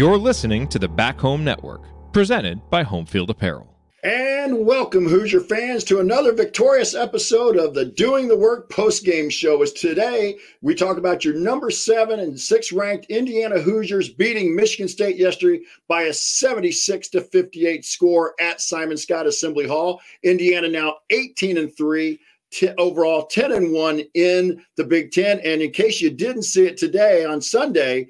You're 0.00 0.16
listening 0.16 0.66
to 0.68 0.78
the 0.78 0.88
Back 0.88 1.20
Home 1.20 1.44
Network, 1.44 1.82
presented 2.14 2.70
by 2.70 2.82
Homefield 2.82 3.28
Apparel. 3.28 3.76
And 4.02 4.64
welcome, 4.64 5.06
Hoosier 5.06 5.40
fans, 5.40 5.84
to 5.84 6.00
another 6.00 6.32
victorious 6.32 6.94
episode 6.94 7.58
of 7.58 7.74
the 7.74 7.84
Doing 7.84 8.26
the 8.26 8.38
Work 8.38 8.70
post 8.70 9.04
game 9.04 9.28
show. 9.28 9.60
As 9.62 9.74
today 9.74 10.38
we 10.62 10.74
talk 10.74 10.96
about 10.96 11.22
your 11.22 11.34
number 11.34 11.70
seven 11.70 12.18
and 12.18 12.40
six 12.40 12.72
ranked 12.72 13.10
Indiana 13.10 13.60
Hoosiers 13.60 14.08
beating 14.08 14.56
Michigan 14.56 14.88
State 14.88 15.18
yesterday 15.18 15.62
by 15.86 16.04
a 16.04 16.14
76 16.14 17.08
to 17.08 17.20
58 17.20 17.84
score 17.84 18.34
at 18.40 18.62
Simon 18.62 18.96
Skjodt 18.96 19.26
Assembly 19.26 19.68
Hall. 19.68 20.00
Indiana 20.22 20.68
now 20.68 20.94
18 21.10 21.58
and 21.58 21.76
three. 21.76 22.18
T- 22.50 22.70
overall 22.78 23.26
10 23.26 23.52
and 23.52 23.72
1 23.72 24.02
in 24.14 24.64
the 24.76 24.82
Big 24.82 25.12
Ten. 25.12 25.40
And 25.40 25.60
in 25.60 25.70
case 25.70 26.00
you 26.00 26.10
didn't 26.10 26.44
see 26.44 26.66
it 26.66 26.78
today 26.78 27.24
on 27.24 27.42
Sunday, 27.42 28.08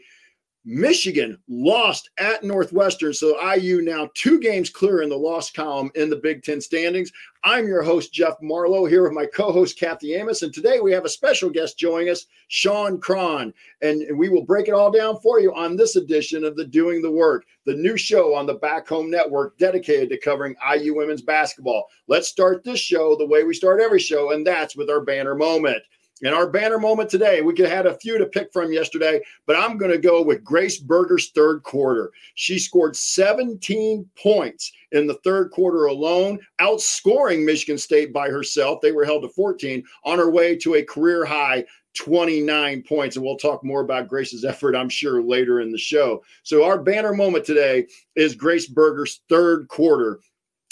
Michigan 0.64 1.38
lost 1.48 2.10
at 2.18 2.44
Northwestern, 2.44 3.14
so 3.14 3.40
IU 3.54 3.80
now 3.80 4.10
two 4.14 4.38
games 4.38 4.68
clear 4.68 5.00
in 5.00 5.08
the 5.08 5.16
loss 5.16 5.50
column 5.50 5.90
in 5.94 6.10
the 6.10 6.16
Big 6.16 6.42
Ten 6.42 6.60
standings. 6.60 7.10
I'm 7.42 7.66
your 7.66 7.82
host, 7.82 8.12
Jeff 8.12 8.34
Marlowe, 8.42 8.84
here 8.84 9.02
with 9.02 9.14
my 9.14 9.24
co 9.24 9.52
host, 9.52 9.78
Kathy 9.78 10.14
Amos. 10.14 10.42
And 10.42 10.52
today 10.52 10.78
we 10.80 10.92
have 10.92 11.06
a 11.06 11.08
special 11.08 11.48
guest 11.48 11.78
joining 11.78 12.10
us, 12.10 12.26
Sean 12.48 13.00
Cron. 13.00 13.54
And 13.80 14.18
we 14.18 14.28
will 14.28 14.44
break 14.44 14.68
it 14.68 14.74
all 14.74 14.90
down 14.90 15.18
for 15.20 15.40
you 15.40 15.54
on 15.54 15.76
this 15.76 15.96
edition 15.96 16.44
of 16.44 16.56
the 16.56 16.66
Doing 16.66 17.00
the 17.00 17.10
Work, 17.10 17.46
the 17.64 17.74
new 17.74 17.96
show 17.96 18.34
on 18.34 18.44
the 18.44 18.54
Back 18.54 18.86
Home 18.88 19.10
Network 19.10 19.56
dedicated 19.56 20.10
to 20.10 20.20
covering 20.20 20.54
IU 20.76 20.94
women's 20.94 21.22
basketball. 21.22 21.86
Let's 22.06 22.28
start 22.28 22.64
this 22.64 22.80
show 22.80 23.16
the 23.16 23.26
way 23.26 23.44
we 23.44 23.54
start 23.54 23.80
every 23.80 24.00
show, 24.00 24.32
and 24.32 24.46
that's 24.46 24.76
with 24.76 24.90
our 24.90 25.00
banner 25.00 25.34
moment. 25.34 25.82
In 26.22 26.34
our 26.34 26.46
banner 26.46 26.78
moment 26.78 27.08
today, 27.08 27.40
we 27.40 27.54
could 27.54 27.66
have 27.66 27.76
had 27.76 27.86
a 27.86 27.98
few 27.98 28.18
to 28.18 28.26
pick 28.26 28.52
from 28.52 28.72
yesterday, 28.72 29.22
but 29.46 29.56
I'm 29.56 29.78
going 29.78 29.90
to 29.90 29.98
go 29.98 30.22
with 30.22 30.44
Grace 30.44 30.78
Berger's 30.78 31.30
third 31.30 31.62
quarter. 31.62 32.12
She 32.34 32.58
scored 32.58 32.94
17 32.94 34.08
points 34.16 34.72
in 34.92 35.06
the 35.06 35.18
third 35.24 35.50
quarter 35.50 35.86
alone, 35.86 36.38
outscoring 36.60 37.44
Michigan 37.44 37.78
State 37.78 38.12
by 38.12 38.28
herself. 38.28 38.80
They 38.82 38.92
were 38.92 39.06
held 39.06 39.22
to 39.22 39.30
14 39.30 39.82
on 40.04 40.18
her 40.18 40.30
way 40.30 40.56
to 40.56 40.74
a 40.74 40.82
career 40.82 41.24
high 41.24 41.64
29 41.96 42.82
points. 42.82 43.16
And 43.16 43.24
we'll 43.24 43.36
talk 43.36 43.64
more 43.64 43.80
about 43.80 44.08
Grace's 44.08 44.44
effort, 44.48 44.76
I'm 44.76 44.90
sure, 44.90 45.22
later 45.22 45.60
in 45.60 45.72
the 45.72 45.78
show. 45.78 46.22
So, 46.42 46.64
our 46.64 46.82
banner 46.82 47.14
moment 47.14 47.46
today 47.46 47.86
is 48.14 48.34
Grace 48.34 48.66
Berger's 48.66 49.22
third 49.30 49.68
quarter 49.68 50.20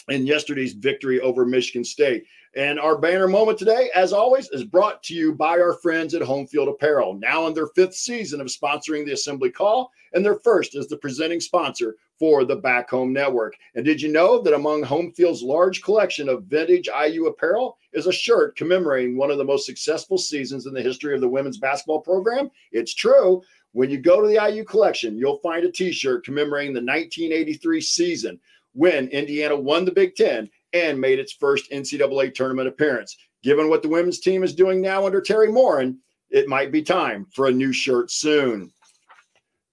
in 0.08 0.26
yesterday's 0.26 0.74
victory 0.74 1.20
over 1.20 1.44
Michigan 1.44 1.84
State. 1.84 2.24
And 2.56 2.80
our 2.80 2.96
banner 2.96 3.28
moment 3.28 3.58
today, 3.58 3.90
as 3.94 4.12
always, 4.12 4.48
is 4.50 4.64
brought 4.64 5.02
to 5.04 5.14
you 5.14 5.34
by 5.34 5.60
our 5.60 5.74
friends 5.74 6.14
at 6.14 6.22
Homefield 6.22 6.68
Apparel, 6.68 7.14
now 7.14 7.46
in 7.46 7.54
their 7.54 7.68
fifth 7.68 7.94
season 7.94 8.40
of 8.40 8.46
sponsoring 8.46 9.04
the 9.04 9.12
Assembly 9.12 9.50
Call, 9.50 9.92
and 10.14 10.24
their 10.24 10.40
first 10.40 10.74
as 10.74 10.88
the 10.88 10.96
presenting 10.96 11.40
sponsor 11.40 11.96
for 12.18 12.44
the 12.44 12.56
Back 12.56 12.90
Home 12.90 13.12
Network. 13.12 13.54
And 13.74 13.84
did 13.84 14.00
you 14.00 14.10
know 14.10 14.40
that 14.42 14.54
among 14.54 14.82
Homefield's 14.82 15.42
large 15.42 15.82
collection 15.82 16.28
of 16.28 16.44
vintage 16.44 16.88
IU 16.88 17.26
apparel 17.26 17.78
is 17.92 18.06
a 18.06 18.12
shirt 18.12 18.56
commemorating 18.56 19.16
one 19.16 19.30
of 19.30 19.38
the 19.38 19.44
most 19.44 19.66
successful 19.66 20.18
seasons 20.18 20.66
in 20.66 20.74
the 20.74 20.82
history 20.82 21.14
of 21.14 21.20
the 21.20 21.28
women's 21.28 21.58
basketball 21.58 22.00
program? 22.00 22.50
It's 22.72 22.94
true. 22.94 23.42
When 23.72 23.90
you 23.90 23.98
go 23.98 24.20
to 24.20 24.26
the 24.26 24.50
IU 24.50 24.64
collection, 24.64 25.16
you'll 25.16 25.38
find 25.38 25.64
a 25.64 25.70
t 25.70 25.92
shirt 25.92 26.24
commemorating 26.24 26.72
the 26.72 26.80
1983 26.80 27.80
season 27.80 28.40
when 28.72 29.08
Indiana 29.08 29.56
won 29.56 29.84
the 29.84 29.92
Big 29.92 30.14
Ten 30.14 30.48
and 30.72 31.00
made 31.00 31.18
its 31.18 31.32
first 31.32 31.70
NCAA 31.70 32.34
tournament 32.34 32.68
appearance. 32.68 33.16
Given 33.42 33.68
what 33.68 33.82
the 33.82 33.88
women's 33.88 34.20
team 34.20 34.42
is 34.42 34.54
doing 34.54 34.80
now 34.80 35.06
under 35.06 35.20
Teri 35.20 35.52
Moren, 35.52 35.98
it 36.30 36.48
might 36.48 36.72
be 36.72 36.82
time 36.82 37.26
for 37.32 37.46
a 37.46 37.52
new 37.52 37.72
shirt 37.72 38.10
soon. 38.10 38.70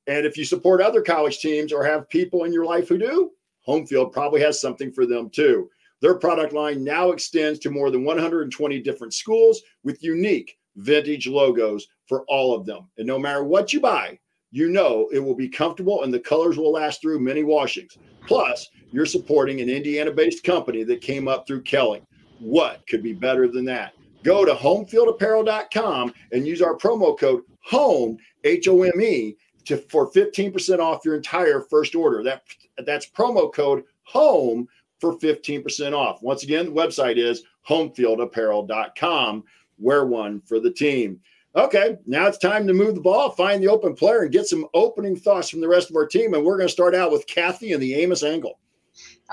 And 0.08 0.26
if 0.26 0.38
you 0.38 0.46
support 0.46 0.82
other 0.82 1.02
college 1.02 1.40
teams 1.40 1.74
or 1.74 1.84
have 1.84 2.10
people 2.10 2.44
in 2.44 2.54
your 2.54 2.66
life 2.66 2.88
who 2.88 2.98
do, 2.98 3.32
Homefield 3.68 4.12
probably 4.12 4.40
has 4.42 4.62
something 4.62 4.92
for 4.92 5.06
them 5.06 5.30
too. 5.30 5.70
Their 6.02 6.16
product 6.16 6.54
line 6.54 6.84
now 6.84 7.12
extends 7.12 7.60
to 7.60 7.72
more 7.72 7.90
than 7.90 8.04
120 8.04 8.80
different 8.82 9.14
schools 9.14 9.62
with 9.84 10.04
unique 10.04 10.58
vintage 10.76 11.28
logos 11.28 11.88
for 12.08 12.24
all 12.28 12.54
of 12.54 12.66
them. 12.66 12.88
And 12.98 13.08
no 13.08 13.18
matter 13.18 13.44
what 13.44 13.74
you 13.74 13.80
buy, 13.80 14.20
you 14.52 14.70
know 14.70 15.10
it 15.12 15.20
will 15.20 15.36
be 15.36 15.50
comfortable 15.50 16.04
and 16.04 16.14
the 16.14 16.20
colors 16.20 16.58
will 16.58 16.72
last 16.72 17.02
through 17.02 17.20
many 17.20 17.44
washings. 17.44 17.98
Plus, 18.28 18.70
you're 18.96 19.06
supporting 19.06 19.62
an 19.62 19.70
Indiana 19.70 20.12
based 20.12 20.44
company 20.44 20.84
that 20.84 21.02
came 21.02 21.28
up 21.28 21.46
through 21.46 21.62
Kelley. 21.62 22.02
What 22.40 22.86
could 22.88 23.04
be 23.04 23.14
better 23.14 23.48
than 23.48 23.66
that? 23.66 23.94
Go 24.24 24.46
to 24.46 24.54
homefieldapparel.com 24.54 26.14
and 26.32 26.48
use 26.48 26.62
our 26.62 26.76
promo 26.76 27.18
code 27.18 27.44
HOME, 27.62 28.18
H 28.44 28.68
O 28.68 28.84
M 28.84 29.02
E, 29.02 29.38
to, 29.66 29.78
for 29.78 30.12
15% 30.12 30.80
off 30.80 31.06
your 31.06 31.16
entire 31.16 31.62
first 31.62 31.96
order. 31.96 32.24
That, 32.24 32.44
that's 32.86 33.06
promo 33.06 33.54
code 33.54 33.84
HOME 34.04 34.68
for 35.00 35.18
15% 35.18 35.94
off. 35.94 36.22
Once 36.22 36.44
again, 36.44 36.66
the 36.66 36.72
website 36.72 37.18
is 37.18 37.44
homefieldapparel.com. 37.68 39.44
Wear 39.78 40.06
one 40.06 40.42
for 40.42 40.60
the 40.60 40.72
team. 40.72 41.20
Okay, 41.56 41.98
now 42.06 42.28
it's 42.28 42.38
time 42.38 42.68
to 42.68 42.74
move 42.74 42.96
the 42.96 43.02
ball, 43.02 43.30
find 43.30 43.64
the 43.64 43.70
open 43.70 43.96
player, 43.96 44.24
and 44.24 44.32
get 44.32 44.46
some 44.46 44.68
opening 44.74 45.16
thoughts 45.16 45.50
from 45.50 45.62
the 45.62 45.68
rest 45.68 45.90
of 45.90 45.96
our 45.96 46.06
team. 46.06 46.34
And 46.34 46.44
we're 46.44 46.58
going 46.58 46.68
to 46.68 46.74
start 46.74 46.94
out 46.94 47.12
with 47.12 47.28
Kathy 47.28 47.72
and 47.72 47.82
the 47.82 47.94
Amos 47.96 48.24
angle. 48.24 48.60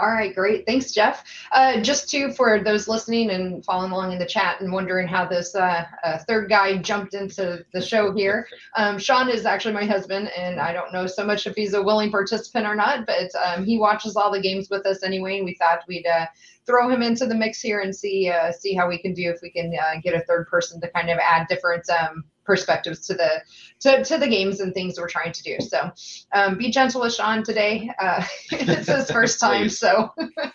All 0.00 0.08
right, 0.08 0.34
great. 0.34 0.64
Thanks, 0.64 0.92
Jeff. 0.92 1.22
Uh, 1.52 1.78
just 1.82 2.08
to 2.10 2.32
for 2.32 2.64
those 2.64 2.88
listening 2.88 3.30
and 3.30 3.62
following 3.62 3.92
along 3.92 4.12
in 4.12 4.18
the 4.18 4.24
chat 4.24 4.62
and 4.62 4.72
wondering 4.72 5.06
how 5.06 5.26
this 5.26 5.54
uh, 5.54 5.84
uh, 6.02 6.18
third 6.26 6.48
guy 6.48 6.78
jumped 6.78 7.12
into 7.12 7.62
the 7.74 7.82
show 7.82 8.10
here. 8.14 8.46
Um, 8.74 8.98
Sean 8.98 9.28
is 9.28 9.44
actually 9.44 9.74
my 9.74 9.84
husband, 9.84 10.30
and 10.34 10.58
I 10.58 10.72
don't 10.72 10.94
know 10.94 11.06
so 11.06 11.26
much 11.26 11.46
if 11.46 11.54
he's 11.54 11.74
a 11.74 11.82
willing 11.82 12.10
participant 12.10 12.66
or 12.66 12.74
not, 12.74 13.04
but 13.04 13.30
um, 13.44 13.66
he 13.66 13.78
watches 13.78 14.16
all 14.16 14.32
the 14.32 14.40
games 14.40 14.70
with 14.70 14.86
us 14.86 15.02
anyway, 15.02 15.36
and 15.36 15.44
we 15.44 15.56
thought 15.56 15.84
we'd 15.86 16.06
uh, 16.06 16.24
throw 16.64 16.88
him 16.88 17.02
into 17.02 17.26
the 17.26 17.34
mix 17.34 17.60
here 17.60 17.80
and 17.80 17.94
see 17.94 18.30
uh, 18.30 18.50
see 18.50 18.74
how 18.74 18.88
we 18.88 18.96
can 18.96 19.12
do 19.12 19.30
if 19.30 19.40
we 19.42 19.50
can 19.50 19.74
uh, 19.78 20.00
get 20.02 20.14
a 20.14 20.24
third 20.24 20.48
person 20.48 20.80
to 20.80 20.88
kind 20.88 21.10
of 21.10 21.18
add 21.18 21.48
different 21.48 21.84
um, 21.90 22.24
perspectives 22.44 23.06
to 23.06 23.14
the 23.14 23.42
to, 23.80 24.04
to 24.04 24.18
the 24.18 24.28
games 24.28 24.60
and 24.60 24.72
things 24.74 24.98
we're 24.98 25.08
trying 25.08 25.32
to 25.32 25.42
do. 25.42 25.56
So 25.60 25.90
um, 26.32 26.56
be 26.56 26.70
gentle 26.70 27.00
with 27.00 27.14
Sean 27.14 27.42
today. 27.42 27.90
Uh, 27.98 28.24
it's 28.52 28.88
his 28.88 29.10
first 29.10 29.40
time, 29.40 29.68
so 29.68 30.12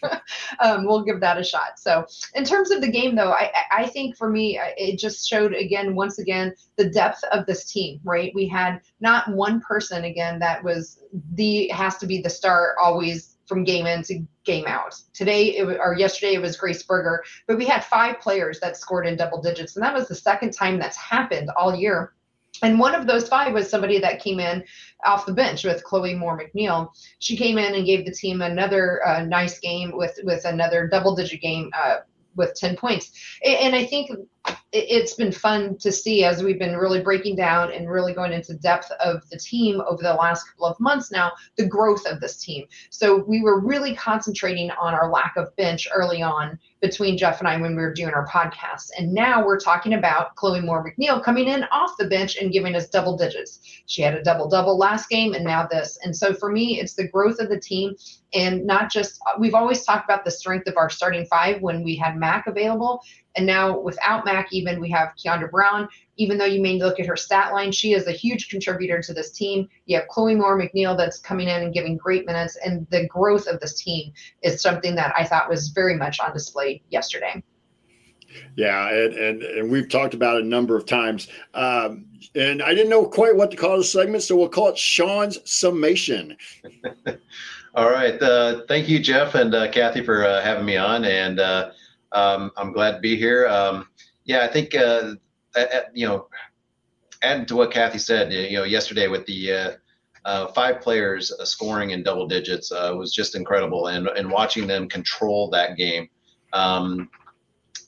um, 0.59 0.85
we'll 0.85 1.03
give 1.03 1.19
that 1.21 1.37
a 1.37 1.43
shot. 1.43 1.79
So 1.79 2.05
in 2.35 2.43
terms 2.43 2.71
of 2.71 2.81
the 2.81 2.91
game, 2.91 3.15
though, 3.15 3.31
I 3.31 3.51
I 3.71 3.87
think 3.87 4.17
for 4.17 4.29
me 4.29 4.59
it 4.77 4.97
just 4.97 5.27
showed 5.27 5.53
again 5.53 5.95
once 5.95 6.19
again 6.19 6.53
the 6.75 6.89
depth 6.89 7.23
of 7.31 7.45
this 7.45 7.71
team. 7.71 7.99
Right, 8.03 8.31
we 8.35 8.47
had 8.47 8.81
not 8.99 9.31
one 9.33 9.61
person 9.61 10.05
again 10.05 10.39
that 10.39 10.63
was 10.63 10.99
the 11.33 11.67
has 11.69 11.97
to 11.97 12.07
be 12.07 12.21
the 12.21 12.29
star 12.29 12.75
always 12.81 13.36
from 13.47 13.63
game 13.63 13.85
in 13.85 14.03
to 14.03 14.25
game 14.43 14.65
out. 14.67 14.95
Today, 15.13 15.57
it, 15.57 15.65
or 15.79 15.95
yesterday, 15.97 16.33
it 16.33 16.41
was 16.41 16.57
Grace 16.57 16.83
Berger, 16.83 17.23
but 17.47 17.57
we 17.57 17.65
had 17.65 17.83
five 17.83 18.19
players 18.19 18.59
that 18.59 18.77
scored 18.77 19.07
in 19.07 19.15
double 19.15 19.41
digits, 19.41 19.75
and 19.75 19.83
that 19.83 19.93
was 19.93 20.07
the 20.07 20.15
second 20.15 20.51
time 20.51 20.77
that's 20.77 20.97
happened 20.97 21.49
all 21.57 21.75
year. 21.75 22.13
And 22.63 22.79
one 22.79 22.95
of 22.95 23.05
those 23.05 23.27
five 23.27 23.53
was 23.53 23.69
somebody 23.69 23.99
that 23.99 24.21
came 24.21 24.39
in 24.39 24.63
off 25.05 25.25
the 25.25 25.33
bench 25.33 25.63
with 25.63 25.83
Chloe 25.83 26.15
Moore 26.15 26.39
McNeil. 26.39 26.89
She 27.19 27.37
came 27.37 27.57
in 27.57 27.75
and 27.75 27.85
gave 27.85 28.05
the 28.05 28.11
team 28.11 28.41
another 28.41 29.05
uh, 29.05 29.23
nice 29.23 29.59
game 29.59 29.91
with 29.95 30.19
with 30.23 30.43
another 30.45 30.87
double 30.87 31.15
digit 31.15 31.41
game 31.41 31.69
uh, 31.77 31.97
with 32.37 32.53
10 32.55 32.77
points. 32.77 33.11
And 33.43 33.75
I 33.75 33.85
think 33.85 34.11
it's 34.73 35.13
been 35.13 35.31
fun 35.31 35.77
to 35.77 35.91
see 35.91 36.25
as 36.25 36.43
we've 36.43 36.59
been 36.59 36.75
really 36.75 37.01
breaking 37.01 37.35
down 37.35 37.71
and 37.71 37.89
really 37.89 38.13
going 38.13 38.33
into 38.33 38.53
depth 38.55 38.91
of 38.99 39.27
the 39.29 39.37
team 39.37 39.81
over 39.87 40.03
the 40.03 40.13
last 40.13 40.43
couple 40.43 40.65
of 40.65 40.79
months 40.79 41.09
now, 41.09 41.31
the 41.55 41.65
growth 41.65 42.05
of 42.05 42.19
this 42.19 42.37
team. 42.37 42.65
So 42.89 43.23
we 43.23 43.41
were 43.41 43.61
really 43.61 43.95
concentrating 43.95 44.69
on 44.71 44.93
our 44.93 45.09
lack 45.09 45.33
of 45.37 45.55
bench 45.55 45.87
early 45.93 46.21
on 46.21 46.59
between 46.81 47.17
Jeff 47.17 47.39
and 47.39 47.47
I 47.47 47.59
when 47.59 47.75
we 47.75 47.81
were 47.81 47.93
doing 47.93 48.13
our 48.13 48.27
podcast. 48.27 48.91
And 48.97 49.13
now 49.13 49.45
we're 49.45 49.59
talking 49.59 49.93
about 49.93 50.35
Chloe 50.35 50.61
Moore 50.61 50.83
McNeil 50.83 51.23
coming 51.23 51.47
in 51.47 51.63
off 51.71 51.97
the 51.97 52.07
bench 52.07 52.37
and 52.37 52.51
giving 52.51 52.75
us 52.75 52.89
double 52.89 53.17
digits. 53.17 53.59
She 53.87 54.01
had 54.01 54.13
a 54.13 54.23
double 54.23 54.47
double 54.47 54.77
last 54.77 55.09
game 55.09 55.33
and 55.33 55.43
now 55.43 55.67
this. 55.67 55.97
And 56.03 56.15
so 56.15 56.33
for 56.33 56.51
me, 56.51 56.79
it's 56.79 56.93
the 56.93 57.07
growth 57.07 57.39
of 57.39 57.49
the 57.49 57.59
team 57.59 57.95
and 58.33 58.65
not 58.65 58.91
just, 58.91 59.19
we've 59.39 59.55
always 59.55 59.83
talked 59.83 60.05
about 60.05 60.25
the 60.25 60.31
strength 60.31 60.67
of 60.67 60.77
our 60.77 60.89
starting 60.89 61.25
five 61.25 61.61
when 61.61 61.83
we 61.83 61.95
had 61.95 62.17
Mac 62.17 62.47
available. 62.47 63.01
And 63.35 63.45
now 63.45 63.79
without 63.79 64.25
Mac, 64.25 64.51
even 64.51 64.81
we 64.81 64.89
have 64.91 65.13
Kiandra 65.17 65.49
Browne. 65.49 65.87
Even 66.17 66.37
though 66.37 66.45
you 66.45 66.61
may 66.61 66.77
look 66.77 66.99
at 66.99 67.05
her 67.05 67.15
stat 67.15 67.53
line, 67.53 67.71
she 67.71 67.93
is 67.93 68.07
a 68.07 68.11
huge 68.11 68.49
contributor 68.49 69.01
to 69.01 69.13
this 69.13 69.31
team. 69.31 69.67
You 69.85 69.97
have 69.97 70.07
Chloe 70.07 70.35
Moore 70.35 70.59
McNeil 70.59 70.97
that's 70.97 71.19
coming 71.19 71.47
in 71.47 71.63
and 71.63 71.73
giving 71.73 71.97
great 71.97 72.25
minutes, 72.25 72.57
and 72.63 72.87
the 72.89 73.07
growth 73.07 73.47
of 73.47 73.59
this 73.59 73.81
team 73.81 74.11
is 74.41 74.61
something 74.61 74.95
that 74.95 75.13
I 75.17 75.23
thought 75.23 75.49
was 75.49 75.69
very 75.69 75.95
much 75.95 76.19
on 76.19 76.33
display 76.33 76.81
yesterday. 76.89 77.43
Yeah, 78.55 78.89
and, 78.89 79.13
and, 79.13 79.43
and 79.43 79.71
we've 79.71 79.89
talked 79.89 80.13
about 80.13 80.37
it 80.37 80.43
a 80.43 80.47
number 80.47 80.75
of 80.75 80.85
times. 80.85 81.27
Um, 81.53 82.05
and 82.35 82.61
I 82.61 82.73
didn't 82.73 82.89
know 82.89 83.05
quite 83.05 83.35
what 83.35 83.51
to 83.51 83.57
call 83.57 83.77
the 83.77 83.83
segment, 83.83 84.23
so 84.23 84.35
we'll 84.35 84.49
call 84.49 84.69
it 84.69 84.77
Sean's 84.77 85.39
summation. 85.49 86.35
All 87.75 87.91
right. 87.91 88.21
Uh, 88.21 88.61
thank 88.67 88.89
you, 88.89 88.99
Jeff 88.99 89.35
and 89.35 89.53
uh, 89.53 89.69
Kathy, 89.71 90.03
for 90.03 90.25
uh, 90.25 90.41
having 90.41 90.65
me 90.65 90.77
on. 90.77 91.05
And 91.05 91.39
uh, 91.39 91.71
um, 92.11 92.51
I'm 92.57 92.71
glad 92.71 92.93
to 92.93 92.99
be 92.99 93.15
here. 93.15 93.47
Um, 93.47 93.87
yeah, 94.25 94.43
I 94.43 94.47
think 94.47 94.75
uh, 94.75 95.13
at, 95.13 95.17
you 95.93 96.07
know, 96.07 96.27
adding 97.21 97.45
to 97.47 97.55
what 97.55 97.71
Kathy 97.71 97.97
said, 97.97 98.31
you 98.31 98.57
know, 98.57 98.63
yesterday 98.63 99.07
with 99.07 99.25
the 99.25 99.51
uh, 99.51 99.71
uh, 100.27 100.47
five 100.47 100.81
players 100.81 101.31
uh, 101.31 101.45
scoring 101.45 101.91
in 101.91 102.03
double 102.03 102.27
digits 102.27 102.71
uh, 102.71 102.93
was 102.97 103.13
just 103.13 103.33
incredible, 103.35 103.87
and 103.87 104.07
and 104.09 104.29
watching 104.29 104.67
them 104.67 104.89
control 104.89 105.49
that 105.49 105.77
game, 105.77 106.09
um, 106.51 107.09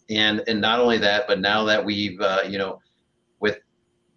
and 0.09 0.41
and 0.47 0.61
not 0.61 0.79
only 0.79 0.97
that, 0.97 1.27
but 1.27 1.41
now 1.41 1.65
that 1.65 1.83
we've 1.83 2.19
uh, 2.21 2.39
you 2.47 2.57
know 2.57 2.79
with 3.41 3.59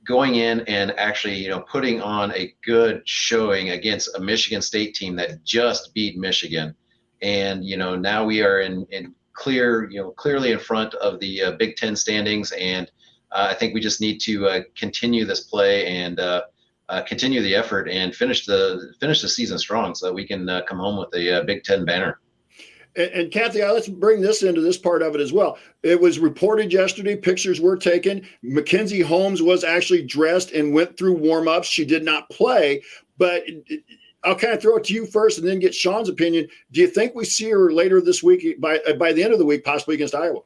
going 0.07 0.37
in 0.37 0.61
and 0.61 0.93
actually 0.99 1.35
you 1.35 1.49
know 1.49 1.61
putting 1.63 2.01
on 2.01 2.33
a 2.35 2.55
good 2.65 3.03
showing 3.07 3.71
against 3.71 4.17
a 4.17 4.21
Michigan 4.21 4.63
State 4.63 4.95
team 4.95 5.17
that 5.17 5.43
just 5.43 5.93
beat 5.93 6.17
Michigan, 6.17 6.77
and 7.23 7.65
you 7.65 7.77
know 7.77 7.97
now 7.97 8.25
we 8.25 8.41
are 8.41 8.61
in 8.61 8.87
in 8.93 9.13
clear 9.33 9.91
you 9.91 10.01
know 10.01 10.13
clearly 10.13 10.53
in 10.53 10.61
front 10.61 10.95
of 10.95 11.19
the 11.19 11.43
uh, 11.43 11.53
Big 11.53 11.75
Ten 11.77 11.97
standings 11.97 12.53
and. 12.53 12.91
Uh, 13.33 13.49
I 13.51 13.55
think 13.55 13.75
we 13.75 13.81
just 13.81 14.01
need 14.01 14.21
to 14.23 14.65
continue 14.77 15.25
this 15.25 15.41
play 15.41 15.87
and 15.87 16.21
uh, 16.21 16.43
continue 17.07 17.41
the 17.41 17.55
effort 17.55 17.89
and 17.89 18.15
finish 18.15 18.45
the 18.45 18.93
finish 19.01 19.23
the 19.23 19.29
season 19.29 19.59
strong, 19.59 19.95
so 19.95 20.07
that 20.07 20.13
we 20.13 20.27
can 20.27 20.49
uh, 20.49 20.63
come 20.63 20.79
home 20.79 20.99
with 20.99 21.15
a 21.15 21.41
uh, 21.41 21.43
Big 21.45 21.65
Ten 21.65 21.85
banner. 21.85 22.21
And, 22.95 23.11
and 23.13 23.33
Kathy, 23.33 23.65
let's 23.65 23.89
bring 23.89 24.21
this 24.21 24.43
into 24.43 24.61
this 24.61 24.77
part 24.77 25.01
of 25.01 25.15
it 25.15 25.21
as 25.21 25.33
well. 25.33 25.57
It 25.83 25.99
was 25.99 26.19
reported 26.19 26.73
yesterday, 26.73 27.17
pictures 27.17 27.61
were 27.61 27.77
taken. 27.77 28.27
Mackenzie 28.43 29.01
Holmes 29.01 29.41
was 29.41 29.65
actually 29.65 30.03
dressed 30.03 30.53
and 30.53 30.75
went 30.75 30.99
through 30.99 31.17
warm 31.17 31.49
ups. 31.49 31.69
She 31.69 31.87
did 31.87 32.05
not 32.05 32.29
play, 32.29 32.83
but 33.17 33.45
I'll 34.25 34.37
kind 34.37 34.53
of 34.53 34.61
throw 34.61 34.77
it 34.77 34.85
to 34.85 34.95
you 34.95 35.07
first 35.07 35.39
and 35.39 35.49
then 35.49 35.59
get 35.59 35.75
Sean's 35.75 36.11
opinion. 36.11 36.47
Do 36.73 36.83
you 36.83 36.87
think 36.87 37.15
we 37.15 37.25
see 37.25 37.49
her 37.51 37.73
later 37.73 38.03
this 38.03 38.23
week 38.23 38.61
by 38.61 38.81
by 38.99 39.15
the 39.15 39.23
end 39.23 39.33
of 39.33 39.39
the 39.39 39.47
week, 39.47 39.65
possibly 39.65 39.95
against 39.95 40.15
Iowa? 40.15 40.41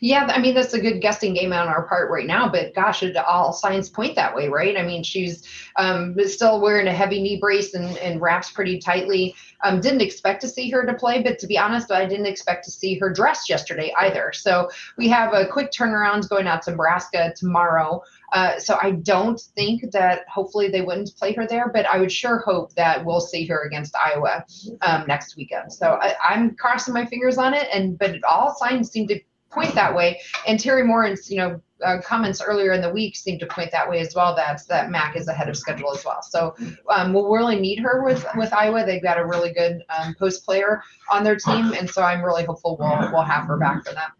Yeah, 0.00 0.26
I 0.26 0.40
mean 0.40 0.54
that's 0.54 0.74
a 0.74 0.80
good 0.80 1.00
guessing 1.00 1.34
game 1.34 1.52
on 1.52 1.68
our 1.68 1.86
part 1.86 2.10
right 2.10 2.26
now, 2.26 2.48
but 2.48 2.74
gosh, 2.74 3.02
it 3.02 3.16
all 3.16 3.52
signs 3.52 3.88
point 3.88 4.16
that 4.16 4.34
way, 4.34 4.48
right? 4.48 4.76
I 4.76 4.82
mean, 4.82 5.02
she's 5.02 5.46
um, 5.76 6.16
still 6.26 6.60
wearing 6.60 6.88
a 6.88 6.92
heavy 6.92 7.22
knee 7.22 7.38
brace 7.38 7.74
and, 7.74 7.96
and 7.98 8.20
wraps 8.20 8.50
pretty 8.50 8.78
tightly. 8.78 9.34
Um, 9.62 9.80
didn't 9.80 10.00
expect 10.00 10.40
to 10.40 10.48
see 10.48 10.70
her 10.70 10.84
to 10.84 10.94
play, 10.94 11.22
but 11.22 11.38
to 11.38 11.46
be 11.46 11.56
honest, 11.56 11.92
I 11.92 12.04
didn't 12.06 12.26
expect 12.26 12.64
to 12.64 12.70
see 12.70 12.98
her 12.98 13.12
dressed 13.12 13.48
yesterday 13.48 13.92
either. 13.96 14.32
So 14.32 14.68
we 14.96 15.08
have 15.08 15.34
a 15.34 15.46
quick 15.46 15.70
turnaround 15.70 16.28
going 16.28 16.48
out 16.48 16.62
to 16.62 16.72
Nebraska 16.72 17.32
tomorrow. 17.36 18.02
Uh, 18.32 18.58
so 18.58 18.78
I 18.82 18.92
don't 18.92 19.40
think 19.54 19.92
that 19.92 20.26
hopefully 20.28 20.68
they 20.68 20.80
wouldn't 20.80 21.14
play 21.16 21.32
her 21.34 21.46
there, 21.46 21.70
but 21.72 21.86
I 21.86 21.98
would 21.98 22.10
sure 22.10 22.38
hope 22.38 22.74
that 22.74 23.04
we'll 23.04 23.20
see 23.20 23.46
her 23.46 23.62
against 23.64 23.94
Iowa 23.94 24.44
um, 24.80 25.06
next 25.06 25.36
weekend. 25.36 25.72
So 25.72 25.98
I, 26.00 26.14
I'm 26.26 26.56
crossing 26.56 26.94
my 26.94 27.04
fingers 27.04 27.38
on 27.38 27.54
it, 27.54 27.68
and 27.72 27.98
but 27.98 28.16
all 28.24 28.54
signs 28.54 28.90
seem 28.90 29.06
to 29.08 29.20
point 29.52 29.74
that 29.74 29.94
way. 29.94 30.20
And 30.46 30.58
Teri 30.58 30.84
Moren's, 30.84 31.30
you 31.30 31.36
know, 31.36 31.60
uh, 31.84 32.00
comments 32.00 32.40
earlier 32.40 32.72
in 32.72 32.80
the 32.80 32.90
week 32.90 33.16
seem 33.16 33.38
to 33.38 33.46
point 33.46 33.70
that 33.72 33.88
way 33.88 34.00
as 34.00 34.14
well. 34.14 34.34
That's 34.34 34.64
that 34.66 34.90
Mac 34.90 35.16
is 35.16 35.28
ahead 35.28 35.48
of 35.48 35.56
schedule 35.56 35.92
as 35.92 36.04
well. 36.04 36.22
So 36.22 36.54
um, 36.88 37.12
we'll 37.12 37.30
really 37.30 37.58
need 37.58 37.80
her 37.80 38.04
with 38.04 38.24
with 38.36 38.52
Iowa. 38.52 38.84
They've 38.84 39.02
got 39.02 39.18
a 39.18 39.26
really 39.26 39.52
good 39.52 39.82
um, 39.96 40.14
post 40.18 40.44
player 40.44 40.82
on 41.10 41.24
their 41.24 41.36
team, 41.36 41.72
and 41.72 41.88
so 41.88 42.02
I'm 42.02 42.22
really 42.22 42.44
hopeful 42.44 42.76
we'll 42.78 43.12
we'll 43.12 43.22
have 43.22 43.46
her 43.46 43.58
back 43.58 43.84
for 43.84 43.94
them. 43.94 44.10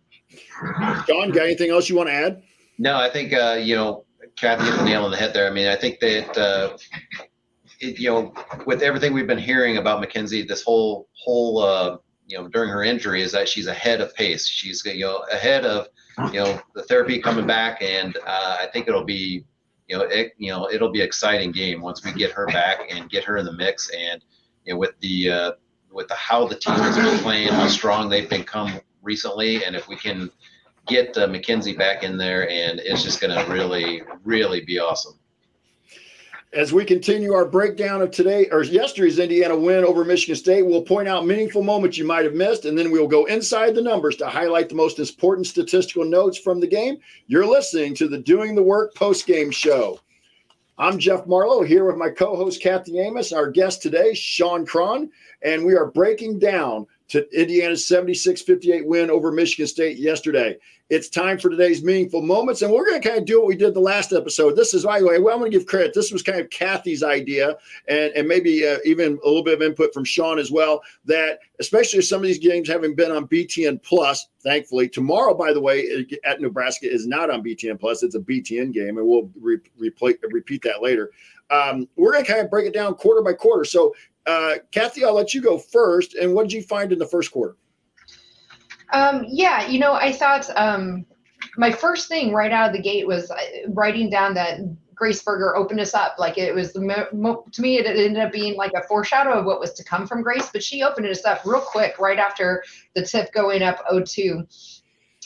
John, 1.07 1.31
got 1.31 1.45
anything 1.45 1.71
else 1.71 1.89
you 1.89 1.97
want 1.97 2.09
to 2.09 2.15
add? 2.15 2.43
No, 2.79 2.97
I 2.97 3.09
think 3.11 3.33
uh, 3.33 3.59
you 3.61 3.77
know 3.77 4.05
Kathy 4.37 4.65
hit 4.65 4.77
the 4.77 4.85
nail 4.85 5.05
on 5.05 5.11
the 5.11 5.17
head 5.17 5.33
there. 5.35 5.47
I 5.47 5.51
mean, 5.51 5.69
I 5.69 5.77
think 5.77 6.01
that. 6.01 6.37
Uh, 6.37 6.77
it, 7.81 7.99
you 7.99 8.09
know, 8.09 8.33
with 8.65 8.81
everything 8.81 9.13
we've 9.13 9.27
been 9.27 9.37
hearing 9.37 9.77
about 9.77 9.99
Mackenzie, 9.99 10.43
this 10.43 10.63
whole 10.63 11.09
whole 11.15 11.59
uh, 11.59 11.97
you 12.33 12.39
know 12.39 12.49
during 12.49 12.71
her 12.71 12.83
injury 12.83 13.21
is 13.21 13.31
that 13.33 13.47
she's 13.47 13.67
ahead 13.67 14.01
of 14.01 14.15
pace. 14.15 14.47
She's 14.47 14.83
you 14.87 15.05
know 15.05 15.23
ahead 15.31 15.67
of 15.67 15.89
you 16.33 16.41
know 16.41 16.61
the 16.75 16.83
therapy 16.85 17.21
coming 17.21 17.47
back, 17.47 17.83
and 17.83 18.17
uh, 18.27 18.57
I 18.59 18.69
think 18.73 18.89
it'll 18.89 19.05
be 19.05 19.45
you 19.87 19.99
know 19.99 20.05
it, 20.05 20.33
you 20.39 20.51
know 20.51 20.71
it'll 20.73 20.91
be 20.91 21.03
exciting 21.03 21.53
game 21.53 21.83
once 21.83 22.03
we 22.03 22.13
get 22.15 22.33
her 22.33 22.47
back 22.47 22.91
and 22.91 23.11
get 23.11 23.23
her 23.25 23.37
in 23.37 23.45
the 23.45 23.53
mix, 23.53 23.91
and 23.91 24.25
you 24.65 24.73
know 24.73 24.79
with 24.79 24.99
the 25.01 25.31
uh, 25.31 25.53
with 25.93 26.09
the 26.09 26.15
how 26.15 26.47
the 26.47 26.57
team 26.57 26.75
has 26.77 26.97
been 26.97 27.19
playing, 27.19 27.49
how 27.49 27.69
strong 27.69 28.09
they've 28.09 28.31
become 28.31 28.81
recently, 29.03 29.63
and 29.65 29.77
if 29.77 29.87
we 29.87 29.97
can 29.97 30.31
get 30.87 31.17
uh, 31.19 31.27
Mackenzie 31.27 31.77
back 31.77 32.03
in 32.03 32.17
there, 32.17 32.49
and 32.49 32.81
it's 32.81 33.03
just 33.03 33.21
going 33.21 33.37
to 33.37 33.53
really 33.53 34.03
really 34.25 34.63
be 34.63 34.79
awesome 34.79 35.19
as 36.53 36.71
we 36.71 36.85
continue 36.85 37.33
our 37.33 37.47
breakdown 37.47 38.03
of 38.03 38.11
today 38.11 38.47
or 38.51 38.63
yesterday's 38.63 39.19
Indiana 39.19 39.57
win 39.57 39.85
over 39.85 40.05
Michigan 40.05 40.37
State, 40.37 40.67
we'll 40.67 40.83
point 40.83 41.09
out 41.09 41.25
meaningful 41.25 41.63
moments 41.63 41.97
you 41.97 42.07
might 42.07 42.27
have 42.27 42.35
missed, 42.35 42.67
and 42.67 42.77
then 42.77 42.91
we'll 42.91 43.09
go 43.09 43.25
inside 43.25 43.75
the 43.75 43.81
numbers 43.81 44.17
to 44.17 44.27
highlight 44.29 44.69
the 44.69 44.75
most 44.75 44.99
important 44.99 45.47
statistical 45.47 46.05
notes 46.05 46.37
from 46.37 46.61
the 46.61 46.67
game. 46.67 46.99
You're 47.27 47.47
listening 47.47 47.95
to 47.95 48.09
the 48.09 48.19
Doing 48.19 48.55
the 48.55 48.63
Work 48.63 48.95
post 48.95 49.27
game 49.27 49.51
show. 49.51 49.99
I'm 50.77 50.99
Jeff 50.99 51.27
Marlow 51.27 51.63
here 51.63 51.87
with 51.87 51.97
my 51.97 52.11
co 52.11 52.37
host 52.37 52.63
Kathy 52.63 53.01
Amos, 53.01 53.33
our 53.33 53.51
guest 53.51 53.81
today, 53.81 54.13
Sean 54.13 54.67
Cron, 54.67 55.11
and 55.43 55.65
we 55.65 55.75
are 55.75 55.91
breaking 55.91 56.39
down 56.39 56.87
to 57.09 57.27
Indiana's 57.39 57.87
76 57.87 58.43
58 58.43 58.87
win 58.87 59.11
over 59.11 59.33
Michigan 59.33 59.67
State 59.67 59.97
yesterday. 59.97 60.59
It's 60.93 61.09
time 61.09 61.39
for 61.39 61.49
today's 61.49 61.83
meaningful 61.83 62.21
moments, 62.21 62.61
and 62.61 62.71
we're 62.71 62.85
going 62.85 63.01
to 63.01 63.09
kind 63.09 63.19
of 63.19 63.25
do 63.25 63.39
what 63.39 63.49
we 63.49 63.57
did 63.57 63.73
the 63.73 63.81
last 63.81 64.13
episode. 64.13 64.57
This 64.57 64.75
is, 64.75 64.85
by 64.85 65.01
the 65.01 65.07
way, 65.07 65.19
well, 65.19 65.33
I'm 65.33 65.41
going 65.41 65.51
to 65.51 65.57
give 65.57 65.67
credit. 65.67 65.95
This 65.95 66.13
was 66.13 66.23
kind 66.23 66.39
of 66.39 66.51
Kathy's 66.51 67.03
idea, 67.03 67.57
and, 67.89 68.13
and 68.15 68.29
maybe 68.29 68.69
uh, 68.69 68.77
even 68.85 69.19
a 69.25 69.27
little 69.27 69.43
bit 69.43 69.55
of 69.55 69.63
input 69.63 69.95
from 69.95 70.05
Sean 70.05 70.39
as 70.39 70.51
well. 70.51 70.83
That 71.07 71.39
especially 71.61 72.03
some 72.03 72.19
of 72.19 72.25
these 72.25 72.39
games 72.39 72.69
having 72.69 72.95
been 72.95 73.11
on 73.11 73.27
BTN 73.27 73.83
Plus, 73.83 74.29
thankfully. 74.43 74.87
Tomorrow, 74.87 75.33
by 75.33 75.55
the 75.55 75.63
way, 75.63 76.07
at 76.25 76.43
Nebraska 76.43 76.93
is 76.93 77.07
not 77.07 77.31
on 77.31 77.43
BTN 77.43 77.81
Plus. 77.81 78.03
It's 78.03 78.15
a 78.15 78.21
BTN 78.21 78.75
game, 78.75 78.99
and 78.99 79.07
we'll 79.07 79.31
re- 79.41 79.61
replay, 79.81 80.17
repeat 80.31 80.61
that 80.65 80.83
later. 80.83 81.11
Um, 81.49 81.89
we're 81.97 82.13
going 82.13 82.27
to 82.27 82.31
kind 82.31 82.45
of 82.45 82.51
break 82.51 82.67
it 82.67 82.75
down 82.75 82.97
quarter 82.97 83.23
by 83.23 83.33
quarter. 83.33 83.65
So 83.65 83.95
uh, 84.27 84.57
Kathy, 84.73 85.07
I'll 85.07 85.15
let 85.15 85.33
you 85.33 85.41
go 85.41 85.57
first. 85.57 86.17
And 86.17 86.35
what 86.35 86.43
did 86.43 86.53
you 86.53 86.63
find 86.63 86.93
in 86.93 86.99
the 86.99 87.07
first 87.07 87.33
quarter? 87.33 87.57
Um, 88.93 89.25
yeah, 89.29 89.67
you 89.69 89.79
know, 89.79 89.95
I 89.95 90.13
thought 90.13 90.49
um, 90.57 91.07
my 91.57 91.71
first 91.71 92.09
thing 92.09 92.33
right 92.33 92.53
out 92.53 92.69
of 92.69 92.77
the 92.77 92.83
gate 92.83 93.07
was 93.07 93.31
uh, 93.31 93.37
writing 93.69 94.11
down 94.11 94.35
that 94.35 94.61
Grace 94.95 95.23
Berger 95.23 95.57
opened 95.57 95.81
us 95.81 95.95
up. 95.95 96.17
Like 96.19 96.39
it 96.39 96.55
was 96.55 96.73
the 96.73 97.07
mo- 97.13 97.45
to 97.51 97.63
me, 97.63 97.79
it 97.79 97.87
ended 97.87 98.23
up 98.23 98.33
being 98.33 98.57
like 98.57 98.73
a 98.77 98.87
foreshadow 98.87 99.33
of 99.33 99.47
what 99.47 99.59
was 99.61 99.73
to 99.75 99.85
come 99.85 100.07
from 100.07 100.23
Grace, 100.23 100.49
but 100.53 100.63
she 100.63 100.83
opened 100.83 101.07
us 101.07 101.25
up 101.25 101.43
real 101.45 101.61
quick 101.61 101.99
right 101.99 102.19
after 102.19 102.63
the 102.95 103.05
tip 103.05 103.33
going 103.33 103.63
up 103.63 103.85
0-2. 103.91 104.47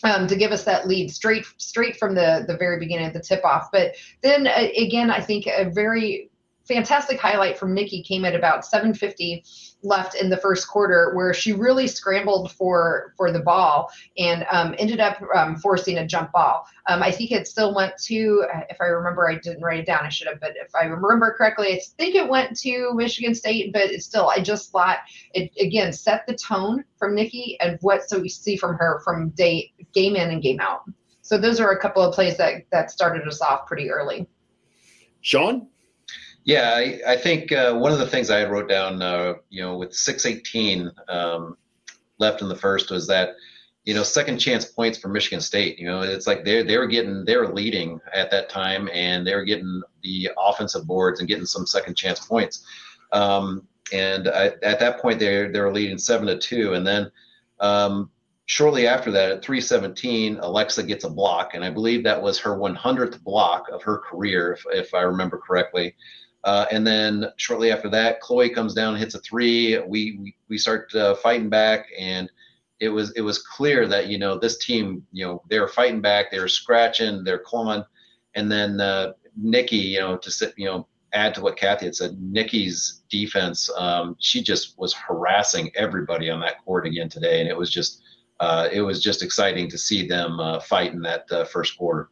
Um, 0.05 0.27
to 0.27 0.37
give 0.37 0.53
us 0.53 0.65
that 0.65 0.87
lead 0.87 1.11
straight 1.11 1.47
straight 1.57 1.97
from 1.97 2.15
the 2.15 2.45
the 2.47 2.57
very 2.59 2.79
beginning 2.79 3.07
of 3.07 3.15
the 3.15 3.21
tip 3.21 3.43
off. 3.47 3.71
But 3.73 3.97
then 4.23 4.47
uh, 4.47 4.69
again, 4.77 5.11
I 5.11 5.23
think 5.23 5.47
a 5.47 5.71
very 5.71 6.31
fantastic 6.67 7.21
highlight 7.21 7.59
from 7.59 7.75
Nikki 7.75 8.03
came 8.03 8.25
at 8.25 8.35
about 8.35 8.65
750 8.65 9.45
left 9.83 10.15
in 10.15 10.29
the 10.29 10.37
first 10.37 10.69
quarter 10.69 11.13
where 11.15 11.33
she 11.33 11.53
really 11.53 11.87
scrambled 11.87 12.51
for 12.53 13.15
for 13.17 13.31
the 13.31 13.41
ball 13.41 13.91
and 14.19 14.45
um, 14.51 14.75
ended 14.79 15.01
up 15.01 15.21
um, 15.35 15.57
forcing 15.57 15.99
a 15.99 16.07
jump 16.07 16.33
ball. 16.33 16.67
Um, 16.89 17.03
I 17.03 17.11
think 17.11 17.31
it 17.33 17.47
still 17.47 17.75
went 17.75 17.97
to, 18.05 18.45
if 18.69 18.79
I 18.81 18.87
remember, 18.87 19.29
I 19.29 19.37
didn't 19.37 19.63
write 19.63 19.81
it 19.81 19.87
down. 19.87 20.05
I 20.05 20.09
should 20.09 20.29
have, 20.29 20.41
but 20.41 20.55
if 20.57 20.75
I 20.75 20.85
remember 20.85 21.35
correctly, 21.37 21.69
I 21.69 21.81
think 21.99 22.15
it 22.15 22.29
went 22.29 22.59
to 22.61 22.93
Michigan 22.95 23.35
State. 23.35 23.73
But 23.73 23.85
it's 23.85 24.05
still, 24.05 24.29
I 24.29 24.41
just 24.41 24.71
thought 24.71 24.99
it 25.35 25.51
again 25.61 25.93
set 25.93 26.27
the 26.27 26.35
tone 26.35 26.85
from 26.99 27.15
Nikki 27.15 27.57
and 27.61 27.79
what 27.81 28.09
so 28.09 28.19
we 28.19 28.29
see 28.29 28.57
from 28.57 28.77
her 28.77 29.01
from 29.05 29.31
day 29.31 29.73
game 29.95 30.17
in 30.17 30.31
and 30.31 30.43
game 30.43 30.61
out. 30.61 30.83
So 31.23 31.39
those 31.39 31.59
are 31.61 31.71
a 31.71 31.81
couple 31.81 32.03
of 32.03 32.15
plays 32.15 32.37
that 32.39 32.67
that 32.71 32.91
started 32.91 33.27
us 33.27 33.41
off 33.41 33.67
pretty 33.67 33.91
early. 33.91 34.29
Sean. 35.21 35.69
Yeah, 36.47 36.75
I, 36.77 37.01
I 37.05 37.17
think 37.17 37.51
uh, 37.51 37.75
one 37.75 37.91
of 37.91 37.99
the 37.99 38.07
things 38.07 38.31
I 38.31 38.45
wrote 38.45 38.69
down, 38.69 39.03
uh, 39.03 39.35
you 39.51 39.63
know, 39.63 39.77
with 39.77 39.93
618 39.93 40.93
um, 41.09 41.57
left 42.19 42.41
in 42.41 42.49
the 42.49 42.55
first 42.55 42.89
was 42.89 43.09
that, 43.09 43.31
you 43.85 43.95
know, 43.95 44.05
second 44.05 44.39
chance 44.39 44.65
points 44.65 44.97
for 44.97 45.09
Michigan 45.09 45.41
State. 45.41 45.77
You 45.77 45.89
know, 45.89 46.03
it's 46.03 46.29
like 46.29 46.45
they 46.45 46.63
they 46.63 46.79
were 46.79 46.87
getting 46.87 47.25
they 47.25 47.37
were 47.37 47.53
leading 47.53 48.01
at 48.15 48.31
that 48.31 48.49
time, 48.49 48.89
and 48.93 49.27
they 49.27 49.35
were 49.35 49.45
getting 49.45 49.83
the 50.05 50.31
offensive 50.39 50.87
boards 50.87 51.19
and 51.19 51.29
getting 51.29 51.47
some 51.47 51.67
second 51.67 51.97
chance 51.97 52.21
points. 52.21 52.65
Um, 53.11 53.67
and 53.93 54.29
I, 54.29 54.53
at 54.63 54.79
that 54.79 55.01
point, 55.01 55.19
they 55.19 55.49
they 55.49 55.61
were 55.61 55.73
leading 55.73 55.99
seven 55.99 56.29
to 56.29 56.39
two, 56.39 56.75
and 56.75 56.87
then 56.87 57.11
um, 57.59 58.09
shortly 58.45 58.87
after 58.87 59.11
that, 59.11 59.33
at 59.33 59.43
317, 59.43 60.37
Aleksa 60.37 60.87
gets 60.87 61.03
a 61.03 61.11
block, 61.11 61.55
and 61.55 61.65
I 61.65 61.71
believe 61.71 62.05
that 62.05 62.23
was 62.23 62.39
her 62.39 62.57
100th 62.57 63.23
block 63.25 63.69
of 63.69 63.83
her 63.83 63.99
career, 63.99 64.53
if, 64.53 64.65
if 64.73 64.95
I 64.95 65.03
remember 65.03 65.39
correctly. 65.39 65.97
Uh, 66.45 66.67
and 66.71 66.87
then 66.87 67.27
shortly 67.37 67.73
after 67.73 67.89
that, 67.91 68.21
Chloe 68.21 68.51
comes 68.51 68.75
down, 68.75 68.97
hits 68.97 69.15
a 69.15 69.21
three. 69.21 69.79
We 69.79 70.19
we, 70.21 70.37
we 70.49 70.59
start 70.59 70.95
uh, 70.95 71.15
fighting 71.17 71.49
back, 71.49 71.87
and 71.99 72.31
it 72.81 72.89
was 72.89 73.11
it 73.13 73.23
was 73.23 73.43
clear 73.43 73.87
that 73.89 74.09
you 74.09 74.19
know 74.19 74.39
this 74.39 74.59
team, 74.59 75.07
you 75.13 75.25
know, 75.27 75.43
they 75.49 75.59
were 75.59 75.69
fighting 75.69 76.01
back, 76.01 76.31
they 76.31 76.41
were 76.41 76.49
scratching, 76.49 77.25
they're 77.25 77.39
clawing, 77.39 77.85
and 78.35 78.51
then 78.51 78.81
uh, 78.81 79.13
Nikki, 79.37 79.77
you 79.77 80.01
know, 80.01 80.17
to 80.19 80.31
sit, 80.31 80.55
you 80.57 80.67
know, 80.67 80.87
add 81.13 81.35
to 81.35 81.41
what 81.41 81.57
Kathy 81.57 81.87
had 81.87 81.97
said, 81.97 82.21
Nikki's 82.21 83.03
defense, 83.09 83.71
um, 83.77 84.17
she 84.19 84.43
just 84.43 84.79
was 84.79 84.93
harassing 84.93 85.71
everybody 85.75 86.31
on 86.31 86.41
that 86.41 86.65
court 86.65 86.87
again 86.87 87.09
today, 87.09 87.41
and 87.41 87.49
it 87.49 87.57
was 87.57 87.71
just 87.71 88.03
uh, 88.41 88.69
it 88.71 88.83
was 88.83 89.03
just 89.03 89.23
exciting 89.23 89.69
to 89.71 89.79
see 89.79 90.07
them 90.07 90.39
uh, 90.39 90.61
fight 90.61 90.93
in 90.93 91.01
that 91.03 91.25
uh, 91.33 91.45
first 91.45 91.79
quarter. 91.79 92.11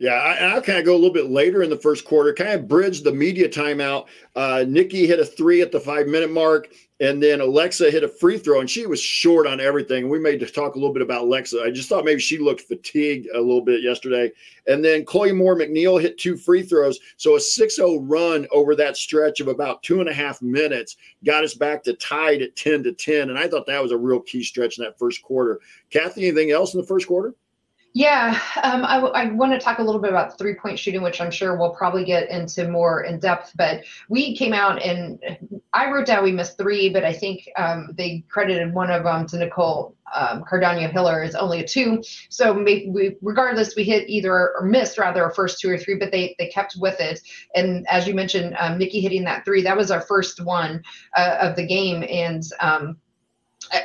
Yeah, 0.00 0.14
I, 0.14 0.54
will 0.54 0.62
kind 0.62 0.78
of 0.78 0.84
go 0.84 0.92
a 0.92 0.96
little 0.98 1.12
bit 1.12 1.30
later 1.30 1.62
in 1.62 1.70
the 1.70 1.76
first 1.76 2.04
quarter, 2.04 2.34
kind 2.34 2.50
of 2.50 2.66
bridge 2.66 3.02
the 3.02 3.12
media 3.12 3.48
timeout. 3.48 4.06
Uh, 4.34 4.64
Nikki 4.66 5.06
hit 5.06 5.20
a 5.20 5.24
three 5.24 5.62
at 5.62 5.70
the 5.70 5.78
five 5.78 6.08
minute 6.08 6.32
mark, 6.32 6.68
and 6.98 7.22
then 7.22 7.38
Aleksa 7.38 7.92
hit 7.92 8.02
a 8.02 8.08
free 8.08 8.36
throw, 8.36 8.58
and 8.58 8.68
she 8.68 8.86
was 8.86 9.00
short 9.00 9.46
on 9.46 9.60
everything. 9.60 10.08
We 10.08 10.18
made 10.18 10.40
to 10.40 10.46
talk 10.46 10.74
a 10.74 10.78
little 10.78 10.92
bit 10.92 11.02
about 11.02 11.26
Aleksa. 11.26 11.62
I 11.62 11.70
just 11.70 11.88
thought 11.88 12.04
maybe 12.04 12.20
she 12.20 12.38
looked 12.38 12.62
fatigued 12.62 13.28
a 13.34 13.40
little 13.40 13.60
bit 13.60 13.82
yesterday. 13.82 14.32
And 14.66 14.84
then 14.84 15.04
Chloe 15.04 15.30
Moore 15.30 15.56
McNeil 15.56 16.02
hit 16.02 16.18
two 16.18 16.36
free 16.36 16.64
throws. 16.64 16.98
So 17.16 17.36
a 17.36 17.40
6 17.40 17.76
0 17.76 18.00
run 18.00 18.48
over 18.50 18.74
that 18.74 18.96
stretch 18.96 19.38
of 19.38 19.46
about 19.46 19.84
two 19.84 20.00
and 20.00 20.08
a 20.08 20.14
half 20.14 20.42
minutes 20.42 20.96
got 21.24 21.44
us 21.44 21.54
back 21.54 21.84
to 21.84 21.94
tied 21.94 22.42
at 22.42 22.56
10 22.56 22.82
to 22.82 22.92
10. 22.92 23.30
And 23.30 23.38
I 23.38 23.46
thought 23.46 23.66
that 23.66 23.82
was 23.82 23.92
a 23.92 23.96
real 23.96 24.20
key 24.20 24.42
stretch 24.42 24.76
in 24.76 24.84
that 24.84 24.98
first 24.98 25.22
quarter. 25.22 25.60
Kathy, 25.90 26.26
anything 26.26 26.50
else 26.50 26.74
in 26.74 26.80
the 26.80 26.86
first 26.86 27.06
quarter? 27.06 27.34
Yeah, 27.96 28.40
um, 28.64 28.84
I, 28.84 28.96
I 28.98 29.26
want 29.30 29.52
to 29.52 29.60
talk 29.60 29.78
a 29.78 29.82
little 29.82 30.00
bit 30.00 30.10
about 30.10 30.36
three 30.36 30.54
point 30.54 30.80
shooting, 30.80 31.00
which 31.00 31.20
I'm 31.20 31.30
sure 31.30 31.56
we'll 31.56 31.76
probably 31.76 32.04
get 32.04 32.28
into 32.28 32.68
more 32.68 33.04
in 33.04 33.20
depth. 33.20 33.52
But 33.54 33.84
we 34.08 34.36
came 34.36 34.52
out 34.52 34.82
and 34.82 35.20
I 35.72 35.88
wrote 35.92 36.06
down 36.06 36.24
we 36.24 36.32
missed 36.32 36.58
three, 36.58 36.88
but 36.88 37.04
I 37.04 37.12
think 37.12 37.48
um, 37.56 37.90
they 37.96 38.24
credited 38.28 38.74
one 38.74 38.90
of 38.90 39.04
them 39.04 39.28
to 39.28 39.38
Nicole 39.38 39.94
um, 40.12 40.42
Cardano 40.42 40.90
Hiller 40.90 41.22
as 41.22 41.36
only 41.36 41.60
a 41.60 41.66
two. 41.66 42.02
So 42.30 42.52
we, 42.52 43.14
regardless, 43.22 43.76
we 43.76 43.84
hit 43.84 44.08
either 44.08 44.32
or 44.32 44.62
missed 44.64 44.98
rather 44.98 45.22
our 45.22 45.32
first 45.32 45.60
two 45.60 45.70
or 45.70 45.78
three, 45.78 45.94
but 45.94 46.10
they 46.10 46.34
they 46.40 46.48
kept 46.48 46.74
with 46.76 46.98
it. 46.98 47.20
And 47.54 47.86
as 47.88 48.08
you 48.08 48.14
mentioned, 48.14 48.56
um, 48.58 48.76
Nikki 48.76 49.02
hitting 49.02 49.22
that 49.24 49.44
three, 49.44 49.62
that 49.62 49.76
was 49.76 49.92
our 49.92 50.00
first 50.00 50.44
one 50.44 50.82
uh, 51.16 51.36
of 51.40 51.54
the 51.54 51.64
game, 51.64 52.04
and 52.10 52.42
um, 52.58 52.96
I, 53.70 53.82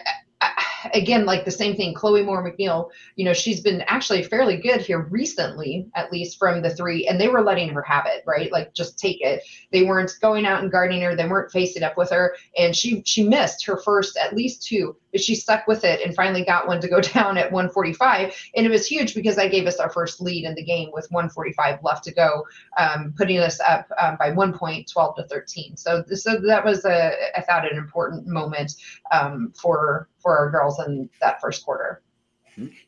again, 0.94 1.26
like 1.26 1.46
the 1.46 1.52
same 1.52 1.76
thing, 1.76 1.94
Chloe 1.94 2.24
Moore 2.24 2.44
McNeil, 2.44 2.90
you 3.16 3.26
know, 3.26 3.34
she's 3.34 3.62
been 3.62 3.82
actually 3.88 4.24
fairly 4.24 4.58
good 4.58 4.82
here 4.82 5.08
recently, 5.10 5.88
at 5.96 6.12
least 6.12 6.38
from 6.38 6.62
the 6.62 6.70
three, 6.70 7.08
and 7.08 7.20
they 7.20 7.28
were 7.28 7.44
letting 7.44 7.70
her 7.70 7.82
have 7.82 8.06
it, 8.08 8.24
right? 8.26 8.52
Like 8.52 8.74
just 8.74 8.98
take 8.98 9.22
it. 9.22 9.44
They 9.72 9.84
weren't 9.84 10.12
going 10.22 10.46
out 10.46 10.62
and 10.62 10.72
guarding 10.72 11.02
her, 11.02 11.16
they 11.16 11.28
weren't 11.28 11.52
facing 11.52 11.84
up 11.84 11.98
with 11.98 12.10
her. 12.12 12.36
And 12.58 12.76
she 12.76 13.04
she 13.06 13.28
missed 13.28 13.66
her 13.66 13.78
first 13.78 14.18
at 14.18 14.36
least 14.36 14.64
two 14.64 14.96
but 15.12 15.22
she 15.22 15.36
stuck 15.36 15.68
with 15.68 15.84
it 15.84 16.02
and 16.06 16.16
finally 16.16 16.44
got 16.44 16.68
one 16.68 16.80
to 16.82 16.88
go 16.88 17.02
down 17.14 17.38
at 17.38 17.52
145 17.52 18.34
and 18.56 18.66
it 18.66 18.70
was 18.70 18.86
huge 18.86 19.16
because 19.16 19.36
that 19.36 19.52
gave 19.52 19.68
us 19.68 19.78
our 19.78 19.90
first 19.90 20.22
lead 20.22 20.46
in 20.46 20.56
the 20.56 20.64
game 20.64 20.90
with 20.94 21.08
145 21.12 21.80
left 21.84 22.04
to 22.04 22.14
go 22.14 22.46
um, 22.78 23.14
putting 23.18 23.40
us 23.40 23.60
up 23.62 23.88
um, 24.00 24.18
by 24.18 24.32
one 24.32 24.58
point 24.58 24.90
12 24.92 25.16
to 25.18 25.24
13 25.28 25.78
so, 25.78 26.04
so 26.14 26.40
that 26.40 26.64
was 26.64 26.86
a 26.86 27.14
i 27.38 27.42
thought 27.42 27.70
an 27.70 27.78
important 27.78 28.28
moment 28.28 28.74
um, 29.12 29.54
for 29.60 30.10
for 30.20 30.38
our 30.38 30.52
girls 30.52 30.80
in 30.86 31.10
that 31.22 31.40
first 31.40 31.64
quarter. 31.64 32.02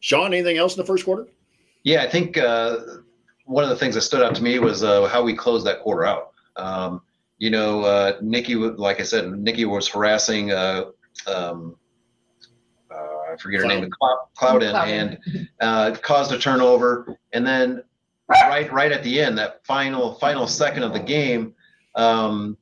Sean 0.01 0.33
anything 0.33 0.57
else 0.57 0.75
in 0.75 0.81
the 0.81 0.85
first 0.85 1.05
quarter? 1.05 1.27
Yeah 1.83 2.03
i 2.03 2.09
think 2.09 2.37
uh, 2.37 2.77
one 3.45 3.63
of 3.63 3.69
the 3.69 3.75
things 3.75 3.95
that 3.95 4.01
stood 4.01 4.21
out 4.21 4.35
to 4.35 4.43
me 4.43 4.59
was 4.59 4.83
uh, 4.83 5.07
how 5.07 5.23
we 5.23 5.33
closed 5.33 5.65
that 5.65 5.81
quarter 5.81 6.05
out. 6.05 6.31
Um, 6.55 7.01
you 7.41 7.49
know 7.49 7.81
uh, 7.83 8.17
nikki 8.21 8.55
like 8.55 8.99
i 8.99 9.03
said 9.03 9.31
nikki 9.31 9.65
was 9.65 9.87
harassing 9.87 10.51
uh, 10.51 10.85
um, 11.27 11.75
I 13.31 13.37
forget 13.37 13.61
her 13.61 13.67
name, 13.67 13.89
Clouden, 14.37 14.75
and 14.87 15.49
uh, 15.59 15.95
caused 16.01 16.31
a 16.31 16.37
turnover. 16.37 17.17
And 17.33 17.45
then 17.45 17.83
right 18.29 18.71
right 18.71 18.91
at 18.91 19.03
the 19.03 19.21
end, 19.21 19.37
that 19.37 19.65
final 19.65 20.15
final 20.15 20.47
second 20.47 20.83
of 20.83 20.93
the 20.93 20.99
game, 20.99 21.53
um, 21.95 22.57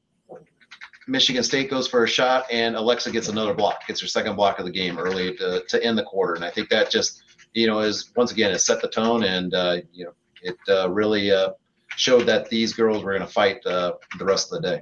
Michigan 1.08 1.44
State 1.44 1.70
goes 1.70 1.88
for 1.88 2.04
a 2.04 2.08
shot, 2.08 2.46
and 2.52 2.76
Aleksa 2.76 3.12
gets 3.12 3.28
another 3.28 3.54
block, 3.54 3.88
gets 3.88 4.02
her 4.02 4.08
second 4.08 4.36
block 4.36 4.60
of 4.60 4.66
the 4.66 4.72
game 4.72 4.98
early 4.98 5.36
to, 5.38 5.64
to 5.68 5.84
end 5.84 5.98
the 5.98 6.04
quarter. 6.04 6.36
And 6.36 6.46
I 6.46 6.52
think 6.52 6.70
that 6.70 6.90
just 6.92 7.24
you 7.54 7.68
know 7.68 7.80
is 7.80 8.12
once 8.16 8.32
again 8.32 8.52
it 8.52 8.60
set 8.60 8.82
the 8.82 8.90
tone, 8.90 9.24
and 9.24 9.54
uh, 9.54 9.78
you 9.92 10.06
know 10.06 10.14
it 10.42 10.58
uh, 10.70 10.90
really 10.90 11.32
uh, 11.32 11.52
showed 11.96 12.26
that 12.28 12.50
these 12.50 12.74
girls 12.74 13.04
were 13.04 13.12
going 13.12 13.26
to 13.26 13.34
fight 13.34 13.66
uh, 13.66 13.94
the 14.18 14.26
rest 14.26 14.54
of 14.54 14.62
the 14.62 14.70
day. 14.70 14.82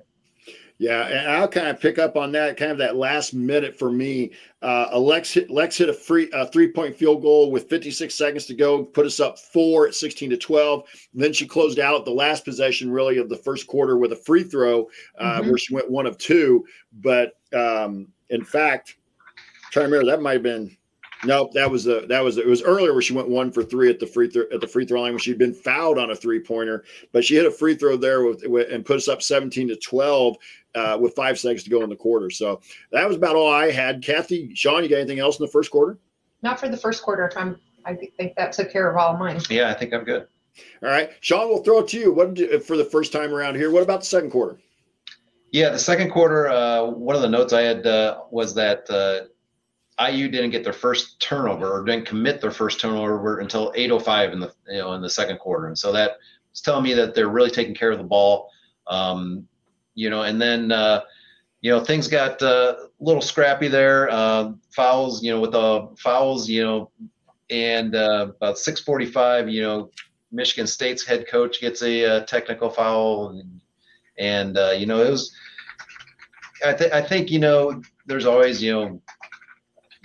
Yeah, 0.80 1.08
and 1.08 1.32
I'll 1.32 1.48
kind 1.48 1.68
of 1.68 1.80
pick 1.80 1.98
up 1.98 2.16
on 2.16 2.32
that, 2.34 2.56
kind 2.56 2.72
of 2.72 2.78
that 2.78 2.96
last 2.96 3.34
minute 3.34 3.78
for 3.80 3.92
me. 3.92 4.32
Uh, 4.62 4.88
Alex 4.92 5.34
hit, 5.34 5.50
Lex 5.50 5.78
hit 5.78 5.90
a 5.90 5.94
free 5.94 6.30
a 6.34 6.46
three 6.46 6.72
point 6.72 6.96
field 6.96 7.24
goal 7.24 7.52
with 7.52 7.68
56 7.68 8.14
seconds 8.14 8.46
to 8.46 8.54
go, 8.54 8.84
put 8.84 9.06
us 9.06 9.20
up 9.20 9.40
four 9.40 9.88
at 9.88 9.96
16 9.96 10.30
to 10.30 10.38
12. 10.38 10.84
And 11.14 11.24
then 11.24 11.34
she 11.34 11.48
closed 11.48 11.80
out 11.80 12.06
the 12.06 12.12
last 12.12 12.46
possession, 12.46 12.92
really, 12.92 13.18
of 13.18 13.28
the 13.28 13.38
first 13.38 13.66
quarter 13.66 13.98
with 13.98 14.12
a 14.12 14.18
free 14.18 14.44
throw, 14.44 14.88
uh, 15.18 15.40
mm-hmm. 15.40 15.50
where 15.50 15.58
she 15.58 15.74
went 15.74 15.90
one 15.90 16.06
of 16.06 16.18
two. 16.20 16.64
But 16.94 17.34
um, 17.54 18.10
in 18.30 18.44
fact, 18.44 18.98
I'm 19.28 19.72
trying 19.72 19.86
to 19.86 19.92
remember, 19.92 20.12
that 20.12 20.22
might 20.22 20.34
have 20.34 20.44
been 20.44 20.78
Nope, 21.26 21.52
that 21.54 21.70
was 21.70 21.84
the 21.84 22.06
that 22.10 22.24
was 22.24 22.38
it 22.38 22.46
was 22.46 22.62
earlier 22.62 22.94
where 22.94 23.02
she 23.02 23.14
went 23.14 23.28
one 23.28 23.52
for 23.52 23.64
three 23.64 23.90
at 23.90 24.00
the 24.00 24.06
free 24.06 24.30
throw 24.30 24.44
at 24.54 24.62
the 24.62 24.68
free 24.68 24.86
throw 24.86 25.02
line 25.02 25.14
when 25.14 25.20
she'd 25.20 25.40
been 25.40 25.54
fouled 25.54 25.98
on 25.98 26.12
a 26.12 26.16
three 26.16 26.40
pointer, 26.40 26.84
but 27.12 27.26
she 27.26 27.36
hit 27.36 27.46
a 27.46 27.52
free 27.52 27.74
throw 27.74 27.98
there 27.98 28.24
with, 28.24 28.44
with, 28.46 28.72
and 28.72 28.86
put 28.86 28.98
us 28.98 29.08
up 29.08 29.24
seventeen 29.24 29.68
to 29.68 29.76
twelve 29.78 30.38
uh, 30.76 30.96
with 31.02 31.16
five 31.16 31.40
seconds 31.40 31.64
to 31.64 31.72
go 31.72 31.82
in 31.84 31.90
the 31.90 31.96
quarter. 31.96 32.30
So 32.30 32.62
that 32.92 33.08
was 33.08 33.18
about 33.18 33.36
all 33.36 33.52
I 33.52 33.72
had. 33.72 34.04
Kathy, 34.04 34.54
Sean, 34.54 34.84
you 34.84 34.90
got 34.90 34.98
anything 34.98 35.18
else 35.18 35.40
in 35.40 35.46
the 35.46 35.52
first 35.52 35.72
quarter? 35.72 35.98
Not 36.44 36.60
for 36.60 36.70
the 36.70 36.78
first 36.78 37.02
quarter. 37.02 37.32
I'm, 37.36 37.60
I 37.84 37.96
think 37.96 38.36
that 38.36 38.52
took 38.52 38.72
care 38.72 38.88
of 38.88 38.96
all 38.96 39.14
of 39.14 39.20
mine. 39.20 39.42
Yeah, 39.50 39.72
I 39.72 39.74
think 39.74 39.94
I'm 39.94 40.04
good. 40.04 40.28
All 40.84 40.90
right, 40.90 41.12
Sean, 41.22 41.50
we'll 41.50 41.64
throw 41.64 41.80
it 41.80 41.88
to 41.90 42.00
you. 42.00 42.12
What 42.12 42.38
you, 42.38 42.60
for 42.60 42.78
the 42.78 42.86
first 42.86 43.12
time 43.12 43.34
around 43.34 43.56
here? 43.56 43.72
What 43.72 43.82
about 43.82 44.02
the 44.02 44.06
second 44.06 44.30
quarter? 44.30 44.60
Yeah, 45.52 45.70
the 45.70 45.80
second 45.80 46.12
quarter. 46.12 46.48
Uh, 46.48 46.84
one 46.86 47.16
of 47.16 47.24
the 47.24 47.30
notes 47.30 47.54
I 47.54 47.62
had 47.62 47.88
uh, 47.88 48.22
was 48.30 48.54
that 48.54 48.88
uh, 48.90 49.30
IU 50.00 50.28
didn't 50.28 50.52
get 50.52 50.64
their 50.64 50.74
first 50.74 51.20
turnover 51.20 51.72
or 51.72 51.84
didn't 51.84 52.06
commit 52.06 52.40
their 52.40 52.52
first 52.52 52.80
turnover 52.80 53.40
until 53.40 53.72
8:05 53.74 54.34
in 54.34 54.40
the 54.40 54.54
you 54.68 54.78
know 54.78 54.94
in 54.94 55.02
the 55.02 55.10
second 55.10 55.40
quarter, 55.40 55.68
and 55.68 55.78
so 55.78 55.92
that 55.92 56.18
is 56.54 56.62
telling 56.62 56.84
me 56.84 56.94
that 56.94 57.16
they're 57.16 57.30
really 57.30 57.50
taking 57.50 57.74
care 57.74 57.92
of 57.92 57.98
the 57.98 58.04
ball. 58.04 58.50
Um, 58.88 59.48
you 59.96 60.10
know, 60.10 60.24
and 60.24 60.40
then 60.40 60.72
uh, 60.72 61.02
you 61.62 61.72
know 61.72 61.84
things 61.84 62.08
got 62.08 62.42
uh, 62.42 62.76
a 62.78 63.04
little 63.04 63.22
scrappy 63.22 63.68
there. 63.68 64.10
Uh, 64.12 64.52
fouls, 64.70 65.24
you 65.24 65.32
know, 65.32 65.42
with 65.42 65.52
the 65.54 65.90
fouls, 65.98 66.48
you 66.48 66.64
know, 66.64 66.92
and 67.50 67.96
uh, 67.96 68.28
about 68.36 68.56
6:45, 68.56 69.52
you 69.52 69.64
know, 69.64 69.90
Michigan 70.32 70.68
State's 70.68 71.06
head 71.06 71.28
coach 71.28 71.62
gets 71.62 71.82
a, 71.82 72.06
uh, 72.06 72.20
technical 72.26 72.70
foul, 72.70 73.30
and, 73.30 73.62
and 74.18 74.58
uh, 74.58 74.76
you 74.78 74.86
know 74.86 75.02
it 75.02 75.10
was. 75.10 75.34
I, 76.66 76.74
th- 76.74 76.92
I 76.92 77.02
think 77.02 77.30
you 77.30 77.40
know 77.40 77.82
there's 78.06 78.26
always 78.26 78.62
you 78.62 78.74
know 78.74 79.02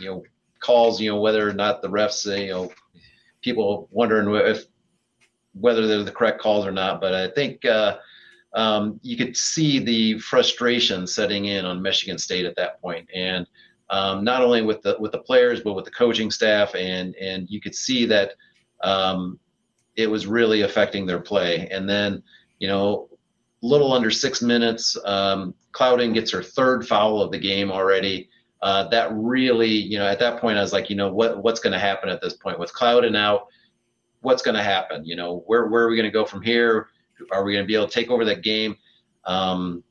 you 0.03 0.11
know 0.11 0.23
calls 0.61 1.01
you 1.01 1.11
know 1.11 1.21
whether 1.21 1.49
or 1.49 1.53
not 1.53 1.83
the 1.83 1.89
refs 1.89 2.25
you 2.27 2.53
know 2.53 2.73
people 3.43 3.89
wondering 3.91 4.35
if 4.47 4.65
whether 5.55 5.87
they're 5.87 6.03
the 6.03 6.11
correct 6.11 6.41
calls 6.41 6.67
or 6.67 6.73
not. 6.73 7.01
But 7.01 7.15
i 7.15 7.29
think 7.29 7.65
uh, 7.65 7.99
um, 8.55 9.01
you 9.03 9.17
could 9.17 9.37
see 9.37 9.79
the 9.79 10.19
frustration 10.19 11.07
setting 11.07 11.47
in 11.47 11.65
on 11.65 11.83
michigan 11.83 12.19
state 12.19 12.45
at 12.45 12.57
that 12.57 12.81
point. 12.81 13.09
And 13.15 13.47
um, 13.91 14.25
not 14.25 14.43
only 14.43 14.63
with 14.63 14.83
the 14.83 14.97
with 14.99 15.13
the 15.13 15.19
players 15.19 15.61
but 15.61 15.75
with 15.75 15.85
the 15.85 15.91
coaching 15.91 16.31
staff. 16.31 16.75
And 16.75 17.15
and 17.17 17.49
you 17.51 17.61
could 17.61 17.75
see 17.75 18.07
that 18.07 18.33
um, 18.83 19.39
it 19.97 20.11
was 20.11 20.27
really 20.27 20.63
affecting 20.63 21.07
their 21.07 21.21
play. 21.21 21.69
And 21.71 21.89
then 21.89 22.23
you 22.59 22.69
know 22.69 23.09
little 23.63 23.93
under 23.93 24.11
six 24.11 24.43
minutes 24.43 24.97
um, 25.05 25.55
Clouden 25.73 26.13
gets 26.15 26.31
her 26.33 26.43
third 26.43 26.87
foul 26.87 27.23
of 27.23 27.31
the 27.31 27.39
game 27.39 27.71
already 27.71 28.29
uh, 28.63 28.89
that 28.89 29.11
really, 29.13 29.71
you 29.71 29.99
know, 29.99 30.07
at 30.07 30.21
that 30.21 30.41
point, 30.41 30.57
I 30.57 30.63
was 30.63 30.73
like, 30.73 30.89
you 30.89 30.97
know, 30.97 31.13
what 31.13 31.43
what's 31.43 31.61
going 31.61 31.73
to 31.73 31.79
happen 31.79 32.09
at 32.09 32.21
this 32.21 32.35
point 32.35 32.59
with 32.59 32.73
Clouden 32.73 33.17
out? 33.17 33.49
What's 34.21 34.43
going 34.43 34.55
to 34.55 34.63
happen? 34.63 35.05
You 35.05 35.17
know, 35.17 35.43
where 35.47 35.67
where 35.67 35.83
are 35.83 35.91
we 35.91 35.97
going 35.97 36.09
to 36.09 36.13
go 36.13 36.25
from 36.25 36.43
here? 36.43 36.87
Are 37.33 37.45
we 37.45 37.53
going 37.53 37.65
to 37.65 37.67
be 37.67 37.75
able 37.75 37.89
to 37.89 37.93
take 37.93 38.11
over 38.11 38.25
that 38.25 38.43
game? 38.43 38.77
Um, 39.25 39.83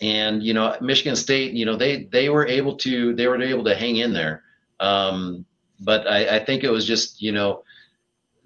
and 0.00 0.42
you 0.42 0.54
know, 0.54 0.74
Michigan 0.80 1.16
State, 1.16 1.52
you 1.52 1.66
know, 1.66 1.76
they 1.76 2.04
they 2.04 2.30
were 2.30 2.46
able 2.46 2.76
to 2.76 3.14
they 3.14 3.26
were 3.26 3.40
able 3.40 3.64
to 3.64 3.74
hang 3.74 3.96
in 3.96 4.14
there. 4.14 4.42
Um, 4.80 5.44
but 5.80 6.06
I, 6.08 6.36
I 6.36 6.44
think 6.44 6.64
it 6.64 6.70
was 6.70 6.86
just 6.86 7.20
you 7.20 7.32
know 7.32 7.62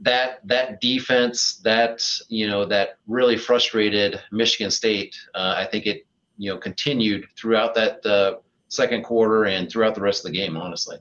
that 0.00 0.47
that 0.47 0.81
defense 0.81 1.57
that 1.59 2.05
you 2.29 2.49
know 2.49 2.65
that 2.65 2.99
really 3.07 3.37
frustrated 3.37 4.21
Michigan 4.33 4.73
State. 4.73 5.17
Uh, 5.37 5.55
I 5.57 5.67
think 5.67 5.87
it 5.87 6.05
you 6.37 6.50
know 6.50 6.59
continued 6.59 7.26
throughout 7.37 7.75
that 7.76 8.05
uh, 8.05 8.35
second 8.76 9.02
quarter 9.02 9.45
and 9.45 9.71
throughout 9.71 9.95
the 9.95 10.00
rest 10.00 10.25
of 10.25 10.33
the 10.33 10.38
game, 10.38 10.56
honestly. 10.56 10.99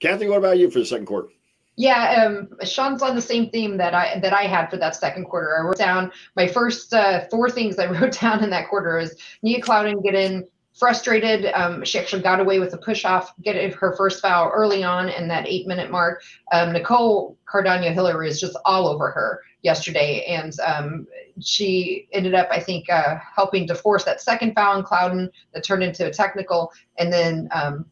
Kathy, 0.00 0.28
what 0.28 0.38
about 0.38 0.58
you 0.58 0.70
for 0.70 0.78
the 0.78 0.86
second 0.86 1.06
quarter? 1.06 1.28
Yeah, 1.76 2.26
um, 2.26 2.48
Sean's 2.64 3.00
on 3.00 3.14
the 3.14 3.22
same 3.22 3.48
theme 3.50 3.76
that 3.78 3.94
I 3.94 4.18
that 4.20 4.32
I 4.32 4.42
had 4.42 4.68
for 4.68 4.76
that 4.76 4.96
second 4.96 5.24
quarter. 5.26 5.56
I 5.56 5.62
wrote 5.62 5.78
down 5.78 6.10
my 6.36 6.46
first 6.46 6.92
uh, 6.92 7.26
four 7.30 7.48
things 7.48 7.78
I 7.78 7.86
wrote 8.00 8.20
down 8.20 8.42
in 8.44 8.50
that 8.50 8.68
quarter 8.68 8.98
is 8.98 9.16
Nia 9.42 9.60
Clouden 9.60 10.02
get 10.02 10.14
in 10.14 10.46
frustrated. 10.74 11.46
Um, 11.54 11.84
she 11.84 11.98
actually 11.98 12.22
got 12.22 12.40
away 12.40 12.58
with 12.58 12.72
a 12.74 12.78
push 12.78 13.04
off, 13.04 13.32
get 13.42 13.72
her 13.74 13.96
first 13.96 14.22
foul 14.22 14.50
early 14.54 14.82
on 14.82 15.08
in 15.08 15.28
that 15.28 15.46
eight 15.46 15.66
minute 15.66 15.90
mark. 15.90 16.22
Um, 16.52 16.72
Nicole 16.72 17.36
Cardano 17.52 17.92
Hillary 17.92 18.28
is 18.28 18.40
just 18.40 18.56
all 18.64 18.88
over 18.88 19.10
her 19.10 19.40
yesterday, 19.62 20.24
and 20.24 20.58
um, 20.60 21.06
she 21.40 22.08
ended 22.12 22.34
up, 22.34 22.48
I 22.50 22.60
think, 22.60 22.90
uh, 22.90 23.16
helping 23.34 23.66
to 23.66 23.74
force 23.74 24.04
that 24.04 24.20
second 24.20 24.54
foul 24.54 24.76
on 24.76 24.84
Clouden 24.84 25.28
that 25.52 25.64
turned 25.64 25.82
into 25.82 26.06
a 26.06 26.10
technical, 26.10 26.72
and 26.98 27.12
then 27.12 27.48
um, 27.52 27.84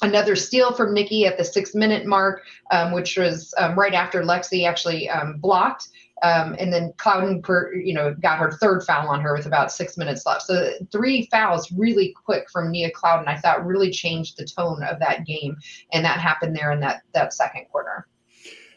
another 0.00 0.34
steal 0.34 0.72
from 0.72 0.94
Nikki 0.94 1.26
at 1.26 1.38
the 1.38 1.44
six 1.44 1.74
minute 1.74 2.06
mark, 2.06 2.42
um, 2.70 2.92
which 2.92 3.16
was 3.16 3.54
um, 3.58 3.78
right 3.78 3.94
after 3.94 4.22
Lexi 4.22 4.66
actually 4.66 5.08
blocked. 5.38 5.88
Um, 6.22 6.54
and 6.58 6.72
then 6.72 6.92
Clouden, 6.98 7.42
per, 7.42 7.74
you 7.74 7.92
know, 7.92 8.14
got 8.14 8.38
her 8.38 8.52
third 8.52 8.84
foul 8.84 9.08
on 9.08 9.20
her 9.20 9.34
with 9.34 9.46
about 9.46 9.72
six 9.72 9.96
minutes 9.96 10.24
left. 10.24 10.42
So 10.42 10.70
three 10.92 11.28
fouls 11.32 11.70
really 11.72 12.14
quick 12.24 12.48
from 12.50 12.70
Nia 12.70 12.92
Clouden, 12.92 13.26
I 13.26 13.36
thought 13.38 13.66
really 13.66 13.90
changed 13.90 14.36
the 14.36 14.44
tone 14.44 14.82
of 14.84 15.00
that 15.00 15.26
game, 15.26 15.56
and 15.92 16.04
that 16.04 16.20
happened 16.20 16.54
there 16.56 16.70
in 16.70 16.80
that 16.80 17.02
that 17.12 17.32
second 17.32 17.66
quarter. 17.70 18.06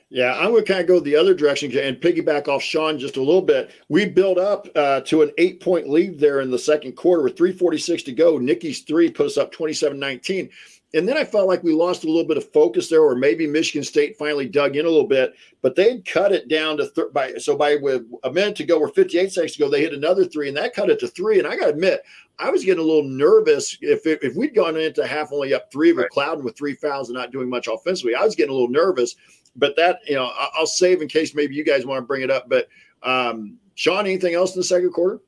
Yeah, 0.09 0.33
I'm 0.37 0.51
going 0.51 0.63
to 0.63 0.71
kind 0.71 0.81
of 0.81 0.87
go 0.87 0.99
the 0.99 1.15
other 1.15 1.33
direction 1.33 1.75
and 1.77 1.97
piggyback 1.97 2.47
off 2.47 2.61
Sean 2.61 2.99
just 2.99 3.17
a 3.17 3.21
little 3.21 3.41
bit. 3.41 3.71
We 3.89 4.05
built 4.05 4.37
up 4.37 4.67
uh, 4.75 5.01
to 5.01 5.23
an 5.23 5.31
eight 5.37 5.61
point 5.61 5.89
lead 5.89 6.19
there 6.19 6.41
in 6.41 6.51
the 6.51 6.59
second 6.59 6.93
quarter 6.93 7.23
with 7.23 7.35
346 7.35 8.03
to 8.03 8.11
go. 8.11 8.37
Nikki's 8.37 8.81
three 8.81 9.09
put 9.09 9.25
us 9.25 9.37
up 9.37 9.51
27 9.51 9.99
19. 9.99 10.49
And 10.93 11.07
then 11.07 11.17
I 11.17 11.25
felt 11.25 11.47
like 11.47 11.61
we 11.61 11.73
lost 11.73 12.03
a 12.03 12.07
little 12.07 12.27
bit 12.27 12.37
of 12.37 12.51
focus 12.53 12.87
there, 12.87 13.01
or 13.01 13.15
maybe 13.15 13.47
Michigan 13.47 13.83
State 13.83 14.17
finally 14.17 14.47
dug 14.47 14.77
in 14.77 14.85
a 14.85 14.89
little 14.89 15.07
bit, 15.07 15.33
but 15.61 15.75
they'd 15.75 16.05
cut 16.05 16.31
it 16.31 16.47
down 16.47 16.77
to 16.77 16.89
th- 16.89 17.11
by 17.11 17.33
so 17.33 17.57
by 17.57 17.75
with 17.75 18.03
a 18.23 18.31
minute 18.31 18.55
to 18.57 18.63
go 18.63 18.79
or 18.79 18.87
58 18.87 19.31
seconds 19.31 19.53
to 19.53 19.59
go, 19.59 19.69
they 19.69 19.81
hit 19.81 19.93
another 19.93 20.23
three, 20.23 20.47
and 20.47 20.55
that 20.55 20.73
cut 20.73 20.89
it 20.89 20.99
to 20.99 21.07
three. 21.07 21.37
And 21.37 21.47
I 21.47 21.57
got 21.57 21.65
to 21.65 21.71
admit, 21.71 22.01
I 22.39 22.49
was 22.49 22.63
getting 22.63 22.83
a 22.83 22.87
little 22.87 23.03
nervous 23.03 23.77
if 23.81 24.05
if 24.05 24.35
we'd 24.35 24.55
gone 24.55 24.77
into 24.77 25.05
half 25.05 25.33
only 25.33 25.53
up 25.53 25.71
three 25.71 25.91
with 25.91 26.07
Clouden 26.15 26.43
with 26.43 26.57
three 26.57 26.75
fouls 26.75 27.09
and 27.09 27.17
not 27.17 27.31
doing 27.31 27.49
much 27.49 27.67
offensively. 27.67 28.15
I 28.15 28.23
was 28.23 28.35
getting 28.35 28.51
a 28.51 28.53
little 28.53 28.69
nervous, 28.69 29.15
but 29.55 29.75
that 29.75 29.99
you 30.07 30.15
know 30.15 30.31
I'll 30.53 30.67
save 30.67 31.01
in 31.01 31.07
case 31.07 31.35
maybe 31.35 31.55
you 31.55 31.65
guys 31.65 31.85
want 31.85 32.01
to 32.01 32.05
bring 32.05 32.21
it 32.21 32.31
up. 32.31 32.47
But 32.47 32.67
um, 33.03 33.57
Sean, 33.75 34.05
anything 34.05 34.33
else 34.33 34.55
in 34.55 34.59
the 34.59 34.65
second 34.65 34.91
quarter? 34.91 35.19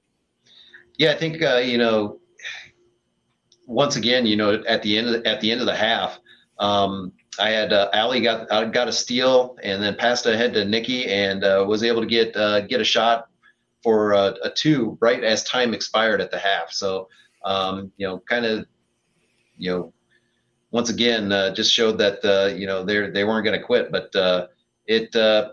Yeah, 0.97 1.11
I 1.11 1.15
think 1.15 1.41
uh, 1.41 1.57
you 1.57 1.77
know 1.77 2.19
once 3.67 3.97
again, 3.97 4.25
you 4.25 4.35
know, 4.35 4.63
at 4.67 4.81
the 4.81 4.97
end 4.97 5.07
of 5.07 5.13
the, 5.13 5.29
at 5.29 5.41
the 5.41 5.51
end 5.51 5.61
of 5.61 5.67
the 5.67 5.75
half, 5.75 6.19
um, 6.57 7.11
I 7.39 7.49
had 7.49 7.71
uh, 7.71 7.89
Ali 7.93 8.21
got 8.21 8.51
uh, 8.51 8.65
got 8.65 8.87
a 8.87 8.91
steal 8.91 9.57
and 9.61 9.83
then 9.83 9.95
passed 9.95 10.25
ahead 10.25 10.53
to 10.53 10.65
Nikki 10.65 11.05
and 11.05 11.43
uh, 11.43 11.63
was 11.67 11.83
able 11.83 12.01
to 12.01 12.07
get 12.07 12.35
uh, 12.35 12.61
get 12.61 12.81
a 12.81 12.85
shot 12.85 13.27
for 13.83 14.13
a, 14.13 14.35
a, 14.43 14.49
two 14.49 14.97
right 14.99 15.23
as 15.23 15.43
time 15.43 15.75
expired 15.75 16.19
at 16.19 16.31
the 16.31 16.39
half. 16.39 16.71
So 16.71 17.09
um, 17.45 17.91
you 17.97 18.07
know, 18.07 18.19
kind 18.27 18.45
of 18.45 18.65
you 19.57 19.71
know, 19.71 19.93
once 20.71 20.89
again, 20.89 21.31
uh, 21.31 21.53
just 21.53 21.71
showed 21.71 21.99
that 21.99 22.25
uh, 22.25 22.55
you 22.55 22.65
know 22.65 22.83
they 22.83 23.11
they 23.11 23.23
weren't 23.23 23.45
going 23.45 23.59
to 23.59 23.65
quit, 23.65 23.91
but 23.91 24.09
it. 24.87 25.15
Uh 25.15 25.49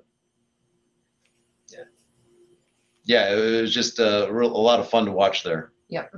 Yeah, 3.07 3.35
it 3.35 3.61
was 3.61 3.75
just 3.75 3.99
a, 3.99 4.29
real, 4.31 4.51
a 4.51 4.57
lot 4.57 4.81
of 4.81 4.89
fun 4.89 5.05
to 5.05 5.13
watch 5.13 5.43
there. 5.43 5.73
Yep. 5.89 6.17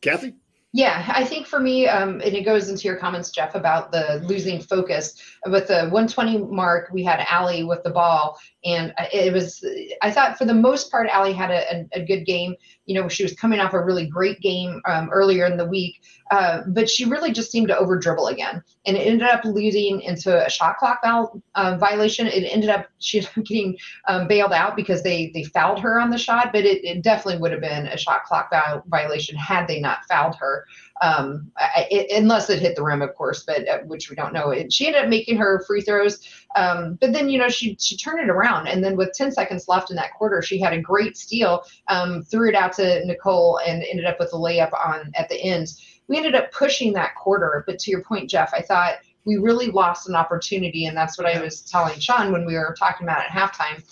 Kathy? 0.00 0.34
Yeah, 0.74 1.10
I 1.14 1.24
think 1.24 1.46
for 1.46 1.58
me, 1.58 1.88
um, 1.88 2.20
and 2.20 2.34
it 2.34 2.44
goes 2.44 2.68
into 2.68 2.86
your 2.86 2.96
comments, 2.96 3.30
Jeff, 3.30 3.54
about 3.54 3.90
the 3.90 4.22
losing 4.26 4.60
focus. 4.60 5.14
With 5.46 5.68
the 5.68 5.88
120 5.88 6.38
mark, 6.38 6.90
we 6.92 7.02
had 7.02 7.24
Ali 7.30 7.64
with 7.64 7.82
the 7.84 7.90
ball, 7.90 8.38
and 8.66 8.92
it 9.10 9.32
was, 9.32 9.64
I 10.02 10.10
thought 10.10 10.36
for 10.36 10.44
the 10.44 10.52
most 10.52 10.90
part, 10.90 11.08
Ali 11.08 11.32
had 11.32 11.50
a, 11.50 11.74
a, 11.74 12.00
a 12.02 12.04
good 12.04 12.26
game. 12.26 12.54
You 12.84 13.00
know, 13.00 13.08
she 13.08 13.22
was 13.22 13.32
coming 13.32 13.60
off 13.60 13.72
a 13.72 13.82
really 13.82 14.06
great 14.06 14.40
game 14.40 14.82
um, 14.86 15.08
earlier 15.10 15.46
in 15.46 15.56
the 15.56 15.64
week, 15.64 16.02
uh, 16.30 16.62
but 16.66 16.90
she 16.90 17.06
really 17.06 17.32
just 17.32 17.50
seemed 17.50 17.68
to 17.68 17.78
over 17.78 17.98
dribble 17.98 18.26
again. 18.26 18.62
And 18.84 18.96
it 18.96 19.00
ended 19.00 19.28
up 19.28 19.44
leading 19.44 20.02
into 20.02 20.44
a 20.44 20.50
shot 20.50 20.76
clock 20.76 21.00
uh, 21.04 21.76
violation. 21.78 22.26
It 22.26 22.44
ended 22.44 22.68
up, 22.68 22.88
she 22.98 23.20
getting 23.36 23.78
um, 24.06 24.28
bailed 24.28 24.52
out 24.52 24.76
because 24.76 25.02
they, 25.02 25.30
they 25.32 25.44
fouled 25.44 25.80
her 25.80 25.98
on 25.98 26.10
the 26.10 26.18
shot, 26.18 26.52
but 26.52 26.66
it, 26.66 26.84
it 26.84 27.02
definitely 27.02 27.40
would 27.40 27.52
have 27.52 27.60
been 27.60 27.86
a 27.86 27.96
shot 27.96 28.24
clock 28.24 28.50
violation 28.86 29.36
had 29.36 29.66
they 29.66 29.80
not 29.80 29.98
fouled 30.08 30.36
her 30.36 30.58
um, 31.02 31.50
I, 31.56 31.86
it, 31.90 32.22
unless 32.22 32.50
it 32.50 32.60
hit 32.60 32.76
the 32.76 32.82
rim, 32.82 33.02
of 33.02 33.14
course, 33.14 33.44
but 33.44 33.68
uh, 33.68 33.78
which 33.86 34.10
we 34.10 34.16
don't 34.16 34.32
know. 34.32 34.50
It, 34.50 34.72
she 34.72 34.86
ended 34.86 35.02
up 35.02 35.08
making 35.08 35.36
her 35.36 35.64
free 35.66 35.80
throws, 35.80 36.20
um, 36.56 36.98
but 37.00 37.12
then 37.12 37.28
you 37.28 37.38
know 37.38 37.48
she 37.48 37.76
she 37.80 37.96
turned 37.96 38.20
it 38.20 38.30
around, 38.30 38.68
and 38.68 38.82
then 38.82 38.96
with 38.96 39.12
10 39.12 39.32
seconds 39.32 39.68
left 39.68 39.90
in 39.90 39.96
that 39.96 40.14
quarter, 40.14 40.42
she 40.42 40.60
had 40.60 40.72
a 40.72 40.80
great 40.80 41.16
steal, 41.16 41.62
um, 41.88 42.22
threw 42.22 42.48
it 42.48 42.54
out 42.54 42.72
to 42.74 43.04
Nicole, 43.04 43.60
and 43.66 43.82
ended 43.82 44.06
up 44.06 44.18
with 44.18 44.32
a 44.32 44.36
layup 44.36 44.72
on 44.72 45.12
at 45.14 45.28
the 45.28 45.40
end. 45.40 45.68
We 46.08 46.16
ended 46.16 46.34
up 46.34 46.50
pushing 46.52 46.92
that 46.94 47.14
quarter, 47.14 47.64
but 47.66 47.78
to 47.80 47.90
your 47.90 48.02
point, 48.02 48.30
Jeff, 48.30 48.52
I 48.54 48.62
thought 48.62 48.94
we 49.24 49.36
really 49.36 49.70
lost 49.70 50.08
an 50.08 50.14
opportunity, 50.14 50.86
and 50.86 50.96
that's 50.96 51.18
what 51.18 51.26
I 51.26 51.40
was 51.40 51.62
telling 51.62 51.98
Sean 52.00 52.32
when 52.32 52.46
we 52.46 52.54
were 52.54 52.74
talking 52.78 53.06
about 53.06 53.20
it 53.20 53.34
at 53.34 53.52
halftime. 53.52 53.84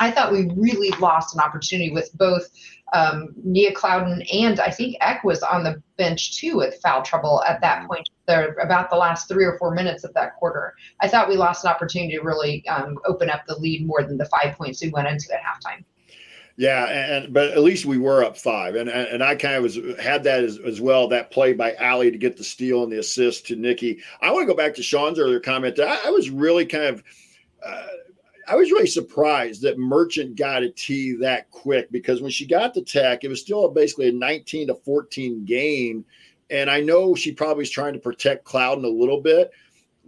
I 0.00 0.10
thought 0.10 0.32
we 0.32 0.50
really 0.56 0.90
lost 0.98 1.34
an 1.34 1.40
opportunity 1.40 1.92
with 1.92 2.10
both 2.16 2.48
um, 2.92 3.32
Nia 3.42 3.72
Clouden 3.72 4.26
and 4.32 4.60
I 4.60 4.70
think 4.70 4.96
Ekh 5.00 5.24
was 5.24 5.42
on 5.42 5.64
the 5.64 5.82
bench 5.96 6.36
too 6.36 6.56
with 6.56 6.80
foul 6.82 7.02
trouble 7.02 7.42
at 7.48 7.60
that 7.62 7.78
mm-hmm. 7.78 7.88
point. 7.88 8.08
There 8.26 8.54
about 8.54 8.90
the 8.90 8.96
last 8.96 9.28
three 9.28 9.44
or 9.44 9.58
four 9.58 9.74
minutes 9.74 10.04
of 10.04 10.14
that 10.14 10.36
quarter. 10.36 10.74
I 11.00 11.08
thought 11.08 11.28
we 11.28 11.36
lost 11.36 11.64
an 11.64 11.70
opportunity 11.70 12.16
to 12.16 12.22
really 12.22 12.66
um, 12.68 12.98
open 13.06 13.30
up 13.30 13.42
the 13.46 13.58
lead 13.58 13.86
more 13.86 14.02
than 14.02 14.18
the 14.18 14.26
five 14.26 14.56
points 14.56 14.82
we 14.82 14.90
went 14.90 15.08
into 15.08 15.32
at 15.32 15.40
halftime. 15.40 15.84
Yeah, 16.56 16.84
and 16.84 17.32
but 17.32 17.52
at 17.52 17.62
least 17.62 17.86
we 17.86 17.96
were 17.96 18.22
up 18.22 18.36
five, 18.36 18.74
and 18.74 18.88
and 18.88 19.22
I 19.22 19.36
kind 19.36 19.54
of 19.54 19.62
was 19.62 19.78
had 19.98 20.24
that 20.24 20.44
as, 20.44 20.58
as 20.58 20.80
well. 20.80 21.08
That 21.08 21.30
play 21.30 21.54
by 21.54 21.74
Ali 21.76 22.10
to 22.10 22.18
get 22.18 22.36
the 22.36 22.44
steal 22.44 22.82
and 22.82 22.92
the 22.92 22.98
assist 22.98 23.46
to 23.46 23.56
Nikki. 23.56 24.02
I 24.20 24.30
want 24.30 24.42
to 24.42 24.52
go 24.52 24.56
back 24.56 24.74
to 24.74 24.82
Sean's 24.82 25.18
earlier 25.18 25.40
comment. 25.40 25.80
I, 25.80 25.98
I 26.06 26.10
was 26.10 26.30
really 26.30 26.66
kind 26.66 26.84
of. 26.84 27.02
Uh, 27.64 27.86
I 28.48 28.56
was 28.56 28.70
really 28.70 28.86
surprised 28.86 29.62
that 29.62 29.78
Merchant 29.78 30.36
got 30.36 30.62
a 30.62 30.70
T 30.70 31.14
that 31.16 31.50
quick 31.50 31.90
because 31.90 32.20
when 32.20 32.30
she 32.30 32.46
got 32.46 32.74
the 32.74 32.82
tech, 32.82 33.24
it 33.24 33.28
was 33.28 33.40
still 33.40 33.68
basically 33.68 34.08
a 34.08 34.12
19 34.12 34.68
to 34.68 34.74
14 34.74 35.44
game. 35.44 36.04
And 36.50 36.70
I 36.70 36.80
know 36.80 37.14
she 37.14 37.32
probably 37.32 37.62
was 37.62 37.70
trying 37.70 37.94
to 37.94 37.98
protect 37.98 38.44
Clouden 38.44 38.84
a 38.84 38.88
little 38.88 39.20
bit, 39.20 39.52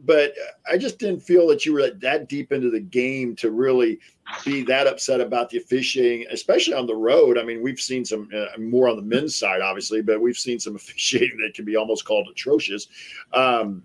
but 0.05 0.35
I 0.71 0.77
just 0.77 0.99
didn't 0.99 1.21
feel 1.21 1.47
that 1.49 1.65
you 1.65 1.73
were 1.73 1.91
that 1.91 2.29
deep 2.29 2.53
into 2.53 2.71
the 2.71 2.81
game 2.81 3.37
to 3.37 3.51
really 3.51 4.01
be 4.45 4.63
that 4.65 4.87
upset 4.87 5.21
about 5.21 5.49
the 5.51 5.59
officiating, 5.59 6.27
especially 6.31 6.75
on 6.75 6.87
the 6.87 6.95
road. 6.95 7.39
I 7.39 7.45
mean, 7.45 7.63
we've 7.63 7.81
seen 7.81 8.05
some 8.05 8.29
uh, 8.35 8.59
more 8.59 8.89
on 8.89 8.97
the 8.97 9.03
men's 9.03 9.37
side, 9.37 9.61
obviously, 9.61 10.03
but 10.03 10.21
we've 10.21 10.37
seen 10.37 10.59
some 10.59 10.75
officiating 10.77 11.39
that 11.39 11.55
can 11.55 11.65
be 11.65 11.77
almost 11.77 12.05
called 12.05 12.29
atrocious. 12.31 12.89
Um, 13.33 13.85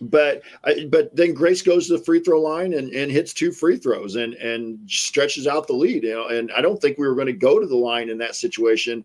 but 0.00 0.42
but 0.88 1.14
then 1.14 1.34
Grace 1.34 1.62
goes 1.62 1.86
to 1.86 1.96
the 1.96 2.04
free 2.04 2.20
throw 2.20 2.40
line 2.40 2.74
and, 2.74 2.90
and 2.92 3.10
hits 3.10 3.32
two 3.32 3.52
free 3.52 3.76
throws 3.76 4.16
and 4.16 4.34
and 4.34 4.78
stretches 4.88 5.46
out 5.46 5.66
the 5.66 5.72
lead. 5.72 6.04
You 6.04 6.14
know, 6.14 6.28
and 6.28 6.50
I 6.52 6.60
don't 6.60 6.80
think 6.80 6.98
we 6.98 7.06
were 7.06 7.14
going 7.14 7.26
to 7.26 7.32
go 7.32 7.58
to 7.58 7.66
the 7.66 7.76
line 7.76 8.08
in 8.08 8.18
that 8.18 8.34
situation, 8.34 9.04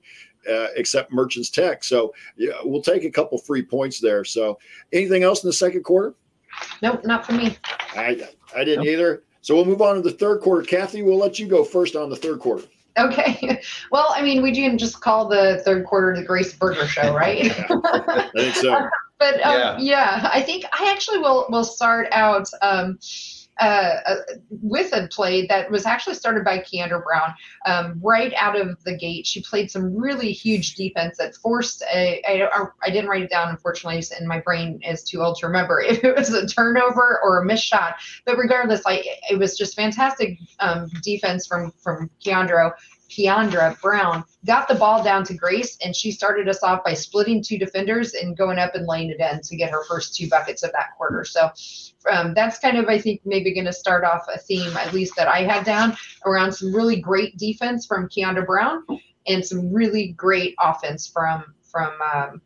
uh, 0.50 0.68
except 0.76 1.12
Merchants 1.12 1.50
Tech. 1.50 1.84
So 1.84 2.14
yeah, 2.38 2.54
we'll 2.64 2.82
take 2.82 3.04
a 3.04 3.12
couple 3.12 3.38
free 3.38 3.64
points 3.64 4.00
there. 4.00 4.24
So 4.24 4.60
anything 4.92 5.24
else 5.24 5.44
in 5.44 5.50
the 5.50 5.54
second 5.54 5.84
quarter? 5.84 6.14
Nope, 6.82 7.04
not 7.06 7.26
for 7.26 7.34
me. 7.34 7.58
I 7.96 8.28
I 8.56 8.64
didn't 8.64 8.86
nope. 8.86 8.94
either. 8.94 9.24
So 9.42 9.56
we'll 9.56 9.66
move 9.66 9.82
on 9.82 9.96
to 9.96 10.02
the 10.02 10.12
third 10.12 10.42
quarter. 10.42 10.64
Kathy, 10.64 11.02
we'll 11.02 11.18
let 11.18 11.38
you 11.38 11.48
go 11.48 11.64
first 11.64 11.96
on 11.96 12.10
the 12.10 12.16
third 12.16 12.40
quarter. 12.40 12.66
Okay. 12.98 13.62
Well, 13.92 14.08
I 14.16 14.24
mean, 14.24 14.42
we 14.42 14.54
can 14.56 14.78
just 14.78 15.02
call 15.02 15.28
the 15.28 15.62
third 15.64 15.86
quarter 15.86 16.16
the 16.16 16.26
Grace 16.26 16.54
Berger 16.56 16.88
show, 16.88 17.14
right? 17.14 17.46
I 17.70 18.30
think 18.36 18.56
so. 18.56 18.90
but 19.20 19.36
um, 19.36 19.54
yeah. 19.54 19.78
yeah. 19.80 20.30
I 20.32 20.42
think 20.42 20.66
I 20.78 20.92
actually 20.92 21.20
will 21.20 21.46
will 21.50 21.64
start 21.64 22.08
out 22.12 22.48
um, 22.62 23.00
uh, 23.60 24.00
uh, 24.06 24.16
with 24.50 24.92
a 24.94 25.08
play 25.10 25.46
that 25.46 25.70
was 25.70 25.86
actually 25.86 26.16
started 26.16 26.44
by 26.44 26.58
Kiandra 26.58 27.04
Browne 27.04 27.36
um, 27.68 28.00
right 28.04 28.34
out 28.36 28.60
of 28.60 28.84
the 28.84 28.98
gate. 28.98 29.28
She 29.28 29.44
played 29.44 29.70
some 29.70 29.96
really 29.96 30.32
huge 30.32 30.74
defense 30.74 31.18
that 31.18 31.36
forced 31.36 31.84
a. 31.94 32.22
I, 32.28 32.48
I 32.84 32.90
didn't 32.90 33.10
write 33.10 33.24
it 33.24 33.30
down, 33.30 33.50
unfortunately, 33.50 34.04
and 34.18 34.28
my 34.28 34.40
brain 34.40 34.80
is 34.84 35.04
too 35.04 35.22
old 35.22 35.38
to 35.38 35.48
remember 35.48 35.80
if 35.88 36.04
it 36.04 36.16
was 36.16 36.34
a 36.34 36.48
turnover 36.48 37.20
or 37.24 37.42
a 37.42 37.46
missed 37.46 37.66
shot. 37.66 37.96
But 38.26 38.38
regardless, 38.38 38.86
like 38.86 39.06
it 39.30 39.38
was 39.38 39.56
just 39.56 39.76
fantastic 39.76 40.40
um, 40.60 40.90
defense 41.04 41.46
from 41.46 41.72
from 41.84 42.10
Kiandra 42.26 42.72
Kiandra 43.14 43.80
Browne 43.80 44.24
got 44.46 44.68
the 44.68 44.76
ball 44.76 45.04
down 45.04 45.24
to 45.26 45.34
Grace, 45.34 45.78
and 45.84 45.96
she 45.96 46.12
started 46.12 46.50
us 46.50 46.64
off 46.64 46.84
by 46.84 46.94
splitting 46.94 47.44
two 47.44 47.58
defenders 47.58 48.14
and 48.14 48.36
going 48.36 48.58
up 48.58 48.74
and 48.74 48.88
laying 48.88 49.12
it 49.12 49.20
in 49.20 49.42
to 49.42 49.56
get 49.56 49.70
her 49.72 49.84
first 49.86 50.16
two 50.16 50.28
buckets 50.28 50.64
of 50.64 50.72
that 50.72 50.96
quarter. 50.98 51.24
So 51.24 51.52
um, 52.12 52.34
that's 52.34 52.58
kind 52.60 52.78
of, 52.78 52.88
I 52.88 52.98
think, 52.98 53.22
maybe 53.24 53.54
going 53.54 53.66
to 53.66 53.74
start 53.74 54.04
off 54.04 54.26
a 54.34 54.40
theme, 54.40 54.76
at 54.78 54.94
least 54.94 55.16
that 55.16 55.28
I 55.28 55.44
had 55.44 55.64
down, 55.64 55.96
around 56.26 56.54
some 56.54 56.74
really 56.74 57.00
great 57.00 57.38
defense 57.38 57.86
from 57.86 58.10
Kiandra 58.10 58.46
Browne 58.46 58.84
and 59.28 59.46
some 59.46 59.72
really 59.72 60.10
great 60.14 60.56
offense 60.60 61.08
from 61.08 61.54
from 61.64 61.94
um, 62.14 62.42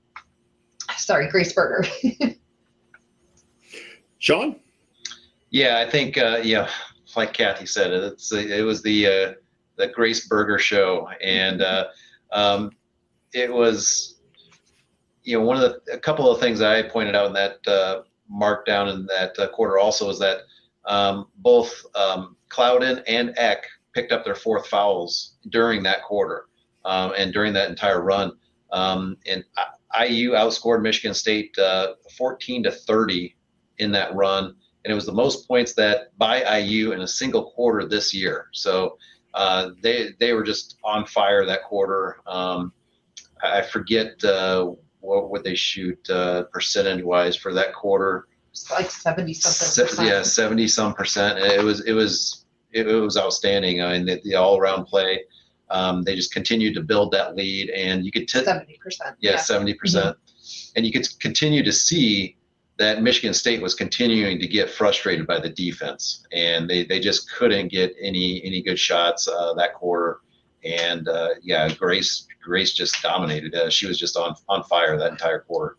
sorry 0.97 1.30
Grace 1.30 1.53
Berger. 1.53 1.88
Sean. 4.19 4.58
Yeah, 5.49 5.80
I 5.80 5.89
think 5.89 6.17
uh, 6.17 6.41
yeah, 6.43 6.69
like 7.15 7.34
Kathy 7.34 7.65
said, 7.65 7.91
it's 7.91 8.32
it 8.32 8.65
was 8.65 8.82
the 8.82 9.08
uh, 9.08 9.34
the 9.77 9.87
Grace 9.87 10.27
Berger 10.27 10.59
show, 10.59 11.09
and 11.23 11.61
uh, 11.61 11.85
um, 12.31 12.71
it 13.33 13.51
was, 13.51 14.15
you 15.23 15.37
know, 15.37 15.45
one 15.45 15.57
of 15.57 15.63
the 15.63 15.93
a 15.93 15.99
couple 15.99 16.29
of 16.29 16.39
things 16.39 16.61
I 16.61 16.83
pointed 16.83 17.15
out 17.15 17.27
in 17.27 17.33
that 17.33 17.67
uh, 17.67 18.01
markdown 18.31 18.93
in 18.93 19.05
that 19.07 19.37
uh, 19.39 19.47
quarter 19.49 19.77
also 19.77 20.09
is 20.09 20.19
that 20.19 20.41
um, 20.85 21.27
both 21.37 21.85
um, 21.95 22.35
Clouden 22.49 23.03
and 23.07 23.33
Ekh 23.37 23.65
picked 23.93 24.11
up 24.11 24.23
their 24.23 24.35
fourth 24.35 24.67
fouls 24.67 25.35
during 25.49 25.83
that 25.83 26.03
quarter 26.03 26.45
um, 26.85 27.13
and 27.17 27.33
during 27.33 27.53
that 27.53 27.69
entire 27.69 28.01
run. 28.01 28.31
Um, 28.71 29.17
and 29.25 29.43
IU 29.99 30.31
outscored 30.31 30.81
Michigan 30.81 31.13
State 31.13 31.57
uh, 31.57 31.93
14 32.17 32.63
to 32.63 32.71
30 32.71 33.35
in 33.79 33.91
that 33.91 34.13
run, 34.15 34.45
and 34.45 34.91
it 34.91 34.93
was 34.93 35.05
the 35.05 35.13
most 35.13 35.47
points 35.47 35.73
that 35.73 36.17
by 36.17 36.57
IU 36.59 36.91
in 36.91 37.01
a 37.01 37.07
single 37.07 37.51
quarter 37.51 37.87
this 37.87 38.13
year. 38.13 38.47
So 38.53 38.97
uh, 39.38 39.69
they 39.82 40.10
they 40.19 40.34
were 40.34 40.43
just 40.43 40.78
on 40.84 41.06
fire 41.06 41.45
that 41.45 41.63
quarter. 41.63 42.17
Um, 42.26 42.73
I 43.43 43.62
forget 43.62 44.23
uh, 44.23 44.71
what 45.00 45.30
would 45.30 45.43
they 45.43 45.56
shoot 45.56 46.10
uh, 46.10 46.43
percentage 46.52 47.04
wise 47.04 47.36
for 47.36 47.54
that 47.54 47.73
quarter. 47.73 48.28
It's 48.52 48.71
like 48.71 48.89
seventy 48.89 49.34
something. 49.34 49.95
Se- 49.95 50.08
yeah, 50.08 50.23
seventy 50.23 50.67
some 50.67 50.93
percent. 50.93 51.38
It 51.38 51.63
was 51.63 51.86
it 51.86 51.93
was 51.93 52.45
it, 52.71 52.88
it 52.88 52.95
was 52.95 53.15
outstanding. 53.17 53.82
I 53.82 53.93
mean, 53.93 54.06
the, 54.08 54.21
the 54.23 54.36
all 54.36 54.58
around 54.58 54.86
play. 54.86 55.23
Um, 55.69 56.02
they 56.04 56.15
just 56.15 56.34
continued 56.34 56.73
to 56.76 56.82
build 56.82 57.12
that 57.12 57.36
lead, 57.36 57.69
and 57.69 58.06
you 58.06 58.12
could 58.12 58.28
t- 58.28 58.43
seventy 58.43 58.80
percent. 58.82 59.17
yeah, 59.19 59.36
70%. 59.36 59.78
percent 59.78 60.17
And 60.76 60.86
you 60.86 60.93
could 60.93 61.06
continue 61.19 61.62
to 61.62 61.73
see 61.73 62.37
that 62.77 63.01
Michigan 63.01 63.33
State 63.33 63.61
was 63.61 63.73
continuing 63.73 64.39
to 64.39 64.47
get 64.47 64.69
frustrated 64.69 65.25
by 65.25 65.39
the 65.39 65.49
defense, 65.49 66.25
and 66.31 66.69
they, 66.69 66.83
they 66.83 66.99
just 66.99 67.31
couldn't 67.31 67.69
get 67.69 67.95
any 68.01 68.41
any 68.43 68.61
good 68.61 68.79
shots 68.79 69.27
uh, 69.27 69.53
that 69.55 69.73
quarter. 69.73 70.19
And 70.63 71.07
uh, 71.07 71.29
yeah, 71.41 71.73
Grace 71.73 72.27
Grace 72.43 72.73
just 72.73 73.01
dominated. 73.01 73.55
Uh, 73.55 73.69
she 73.69 73.87
was 73.87 73.99
just 73.99 74.15
on 74.15 74.35
on 74.47 74.63
fire 74.63 74.97
that 74.97 75.11
entire 75.11 75.41
quarter. 75.41 75.77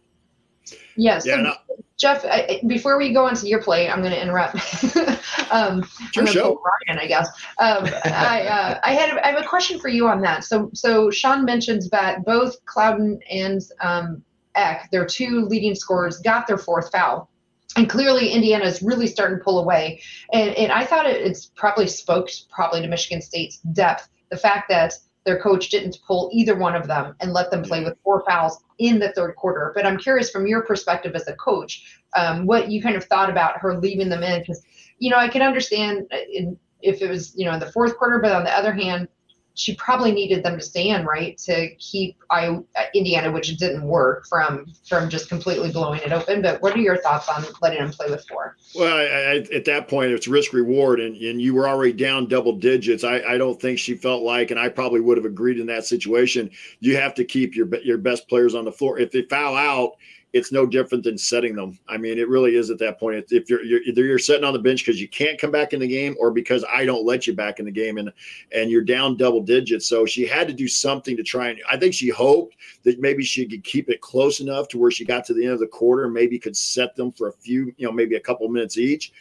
Yes. 0.96 1.24
Yeah, 1.24 1.36
so, 1.36 1.42
no- 1.42 1.54
Jeff, 1.98 2.24
I, 2.24 2.60
before 2.68 2.96
we 2.96 3.12
go 3.12 3.26
on 3.26 3.34
to 3.34 3.48
your 3.48 3.60
play, 3.60 3.88
I'm 3.88 4.00
going 4.00 4.12
to 4.12 4.22
interrupt. 4.22 4.54
um, 5.50 5.84
Your 6.14 6.24
I'm 6.24 6.32
show. 6.32 6.62
Ryan, 6.86 7.00
I 7.00 7.06
guess. 7.08 7.28
Um, 7.58 7.86
I, 8.04 8.46
uh, 8.46 8.80
I 8.84 8.92
had 8.92 9.18
I 9.18 9.32
have 9.32 9.42
a 9.42 9.46
question 9.46 9.80
for 9.80 9.88
you 9.88 10.06
on 10.06 10.20
that. 10.22 10.44
So 10.44 10.70
so 10.74 11.10
Sean 11.10 11.44
mentions 11.44 11.90
that 11.90 12.24
both 12.24 12.64
Clouden 12.66 13.18
and 13.28 13.60
um, 13.80 14.22
Ekh, 14.58 14.90
their 14.90 15.06
two 15.06 15.46
leading 15.46 15.74
scorers, 15.74 16.18
got 16.18 16.46
their 16.46 16.58
fourth 16.58 16.90
foul. 16.90 17.30
And 17.76 17.88
clearly, 17.88 18.30
Indiana 18.30 18.64
is 18.64 18.82
really 18.82 19.06
starting 19.06 19.38
to 19.38 19.44
pull 19.44 19.60
away. 19.60 20.02
And, 20.32 20.50
and 20.56 20.72
I 20.72 20.84
thought 20.84 21.06
it, 21.06 21.16
it's 21.22 21.46
probably 21.54 21.86
spoke 21.86 22.28
probably 22.50 22.80
to 22.80 22.88
Michigan 22.88 23.22
State's 23.22 23.58
depth. 23.58 24.08
The 24.30 24.36
fact 24.36 24.68
that 24.68 24.94
their 25.24 25.40
coach 25.40 25.68
didn't 25.68 25.98
pull 26.06 26.30
either 26.32 26.56
one 26.56 26.74
of 26.74 26.86
them 26.86 27.14
and 27.20 27.34
let 27.34 27.50
them 27.50 27.62
play 27.62 27.84
with 27.84 27.98
four 28.02 28.24
fouls 28.26 28.64
in 28.78 28.98
the 28.98 29.12
third 29.12 29.36
quarter. 29.36 29.72
But 29.74 29.84
I'm 29.84 29.98
curious 29.98 30.30
from 30.30 30.46
your 30.46 30.62
perspective 30.62 31.14
as 31.14 31.28
a 31.28 31.34
coach, 31.34 32.00
um, 32.16 32.46
what 32.46 32.70
you 32.70 32.82
kind 32.82 32.96
of 32.96 33.04
thought 33.04 33.28
about 33.28 33.58
her 33.58 33.78
leaving 33.78 34.08
them 34.08 34.22
in 34.22 34.40
because, 34.40 34.62
you 34.98 35.10
know, 35.10 35.18
I 35.18 35.28
can 35.28 35.42
understand 35.42 36.10
in, 36.32 36.58
if 36.80 37.02
it 37.02 37.10
was, 37.10 37.34
you 37.36 37.44
know, 37.44 37.52
in 37.52 37.60
the 37.60 37.70
fourth 37.70 37.98
quarter, 37.98 38.20
but 38.20 38.32
on 38.32 38.44
the 38.44 38.56
other 38.56 38.72
hand, 38.72 39.08
she 39.58 39.74
probably 39.74 40.12
needed 40.12 40.44
them 40.44 40.56
to 40.56 40.64
stay 40.64 40.90
in, 40.90 41.04
right, 41.04 41.36
to 41.38 41.74
keep 41.76 42.16
I, 42.30 42.60
Indiana, 42.94 43.32
which 43.32 43.54
didn't 43.56 43.82
work, 43.82 44.26
from 44.28 44.72
from 44.88 45.10
just 45.10 45.28
completely 45.28 45.72
blowing 45.72 46.00
it 46.00 46.12
open. 46.12 46.42
But 46.42 46.62
what 46.62 46.74
are 46.74 46.78
your 46.78 46.96
thoughts 46.98 47.28
on 47.28 47.44
letting 47.60 47.80
them 47.80 47.90
play 47.90 48.08
with 48.08 48.24
four? 48.28 48.56
Well, 48.76 48.96
I, 48.96 49.02
I, 49.02 49.34
at 49.52 49.64
that 49.64 49.88
point, 49.88 50.12
it's 50.12 50.28
risk 50.28 50.52
reward, 50.52 51.00
and, 51.00 51.16
and 51.16 51.42
you 51.42 51.54
were 51.54 51.68
already 51.68 51.92
down 51.92 52.28
double 52.28 52.52
digits. 52.52 53.02
I, 53.02 53.20
I 53.20 53.36
don't 53.36 53.60
think 53.60 53.80
she 53.80 53.96
felt 53.96 54.22
like, 54.22 54.52
and 54.52 54.60
I 54.60 54.68
probably 54.68 55.00
would 55.00 55.16
have 55.16 55.26
agreed 55.26 55.58
in 55.58 55.66
that 55.66 55.84
situation. 55.84 56.50
You 56.78 56.96
have 56.96 57.14
to 57.14 57.24
keep 57.24 57.56
your 57.56 57.68
your 57.82 57.98
best 57.98 58.28
players 58.28 58.54
on 58.54 58.64
the 58.64 58.72
floor. 58.72 59.00
If 59.00 59.10
they 59.10 59.22
foul 59.22 59.56
out, 59.56 59.96
it's 60.32 60.52
no 60.52 60.66
different 60.66 61.04
than 61.04 61.16
setting 61.16 61.56
them. 61.56 61.78
I 61.88 61.96
mean, 61.96 62.18
it 62.18 62.28
really 62.28 62.56
is 62.56 62.70
at 62.70 62.78
that 62.78 63.00
point. 63.00 63.24
If 63.30 63.48
you're, 63.48 63.64
you're 63.64 63.82
either 63.82 64.04
you're 64.04 64.18
sitting 64.18 64.44
on 64.44 64.52
the 64.52 64.58
bench 64.58 64.84
because 64.84 65.00
you 65.00 65.08
can't 65.08 65.40
come 65.40 65.50
back 65.50 65.72
in 65.72 65.80
the 65.80 65.88
game, 65.88 66.16
or 66.20 66.30
because 66.30 66.64
I 66.72 66.84
don't 66.84 67.06
let 67.06 67.26
you 67.26 67.34
back 67.34 67.58
in 67.58 67.64
the 67.64 67.70
game, 67.70 67.98
and 67.98 68.12
and 68.52 68.70
you're 68.70 68.82
down 68.82 69.16
double 69.16 69.40
digits. 69.40 69.88
So 69.88 70.04
she 70.04 70.26
had 70.26 70.46
to 70.48 70.54
do 70.54 70.68
something 70.68 71.16
to 71.16 71.22
try 71.22 71.48
and. 71.48 71.60
I 71.70 71.76
think 71.76 71.94
she 71.94 72.08
hoped 72.08 72.56
that 72.84 73.00
maybe 73.00 73.24
she 73.24 73.46
could 73.46 73.64
keep 73.64 73.88
it 73.88 74.00
close 74.00 74.40
enough 74.40 74.68
to 74.68 74.78
where 74.78 74.90
she 74.90 75.04
got 75.04 75.24
to 75.26 75.34
the 75.34 75.44
end 75.44 75.54
of 75.54 75.60
the 75.60 75.66
quarter, 75.66 76.04
and 76.04 76.12
maybe 76.12 76.38
could 76.38 76.56
set 76.56 76.94
them 76.94 77.12
for 77.12 77.28
a 77.28 77.32
few, 77.32 77.72
you 77.76 77.86
know, 77.86 77.92
maybe 77.92 78.16
a 78.16 78.20
couple 78.20 78.48
minutes 78.48 78.76
each 78.76 79.12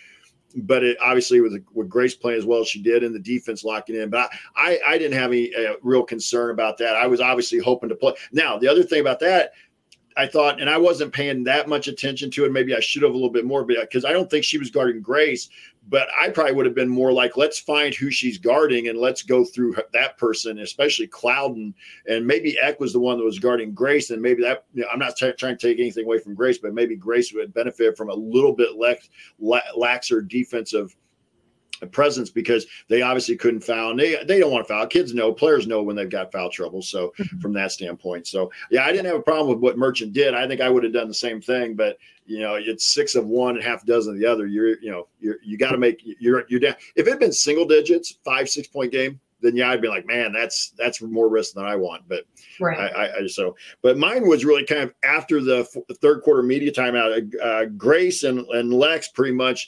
but 0.56 0.84
it 0.84 0.98
obviously 1.02 1.41
with 1.41 1.63
with 1.74 1.89
Grace 1.89 2.15
playing 2.15 2.39
as 2.39 2.46
well 2.46 2.62
as 2.62 2.67
she 2.67 2.82
did 2.82 3.04
and 3.04 3.13
the 3.13 3.20
defense 3.20 3.63
locking 3.63 3.96
in. 3.96 4.10
But 4.10 4.32
I 4.56 4.80
I, 4.86 4.93
I 4.93 4.98
didn't 4.98 5.17
have 5.17 5.32
any 5.32 5.54
uh, 5.54 5.74
real 5.82 6.04
concern 6.04 6.52
about 6.52 6.78
that. 6.80 6.96
I 6.96 7.08
was 7.08 7.22
obviously 7.22 7.60
hoping 7.60 7.89
to 7.89 7.96
play. 7.96 8.13
Now 8.32 8.58
the 8.58 8.67
other 8.67 8.84
thing 8.84 9.02
about 9.02 9.20
that. 9.22 9.52
I 10.17 10.27
thought, 10.27 10.60
and 10.60 10.69
I 10.69 10.77
wasn't 10.77 11.13
paying 11.13 11.43
that 11.43 11.69
much 11.69 11.88
attention 11.88 12.32
to 12.32 12.45
it. 12.45 12.51
Maybe 12.51 12.75
I 12.75 12.80
should 12.80 13.03
have 13.03 13.12
a 13.12 13.13
little 13.13 13.30
bit 13.30 13.45
more, 13.45 13.63
because 13.63 14.03
I 14.03 14.12
don't 14.12 14.30
think 14.30 14.43
she 14.43 14.58
was 14.58 14.71
guarding 14.71 15.01
Grace. 15.01 15.49
But 15.89 16.10
I 16.19 16.27
probably 16.30 16.51
would 16.51 16.65
have 16.65 16.75
been 16.75 16.89
more 16.89 17.13
like, 17.13 17.38
let's 17.38 17.60
find 17.60 17.95
who 17.95 18.12
she's 18.12 18.38
guarding 18.38 18.89
and 18.89 18.99
let's 18.99 19.21
go 19.21 19.45
through 19.45 19.77
that 19.93 20.17
person, 20.17 20.60
especially 20.60 21.08
Clouden. 21.08 21.73
And 22.10 22.27
maybe 22.27 22.58
Ekh 22.62 22.82
was 22.82 22.91
the 22.91 22.99
one 22.99 23.17
that 23.17 23.23
was 23.23 23.39
guarding 23.39 23.73
Grace. 23.73 24.10
And 24.10 24.21
maybe 24.21 24.41
that, 24.41 24.65
you 24.73 24.82
know, 24.82 24.89
I'm 24.91 24.99
not 24.99 25.15
t- 25.15 25.32
trying 25.34 25.58
to 25.58 25.67
take 25.67 25.80
anything 25.80 26.03
away 26.03 26.19
from 26.19 26.36
Grace, 26.36 26.58
but 26.58 26.73
maybe 26.73 26.97
Grace 26.97 27.32
would 27.32 27.53
benefit 27.53 27.95
from 27.95 28.10
a 28.10 28.13
little 28.13 28.51
bit 28.51 28.75
lex- 28.77 29.10
la- 29.39 29.62
laxer 29.77 30.27
defensive 30.27 30.93
presence 31.85 32.31
because 32.31 32.65
they 32.87 33.03
obviously 33.03 33.35
couldn't 33.35 33.61
foul. 33.61 33.91
And 33.91 33.99
they 33.99 34.23
they 34.23 34.39
don't 34.39 34.51
want 34.51 34.67
to 34.67 34.73
foul. 34.73 34.87
Kids 34.87 35.13
know 35.13 35.31
players 35.31 35.67
know 35.67 35.83
when 35.83 35.95
they've 35.95 36.09
got 36.09 36.31
foul 36.31 36.49
trouble. 36.49 36.81
So 36.81 37.13
from 37.39 37.53
that 37.53 37.71
standpoint. 37.71 38.25
So 38.25 38.51
yeah 38.71 38.85
i 38.85 38.91
didn't 38.91 39.05
have 39.05 39.15
a 39.15 39.21
problem 39.21 39.49
with 39.49 39.59
what 39.59 39.77
merchant 39.77 40.13
did. 40.13 40.33
I 40.33 40.47
think 40.47 40.61
i 40.61 40.69
would 40.69 40.83
have 40.83 40.93
done 40.93 41.07
the 41.07 41.13
same 41.13 41.41
thing 41.41 41.75
but 41.75 41.97
you 42.25 42.39
know 42.39 42.55
it's 42.55 42.85
six 42.85 43.13
of 43.15 43.27
one 43.27 43.55
and 43.55 43.63
half 43.63 43.85
dozen 43.85 44.13
of 44.15 44.19
the 44.19 44.25
other. 44.25 44.47
You're 44.47 44.79
you 44.81 44.89
know 44.89 45.07
you're 45.19 45.37
you 45.43 45.57
got 45.57 45.71
to 45.71 45.77
make 45.77 46.01
you're 46.03 46.45
you're 46.49 46.59
down. 46.59 46.75
If 46.95 47.05
it 47.05 47.09
had 47.11 47.19
been 47.19 47.33
single 47.33 47.65
digits 47.65 48.17
five 48.25 48.49
six 48.49 48.67
point 48.67 48.91
game 48.91 49.19
then 49.39 49.55
yeah 49.55 49.69
i'd 49.69 49.83
be 49.83 49.87
like 49.87 50.03
man 50.07 50.33
that's 50.33 50.71
that's 50.79 50.99
more 50.99 51.29
risk 51.29 51.53
than 51.53 51.63
i 51.63 51.75
want. 51.75 52.01
But 52.07 52.25
Right. 52.59 52.79
I, 52.79 53.19
I, 53.19 53.27
so, 53.27 53.55
but 53.81 53.97
mine 53.97 54.27
was 54.27 54.45
really 54.45 54.65
kind 54.65 54.81
of 54.81 54.93
after 55.03 55.41
the 55.41 55.59
f- 55.59 55.97
third 55.97 56.21
quarter 56.21 56.43
media 56.43 56.71
timeout. 56.71 57.35
Uh, 57.41 57.65
Grace 57.65 58.23
and, 58.23 58.39
and 58.47 58.73
Lex 58.73 59.09
pretty 59.09 59.33
much 59.33 59.67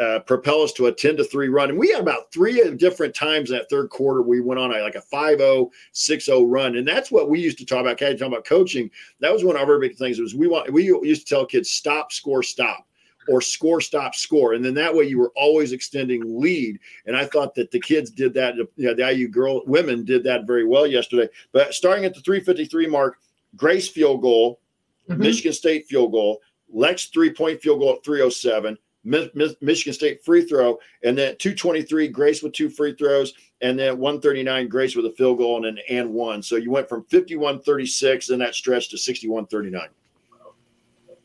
uh, 0.00 0.18
propel 0.20 0.62
us 0.62 0.72
to 0.72 0.86
a 0.86 0.92
10 0.92 1.16
to 1.16 1.24
3 1.24 1.48
run. 1.48 1.70
And 1.70 1.78
we 1.78 1.90
had 1.90 2.00
about 2.00 2.32
three 2.32 2.62
different 2.76 3.14
times 3.14 3.50
in 3.50 3.56
that 3.56 3.70
third 3.70 3.90
quarter. 3.90 4.22
We 4.22 4.40
went 4.40 4.60
on 4.60 4.74
a, 4.74 4.80
like 4.80 4.94
a 4.94 5.00
5 5.00 5.38
0, 5.38 5.70
6 5.92 6.24
0 6.24 6.42
run. 6.44 6.76
And 6.76 6.86
that's 6.86 7.10
what 7.10 7.28
we 7.28 7.40
used 7.40 7.58
to 7.58 7.66
talk 7.66 7.80
about. 7.80 7.98
Kind 7.98 8.12
of 8.12 8.18
talking 8.18 8.32
about 8.32 8.44
coaching. 8.44 8.90
That 9.20 9.32
was 9.32 9.44
one 9.44 9.56
of 9.56 9.68
our 9.68 9.78
big 9.78 9.96
things 9.96 10.18
was 10.18 10.34
we 10.34 10.48
want, 10.48 10.72
we 10.72 10.84
used 10.84 11.26
to 11.26 11.34
tell 11.34 11.46
kids 11.46 11.70
stop, 11.70 12.12
score, 12.12 12.42
stop 12.42 12.86
or 13.28 13.40
score, 13.40 13.80
stop, 13.80 14.14
score. 14.14 14.52
And 14.54 14.64
then 14.64 14.74
that 14.74 14.94
way 14.94 15.04
you 15.04 15.18
were 15.18 15.32
always 15.34 15.72
extending 15.72 16.22
lead. 16.40 16.78
And 17.06 17.16
I 17.16 17.24
thought 17.24 17.54
that 17.56 17.70
the 17.72 17.80
kids 17.80 18.10
did 18.10 18.32
that. 18.34 18.54
You 18.54 18.68
know, 18.76 18.94
the 18.94 19.12
IU 19.12 19.28
girl 19.28 19.62
women 19.66 20.04
did 20.04 20.22
that 20.24 20.46
very 20.46 20.64
well 20.64 20.86
yesterday. 20.86 21.28
But 21.52 21.74
starting 21.74 22.04
at 22.04 22.14
the 22.14 22.20
353 22.20 22.86
mark, 22.86 23.18
Grace 23.56 23.88
field 23.88 24.22
goal, 24.22 24.60
Mhm. 25.08 25.18
Michigan 25.18 25.52
State 25.52 25.86
field 25.86 26.12
goal, 26.12 26.40
Lex 26.68 27.06
three 27.06 27.32
point 27.32 27.60
field 27.62 27.80
goal 27.80 27.94
at 27.94 28.04
307, 28.04 28.76
Mi- 29.06 29.30
Mi- 29.34 29.56
Michigan 29.60 29.94
State 29.94 30.24
free 30.24 30.44
throw, 30.44 30.78
and 31.04 31.16
then 31.16 31.36
223 31.38 32.08
Grace 32.08 32.42
with 32.42 32.52
two 32.52 32.68
free 32.68 32.94
throws, 32.94 33.32
and 33.60 33.78
then 33.78 33.98
139 33.98 34.68
Grace 34.68 34.96
with 34.96 35.06
a 35.06 35.12
field 35.12 35.38
goal 35.38 35.56
and 35.58 35.66
an 35.66 35.84
and 35.88 36.12
one. 36.12 36.42
So 36.42 36.56
you 36.56 36.70
went 36.70 36.88
from 36.88 37.04
51 37.04 37.62
36 37.62 38.30
in 38.30 38.38
that 38.40 38.54
stretch 38.54 38.90
to 38.90 38.98
61 38.98 39.46
39. 39.46 39.88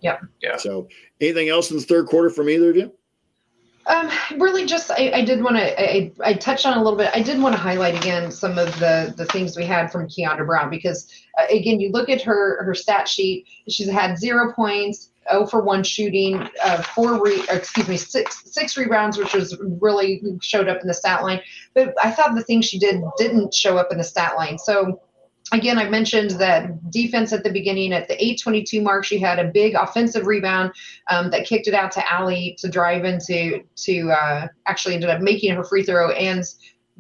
Yep. 0.01 0.21
Yeah. 0.41 0.57
So 0.57 0.87
anything 1.19 1.49
else 1.49 1.71
in 1.71 1.77
the 1.77 1.83
third 1.83 2.07
quarter 2.07 2.29
from 2.29 2.49
either 2.49 2.69
of 2.69 2.75
you? 2.75 2.91
Um, 3.87 4.09
really, 4.37 4.65
just 4.65 4.91
I, 4.91 5.11
I 5.11 5.25
did 5.25 5.43
want 5.43 5.57
to 5.57 5.81
I, 5.81 6.11
I 6.23 6.33
touched 6.33 6.65
on 6.65 6.77
a 6.77 6.83
little 6.83 6.97
bit. 6.97 7.09
I 7.15 7.21
did 7.21 7.41
want 7.41 7.55
to 7.55 7.61
highlight 7.61 7.95
again 7.95 8.31
some 8.31 8.57
of 8.57 8.67
the 8.79 9.13
the 9.17 9.25
things 9.25 9.57
we 9.57 9.65
had 9.65 9.91
from 9.91 10.07
Kiandra 10.07 10.45
Browne 10.45 10.69
because 10.69 11.11
uh, 11.39 11.45
again, 11.49 11.79
you 11.79 11.91
look 11.91 12.07
at 12.07 12.21
her 12.21 12.63
her 12.63 12.75
stat 12.75 13.07
sheet. 13.07 13.47
She's 13.69 13.89
had 13.89 14.19
zero 14.19 14.53
points, 14.53 15.10
oh 15.29 15.45
for 15.45 15.61
one 15.61 15.83
shooting, 15.83 16.47
uh, 16.63 16.81
four 16.81 17.21
re, 17.21 17.43
excuse 17.49 17.87
me, 17.87 17.97
six 17.97 18.43
six 18.51 18.77
rebounds, 18.77 19.17
which 19.17 19.33
was 19.33 19.57
really 19.61 20.21
showed 20.41 20.67
up 20.67 20.81
in 20.81 20.87
the 20.87 20.93
stat 20.93 21.23
line. 21.23 21.41
But 21.73 21.93
I 22.03 22.11
thought 22.11 22.35
the 22.35 22.43
thing 22.43 22.61
she 22.61 22.79
did 22.79 23.01
didn't 23.17 23.53
show 23.53 23.77
up 23.77 23.91
in 23.91 23.97
the 23.97 24.03
stat 24.03 24.35
line. 24.35 24.57
So 24.57 24.99
again, 25.51 25.77
I 25.77 25.89
mentioned 25.89 26.31
that 26.31 26.89
defense 26.91 27.33
at 27.33 27.43
the 27.43 27.51
beginning 27.51 27.93
at 27.93 28.07
the 28.07 28.15
822 28.15 28.81
mark, 28.81 29.05
she 29.05 29.19
had 29.19 29.39
a 29.39 29.45
big 29.45 29.75
offensive 29.75 30.25
rebound 30.25 30.71
um, 31.09 31.29
that 31.31 31.45
kicked 31.45 31.67
it 31.67 31.73
out 31.73 31.91
to 31.93 32.13
Ali 32.13 32.55
to 32.59 32.69
drive 32.69 33.05
into 33.05 33.61
to 33.75 34.11
uh, 34.11 34.47
actually 34.65 34.95
ended 34.95 35.09
up 35.09 35.21
making 35.21 35.53
her 35.55 35.63
free 35.63 35.83
throw 35.83 36.11
and 36.11 36.43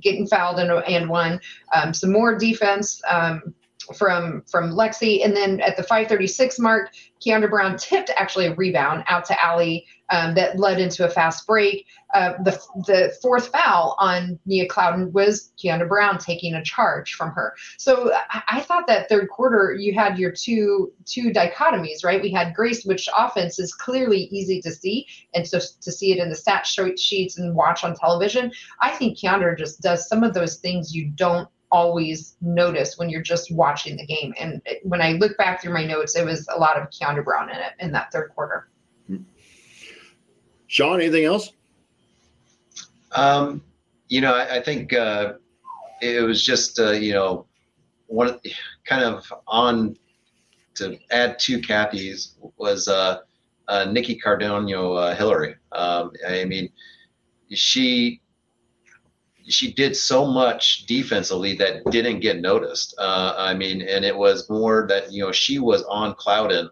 getting 0.01 0.27
fouled 0.27 0.59
and, 0.59 0.71
and 0.71 1.09
one. 1.09 1.39
Um, 1.73 1.93
some 1.93 2.11
more 2.11 2.37
defense 2.37 3.01
um, 3.07 3.53
from 3.93 4.43
from 4.49 4.71
Lexi, 4.71 5.23
and 5.23 5.35
then 5.35 5.59
at 5.61 5.77
the 5.77 5.83
536 5.83 6.59
mark, 6.59 6.91
Kiandra 7.25 7.49
Browne 7.49 7.77
tipped 7.77 8.09
actually 8.15 8.47
a 8.47 8.55
rebound 8.55 9.03
out 9.07 9.25
to 9.25 9.45
Ali 9.45 9.85
um, 10.11 10.35
that 10.35 10.59
led 10.59 10.79
into 10.79 11.05
a 11.05 11.09
fast 11.09 11.47
break. 11.47 11.85
Uh, 12.13 12.33
the 12.43 12.59
the 12.85 13.13
fourth 13.21 13.47
foul 13.47 13.95
on 13.97 14.37
Nia 14.45 14.67
Clouden 14.67 15.11
was 15.13 15.53
Kiandra 15.57 15.87
Browne 15.87 16.17
taking 16.17 16.53
a 16.53 16.63
charge 16.63 17.13
from 17.13 17.31
her. 17.31 17.55
So 17.77 18.11
I, 18.47 18.59
thought 18.61 18.85
that 18.87 19.07
third 19.07 19.29
quarter 19.29 19.73
you 19.73 19.93
had 19.93 20.19
your 20.19 20.31
two 20.31 20.91
two 21.05 21.31
dichotomies, 21.31 22.03
right? 22.03 22.21
We 22.21 22.31
had 22.31 22.53
Grace, 22.53 22.83
which 22.85 23.07
offense 23.17 23.59
is 23.59 23.73
clearly 23.73 24.23
easy 24.31 24.61
to 24.61 24.71
see, 24.71 25.07
and 25.33 25.47
so 25.47 25.59
to 25.59 25.91
see 25.91 26.11
it 26.11 26.19
in 26.19 26.29
the 26.29 26.35
stat 26.35 26.67
sheets 26.67 27.37
and 27.37 27.55
watch 27.55 27.83
on 27.83 27.95
television, 27.95 28.51
I 28.81 28.91
think 28.91 29.17
Kiandra 29.17 29.57
just 29.57 29.81
does 29.81 30.07
some 30.07 30.23
of 30.23 30.33
those 30.33 30.57
things 30.57 30.93
you 30.93 31.09
don't 31.15 31.47
always 31.71 32.35
notice 32.41 32.97
when 32.97 33.09
you're 33.09 33.21
just 33.21 33.51
watching 33.51 33.95
the 33.95 34.05
game. 34.05 34.33
And 34.39 34.61
when 34.83 35.01
I 35.01 35.13
look 35.13 35.37
back 35.37 35.61
through 35.61 35.73
my 35.73 35.85
notes, 35.85 36.15
it 36.15 36.25
was 36.25 36.47
a 36.53 36.59
lot 36.59 36.77
of 36.77 36.89
Kiandra 36.89 37.23
Browne 37.23 37.49
in 37.49 37.55
it 37.55 37.73
in 37.79 37.91
that 37.91 38.11
third 38.11 38.31
quarter. 38.35 38.69
Sean, 40.67 41.01
anything 41.01 41.25
else? 41.25 41.51
Um, 43.13 43.61
you 44.07 44.21
know, 44.21 44.33
I, 44.33 44.57
I 44.57 44.61
think 44.61 44.93
uh, 44.93 45.33
it 46.01 46.21
was 46.21 46.43
just 46.43 46.79
uh, 46.79 46.91
you 46.91 47.13
know 47.13 47.45
one 48.07 48.39
kind 48.85 49.03
of 49.03 49.31
on 49.47 49.97
to 50.75 50.97
add 51.11 51.39
to 51.39 51.59
Kathy's 51.59 52.35
was 52.57 52.87
uh, 52.87 53.19
uh, 53.67 53.85
Nikki 53.85 54.19
Cardonio 54.19 54.97
uh, 54.97 55.15
Hillary. 55.15 55.55
Um, 55.73 56.11
I 56.27 56.45
mean, 56.45 56.69
she 57.49 58.20
she 59.47 59.73
did 59.73 59.95
so 59.95 60.25
much 60.25 60.85
defensively 60.85 61.55
that 61.55 61.83
didn't 61.91 62.19
get 62.19 62.39
noticed. 62.39 62.95
Uh, 62.97 63.33
I 63.37 63.53
mean, 63.53 63.81
and 63.81 64.05
it 64.05 64.15
was 64.15 64.49
more 64.49 64.85
that 64.87 65.11
you 65.11 65.23
know 65.23 65.31
she 65.31 65.59
was 65.59 65.83
on 65.83 66.15
Clouden 66.15 66.69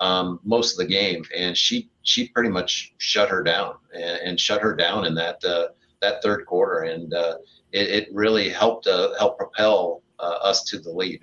um, 0.00 0.40
most 0.44 0.72
of 0.72 0.78
the 0.78 0.92
game, 0.92 1.24
and 1.34 1.56
she 1.56 1.90
she 2.02 2.28
pretty 2.28 2.50
much 2.50 2.94
shut 2.98 3.28
her 3.28 3.42
down 3.42 3.76
and, 3.94 4.20
and 4.24 4.40
shut 4.40 4.60
her 4.60 4.74
down 4.74 5.06
in 5.06 5.14
that 5.14 5.42
uh, 5.44 5.68
that 6.00 6.22
third 6.22 6.46
quarter, 6.46 6.80
and 6.80 7.14
uh, 7.14 7.36
it, 7.72 7.88
it, 7.88 8.08
really 8.12 8.48
helped 8.48 8.86
uh, 8.86 9.16
help 9.18 9.38
propel 9.38 10.02
uh, 10.18 10.38
us 10.42 10.64
to 10.64 10.78
the 10.78 10.90
lead. 10.90 11.20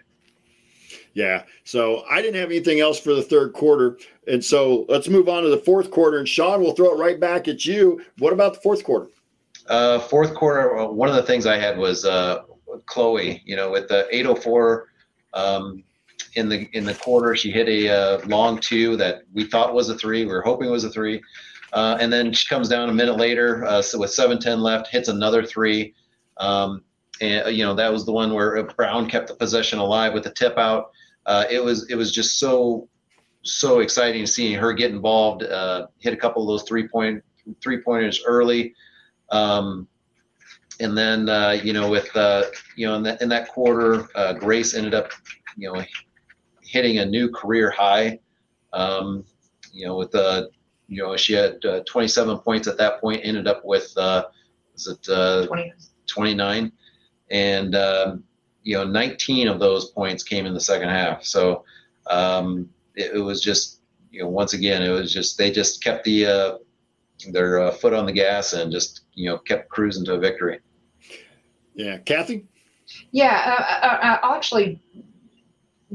Yeah. 1.14 1.44
So 1.64 2.04
I 2.10 2.22
didn't 2.22 2.40
have 2.40 2.50
anything 2.50 2.80
else 2.80 3.00
for 3.00 3.14
the 3.14 3.22
third 3.22 3.54
quarter. 3.54 3.98
And 4.28 4.44
so 4.44 4.86
let's 4.88 5.10
move 5.10 5.28
on 5.28 5.44
to 5.44 5.50
the 5.50 5.58
fourth 5.58 5.92
quarter. 5.92 6.18
And 6.20 6.28
Sean, 6.28 6.62
we'll 6.62 6.74
throw 6.74 6.94
it 6.94 6.98
right 6.98 7.20
back 7.20 7.48
at 7.48 7.66
you. 7.66 8.02
What 8.20 8.32
about 8.32 8.54
the 8.54 8.60
fourth 8.62 8.84
quarter? 8.84 9.10
Uh, 9.70 10.00
fourth 10.00 10.34
quarter, 10.34 10.80
uh, 10.80 10.88
one 10.88 11.10
of 11.10 11.16
the 11.16 11.22
things 11.22 11.46
I 11.46 11.58
had 11.58 11.78
was 11.78 12.04
uh, 12.04 12.42
Chloe. 12.88 13.42
You 13.46 13.56
know, 13.56 13.70
with 13.70 13.88
the 13.88 14.08
804 14.10 14.88
um, 15.36 15.84
in 16.34 16.50
the 16.50 16.68
in 16.74 16.86
the 16.86 16.96
quarter, 16.96 17.36
she 17.36 17.52
hit 17.52 17.70
a 17.70 17.90
uh, 17.90 18.26
long 18.26 18.60
two 18.60 18.98
that 18.98 19.22
we 19.32 19.44
thought 19.44 19.76
was 19.76 19.90
a 19.90 19.96
three. 19.96 20.26
We 20.26 20.32
were 20.32 20.42
hoping 20.42 20.68
it 20.68 20.72
was 20.72 20.86
a 20.86 20.90
three, 20.90 21.22
uh, 21.74 21.98
and 22.02 22.12
then 22.12 22.34
she 22.34 22.48
comes 22.48 22.68
down 22.68 22.90
a 22.90 22.94
minute 22.94 23.18
later, 23.18 23.64
uh, 23.64 23.82
so 23.82 24.00
with 24.00 24.10
7:10 24.10 24.60
left, 24.60 24.88
hits 24.88 25.08
another 25.08 25.46
three. 25.46 25.94
Um, 26.38 26.84
and 27.22 27.56
you 27.56 27.64
know 27.64 27.76
that 27.76 27.94
was 27.94 28.08
the 28.08 28.12
one 28.12 28.34
where 28.34 28.64
Browne 28.64 29.08
kept 29.08 29.28
the 29.28 29.36
possession 29.36 29.78
alive 29.78 30.14
with 30.14 30.24
the 30.24 30.32
tip 30.32 30.58
out. 30.58 30.90
it 31.28 31.64
was 31.64 31.88
it 31.92 31.96
was 31.96 32.12
just 32.12 32.40
so 32.40 32.88
so 33.44 33.82
exciting 33.82 34.26
seeing 34.26 34.58
her 34.58 34.74
get 34.74 34.90
involved. 34.90 35.44
hit 36.00 36.14
a 36.14 36.18
couple 36.18 36.42
of 36.42 36.48
those 36.48 36.68
three 36.68 36.88
point 36.88 37.24
three 37.62 37.84
pointers 37.84 38.24
early. 38.26 38.74
Um, 39.32 39.88
and 40.80 40.98
then 40.98 41.30
uh, 41.30 41.60
you 41.64 41.74
know 41.74 41.90
with 41.90 42.16
uh, 42.16 42.46
you 42.76 42.88
know 42.88 42.96
in 42.96 43.04
that 43.04 43.22
in 43.22 43.30
that 43.30 43.50
quarter, 43.50 44.08
uh, 44.16 44.34
Grace 44.34 44.74
ended 44.74 44.94
up 44.94 45.12
you 45.58 45.72
know 45.72 45.84
hitting 46.62 47.00
a 47.00 47.06
new 47.06 47.30
career 47.30 47.70
high. 47.70 48.20
Um, 48.74 49.26
you 49.72 49.86
know 49.86 49.98
with 49.98 50.12
the 50.12 50.24
uh, 50.24 50.46
you 50.88 51.04
know 51.04 51.18
she 51.18 51.34
had 51.34 51.64
uh, 51.66 51.82
27 51.86 52.40
points 52.40 52.68
at 52.68 52.78
that 52.78 53.02
point, 53.02 53.22
ended 53.24 53.48
up 53.48 53.64
with 53.66 53.96
uh, 53.98 54.26
was 54.74 54.88
it 54.88 55.48
20. 55.48 55.74
29, 56.08 56.72
and 57.30 57.76
um, 57.76 58.24
you 58.64 58.76
know 58.76 58.86
19 58.86 59.48
of 59.48 59.60
those 59.60 59.92
points 59.92 60.24
came 60.24 60.46
in 60.46 60.54
the 60.54 60.60
second 60.60 60.90
half. 60.90 61.24
So 61.24 61.64
um, 62.10 62.70
it, 62.96 63.16
it 63.16 63.20
was 63.20 63.42
just 63.42 63.82
you 64.12 64.24
know 64.24 64.30
once 64.30 64.54
again 64.54 64.82
it 64.82 64.90
was 64.90 65.14
just 65.14 65.38
they 65.38 65.52
just 65.52 65.84
kept 65.84 66.04
the 66.06 66.60
their 67.32 67.62
uh, 67.62 67.72
foot 67.72 67.94
on 67.94 68.06
the 68.06 68.12
gas 68.12 68.54
and 68.54 68.72
just 68.72 69.02
you 69.14 69.30
know 69.30 69.38
kept 69.38 69.70
cruising 69.70 70.06
to 70.06 70.14
a 70.14 70.20
victory. 70.20 70.60
Yeah, 71.76 71.98
Kathy. 72.00 72.46
Yeah, 73.12 73.56
uh, 73.58 73.86
uh, 73.86 74.00
uh 74.06 74.20
I'll 74.24 74.36
actually 74.36 74.82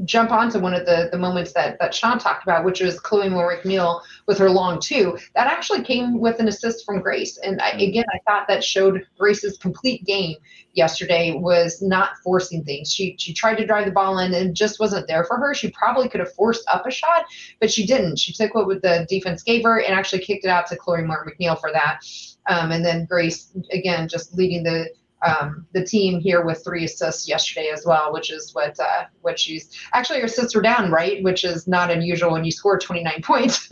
jump 0.03 0.31
onto 0.31 0.59
one 0.59 0.73
of 0.73 0.85
the, 0.85 1.07
the 1.11 1.17
moments 1.17 1.53
that, 1.53 1.79
that 1.79 1.95
Sean 1.95 2.19
talked 2.19 2.43
about, 2.43 2.65
which 2.65 2.81
was 2.81 2.99
Chloe 2.99 3.29
Moore 3.29 3.57
McNeil 3.57 4.01
with 4.27 4.37
her 4.37 4.49
long 4.49 4.79
two. 4.81 5.17
That 5.35 5.47
actually 5.47 5.83
came 5.83 6.19
with 6.19 6.39
an 6.39 6.49
assist 6.49 6.85
from 6.85 7.01
Grace. 7.01 7.37
And 7.37 7.61
I, 7.61 7.71
mm. 7.71 7.87
again, 7.87 8.05
I 8.13 8.19
thought 8.29 8.47
that 8.49 8.63
showed 8.63 9.05
Grace's 9.17 9.57
complete 9.57 10.03
game 10.05 10.35
yesterday 10.73 11.33
was 11.33 11.81
not 11.81 12.17
forcing 12.23 12.63
things. 12.63 12.91
She 12.91 13.15
she 13.17 13.33
tried 13.33 13.55
to 13.55 13.65
drive 13.65 13.85
the 13.85 13.91
ball 13.91 14.19
in 14.19 14.33
and 14.33 14.55
just 14.55 14.79
wasn't 14.79 15.07
there 15.07 15.23
for 15.23 15.37
her. 15.37 15.53
She 15.53 15.71
probably 15.71 16.09
could 16.09 16.19
have 16.19 16.33
forced 16.33 16.67
up 16.67 16.85
a 16.85 16.91
shot, 16.91 17.25
but 17.59 17.71
she 17.71 17.85
didn't. 17.85 18.19
She 18.19 18.33
took 18.33 18.53
what 18.53 18.81
the 18.81 19.05
defense 19.09 19.43
gave 19.43 19.63
her 19.63 19.81
and 19.81 19.93
actually 19.93 20.23
kicked 20.23 20.45
it 20.45 20.49
out 20.49 20.67
to 20.67 20.75
Chloe 20.75 21.03
Moore 21.03 21.25
McNeil 21.25 21.59
for 21.59 21.71
that. 21.71 22.01
Um, 22.47 22.71
and 22.71 22.83
then 22.83 23.05
Grace 23.05 23.51
again 23.71 24.07
just 24.07 24.35
leading 24.35 24.63
the 24.63 24.89
um, 25.25 25.65
the 25.73 25.83
team 25.83 26.19
here 26.19 26.45
with 26.45 26.63
three 26.63 26.85
assists 26.85 27.27
yesterday 27.27 27.69
as 27.73 27.85
well, 27.85 28.13
which 28.13 28.31
is 28.31 28.53
what 28.53 28.79
uh, 28.79 29.05
what 29.21 29.39
she's 29.39 29.69
actually 29.93 30.19
her 30.19 30.25
assists 30.25 30.55
were 30.55 30.61
down, 30.61 30.91
right? 30.91 31.23
Which 31.23 31.43
is 31.43 31.67
not 31.67 31.91
unusual 31.91 32.31
when 32.31 32.45
you 32.45 32.51
score 32.51 32.77
29 32.77 33.21
points. 33.23 33.67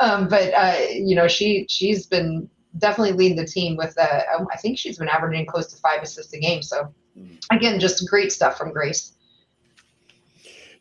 um, 0.00 0.28
but 0.28 0.52
uh, 0.54 0.76
you 0.90 1.14
know 1.14 1.28
she 1.28 1.66
she's 1.68 2.06
been 2.06 2.48
definitely 2.78 3.12
leading 3.12 3.36
the 3.36 3.46
team 3.46 3.76
with 3.76 3.96
uh, 3.98 4.20
I 4.52 4.56
think 4.56 4.78
she's 4.78 4.98
been 4.98 5.08
averaging 5.08 5.46
close 5.46 5.66
to 5.72 5.76
five 5.78 6.02
assists 6.02 6.32
a 6.34 6.38
game. 6.38 6.62
So 6.62 6.92
mm. 7.18 7.38
again, 7.50 7.80
just 7.80 8.08
great 8.08 8.32
stuff 8.32 8.58
from 8.58 8.72
Grace. 8.72 9.15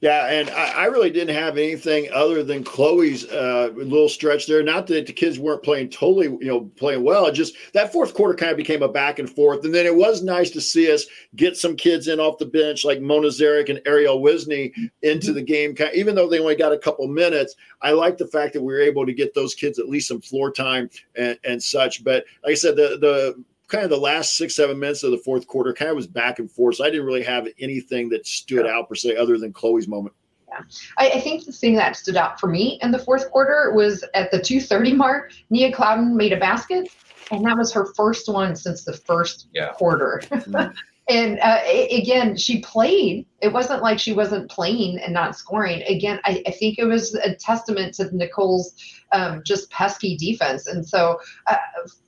Yeah, 0.06 0.28
and 0.28 0.52
I, 0.52 0.84
I, 0.84 0.86
really 0.86 1.10
didn't 1.10 1.36
have 1.36 1.58
anything 1.58 2.10
other 2.14 2.44
than 2.44 2.64
Chloe's 2.64 3.26
uh, 3.26 3.72
little 3.74 4.08
stretch 4.08 4.46
there. 4.46 4.62
Not 4.62 4.86
that 4.86 5.08
the 5.08 5.14
kids 5.14 5.40
weren't 5.40 5.64
playing 5.64 5.90
totally, 5.90 6.28
you 6.28 6.46
know, 6.46 6.70
playing 6.76 7.04
well. 7.04 7.32
Just 7.32 7.56
that 7.74 7.92
fourth 7.92 8.14
quarter 8.14 8.36
kind 8.36 8.52
of 8.52 8.58
became 8.58 8.84
a 8.84 8.88
back 8.88 9.18
and 9.18 9.28
forth. 9.28 9.66
And 9.66 9.74
then 9.74 9.88
it 9.88 9.96
was 9.96 10.22
nice 10.22 10.52
to 10.52 10.62
see 10.62 10.92
us 10.92 11.08
get 11.36 11.58
some 11.58 11.76
kids 11.76 12.08
in 12.08 12.20
off 12.20 12.38
the 12.38 12.46
bench 12.46 12.86
like 12.86 13.02
Mona 13.02 13.30
Zaric 13.30 13.70
and 13.70 13.80
Arielle 13.86 14.22
Wisne 14.22 14.72
into 15.02 15.34
the 15.34 15.42
game. 15.42 15.76
Even 15.96 16.14
though 16.14 16.30
they 16.30 16.38
only 16.38 16.56
got 16.56 16.72
a 16.72 16.78
couple 16.78 17.08
minutes, 17.08 17.56
I 17.82 17.90
like 17.90 18.20
the 18.20 18.28
fact 18.28 18.54
that 18.54 18.62
we 18.62 18.74
were 18.74 18.82
able 18.82 19.08
to 19.08 19.14
get 19.14 19.34
those 19.34 19.56
kids 19.56 19.80
at 19.80 19.90
least 19.90 20.10
some 20.10 20.22
floor 20.22 20.52
time 20.52 20.88
and, 21.16 21.40
and 21.44 21.64
such. 21.64 22.04
But 22.04 22.26
like 22.44 22.52
I 22.52 22.54
said, 22.54 22.76
the 22.76 23.00
the 23.02 23.44
kind 23.68 23.84
of 23.84 23.90
the 23.90 23.98
last 23.98 24.38
six, 24.38 24.56
seven 24.56 24.80
minutes 24.80 25.04
of 25.04 25.12
the 25.12 25.18
fourth 25.18 25.48
quarter 25.48 25.74
kind 25.74 25.90
of 25.90 25.96
was 25.96 26.08
back 26.08 26.40
and 26.40 26.52
forth. 26.52 26.76
So 26.76 26.86
I 26.86 26.90
didn't 26.90 27.06
really 27.06 27.24
have 27.24 27.48
anything 27.60 28.10
that 28.10 28.28
stood 28.28 28.68
out 28.68 28.88
per 28.90 28.96
se 28.96 29.16
other 29.16 29.38
than 29.38 29.54
Chloe's 29.54 29.88
moment. 29.88 30.16
Yeah. 30.48 30.62
I, 30.98 31.10
I, 31.10 31.20
think 31.20 31.46
the 31.46 31.52
thing 31.52 31.76
that 31.76 31.96
stood 31.96 32.16
out 32.16 32.40
for 32.40 32.48
me 32.48 32.80
in 32.82 32.92
the 32.92 33.00
fourth 33.00 33.30
quarter 33.32 33.74
was 33.76 34.04
at 34.14 34.32
the 34.32 34.40
230 34.40 34.94
mark, 34.94 35.34
Nia 35.50 35.72
Clouden 35.72 36.14
made 36.14 36.34
a 36.34 36.38
basket, 36.38 36.90
and 37.32 37.44
that 37.46 37.58
was 37.58 37.74
her 37.74 37.94
first 37.96 38.32
one 38.32 38.56
since 38.56 38.84
the 38.84 38.94
first 38.94 39.48
yeah. 39.54 39.74
quarter. 39.74 40.22
Mm-hmm. 40.26 40.72
and 41.08 41.40
uh, 41.40 41.60
again, 41.92 42.36
she 42.36 42.62
played. 42.62 43.28
It 43.42 43.54
wasn't 43.54 43.84
like 43.84 44.00
she 44.00 44.14
wasn't 44.14 44.50
playing 44.50 45.00
and 45.00 45.14
not 45.14 45.36
scoring. 45.36 45.84
Again, 45.84 46.20
I, 46.26 46.42
I 46.48 46.52
think 46.52 46.80
it 46.80 46.86
was 46.86 47.14
a 47.14 47.36
testament 47.36 47.94
to 47.96 48.16
Nicole's 48.16 48.74
um, 49.12 49.44
just 49.46 49.70
pesky 49.70 50.18
defense. 50.18 50.66
And 50.66 50.88
so, 50.88 51.20
uh, 51.46 51.58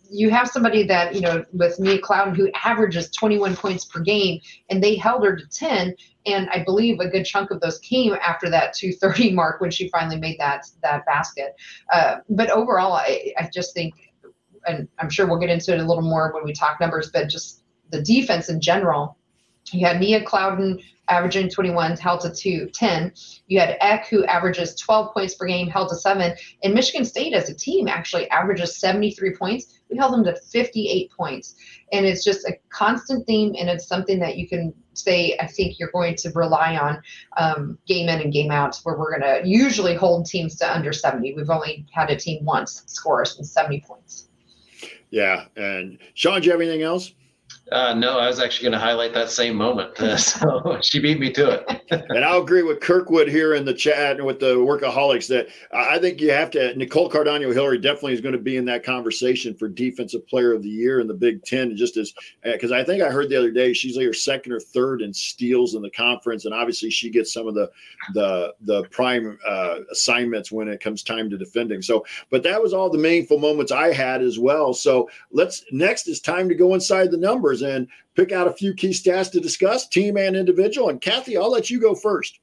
you 0.10 0.30
have 0.30 0.48
somebody 0.48 0.84
that 0.84 1.14
you 1.14 1.22
know 1.22 1.44
with 1.54 1.80
Nia 1.80 2.00
Clouden 2.00 2.36
who 2.36 2.50
averages 2.64 3.10
21 3.12 3.56
points 3.56 3.86
per 3.86 4.00
game, 4.00 4.40
and 4.70 4.82
they 4.82 4.96
held 4.96 5.24
her 5.26 5.36
to 5.36 5.48
10. 5.48 5.94
And 6.26 6.50
I 6.50 6.64
believe 6.64 7.00
a 7.00 7.08
good 7.08 7.26
chunk 7.26 7.52
of 7.52 7.62
those 7.62 7.78
came 7.80 8.14
after 8.14 8.50
that 8.50 8.74
230 8.74 9.32
mark 9.34 9.62
when 9.62 9.70
she 9.70 9.90
finally 9.90 10.18
made 10.18 10.40
that 10.40 10.66
that 10.82 11.06
basket. 11.06 11.56
Uh, 11.94 12.18
but 12.30 12.50
overall, 12.50 12.94
I, 12.94 13.34
I 13.38 13.50
just 13.54 13.74
think, 13.74 13.94
and 14.66 14.88
I'm 14.98 15.10
sure 15.10 15.28
we'll 15.28 15.40
get 15.40 15.50
into 15.50 15.74
it 15.74 15.80
a 15.80 15.86
little 15.86 16.04
more 16.04 16.32
when 16.34 16.46
we 16.46 16.54
talk 16.54 16.80
numbers, 16.80 17.12
but 17.12 17.30
just 17.30 17.64
the 17.90 18.02
defense 18.02 18.50
in 18.50 18.62
general. 18.62 19.18
You 19.72 19.86
had 19.86 20.00
Nia 20.00 20.24
Clouden 20.24 20.82
averaging 21.10 21.50
21, 21.50 21.98
held 21.98 22.22
to 22.22 22.34
two, 22.34 22.70
10. 22.74 23.14
You 23.48 23.60
had 23.60 23.78
Ekh, 23.80 24.08
who 24.08 24.26
averages 24.26 24.76
12 24.76 25.14
points 25.14 25.36
per 25.36 25.46
game, 25.46 25.68
held 25.68 25.90
to 25.90 25.96
seven. 25.96 26.36
And 26.64 26.74
Michigan 26.74 27.06
State 27.06 27.34
as 27.34 27.50
a 27.50 27.54
team 27.54 27.88
actually 27.88 28.30
averages 28.30 28.78
73 28.78 29.36
points. 29.36 29.80
We 29.90 29.98
held 29.98 30.14
them 30.14 30.24
to 30.26 30.36
58 30.36 31.12
points. 31.12 31.56
And 31.94 32.06
it's 32.06 32.24
just 32.24 32.46
a 32.46 32.58
constant 32.70 33.26
theme, 33.26 33.56
and 33.58 33.70
it's 33.70 33.88
something 33.88 34.20
that 34.20 34.38
you 34.38 34.48
can 34.48 34.74
say, 34.94 35.38
I 35.40 35.48
think 35.48 35.80
you're 35.80 35.92
going 35.92 36.16
to 36.16 36.32
rely 36.32 36.76
on 36.76 37.02
um, 37.38 37.78
game 37.88 38.10
in 38.10 38.20
and 38.20 38.34
game 38.34 38.52
out, 38.52 38.78
where 38.84 38.98
we're 38.98 39.18
going 39.18 39.44
to 39.44 39.48
usually 39.48 39.96
hold 39.96 40.26
teams 40.26 40.58
to 40.58 40.74
under 40.74 40.92
70. 40.92 41.34
We've 41.36 41.50
only 41.50 41.86
had 41.92 42.10
a 42.10 42.16
team 42.16 42.44
once 42.44 42.84
score 42.88 43.22
us 43.22 43.38
70 43.42 43.82
points. 43.88 44.28
Yeah. 45.10 45.46
And 45.56 46.00
Sean, 46.16 46.42
do 46.42 46.46
you 46.48 46.52
have 46.52 46.60
anything 46.60 46.82
else? 46.82 47.14
Uh, 47.72 47.94
no, 47.94 48.18
I 48.18 48.28
was 48.28 48.40
actually 48.40 48.70
going 48.70 48.80
to 48.80 48.86
highlight 48.86 49.14
that 49.14 49.30
same 49.30 49.56
moment. 49.56 50.00
Uh, 50.00 50.16
so 50.18 50.80
she 50.82 51.00
beat 51.00 51.20
me 51.20 51.34
to 51.34 51.52
it. 51.52 51.82
and 52.10 52.24
I'll 52.24 52.42
agree 52.42 52.64
with 52.64 52.80
Kirkwood 52.80 53.28
here 53.28 53.56
in 53.56 53.66
the 53.66 53.74
chat 53.74 54.18
and 54.18 54.26
with 54.26 54.40
the 54.40 54.56
workaholics 54.56 55.28
that 55.28 55.48
I 55.74 56.00
think 56.00 56.22
you 56.22 56.32
have 56.32 56.50
to. 56.52 56.76
Nicole 56.78 57.10
Cardano 57.10 57.54
Hillary 57.54 57.78
definitely 57.78 58.14
is 58.14 58.22
going 58.22 58.34
to 58.34 58.40
be 58.40 58.56
in 58.56 58.66
that 58.66 58.86
conversation 58.86 59.54
for 59.54 59.68
Defensive 59.68 60.26
Player 60.28 60.54
of 60.54 60.64
the 60.64 60.70
Year 60.70 61.02
in 61.02 61.08
the 61.08 61.14
Big 61.14 61.44
Ten. 61.44 61.76
Just 61.76 61.98
as 61.98 62.14
because 62.44 62.72
uh, 62.72 62.76
I 62.76 62.84
think 62.84 63.04
I 63.04 63.10
heard 63.10 63.30
the 63.30 63.38
other 63.38 63.52
day 63.52 63.74
she's 63.74 63.98
either 63.98 64.14
second 64.14 64.54
or 64.54 64.60
third 64.60 65.02
in 65.02 65.14
steals 65.14 65.76
in 65.76 65.82
the 65.82 65.92
conference, 65.92 66.46
and 66.46 66.54
obviously 66.54 66.90
she 66.90 67.10
gets 67.10 67.34
some 67.34 67.48
of 67.48 67.54
the 67.54 67.70
the 68.14 68.54
the 68.62 68.84
prime 68.86 69.38
uh, 69.46 69.80
assignments 69.92 70.52
when 70.52 70.70
it 70.70 70.80
comes 70.80 71.04
time 71.04 71.30
to 71.30 71.38
defending. 71.38 71.82
So, 71.82 72.06
but 72.30 72.44
that 72.44 72.62
was 72.62 72.74
all 72.74 72.90
the 72.90 72.98
meaningful 72.98 73.40
moments 73.40 73.74
I 73.74 73.92
had 73.92 74.22
as 74.22 74.40
well. 74.40 74.74
So 74.74 75.10
let's 75.32 75.66
next 75.72 76.08
is 76.08 76.22
time 76.22 76.48
to 76.48 76.56
go 76.56 76.74
inside 76.74 77.12
the 77.12 77.18
numbers 77.18 77.57
and 77.62 77.88
pick 78.16 78.32
out 78.32 78.48
a 78.48 78.54
few 78.54 78.74
key 78.74 78.90
stats 78.90 79.32
to 79.32 79.40
discuss, 79.40 79.88
team 79.88 80.18
and 80.18 80.36
individual. 80.36 80.90
And 80.90 81.02
Kathy, 81.02 81.38
I'll 81.38 81.52
let 81.52 81.70
you 81.70 81.80
go 81.80 81.96
first. 81.96 82.40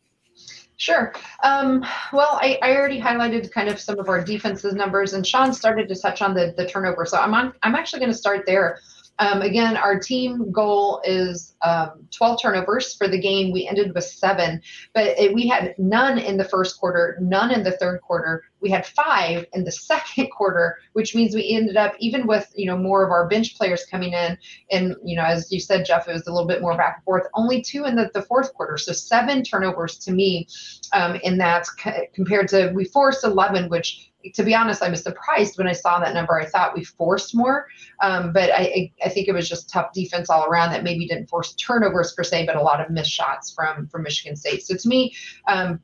Sure. 0.77 1.13
Um, 1.45 1.85
well, 2.13 2.39
I, 2.43 2.59
I, 2.61 2.77
already 2.77 3.01
highlighted 3.01 3.51
kind 3.53 3.69
of 3.69 3.79
some 3.79 4.01
of 4.01 4.09
our 4.09 4.23
defenses 4.23 4.75
numbers, 4.75 5.13
and 5.13 5.25
Sean 5.25 5.53
started 5.53 5.89
to 5.89 5.95
touch 5.95 6.21
on 6.21 6.35
the 6.35 6.53
the 6.57 6.67
turnover. 6.67 7.07
So 7.07 7.17
I'm 7.17 7.33
on. 7.33 7.53
I'm 7.63 7.77
actually 7.77 8.01
going 8.01 8.11
to 8.11 8.19
start 8.19 8.45
there. 8.45 8.81
Um, 9.19 9.43
again, 9.43 9.77
our 9.77 9.99
team 9.99 10.51
goal 10.51 11.01
is 11.05 11.55
um, 11.63 12.09
12 12.11 12.43
turnovers 12.43 12.95
for 12.95 13.09
the 13.09 13.19
game. 13.19 13.53
We 13.53 13.67
ended 13.67 13.95
with 13.95 14.05
seven, 14.05 14.61
but 14.93 15.19
it, 15.19 15.33
we 15.33 15.47
had 15.47 15.75
none 15.79 16.19
in 16.19 16.37
the 16.37 16.45
first 16.45 16.79
quarter, 16.79 17.17
none 17.21 17.53
in 17.53 17.63
the 17.63 17.73
third 17.73 18.01
quarter. 18.01 18.45
We 18.61 18.71
had 18.71 18.87
five 18.87 19.47
in 19.53 19.65
the 19.65 19.73
second 19.85 20.31
quarter, 20.31 20.79
which 20.95 21.15
means 21.15 21.35
we 21.35 21.51
ended 21.51 21.77
up 21.77 21.95
even 21.99 22.27
with 22.27 22.53
you 22.57 22.67
know 22.67 22.77
more 22.77 23.05
of 23.05 23.11
our 23.11 23.29
bench 23.29 23.57
players 23.57 23.85
coming 23.91 24.13
in, 24.13 24.37
and 24.71 24.97
you 25.05 25.17
know 25.17 25.25
as 25.25 25.51
you 25.53 25.61
said, 25.61 25.87
Jeff, 25.87 26.09
it 26.09 26.13
was 26.13 26.27
a 26.27 26.33
little 26.33 26.49
bit 26.49 26.61
more 26.61 26.77
back 26.77 26.97
and 26.97 27.05
forth. 27.05 27.27
Only 27.35 27.63
two 27.63 27.85
in 27.85 27.95
the, 27.95 28.11
the 28.15 28.23
fourth 28.23 28.53
quarter, 28.55 28.79
so 28.79 28.93
seven 28.93 29.43
turnovers 29.45 29.99
to 29.99 30.13
me 30.13 30.49
um, 30.93 31.17
in 31.17 31.39
that 31.39 31.67
compared 32.15 32.49
to 32.49 32.73
we 32.75 32.85
forced 32.85 33.25
11, 33.25 33.69
which 33.69 34.11
to 34.33 34.43
be 34.43 34.55
honest, 34.55 34.83
I 34.83 34.89
was 34.89 35.03
surprised 35.03 35.59
when 35.59 35.69
I 35.69 35.73
saw 35.73 36.01
that 36.01 36.15
number. 36.15 36.39
I 36.41 36.47
thought 36.47 36.75
we 36.75 36.85
forced 36.85 37.35
more, 37.35 37.67
um, 38.01 38.33
but 38.33 38.51
I, 38.51 38.93
I 39.05 39.09
think 39.09 39.29
it 39.29 39.33
was 39.33 39.49
just 39.49 39.69
tough 39.69 39.93
defense 39.93 40.31
all 40.31 40.45
around 40.45 40.71
that 40.71 40.83
maybe 40.83 41.07
didn't 41.07 41.29
force 41.29 41.55
turnovers 41.55 42.13
per 42.13 42.25
se, 42.25 42.47
but 42.47 42.57
a 42.57 42.63
lot 42.63 42.81
of 42.81 42.91
missed 42.91 43.11
shots 43.11 43.53
from 43.53 43.89
from 43.89 44.03
Michigan 44.03 44.37
State. 44.37 44.65
So 44.65 44.77
to 44.77 44.89
me, 44.89 45.15
um, 45.49 45.81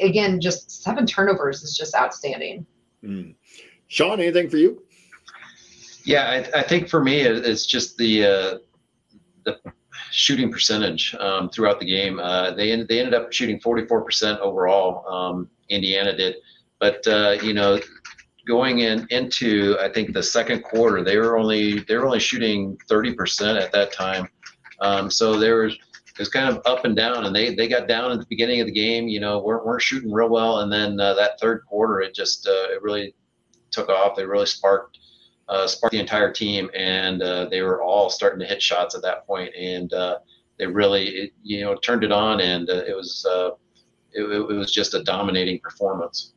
again, 0.00 0.40
just 0.40 0.82
seven 0.82 1.06
turnovers 1.06 1.62
is 1.62 1.76
just 1.76 1.94
outstanding. 1.94 2.66
Mm. 3.02 3.34
Sean, 3.88 4.20
anything 4.20 4.48
for 4.48 4.56
you? 4.56 4.82
Yeah, 6.04 6.30
I, 6.54 6.60
I 6.60 6.62
think 6.62 6.88
for 6.88 7.02
me, 7.02 7.20
it's 7.20 7.66
just 7.66 7.96
the 7.96 8.24
uh, 8.24 8.58
the 9.44 9.58
shooting 10.10 10.50
percentage 10.50 11.14
um, 11.16 11.50
throughout 11.50 11.80
the 11.80 11.86
game. 11.86 12.18
Uh, 12.18 12.52
they 12.52 12.68
they 12.84 13.00
ended 13.00 13.14
up 13.14 13.32
shooting 13.32 13.60
44% 13.60 14.38
overall. 14.38 15.06
Um, 15.08 15.50
Indiana 15.68 16.16
did. 16.16 16.36
But 16.80 17.06
uh, 17.06 17.36
you 17.42 17.54
know, 17.54 17.78
going 18.48 18.80
in 18.80 19.06
into 19.10 19.76
I 19.80 19.88
think 19.88 20.12
the 20.12 20.22
second 20.22 20.62
quarter, 20.62 21.04
they 21.04 21.18
were 21.18 21.38
only 21.38 21.80
they 21.80 21.96
were 21.96 22.06
only 22.06 22.20
shooting 22.20 22.76
30% 22.90 23.60
at 23.60 23.70
that 23.72 23.92
time. 23.92 24.28
Um, 24.80 25.10
so 25.10 25.38
there 25.38 25.62
was 25.62 25.74
it 25.74 26.18
was 26.18 26.28
kind 26.28 26.48
of 26.48 26.60
up 26.66 26.84
and 26.84 26.96
down, 26.96 27.26
and 27.26 27.34
they 27.34 27.54
they 27.54 27.68
got 27.68 27.86
down 27.86 28.10
at 28.10 28.18
the 28.18 28.26
beginning 28.28 28.60
of 28.60 28.66
the 28.66 28.72
game. 28.72 29.08
You 29.08 29.20
know, 29.20 29.38
weren't 29.38 29.64
weren't 29.64 29.82
shooting 29.82 30.10
real 30.10 30.28
well, 30.28 30.60
and 30.60 30.72
then 30.72 30.98
uh, 30.98 31.14
that 31.14 31.38
third 31.38 31.64
quarter, 31.66 32.00
it 32.00 32.14
just 32.14 32.48
uh, 32.48 32.68
it 32.70 32.82
really 32.82 33.14
took 33.70 33.88
off. 33.88 34.16
They 34.16 34.24
really 34.24 34.46
sparked 34.46 34.98
uh, 35.48 35.66
sparked 35.66 35.92
the 35.92 36.00
entire 36.00 36.32
team, 36.32 36.70
and 36.74 37.22
uh, 37.22 37.44
they 37.46 37.62
were 37.62 37.82
all 37.82 38.10
starting 38.10 38.40
to 38.40 38.46
hit 38.46 38.62
shots 38.62 38.94
at 38.94 39.02
that 39.02 39.26
point, 39.26 39.54
and 39.54 39.92
uh, 39.92 40.18
they 40.58 40.66
really 40.66 41.08
it, 41.08 41.32
you 41.42 41.60
know 41.60 41.74
turned 41.76 42.04
it 42.04 42.12
on, 42.12 42.40
and 42.40 42.68
it 42.68 42.96
was 42.96 43.26
it, 44.12 44.22
it 44.22 44.56
was 44.56 44.72
just 44.72 44.94
a 44.94 45.04
dominating 45.04 45.60
performance. 45.60 46.32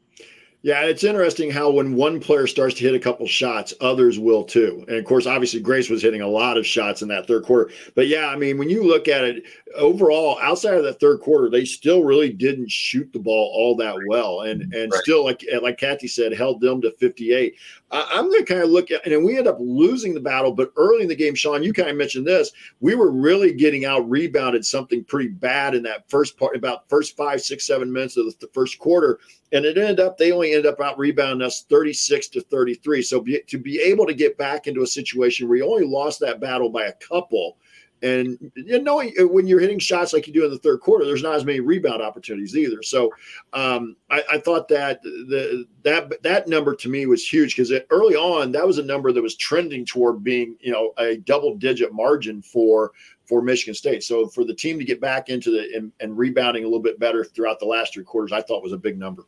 Yeah, 0.63 0.83
it's 0.85 1.03
interesting 1.03 1.51
how 1.51 1.69
when 1.69 1.93
one 1.93 2.21
player 2.21 2.47
starts 2.47 2.75
to 2.75 2.85
hit 2.85 2.95
a 2.95 2.99
couple 2.99 3.27
shots, 3.27 3.73
others 3.81 4.17
will 4.17 4.45
too. 4.45 4.85
And 4.87 4.95
of 4.95 5.03
course, 5.03 5.27
obviously, 5.27 5.59
Grace 5.59 5.89
was 5.89 6.01
hitting 6.01 6.21
a 6.21 6.27
lot 6.27 6.55
of 6.55 6.65
shots 6.65 7.01
in 7.01 7.09
that 7.09 7.27
third 7.27 7.43
quarter. 7.43 7.69
But 7.95 8.07
yeah, 8.07 8.29
I 8.29 8.37
mean, 8.37 8.57
when 8.57 8.69
you 8.69 8.81
look 8.81 9.09
at 9.09 9.25
it 9.25 9.43
overall, 9.75 10.39
outside 10.41 10.75
of 10.75 10.85
that 10.85 11.01
third 11.01 11.19
quarter, 11.19 11.49
they 11.49 11.65
still 11.65 12.05
really 12.05 12.31
didn't 12.31 12.71
shoot 12.71 13.11
the 13.11 13.19
ball 13.19 13.51
all 13.53 13.75
that 13.75 13.97
well, 14.07 14.41
and 14.41 14.73
and 14.73 14.89
right. 14.89 15.01
still, 15.01 15.25
like 15.25 15.45
like 15.61 15.77
Kathy 15.77 16.07
said, 16.07 16.31
held 16.31 16.61
them 16.61 16.81
to 16.81 16.91
58. 16.91 17.55
I, 17.93 18.19
am 18.19 18.29
going 18.29 18.43
to 18.43 18.53
kind 18.53 18.63
of 18.63 18.71
look 18.71 18.89
at, 18.89 19.05
and 19.05 19.23
we 19.23 19.37
end 19.37 19.47
up 19.47 19.57
losing 19.59 20.13
the 20.13 20.19
battle. 20.19 20.51
But 20.51 20.73
early 20.75 21.03
in 21.03 21.07
the 21.07 21.15
game, 21.15 21.35
Sean, 21.35 21.61
you 21.61 21.71
kind 21.71 21.89
of 21.89 21.95
mentioned 21.95 22.25
this. 22.25 22.51
We 22.79 22.95
were 22.95 23.11
really 23.11 23.53
getting 23.53 23.85
out 23.85 24.09
rebounded 24.09 24.65
something 24.65 25.03
pretty 25.03 25.29
bad 25.29 25.75
in 25.75 25.83
that 25.83 26.09
first 26.09 26.37
part, 26.37 26.55
about 26.55 26.89
first 26.89 27.15
five, 27.15 27.41
six, 27.41 27.67
seven 27.67 27.91
minutes 27.91 28.17
of 28.17 28.25
the, 28.25 28.33
the 28.41 28.51
first 28.53 28.79
quarter 28.79 29.19
and 29.53 29.65
it 29.65 29.77
ended 29.77 29.99
up 29.99 30.17
they 30.17 30.31
only 30.31 30.51
ended 30.51 30.65
up 30.65 30.81
out 30.81 30.97
rebounding 30.97 31.45
us 31.45 31.63
36 31.69 32.27
to 32.29 32.41
33 32.41 33.01
so 33.01 33.21
be, 33.21 33.41
to 33.47 33.57
be 33.57 33.79
able 33.79 34.05
to 34.05 34.13
get 34.13 34.37
back 34.37 34.67
into 34.67 34.81
a 34.81 34.87
situation 34.87 35.47
where 35.47 35.59
you 35.59 35.65
only 35.65 35.85
lost 35.85 36.19
that 36.19 36.41
battle 36.41 36.69
by 36.69 36.85
a 36.85 36.93
couple 36.93 37.57
and 38.03 38.51
you 38.55 38.81
know 38.81 39.01
when 39.27 39.47
you're 39.47 39.59
hitting 39.59 39.79
shots 39.79 40.13
like 40.13 40.27
you 40.27 40.33
do 40.33 40.45
in 40.45 40.51
the 40.51 40.59
third 40.59 40.81
quarter 40.81 41.05
there's 41.05 41.23
not 41.23 41.35
as 41.35 41.45
many 41.45 41.59
rebound 41.59 42.01
opportunities 42.01 42.55
either 42.55 42.83
so 42.83 43.09
um, 43.53 43.95
I, 44.11 44.23
I, 44.33 44.37
thought 44.39 44.67
that 44.67 45.01
the 45.01 45.65
that 45.83 46.21
that 46.21 46.47
number 46.47 46.75
to 46.75 46.89
me 46.89 47.05
was 47.05 47.27
huge 47.27 47.55
because 47.55 47.71
early 47.89 48.15
on 48.15 48.51
that 48.51 48.67
was 48.67 48.77
a 48.77 48.83
number 48.83 49.11
that 49.11 49.21
was 49.21 49.35
trending 49.37 49.85
toward 49.85 50.23
being 50.23 50.55
you 50.59 50.71
know 50.71 50.93
a 50.97 51.17
double 51.17 51.55
digit 51.55 51.93
margin 51.93 52.41
for 52.41 52.91
for 53.25 53.41
Michigan 53.41 53.73
State. 53.73 54.03
So 54.03 54.27
for 54.27 54.43
the 54.43 54.53
team 54.53 54.77
to 54.79 54.85
get 54.85 54.99
back 54.99 55.29
into 55.29 55.49
the 55.49 55.75
and, 55.75 55.91
and 55.99 56.17
rebounding 56.17 56.63
a 56.63 56.67
little 56.67 56.81
bit 56.81 56.99
better 56.99 57.23
throughout 57.23 57.59
the 57.59 57.65
last 57.65 57.93
three 57.93 58.03
quarters, 58.03 58.31
I 58.31 58.41
thought 58.41 58.63
was 58.63 58.73
a 58.73 58.77
big 58.77 58.97
number. 58.97 59.23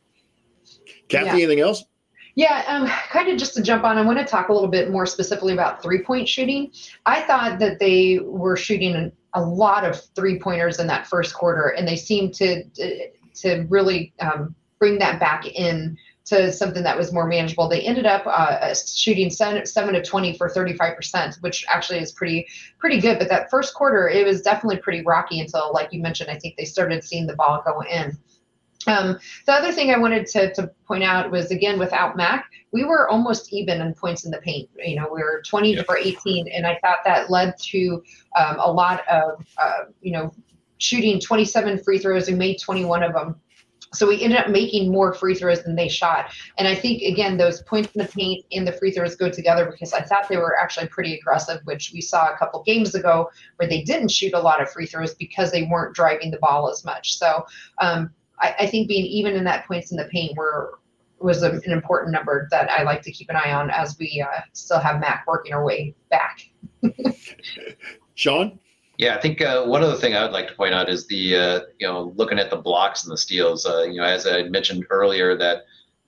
Kathy, 1.08 1.26
yeah. 1.26 1.32
anything 1.32 1.60
else? 1.60 1.84
Yeah, 2.36 2.64
um, 2.68 2.86
kind 2.86 3.30
of 3.30 3.38
just 3.38 3.54
to 3.54 3.62
jump 3.62 3.84
on, 3.84 3.96
I 3.96 4.02
want 4.02 4.18
to 4.18 4.24
talk 4.24 4.50
a 4.50 4.52
little 4.52 4.68
bit 4.68 4.90
more 4.90 5.06
specifically 5.06 5.54
about 5.54 5.82
three 5.82 6.02
point 6.02 6.28
shooting. 6.28 6.70
I 7.06 7.22
thought 7.22 7.58
that 7.60 7.78
they 7.78 8.20
were 8.22 8.56
shooting 8.56 9.10
a 9.32 9.40
lot 9.40 9.84
of 9.84 9.98
three 10.14 10.38
pointers 10.38 10.78
in 10.78 10.86
that 10.88 11.06
first 11.06 11.34
quarter, 11.34 11.68
and 11.68 11.88
they 11.88 11.96
seemed 11.96 12.34
to 12.34 12.64
to 13.36 13.66
really 13.70 14.12
um, 14.20 14.54
bring 14.78 14.98
that 14.98 15.18
back 15.18 15.46
in 15.46 15.96
to 16.26 16.52
something 16.52 16.82
that 16.82 16.98
was 16.98 17.12
more 17.12 17.26
manageable. 17.26 17.68
They 17.68 17.80
ended 17.80 18.04
up 18.04 18.24
uh, 18.26 18.74
shooting 18.74 19.30
seven, 19.30 19.64
seven 19.64 19.94
to 19.94 20.02
20 20.02 20.36
for 20.36 20.48
35%, 20.48 21.40
which 21.40 21.64
actually 21.68 22.00
is 22.00 22.10
pretty, 22.10 22.48
pretty 22.78 23.00
good. 23.00 23.18
But 23.18 23.28
that 23.28 23.48
first 23.48 23.74
quarter, 23.74 24.08
it 24.08 24.26
was 24.26 24.42
definitely 24.42 24.78
pretty 24.78 25.02
rocky 25.02 25.40
until, 25.40 25.72
like 25.72 25.92
you 25.92 26.02
mentioned, 26.02 26.28
I 26.28 26.38
think 26.38 26.56
they 26.56 26.64
started 26.64 27.04
seeing 27.04 27.28
the 27.28 27.36
ball 27.36 27.62
go 27.64 27.80
in. 27.82 28.18
Um, 28.86 29.18
the 29.46 29.52
other 29.52 29.72
thing 29.72 29.90
I 29.90 29.98
wanted 29.98 30.26
to, 30.28 30.52
to 30.54 30.70
point 30.86 31.04
out 31.04 31.30
was 31.30 31.50
again 31.50 31.78
without 31.78 32.16
Mac, 32.16 32.50
we 32.72 32.84
were 32.84 33.08
almost 33.08 33.52
even 33.52 33.80
in 33.80 33.94
points 33.94 34.24
in 34.24 34.30
the 34.30 34.38
paint. 34.38 34.68
You 34.76 34.96
know, 34.96 35.08
we 35.12 35.22
were 35.22 35.42
20 35.46 35.74
yep. 35.74 35.86
for 35.86 35.96
18, 35.96 36.48
and 36.48 36.66
I 36.66 36.78
thought 36.82 36.98
that 37.04 37.30
led 37.30 37.56
to 37.70 38.02
um, 38.38 38.58
a 38.58 38.70
lot 38.70 39.06
of 39.08 39.46
uh, 39.58 39.84
you 40.00 40.12
know 40.12 40.32
shooting 40.78 41.18
27 41.18 41.82
free 41.82 41.98
throws 41.98 42.28
and 42.28 42.38
made 42.38 42.60
21 42.60 43.02
of 43.02 43.14
them. 43.14 43.36
So 43.94 44.06
we 44.06 44.22
ended 44.22 44.38
up 44.38 44.50
making 44.50 44.92
more 44.92 45.14
free 45.14 45.34
throws 45.34 45.62
than 45.62 45.74
they 45.74 45.88
shot. 45.88 46.32
And 46.58 46.68
I 46.68 46.74
think 46.74 47.02
again 47.02 47.36
those 47.36 47.62
points 47.62 47.94
in 47.94 48.02
the 48.02 48.08
paint 48.08 48.44
and 48.52 48.66
the 48.66 48.72
free 48.72 48.90
throws 48.90 49.16
go 49.16 49.30
together 49.30 49.70
because 49.70 49.92
I 49.92 50.02
thought 50.02 50.28
they 50.28 50.36
were 50.36 50.58
actually 50.58 50.88
pretty 50.88 51.14
aggressive, 51.14 51.60
which 51.64 51.92
we 51.94 52.00
saw 52.00 52.32
a 52.32 52.36
couple 52.36 52.62
games 52.64 52.94
ago 52.94 53.30
where 53.56 53.68
they 53.68 53.82
didn't 53.82 54.10
shoot 54.10 54.34
a 54.34 54.40
lot 54.40 54.60
of 54.60 54.70
free 54.70 54.86
throws 54.86 55.14
because 55.14 55.50
they 55.50 55.62
weren't 55.62 55.94
driving 55.94 56.30
the 56.30 56.38
ball 56.38 56.68
as 56.68 56.84
much. 56.84 57.16
So 57.16 57.46
um, 57.80 58.10
I, 58.40 58.54
I, 58.60 58.66
think 58.66 58.88
being 58.88 59.06
even 59.06 59.34
in 59.34 59.44
that 59.44 59.66
points 59.66 59.90
in 59.90 59.96
the 59.96 60.08
paint 60.12 60.36
were 60.36 60.78
was 61.18 61.42
a, 61.42 61.50
an 61.50 61.72
important 61.72 62.12
number 62.12 62.46
that 62.50 62.70
I 62.70 62.82
like 62.82 63.02
to 63.02 63.12
keep 63.12 63.30
an 63.30 63.36
eye 63.36 63.52
on 63.52 63.70
as 63.70 63.96
we 63.98 64.24
uh, 64.26 64.40
still 64.52 64.78
have 64.78 65.00
Mac 65.00 65.24
working 65.26 65.52
our 65.54 65.64
way 65.64 65.94
back. 66.10 66.40
Sean. 68.14 68.58
Yeah, 68.98 69.14
I 69.14 69.20
think 69.20 69.42
uh, 69.42 69.64
one 69.64 69.82
other 69.82 69.96
thing 69.96 70.14
I 70.14 70.22
would 70.22 70.32
like 70.32 70.48
to 70.48 70.54
point 70.54 70.72
out 70.72 70.88
is 70.88 71.06
the 71.06 71.36
uh, 71.36 71.60
you 71.78 71.86
know 71.86 72.14
looking 72.16 72.38
at 72.38 72.50
the 72.50 72.56
blocks 72.56 73.04
and 73.04 73.12
the 73.12 73.18
steals. 73.18 73.66
Uh, 73.66 73.82
you 73.82 74.00
know, 74.00 74.04
as 74.04 74.26
I 74.26 74.44
mentioned 74.44 74.86
earlier, 74.90 75.36
that 75.36 75.64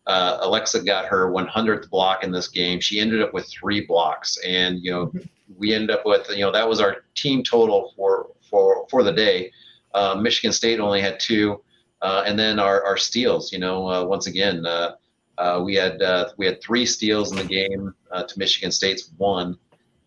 uh, 0.06 0.46
Aleksa 0.46 0.84
got 0.84 1.04
her 1.04 1.30
100th 1.30 1.90
block 1.90 2.24
in 2.24 2.32
this 2.32 2.48
game. 2.48 2.80
She 2.80 2.98
ended 2.98 3.20
up 3.20 3.34
with 3.34 3.46
three 3.50 3.84
blocks, 3.84 4.38
and 4.38 4.82
you 4.82 4.90
know 4.90 5.06
mm-hmm. 5.08 5.18
we 5.58 5.74
ended 5.74 5.90
up 5.90 6.06
with 6.06 6.30
you 6.30 6.40
know 6.40 6.50
that 6.50 6.66
was 6.66 6.80
our 6.80 7.04
team 7.14 7.42
total 7.42 7.92
for 7.94 8.30
for 8.48 8.86
for 8.90 9.02
the 9.02 9.12
day. 9.12 9.52
Uh, 9.94 10.14
Michigan 10.14 10.52
State 10.52 10.80
only 10.80 11.02
had 11.02 11.20
two. 11.20 11.62
Uh, 12.00 12.22
and 12.26 12.38
then 12.38 12.58
our, 12.58 12.82
our 12.84 12.96
steals, 12.96 13.52
you 13.52 13.58
know, 13.58 13.88
uh, 13.88 14.04
once 14.04 14.26
again, 14.26 14.64
uh, 14.66 14.94
uh 15.36 15.60
we 15.64 15.74
had 15.74 16.00
uh, 16.02 16.28
we 16.36 16.46
had 16.46 16.60
three 16.60 16.86
steals 16.86 17.30
in 17.30 17.38
the 17.38 17.44
game 17.44 17.94
uh, 18.10 18.22
to 18.24 18.38
Michigan 18.38 18.70
State's 18.70 19.10
one, 19.18 19.56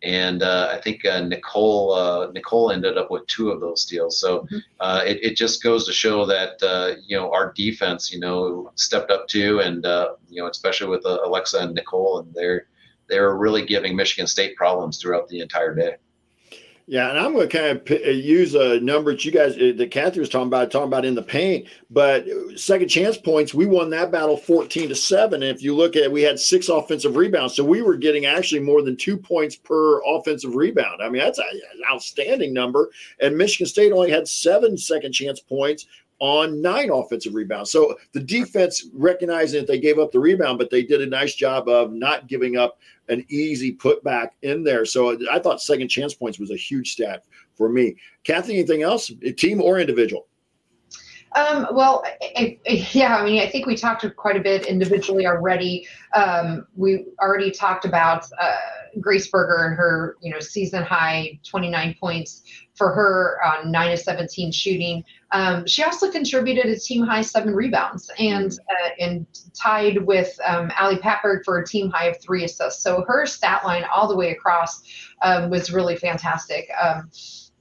and 0.04 0.44
I 0.44 0.78
think 0.78 1.04
Nicole 1.04 2.32
Nicole 2.34 2.72
ended 2.72 2.98
up 2.98 3.12
with 3.12 3.28
two 3.28 3.50
of 3.50 3.60
those 3.60 3.82
steals. 3.82 4.20
So 4.20 4.42
mm-hmm. 4.52 5.08
it, 5.08 5.20
it 5.24 5.38
just 5.38 5.64
goes 5.64 5.86
to 5.86 5.94
show 5.94 6.26
that 6.26 7.00
you 7.06 7.18
know 7.18 7.32
our 7.32 7.54
defense, 7.54 8.12
you 8.12 8.20
know, 8.20 8.72
stepped 8.76 9.12
up 9.12 9.28
too, 9.28 9.60
and 9.60 9.86
you 10.30 10.42
know, 10.42 10.48
especially 10.48 10.88
with 10.88 11.04
Aleksa 11.04 11.62
and 11.62 11.76
Nicole, 11.76 12.20
and 12.20 12.34
they're 12.34 12.68
they're 13.08 13.36
really 13.36 13.66
giving 13.66 13.96
Michigan 13.96 14.28
State 14.28 14.56
problems 14.56 15.00
throughout 15.00 15.28
the 15.28 15.42
entire 15.42 15.76
day. 15.76 15.96
Yeah, 16.88 17.10
and 17.10 17.20
I'm 17.20 17.34
going 17.34 17.48
to 17.48 17.58
kind 17.58 17.70
of 17.70 17.86
p- 17.86 18.04
uh, 18.04 18.10
use 18.10 18.56
a 18.56 18.80
number 18.80 19.12
that 19.12 19.24
you 19.24 19.32
guys 19.32 19.56
uh, 19.56 19.74
that 19.78 19.92
Kathy 19.92 20.20
was 20.20 20.30
talking 20.30 20.48
about, 20.48 20.72
talking 20.72 20.88
about 20.88 21.06
in 21.06 21.16
the 21.16 21.22
paint. 21.22 21.68
But 21.90 22.26
second 22.56 22.90
chance 22.90 23.18
points, 23.18 23.54
we 23.54 23.66
won 23.66 23.90
that 23.92 24.12
battle 24.12 24.36
14 24.36 24.90
to 24.90 24.96
seven. 24.96 25.44
And 25.44 25.56
if 25.56 25.64
you 25.64 25.76
look 25.76 25.96
at, 25.96 26.12
we 26.12 26.22
had 26.22 26.40
six 26.40 26.70
offensive 26.70 27.16
rebounds, 27.16 27.56
so 27.56 27.64
we 27.64 27.82
were 27.82 27.96
getting 27.96 28.26
actually 28.26 28.62
more 28.62 28.82
than 28.82 28.98
two 28.98 29.16
points 29.16 29.56
per 29.56 30.02
offensive 30.06 30.56
rebound. 30.56 31.02
I 31.02 31.10
mean, 31.10 31.22
that's 31.22 31.40
an 31.40 31.46
outstanding 31.90 32.54
number. 32.54 32.90
And 33.20 33.38
Michigan 33.38 33.68
State 33.68 33.92
only 33.92 34.12
had 34.12 34.28
seven 34.28 34.78
second 34.78 35.14
chance 35.14 35.40
points 35.40 35.86
on 36.22 36.62
nine 36.62 36.92
offensive 36.92 37.34
rebounds. 37.34 37.72
So 37.72 37.98
the 38.14 38.20
defense 38.20 38.88
recognizing 38.94 39.62
that 39.62 39.68
they 39.68 39.80
gave 39.80 39.98
up 39.98 40.12
the 40.12 40.20
rebound, 40.20 40.60
but 40.60 40.70
they 40.70 40.84
did 40.84 41.02
a 41.02 41.08
nice 41.08 41.34
job 41.34 41.68
of 41.68 41.92
not 41.92 42.28
giving 42.28 42.58
up 42.58 42.78
an 43.10 43.26
easy 43.28 43.74
putback 43.76 44.30
in 44.44 44.64
there. 44.64 44.86
So 44.86 45.18
I 45.32 45.40
thought 45.40 45.64
second 45.64 45.88
chance 45.88 46.14
points 46.14 46.40
was 46.40 46.52
a 46.52 46.56
huge 46.56 46.92
stat 46.92 47.26
for 47.56 47.70
me. 47.70 47.96
Kathy, 48.24 48.54
anything 48.54 48.84
else, 48.84 49.12
team 49.36 49.62
or 49.64 49.80
individual? 49.80 50.28
Um, 51.36 51.68
well, 51.72 52.04
I, 52.38 52.60
I, 52.68 52.88
yeah, 52.92 53.16
I 53.18 53.26
mean, 53.26 53.42
I 53.42 53.48
think 53.48 53.66
we 53.66 53.76
talked 53.76 54.06
quite 54.16 54.38
a 54.38 54.42
bit 54.42 54.68
individually 54.68 55.26
already. 55.26 55.88
Um, 56.14 56.68
we 56.76 57.08
already 57.20 57.50
talked 57.50 57.86
about 57.86 58.26
uh, 58.40 58.56
Grace 59.00 59.30
Berger 59.30 59.66
and 59.68 59.76
her, 59.76 60.18
you 60.22 60.32
know, 60.32 60.40
season 60.40 60.84
high 60.84 61.40
29 61.48 61.96
points 62.00 62.44
for 62.76 62.94
her 62.94 63.38
on 63.46 63.72
9 63.72 63.92
of 63.92 64.00
17 64.00 64.52
shooting. 64.52 65.04
Um, 65.32 65.66
she 65.66 65.84
also 65.84 66.12
contributed 66.12 66.66
a 66.66 66.78
team 66.78 67.04
high 67.04 67.22
seven 67.22 67.54
rebounds 67.54 68.10
and 68.20 68.52
uh, 68.52 68.90
and 69.00 69.26
tied 69.54 70.06
with 70.06 70.38
um, 70.46 70.72
Ali 70.80 70.98
Patberg 70.98 71.44
for 71.46 71.60
a 71.60 71.66
team 71.66 71.90
high 71.90 72.08
of 72.08 72.22
three 72.22 72.44
assists. 72.44 72.84
So 72.84 73.06
her 73.08 73.26
stat 73.26 73.64
line 73.64 73.86
all 73.94 74.08
the 74.08 74.16
way 74.16 74.32
across 74.32 74.82
um, 75.22 75.50
was 75.50 75.72
really 75.72 75.96
fantastic. 75.96 76.70
Um, 76.82 77.10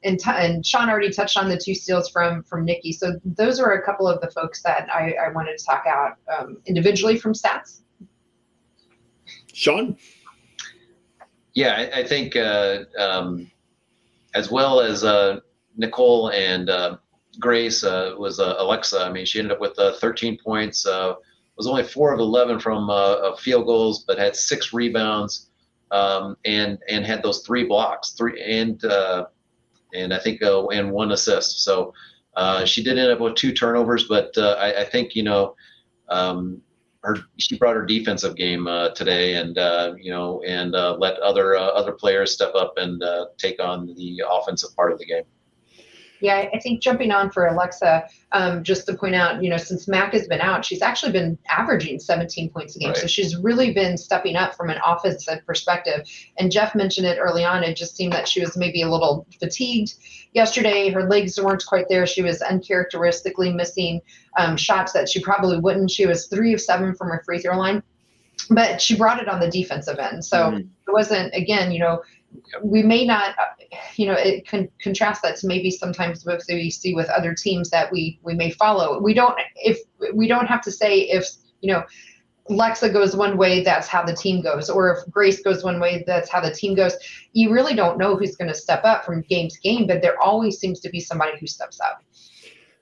and, 0.03 0.19
t- 0.19 0.31
and 0.31 0.65
Sean 0.65 0.89
already 0.89 1.11
touched 1.11 1.37
on 1.37 1.49
the 1.49 1.59
two 1.59 1.75
steals 1.75 2.09
from 2.09 2.43
from 2.45 2.65
Nikki. 2.65 2.93
So 2.93 3.21
those 3.25 3.61
are 3.61 3.73
a 3.73 3.83
couple 3.83 4.09
of 4.09 4.21
the 4.21 4.31
folks 4.31 4.63
that 4.63 4.89
I, 4.93 5.13
I 5.13 5.29
wanted 5.33 5.59
to 5.59 5.65
talk 5.65 5.85
out 5.87 6.17
um, 6.35 6.59
individually 6.67 7.19
from 7.19 7.35
stats. 7.35 7.83
Sean. 9.53 9.97
Yeah, 11.55 11.75
I, 11.75 12.01
I 12.01 12.05
think 12.05 12.37
uh, 12.37 12.85
um, 12.99 13.51
as 14.35 14.51
well 14.51 14.81
as 14.81 15.05
uh, 15.05 15.41
Nicole 15.77 16.31
and 16.31 16.71
uh, 16.71 16.97
Grace 17.39 17.83
uh, 17.85 18.15
was 18.19 18.39
uh, 18.39 18.57
Aleksa. 18.57 19.05
I 19.05 19.11
mean, 19.11 19.27
she 19.27 19.39
ended 19.39 19.53
up 19.53 19.61
with 19.61 19.79
uh, 19.79 19.95
13 19.95 20.39
points. 20.45 20.85
was 20.85 21.67
only 21.67 21.83
four 21.83 22.13
of 22.13 22.21
11 22.21 22.61
from 22.61 22.91
field 23.39 23.67
goals, 23.67 24.05
but 24.05 24.19
had 24.19 24.37
six 24.37 24.73
rebounds 24.73 25.51
um, 25.91 26.37
and 26.45 26.79
and 26.89 27.05
had 27.05 27.23
those 27.23 27.45
three 27.45 27.65
blocks, 27.65 28.11
three 28.11 28.41
and 28.43 28.83
and 29.93 30.15
I 30.15 30.19
think 30.19 30.41
and 30.43 30.93
one 30.93 31.13
assist. 31.13 31.65
So 31.65 31.93
she 32.65 32.83
did 32.83 32.99
end 32.99 33.11
up 33.11 33.21
with 33.21 33.35
two 33.35 33.53
turnovers, 33.53 34.05
but 34.09 34.37
I, 34.39 34.83
I, 34.83 34.85
think 34.85 35.17
you 35.17 35.25
know 35.25 35.57
um, 36.09 36.63
her 37.03 37.17
she 37.39 37.57
brought 37.57 37.77
her 37.77 37.87
defensive 37.87 38.37
game 38.37 38.67
uh, 38.67 38.91
today, 38.91 39.37
and 39.37 39.57
uh, 39.59 39.95
you 39.99 40.11
know 40.11 40.43
and 40.47 40.75
uh, 40.75 40.97
let 40.99 41.19
other 41.21 41.57
other 41.57 41.93
players 41.93 42.33
step 42.33 42.55
up 42.55 42.75
and 42.77 43.03
take 43.39 43.63
on 43.63 43.95
the 43.97 44.23
offensive 44.29 44.75
part 44.77 44.93
of 44.93 44.99
the 44.99 45.07
game. 45.07 45.25
Yeah, 46.21 46.49
I 46.53 46.59
think 46.59 46.83
jumping 46.83 47.13
on 47.13 47.31
for 47.31 47.49
Aleksa, 47.49 48.07
um, 48.33 48.63
just 48.63 48.87
to 48.87 48.95
point 48.95 49.15
out, 49.15 49.43
you 49.43 49.49
know, 49.49 49.57
since 49.57 49.89
Mac 49.89 50.13
has 50.13 50.29
been 50.29 50.41
out, 50.41 50.65
she's 50.65 50.83
actually 50.83 51.13
been 51.13 51.39
averaging 51.49 51.99
17 51.99 52.51
points 52.51 52.77
a 52.77 52.79
game. 52.79 52.89
Right. 52.89 52.97
So 52.99 53.07
she's 53.07 53.37
really 53.37 53.73
been 53.73 53.97
stepping 53.97 54.37
up 54.37 54.55
from 54.55 54.71
an 54.71 54.79
offensive 54.85 55.45
perspective. 55.47 56.07
And 56.39 56.53
Jeff 56.53 56.75
mentioned 56.75 57.07
it 57.07 57.19
early 57.19 57.45
on. 57.45 57.65
It 57.65 57.77
just 57.77 57.97
seemed 57.97 58.13
that 58.13 58.29
she 58.29 58.41
was 58.41 58.57
maybe 58.57 58.83
a 58.83 58.91
little 58.91 59.27
fatigued 59.39 59.95
yesterday. 60.33 60.91
Her 60.91 61.09
legs 61.09 61.41
weren't 61.41 61.65
quite 61.67 61.87
there. 61.89 62.07
She 62.07 62.23
was 62.23 62.43
uncharacteristically 62.43 63.53
missing 63.53 64.01
um, 64.37 64.57
shots 64.57 64.93
that 64.93 65.09
she 65.09 65.21
probably 65.21 65.59
wouldn't. 65.59 65.91
She 65.91 66.07
was 66.07 66.27
three 66.27 66.55
of 66.55 66.61
seven 66.61 66.95
from 66.95 67.09
her 67.09 67.23
free 67.25 67.39
throw 67.39 67.59
line 67.59 67.83
but 68.49 68.81
she 68.81 68.97
brought 68.97 69.21
it 69.21 69.29
on 69.29 69.41
the 69.41 69.49
defensive 69.49 69.99
end. 69.99 70.25
So 70.25 70.37
mm. 70.37 70.61
it 70.61 70.93
wasn't 70.93 71.35
again, 71.35 71.73
you 71.73 71.81
know, 71.81 72.03
we 72.63 72.83
may 72.83 73.05
not, 73.05 73.35
you 73.97 74.07
know, 74.07 74.15
it 74.15 74.47
can 74.47 74.69
contrast 74.81 75.23
that 75.23 75.37
to 75.37 75.47
maybe 75.47 75.71
sometimes 75.71 76.25
what 76.25 76.43
we 76.49 76.71
see 76.71 76.95
with 76.95 77.09
other 77.09 77.35
teams 77.35 77.71
that 77.71 77.91
we 77.93 78.19
we 78.23 78.35
may 78.35 78.51
follow. 78.51 79.01
We 79.01 79.15
don't 79.15 79.39
if 79.57 79.79
we 80.15 80.29
don't 80.29 80.47
have 80.47 80.63
to 80.63 80.73
say 80.73 81.01
if 81.01 81.29
you 81.61 81.73
know 81.73 81.85
Lexa 82.51 82.93
goes 82.93 83.17
one 83.17 83.37
way, 83.37 83.63
that's 83.63 83.87
how 83.87 84.05
the 84.05 84.15
team 84.15 84.43
goes, 84.43 84.69
or 84.69 84.93
if 84.93 85.11
Grace 85.11 85.41
goes 85.41 85.63
one 85.65 85.81
way, 85.81 86.05
that's 86.07 86.29
how 86.29 86.41
the 86.41 86.53
team 86.53 86.75
goes. 86.75 86.97
You 87.33 87.53
really 87.53 87.75
don't 87.75 87.97
know 87.97 88.17
who's 88.17 88.37
going 88.37 88.49
to 88.49 88.55
step 88.55 88.85
up 88.85 89.05
from 89.05 89.23
game 89.23 89.49
to 89.49 89.61
game, 89.61 89.87
but 89.87 90.03
there 90.03 90.21
always 90.21 90.59
seems 90.59 90.81
to 90.81 90.91
be 90.91 91.01
somebody 91.01 91.39
who 91.39 91.47
steps 91.47 91.81
up. 91.81 92.03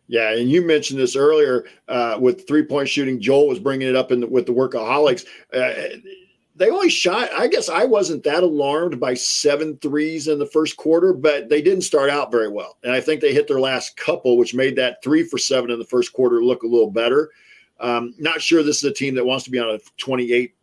Yeah, 0.07 0.33
and 0.33 0.51
you 0.51 0.63
mentioned 0.63 0.99
this 0.99 1.15
earlier 1.15 1.67
uh, 1.87 2.17
with 2.19 2.49
three 2.49 2.65
point 2.65 2.89
shooting. 2.89 3.21
Joel 3.21 3.47
was 3.47 3.59
bringing 3.59 3.89
it 3.89 3.95
up 3.95 4.11
in 4.11 4.21
the, 4.21 4.27
with 4.27 4.47
the 4.47 4.53
workaholics. 4.53 5.27
Uh, 5.53 5.99
they 6.57 6.71
only 6.71 6.89
shot, 6.89 7.31
I 7.37 7.47
guess 7.47 7.69
I 7.69 7.85
wasn't 7.85 8.25
that 8.25 8.43
alarmed 8.43 8.99
by 8.99 9.15
seven 9.15 9.77
threes 9.77 10.27
in 10.27 10.41
the 10.41 10.47
first 10.47 10.77
quarter, 10.77 11.13
but 11.13 11.49
they 11.49 11.63
didn't 11.63 11.83
start 11.83 12.11
out 12.11 12.33
very 12.33 12.49
well. 12.49 12.79
And 12.83 12.93
I 12.93 13.01
think 13.01 13.21
they 13.21 13.33
hit 13.33 13.47
their 13.47 13.61
last 13.61 13.97
couple, 13.97 14.37
which 14.37 14.55
made 14.55 14.75
that 14.77 15.03
three 15.05 15.23
for 15.23 15.39
seven 15.39 15.71
in 15.71 15.79
the 15.79 15.85
first 15.85 16.13
quarter 16.13 16.43
look 16.43 16.65
a 16.65 16.67
little 16.67 16.91
better. 16.91 17.31
Um, 17.81 18.15
not 18.19 18.41
sure 18.41 18.63
this 18.63 18.79
is 18.79 18.85
a 18.85 18.93
team 18.93 19.15
that 19.15 19.25
wants 19.25 19.45
to 19.45 19.51
be 19.51 19.59
on 19.59 19.75
a 19.75 19.79
28 19.99 20.55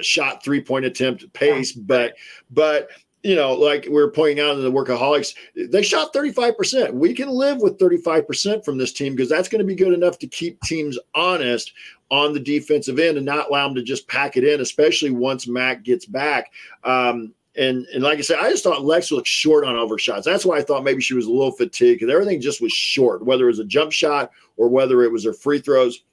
shot 0.00 0.42
three 0.44 0.60
point 0.60 0.84
attempt 0.84 1.30
pace, 1.32 1.72
but, 1.72 2.14
but, 2.50 2.88
you 3.22 3.36
know, 3.36 3.52
like 3.52 3.86
we 3.88 4.00
are 4.00 4.08
pointing 4.08 4.44
out 4.44 4.56
in 4.56 4.62
the 4.62 4.72
workaholics, 4.72 5.34
they 5.54 5.82
shot 5.82 6.12
35%. 6.12 6.92
We 6.92 7.14
can 7.14 7.28
live 7.28 7.58
with 7.58 7.78
35% 7.78 8.64
from 8.64 8.78
this 8.78 8.92
team 8.92 9.14
because 9.14 9.28
that's 9.28 9.48
going 9.48 9.60
to 9.60 9.66
be 9.66 9.76
good 9.76 9.92
enough 9.92 10.18
to 10.20 10.26
keep 10.26 10.60
teams 10.62 10.98
honest 11.14 11.72
on 12.10 12.32
the 12.32 12.40
defensive 12.40 12.98
end 12.98 13.16
and 13.16 13.24
not 13.24 13.48
allow 13.48 13.66
them 13.66 13.76
to 13.76 13.82
just 13.82 14.08
pack 14.08 14.36
it 14.36 14.44
in, 14.44 14.60
especially 14.60 15.10
once 15.10 15.46
Mac 15.46 15.84
gets 15.84 16.04
back. 16.04 16.52
Um, 16.84 17.32
and 17.56 17.86
and 17.86 18.02
like 18.02 18.18
I 18.18 18.22
said, 18.22 18.38
I 18.38 18.50
just 18.50 18.64
thought 18.64 18.84
Lex 18.84 19.10
looked 19.10 19.28
short 19.28 19.64
on 19.64 19.76
overshots. 19.76 20.24
That's 20.24 20.44
why 20.44 20.58
I 20.58 20.62
thought 20.62 20.84
maybe 20.84 21.02
she 21.02 21.14
was 21.14 21.26
a 21.26 21.30
little 21.30 21.52
fatigued 21.52 22.00
because 22.00 22.12
everything 22.12 22.40
just 22.40 22.62
was 22.62 22.72
short, 22.72 23.24
whether 23.24 23.44
it 23.44 23.48
was 23.48 23.58
a 23.58 23.64
jump 23.64 23.92
shot 23.92 24.30
or 24.56 24.68
whether 24.68 25.02
it 25.02 25.12
was 25.12 25.24
her 25.24 25.32
free 25.32 25.58
throws. 25.58 26.04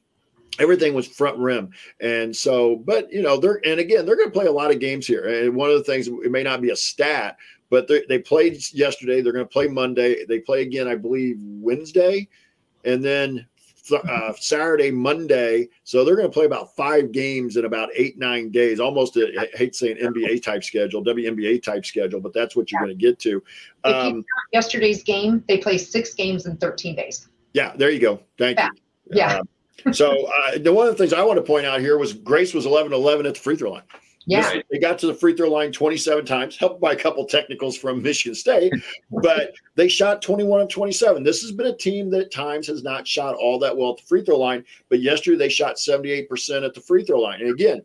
Everything 0.59 0.93
was 0.93 1.07
front 1.07 1.37
rim, 1.37 1.69
and 2.01 2.35
so, 2.35 2.77
but 2.77 3.11
you 3.13 3.21
know, 3.21 3.37
they're 3.37 3.61
and 3.65 3.79
again, 3.79 4.05
they're 4.05 4.17
going 4.17 4.27
to 4.29 4.37
play 4.37 4.47
a 4.47 4.51
lot 4.51 4.71
of 4.71 4.79
games 4.79 5.07
here. 5.07 5.25
And 5.27 5.55
one 5.55 5.69
of 5.69 5.77
the 5.77 5.83
things 5.83 6.07
it 6.07 6.31
may 6.31 6.43
not 6.43 6.61
be 6.61 6.71
a 6.71 6.75
stat, 6.75 7.37
but 7.69 7.87
they 7.87 8.19
played 8.19 8.57
yesterday. 8.73 9.21
They're 9.21 9.31
going 9.31 9.45
to 9.45 9.51
play 9.51 9.67
Monday. 9.67 10.25
They 10.25 10.39
play 10.39 10.63
again, 10.63 10.87
I 10.87 10.95
believe, 10.95 11.37
Wednesday, 11.39 12.27
and 12.83 13.01
then 13.01 13.47
uh, 13.91 14.33
Saturday, 14.33 14.91
Monday. 14.91 15.69
So 15.83 16.03
they're 16.03 16.15
going 16.15 16.27
to 16.27 16.33
play 16.33 16.45
about 16.45 16.75
five 16.75 17.11
games 17.11 17.57
in 17.57 17.65
about 17.65 17.89
eight, 17.95 18.17
nine 18.17 18.51
days. 18.51 18.79
Almost, 18.79 19.17
a, 19.17 19.31
I 19.39 19.57
hate 19.57 19.75
saying 19.75 19.97
NBA 19.97 20.43
type 20.43 20.63
schedule, 20.63 21.03
WNBA 21.03 21.63
type 21.63 21.85
schedule, 21.85 22.19
but 22.19 22.33
that's 22.33 22.55
what 22.55 22.71
you're 22.71 22.81
going 22.81 22.97
to 22.97 23.01
get 23.01 23.19
to. 23.19 23.43
Um, 23.83 24.25
yesterday's 24.53 25.03
game, 25.03 25.43
they 25.47 25.57
play 25.57 25.77
six 25.77 26.13
games 26.13 26.45
in 26.45 26.57
13 26.57 26.95
days. 26.95 27.29
Yeah, 27.53 27.73
there 27.75 27.89
you 27.89 27.99
go. 27.99 28.21
Thank 28.37 28.59
yeah. 28.59 28.69
you. 28.73 29.17
Yeah. 29.17 29.41
Uh, 29.85 29.91
so 29.91 30.27
uh, 30.27 30.57
the 30.57 30.73
one 30.73 30.87
of 30.87 30.93
the 30.93 30.97
things 30.97 31.13
I 31.13 31.23
want 31.23 31.37
to 31.37 31.43
point 31.43 31.65
out 31.65 31.79
here 31.79 31.97
was 31.97 32.13
Grace 32.13 32.53
was 32.53 32.65
11 32.65 32.93
11 32.93 33.25
at 33.25 33.35
the 33.35 33.39
free 33.39 33.55
throw 33.55 33.71
line. 33.71 33.83
Yeah. 34.29 34.61
They 34.69 34.77
got 34.77 34.99
to 34.99 35.07
the 35.07 35.13
free 35.13 35.35
throw 35.35 35.49
line 35.49 35.71
27 35.71 36.25
times, 36.25 36.55
helped 36.55 36.79
by 36.79 36.93
a 36.93 36.95
couple 36.95 37.25
technicals 37.25 37.77
from 37.77 38.01
Michigan 38.01 38.35
State, 38.35 38.71
but 39.23 39.53
they 39.75 39.87
shot 39.87 40.21
21 40.21 40.61
of 40.61 40.69
27. 40.69 41.23
This 41.23 41.41
has 41.41 41.51
been 41.51 41.67
a 41.67 41.75
team 41.75 42.09
that 42.11 42.21
at 42.21 42.31
times 42.31 42.67
has 42.67 42.83
not 42.83 43.07
shot 43.07 43.35
all 43.35 43.57
that 43.59 43.75
well 43.75 43.91
at 43.91 43.97
the 43.97 44.03
free 44.03 44.23
throw 44.23 44.37
line, 44.37 44.63
but 44.89 45.01
yesterday 45.01 45.37
they 45.37 45.49
shot 45.49 45.77
78% 45.77 46.63
at 46.63 46.73
the 46.73 46.81
free 46.81 47.03
throw 47.03 47.19
line. 47.19 47.41
And 47.41 47.49
again, 47.49 47.81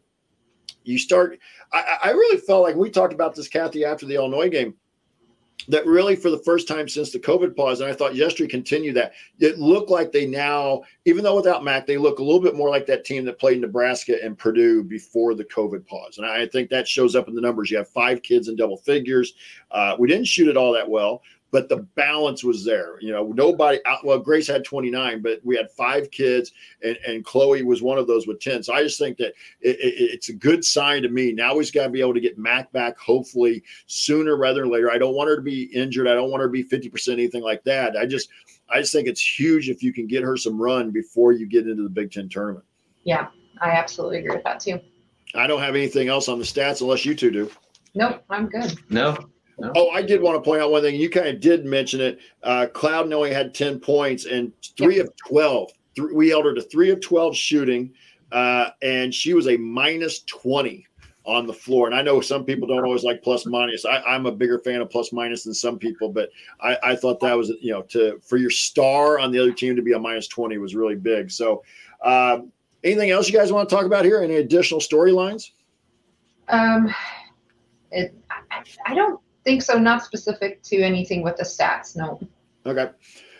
you 0.84 0.98
start, 0.98 1.38
I, 1.72 1.98
I 2.04 2.10
really 2.10 2.38
felt 2.38 2.62
like 2.62 2.76
we 2.76 2.90
talked 2.90 3.14
about 3.14 3.34
this, 3.34 3.48
Kathy, 3.48 3.84
after 3.84 4.04
the 4.04 4.16
Illinois 4.16 4.50
game 4.50 4.74
that 5.68 5.86
really 5.86 6.16
for 6.16 6.30
the 6.30 6.38
first 6.38 6.68
time 6.68 6.88
since 6.88 7.10
the 7.10 7.18
COVID 7.18 7.56
pause, 7.56 7.80
and 7.80 7.90
I 7.90 7.94
thought 7.94 8.14
yesterday 8.14 8.48
continued 8.48 8.96
that. 8.96 9.12
It 9.40 9.58
looked 9.58 9.90
like 9.90 10.12
they 10.12 10.26
now, 10.26 10.82
even 11.04 11.24
though 11.24 11.36
without 11.36 11.64
Mac, 11.64 11.86
they 11.86 11.96
look 11.96 12.18
a 12.18 12.22
little 12.22 12.40
bit 12.40 12.54
more 12.54 12.68
like 12.68 12.86
that 12.86 13.04
team 13.04 13.24
that 13.24 13.38
played 13.38 13.60
Nebraska 13.60 14.16
and 14.22 14.38
Purdue 14.38 14.82
before 14.82 15.34
the 15.34 15.44
COVID 15.44 15.86
pause. 15.86 16.18
And 16.18 16.26
I 16.26 16.46
think 16.46 16.70
that 16.70 16.88
shows 16.88 17.16
up 17.16 17.28
in 17.28 17.34
the 17.34 17.40
numbers. 17.40 17.70
You 17.70 17.78
have 17.78 17.88
five 17.88 18.22
kids 18.22 18.48
in 18.48 18.56
double 18.56 18.76
figures. 18.76 19.34
Uh, 19.70 19.96
we 19.98 20.08
didn't 20.08 20.26
shoot 20.26 20.48
it 20.48 20.56
all 20.56 20.72
that 20.72 20.88
well, 20.88 21.22
but 21.54 21.68
the 21.68 21.86
balance 21.94 22.42
was 22.42 22.64
there. 22.64 22.96
You 23.00 23.12
know, 23.12 23.28
nobody, 23.28 23.78
uh, 23.84 23.98
well, 24.02 24.18
Grace 24.18 24.48
had 24.48 24.64
29, 24.64 25.22
but 25.22 25.38
we 25.44 25.56
had 25.56 25.70
five 25.70 26.10
kids, 26.10 26.50
and, 26.82 26.98
and 27.06 27.24
Chloe 27.24 27.62
was 27.62 27.80
one 27.80 27.96
of 27.96 28.08
those 28.08 28.26
with 28.26 28.40
10. 28.40 28.64
So 28.64 28.74
I 28.74 28.82
just 28.82 28.98
think 28.98 29.18
that 29.18 29.34
it, 29.60 29.78
it, 29.78 29.94
it's 30.14 30.30
a 30.30 30.32
good 30.32 30.64
sign 30.64 31.02
to 31.02 31.08
me. 31.08 31.30
Now 31.30 31.56
he's 31.56 31.70
got 31.70 31.84
to 31.84 31.90
be 31.90 32.00
able 32.00 32.14
to 32.14 32.20
get 32.20 32.38
Mac 32.38 32.72
back, 32.72 32.98
hopefully 32.98 33.62
sooner 33.86 34.36
rather 34.36 34.62
than 34.62 34.72
later. 34.72 34.90
I 34.90 34.98
don't 34.98 35.14
want 35.14 35.30
her 35.30 35.36
to 35.36 35.42
be 35.42 35.66
injured. 35.72 36.08
I 36.08 36.14
don't 36.14 36.28
want 36.28 36.40
her 36.40 36.48
to 36.48 36.52
be 36.52 36.64
50%, 36.64 37.12
anything 37.12 37.44
like 37.44 37.62
that. 37.62 37.96
I 37.96 38.04
just, 38.04 38.30
I 38.68 38.80
just 38.80 38.92
think 38.92 39.06
it's 39.06 39.38
huge 39.38 39.68
if 39.70 39.80
you 39.80 39.92
can 39.92 40.08
get 40.08 40.24
her 40.24 40.36
some 40.36 40.60
run 40.60 40.90
before 40.90 41.30
you 41.30 41.46
get 41.46 41.68
into 41.68 41.84
the 41.84 41.88
Big 41.88 42.10
Ten 42.10 42.28
tournament. 42.28 42.64
Yeah, 43.04 43.28
I 43.62 43.70
absolutely 43.70 44.18
agree 44.18 44.34
with 44.34 44.44
that 44.44 44.58
too. 44.58 44.80
I 45.36 45.46
don't 45.46 45.60
have 45.60 45.76
anything 45.76 46.08
else 46.08 46.28
on 46.28 46.40
the 46.40 46.44
stats 46.44 46.80
unless 46.80 47.04
you 47.04 47.14
two 47.14 47.30
do. 47.30 47.48
Nope, 47.94 48.24
I'm 48.28 48.48
good. 48.48 48.76
No, 48.90 49.16
no. 49.58 49.72
Oh, 49.76 49.90
I 49.90 50.02
did 50.02 50.20
want 50.20 50.36
to 50.36 50.48
point 50.48 50.62
out 50.62 50.70
one 50.70 50.82
thing. 50.82 50.96
You 50.96 51.10
kind 51.10 51.28
of 51.28 51.40
did 51.40 51.64
mention 51.64 52.00
it. 52.00 52.18
Uh, 52.42 52.66
Cloud 52.72 53.12
only 53.12 53.32
had 53.32 53.54
10 53.54 53.80
points 53.80 54.24
and 54.24 54.52
three 54.76 54.96
yep. 54.96 55.06
of 55.06 55.16
12. 55.28 55.70
we 56.14 56.28
held 56.28 56.44
her 56.44 56.54
to 56.54 56.62
three 56.62 56.90
of 56.90 57.00
12 57.00 57.36
shooting, 57.36 57.92
uh, 58.32 58.70
and 58.82 59.14
she 59.14 59.34
was 59.34 59.48
a 59.48 59.56
minus 59.56 60.22
20 60.22 60.86
on 61.26 61.46
the 61.46 61.52
floor. 61.52 61.86
And 61.86 61.94
I 61.94 62.02
know 62.02 62.20
some 62.20 62.44
people 62.44 62.68
don't 62.68 62.84
always 62.84 63.04
like 63.04 63.22
plus 63.22 63.46
minus. 63.46 63.84
I, 63.84 64.02
am 64.14 64.26
a 64.26 64.32
bigger 64.32 64.58
fan 64.58 64.80
of 64.80 64.90
plus 64.90 65.12
minus 65.12 65.44
than 65.44 65.54
some 65.54 65.78
people, 65.78 66.10
but 66.10 66.30
I, 66.60 66.76
I, 66.82 66.96
thought 66.96 67.20
that 67.20 67.32
was 67.32 67.50
you 67.60 67.72
know 67.72 67.82
to 67.82 68.20
for 68.22 68.36
your 68.36 68.50
star 68.50 69.18
on 69.18 69.32
the 69.32 69.38
other 69.38 69.52
team 69.52 69.74
to 69.76 69.82
be 69.82 69.92
a 69.92 69.98
minus 69.98 70.28
20 70.28 70.58
was 70.58 70.74
really 70.74 70.96
big. 70.96 71.30
So 71.30 71.62
um, 72.02 72.52
anything 72.82 73.10
else 73.10 73.28
you 73.28 73.38
guys 73.38 73.52
want 73.52 73.68
to 73.68 73.74
talk 73.74 73.86
about 73.86 74.04
here? 74.04 74.20
Any 74.20 74.36
additional 74.36 74.80
storylines? 74.80 75.50
Um, 76.48 76.94
it, 77.90 78.14
I, 78.50 78.62
I 78.86 78.94
don't 78.94 79.20
think 79.44 79.62
so. 79.62 79.78
Not 79.78 80.02
specific 80.02 80.62
to 80.64 80.82
anything 80.82 81.22
with 81.22 81.36
the 81.36 81.44
stats. 81.44 81.96
No. 81.96 82.20
Okay. 82.66 82.90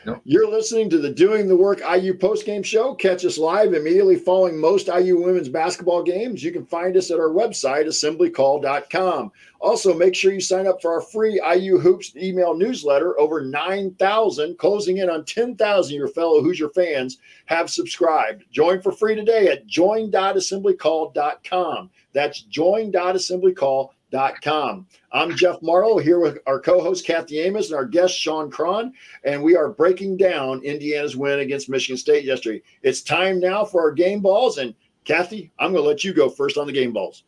Nope. 0.07 0.21
You're 0.25 0.51
listening 0.51 0.91
to 0.91 0.99
the 0.99 1.09
Doing 1.09 1.49
the 1.49 1.57
Work 1.57 1.81
IU 1.81 2.13
postgame 2.13 2.63
show. 2.63 2.95
Catch 2.95 3.25
us 3.25 3.39
live 3.39 3.73
immediately 3.73 4.17
following 4.17 4.61
most 4.61 4.89
IU 4.89 5.23
women's 5.23 5.49
basketball 5.49 6.03
games. 6.03 6.45
You 6.45 6.53
can 6.53 6.67
find 6.67 6.95
us 6.95 7.11
at 7.11 7.19
our 7.19 7.31
website, 7.31 7.87
assemblycall.com. 7.87 9.33
Also, 9.61 9.95
make 9.95 10.15
sure 10.15 10.35
you 10.35 10.43
sign 10.43 10.67
up 10.67 10.83
for 10.83 10.93
our 10.93 11.01
free 11.01 11.41
IU 11.57 11.79
Hoops 11.79 12.15
email 12.17 12.55
newsletter. 12.55 13.19
Over 13.19 13.47
9,000, 13.47 14.59
closing 14.59 14.99
in 14.99 15.09
on 15.09 15.25
10,000 15.25 15.97
your 15.97 16.09
fellow 16.09 16.43
Hoosier 16.43 16.69
fans 16.69 17.17
have 17.47 17.71
subscribed. 17.71 18.45
Join 18.51 18.83
for 18.83 18.93
free 18.93 19.15
today 19.15 19.49
at 19.49 19.67
join.assemblycall.com. 19.67 21.91
That's 22.13 22.43
join.assemblycall.com 22.43 23.94
Com. 24.15 24.87
I'm 25.11 25.35
Jeff 25.35 25.61
Marlow 25.61 25.99
here 25.99 26.21
with 26.21 26.39
our 26.47 26.61
co-host 26.61 27.05
Kathy 27.05 27.41
Amos 27.41 27.71
and 27.71 27.75
our 27.77 27.85
guest 27.85 28.17
Sean 28.17 28.49
Cron, 28.49 28.93
and 29.25 29.43
we 29.43 29.57
are 29.57 29.71
breaking 29.71 30.17
down 30.17 30.63
Indiana's 30.63 31.17
win 31.17 31.41
against 31.41 31.69
Michigan 31.69 31.97
State 31.97 32.25
yesterday. 32.25 32.63
It's 32.83 33.03
time 33.03 33.41
now 33.41 33.65
for 33.65 33.81
our 33.81 33.91
game 33.91 34.21
balls, 34.21 34.59
and 34.59 34.73
Kathy, 35.05 35.51
I'm 35.59 35.73
going 35.73 35.83
to 35.83 35.89
let 35.89 36.05
you 36.05 36.15
go 36.15 36.29
first 36.29 36.57
on 36.57 36.69
the 36.69 36.73
game 36.73 36.93
balls. 36.93 37.25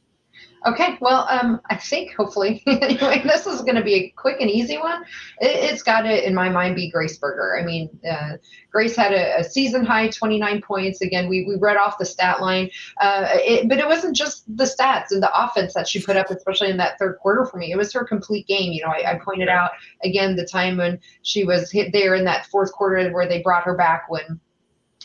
Okay, 0.66 0.98
well, 1.00 1.28
um, 1.30 1.60
I 1.70 1.76
think 1.76 2.12
hopefully, 2.16 2.60
anyway, 2.66 3.22
this 3.22 3.46
is 3.46 3.62
going 3.62 3.76
to 3.76 3.84
be 3.84 3.94
a 3.94 4.10
quick 4.16 4.38
and 4.40 4.50
easy 4.50 4.78
one. 4.78 5.04
It, 5.38 5.70
has 5.70 5.82
got 5.84 6.00
to, 6.02 6.26
in 6.26 6.34
my 6.34 6.48
mind, 6.48 6.74
be 6.74 6.90
Grace 6.90 7.16
Berger. 7.18 7.56
I 7.56 7.64
mean, 7.64 7.88
uh, 8.08 8.32
Grace 8.72 8.96
had 8.96 9.12
a, 9.12 9.38
a, 9.38 9.44
season 9.44 9.84
high 9.84 10.08
29 10.08 10.62
points. 10.62 11.02
Again, 11.02 11.28
we, 11.28 11.44
we 11.44 11.54
read 11.56 11.76
off 11.76 11.98
the 11.98 12.04
stat 12.04 12.40
line, 12.40 12.68
uh, 13.00 13.28
it, 13.34 13.68
but 13.68 13.78
it 13.78 13.86
wasn't 13.86 14.16
just 14.16 14.44
the 14.56 14.64
stats 14.64 15.12
and 15.12 15.22
the 15.22 15.30
offense 15.40 15.72
that 15.74 15.86
she 15.86 16.02
put 16.02 16.16
up, 16.16 16.30
especially 16.30 16.70
in 16.70 16.78
that 16.78 16.98
third 16.98 17.18
quarter 17.22 17.46
for 17.46 17.58
me. 17.58 17.70
It 17.70 17.76
was 17.76 17.92
her 17.92 18.04
complete 18.04 18.48
game. 18.48 18.72
You 18.72 18.82
know, 18.82 18.90
I, 18.90 19.12
I 19.12 19.20
pointed 19.24 19.48
out 19.48 19.70
again 20.02 20.34
the 20.34 20.46
time 20.46 20.78
when 20.78 20.98
she 21.22 21.44
was 21.44 21.70
hit 21.70 21.92
there 21.92 22.16
in 22.16 22.24
that 22.24 22.46
fourth 22.46 22.72
quarter 22.72 23.08
where 23.12 23.28
they 23.28 23.40
brought 23.40 23.62
her 23.62 23.76
back 23.76 24.10
when 24.10 24.40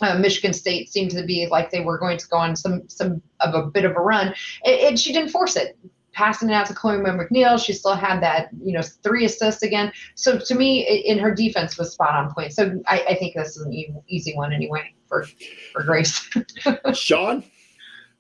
uh, 0.01 0.17
Michigan 0.17 0.53
State 0.53 0.91
seemed 0.91 1.11
to 1.11 1.23
be 1.23 1.47
like 1.49 1.71
they 1.71 1.81
were 1.81 1.97
going 1.97 2.17
to 2.17 2.27
go 2.27 2.37
on 2.37 2.55
some 2.55 2.87
some 2.87 3.21
of 3.39 3.53
a 3.53 3.67
bit 3.67 3.85
of 3.85 3.91
a 3.91 3.99
run, 3.99 4.33
and, 4.65 4.99
she 4.99 5.13
didn't 5.13 5.29
force 5.29 5.55
it. 5.55 5.77
Passing 6.13 6.49
it 6.49 6.53
out 6.53 6.65
to 6.65 6.73
Chloe 6.73 6.97
McNeil, 6.97 7.63
she 7.63 7.71
still 7.71 7.95
had 7.95 8.21
that 8.21 8.49
you 8.61 8.73
know 8.73 8.81
three 8.81 9.25
assists 9.25 9.63
again. 9.63 9.91
So 10.15 10.37
to 10.37 10.55
me, 10.55 10.81
in 11.05 11.17
her 11.19 11.33
defense 11.33 11.77
was 11.77 11.93
spot 11.93 12.15
on 12.15 12.33
point. 12.33 12.53
So 12.53 12.81
I, 12.87 12.99
I 13.09 13.15
think 13.15 13.35
this 13.35 13.55
is 13.55 13.65
an 13.65 14.03
easy 14.07 14.35
one 14.35 14.51
anyway 14.51 14.93
for 15.07 15.25
for 15.71 15.83
Grace. 15.83 16.29
Sean. 16.93 17.43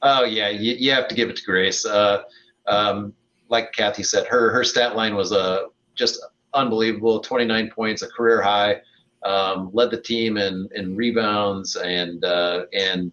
Oh 0.01 0.23
yeah, 0.23 0.49
you, 0.49 0.75
you, 0.75 0.91
have 0.91 1.07
to 1.09 1.15
give 1.15 1.29
it 1.29 1.35
to 1.35 1.43
Grace. 1.43 1.85
Uh, 1.85 2.23
um, 2.65 3.13
like 3.49 3.71
Kathy 3.73 4.03
said, 4.03 4.25
her 4.27 4.51
her 4.51 4.63
stat 4.63 4.95
line 4.95 5.15
was 5.15 5.31
a 5.31 5.39
uh, 5.39 5.59
just 5.93 6.25
unbelievable. 6.53 7.19
Twenty 7.19 7.45
nine 7.45 7.69
points, 7.69 8.01
a 8.01 8.07
career 8.07 8.41
high 8.41 8.81
um, 9.23 9.69
led 9.73 9.91
the 9.91 10.01
team 10.01 10.37
in, 10.37 10.67
in 10.73 10.95
rebounds 10.95 11.75
and 11.75 12.23
uh, 12.23 12.65
and 12.73 13.11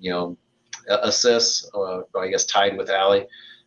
you 0.00 0.10
know 0.10 0.36
assists. 0.88 1.68
Uh, 1.74 2.02
I 2.18 2.28
guess 2.28 2.44
tied 2.44 2.76
with 2.76 2.90
Ali, 2.90 3.26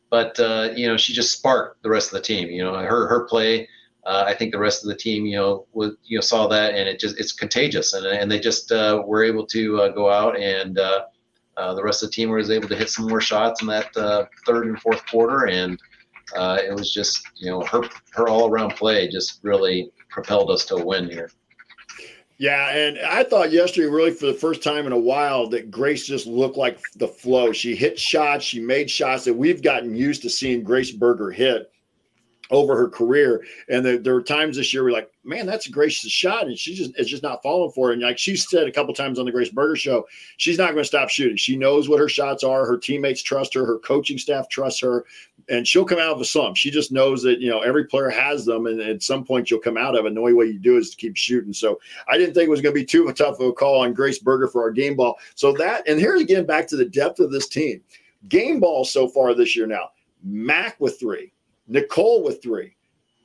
but 0.09 0.39
uh, 0.39 0.69
you 0.75 0.88
know 0.88 0.97
she 0.97 1.13
just 1.13 1.31
sparked 1.31 1.83
the 1.83 1.89
rest 1.89 2.07
of 2.07 2.13
the 2.13 2.21
team. 2.21 2.49
You 2.49 2.63
know 2.63 2.73
her 2.73 3.07
her 3.07 3.25
play. 3.25 3.67
Uh, 4.05 4.23
I 4.25 4.33
think 4.33 4.53
the 4.53 4.59
rest 4.59 4.85
of 4.85 4.88
the 4.88 4.95
team, 4.95 5.25
you 5.25 5.35
know, 5.35 5.65
was, 5.73 5.97
you 6.05 6.17
know 6.17 6.21
saw 6.21 6.47
that 6.47 6.75
and 6.75 6.88
it 6.88 6.97
just 6.97 7.19
it's 7.19 7.33
contagious 7.33 7.93
and 7.93 8.05
and 8.05 8.31
they 8.31 8.39
just 8.39 8.71
uh, 8.71 9.03
were 9.05 9.23
able 9.23 9.45
to 9.47 9.81
uh, 9.81 9.89
go 9.89 10.09
out 10.09 10.39
and 10.39 10.75
the 10.75 11.83
rest 11.83 12.03
of 12.03 12.09
the 12.09 12.13
team 12.13 12.29
was 12.29 12.49
able 12.49 12.69
to 12.69 12.75
hit 12.75 12.89
some 12.89 13.07
more 13.07 13.19
shots 13.19 13.61
in 13.61 13.67
that 13.67 13.93
third 14.45 14.67
and 14.67 14.79
fourth 14.81 15.05
quarter 15.07 15.47
and 15.47 15.77
it 16.35 16.73
was 16.73 16.93
just 16.93 17.21
you 17.35 17.49
know 17.49 17.61
her 17.63 17.81
her 18.11 18.29
all 18.29 18.49
around 18.49 18.75
play 18.75 19.09
just 19.09 19.39
really 19.43 19.91
propelled 20.09 20.49
us 20.49 20.65
to 20.65 20.75
a 20.75 20.85
win 20.85 21.09
here. 21.09 21.29
Yeah, 22.39 22.69
and 22.69 22.99
I 22.99 23.23
thought 23.23 23.51
yesterday, 23.51 23.88
really 23.88 24.11
for 24.11 24.27
the 24.27 24.33
first 24.33 24.61
time 24.61 24.85
in 24.85 24.91
a 24.91 24.97
while, 24.97 25.47
that 25.49 25.71
Grace 25.71 26.05
just 26.05 26.27
looked 26.27 26.55
like 26.55 26.79
the 26.95 27.07
flow. 27.07 27.51
She 27.51 27.75
hit 27.75 27.99
shots, 27.99 28.45
she 28.45 28.59
made 28.59 28.91
shots 28.91 29.25
that 29.25 29.33
we've 29.33 29.63
gotten 29.63 29.95
used 29.95 30.21
to 30.21 30.29
seeing 30.29 30.63
Grace 30.63 30.91
Berger 30.91 31.31
hit 31.31 31.71
over 32.51 32.75
her 32.75 32.89
career. 32.89 33.43
And 33.69 33.85
there, 33.85 33.97
there 33.97 34.13
were 34.13 34.21
times 34.21 34.57
this 34.57 34.73
year 34.73 34.83
we're 34.83 34.91
like, 34.91 35.11
man, 35.23 35.45
that's 35.45 35.67
a 35.67 35.71
gracious 35.71 36.09
shot, 36.11 36.47
and 36.47 36.57
she 36.57 36.73
just 36.73 36.91
it's 36.97 37.09
just 37.09 37.23
not 37.23 37.43
falling 37.43 37.71
for 37.71 37.89
it. 37.89 37.95
And 37.95 38.01
like 38.01 38.17
she 38.17 38.35
said 38.35 38.67
a 38.67 38.71
couple 38.71 38.93
times 38.93 39.19
on 39.19 39.25
the 39.25 39.31
Grace 39.31 39.49
Berger 39.49 39.75
show, 39.75 40.07
she's 40.37 40.57
not 40.57 40.71
going 40.71 40.83
to 40.83 40.85
stop 40.85 41.09
shooting. 41.09 41.37
She 41.37 41.57
knows 41.57 41.89
what 41.89 41.99
her 41.99 42.09
shots 42.09 42.43
are. 42.43 42.65
Her 42.65 42.77
teammates 42.77 43.21
trust 43.21 43.53
her. 43.53 43.65
Her 43.65 43.79
coaching 43.79 44.17
staff 44.17 44.47
trusts 44.49 44.79
her, 44.81 45.05
and 45.49 45.67
she'll 45.67 45.85
come 45.85 45.99
out 45.99 46.13
of 46.13 46.21
a 46.21 46.25
slump. 46.25 46.55
She 46.55 46.71
just 46.71 46.91
knows 46.91 47.21
that 47.23 47.39
you 47.39 47.49
know 47.49 47.61
every 47.61 47.85
player 47.85 48.09
has 48.09 48.45
them, 48.45 48.65
and 48.65 48.79
at 48.79 49.03
some 49.03 49.25
point 49.25 49.51
you'll 49.51 49.59
come 49.59 49.77
out 49.77 49.95
of 49.95 50.05
it. 50.05 50.07
And 50.07 50.17
the 50.17 50.21
only 50.21 50.33
way 50.33 50.45
you 50.45 50.59
do 50.59 50.77
is 50.77 50.89
to 50.91 50.97
keep 50.97 51.15
shooting. 51.15 51.53
So 51.53 51.79
I 52.07 52.17
didn't 52.17 52.33
think 52.33 52.47
it 52.47 52.51
was 52.51 52.61
going 52.61 52.73
to 52.73 52.79
be 52.79 52.85
too 52.85 53.11
tough 53.13 53.39
of 53.39 53.47
a 53.47 53.53
call 53.53 53.81
on 53.81 53.93
Grace 53.93 54.19
Berger 54.19 54.47
for 54.47 54.61
our 54.61 54.71
game 54.71 54.95
ball. 54.95 55.17
So 55.35 55.51
that 55.53 55.87
and 55.87 55.99
here's 55.99 56.21
again 56.21 56.45
back 56.45 56.67
to 56.67 56.77
the 56.77 56.85
depth 56.85 57.19
of 57.19 57.31
this 57.31 57.47
team. 57.47 57.81
Game 58.29 58.59
ball 58.59 58.83
so 58.85 59.07
far 59.07 59.33
this 59.33 59.55
year 59.55 59.67
now. 59.67 59.89
Mac 60.23 60.79
with 60.79 60.99
three, 60.99 61.31
Nicole 61.68 62.24
with 62.24 62.41
three, 62.41 62.76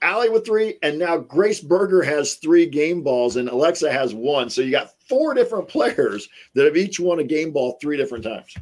Ali 0.03 0.29
with 0.29 0.45
three, 0.45 0.79
and 0.83 0.99
now 0.99 1.17
Grace 1.17 1.61
Berger 1.61 2.03
has 2.03 2.35
three 2.35 2.67
game 2.67 3.03
balls, 3.03 3.37
and 3.37 3.49
Aleksa 3.49 3.91
has 3.91 4.15
one. 4.15 4.51
So 4.51 4.63
you 4.63 4.71
got 4.71 4.93
four 5.09 5.35
different 5.35 5.69
players 5.69 6.29
that 6.55 6.65
have 6.65 6.77
each 6.77 6.99
won 6.99 7.21
a 7.21 7.25
game 7.25 7.53
ball 7.53 7.79
three 7.81 7.97
different 7.97 8.25
times. 8.25 8.55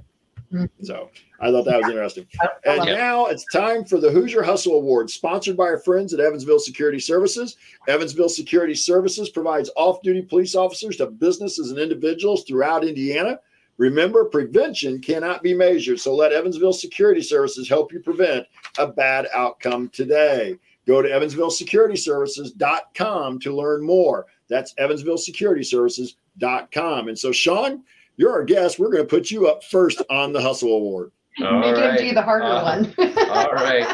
Mm-hmm. 0.53 0.85
So 0.85 1.11
I 1.41 1.51
thought 1.51 1.65
that 1.65 1.81
was 1.81 1.91
interesting. 1.91 2.27
And 2.65 2.85
now 2.85 3.27
it's 3.27 3.45
time 3.53 3.85
for 3.85 3.99
the 3.99 4.11
Hoosier 4.11 4.43
Hustle 4.43 4.75
Award, 4.75 5.09
sponsored 5.09 5.57
by 5.57 5.65
our 5.65 5.79
friends 5.79 6.13
at 6.13 6.21
Evansville 6.21 6.59
Security 6.59 6.99
Services. 6.99 7.57
Evansville 7.87 8.29
Security 8.29 8.75
Services 8.75 9.31
provides 9.31 9.71
off 9.77 10.03
duty 10.03 10.23
police 10.23 10.57
officers 10.57 10.97
to 10.97 11.07
businesses 11.07 11.71
and 11.71 11.79
individuals 11.79 12.45
throughout 12.45 12.85
Indiana. 12.85 13.39
Remember, 13.81 14.25
prevention 14.27 15.01
cannot 15.01 15.43
be 15.43 15.55
measured. 15.55 15.99
So 16.01 16.15
let 16.15 16.33
Evansville 16.33 16.75
Security 16.75 17.23
Services 17.23 17.67
help 17.67 17.95
you 17.95 18.01
prevent 18.01 18.47
a 18.79 18.87
bad 18.87 19.27
outcome 19.35 19.89
today. 19.89 20.59
Go 20.87 21.01
to 21.01 21.09
evansvillesecurityservices.com 21.09 23.41
to 23.41 23.57
learn 23.57 23.83
more. 23.83 24.27
That's 24.51 24.75
evansvillesecurityservices.com. 24.75 27.09
And 27.09 27.19
so, 27.19 27.33
Sean, 27.33 27.83
you're 28.19 28.33
our 28.33 28.45
guest. 28.45 28.79
We're 28.79 28.91
going 28.91 29.05
to 29.05 29.09
put 29.09 29.31
you 29.31 29.49
up 29.49 29.65
first 29.65 30.03
on 30.11 30.35
the 30.35 30.43
Hustle 30.43 30.75
Award. 30.75 31.11
All 31.43 31.61
Make 31.61 31.77
right. 31.77 31.99
him 31.99 32.09
do 32.09 32.15
the 32.15 32.21
harder 32.21 32.45
uh, 32.45 32.63
one. 32.63 32.93
all 33.31 33.55
right. 33.55 33.87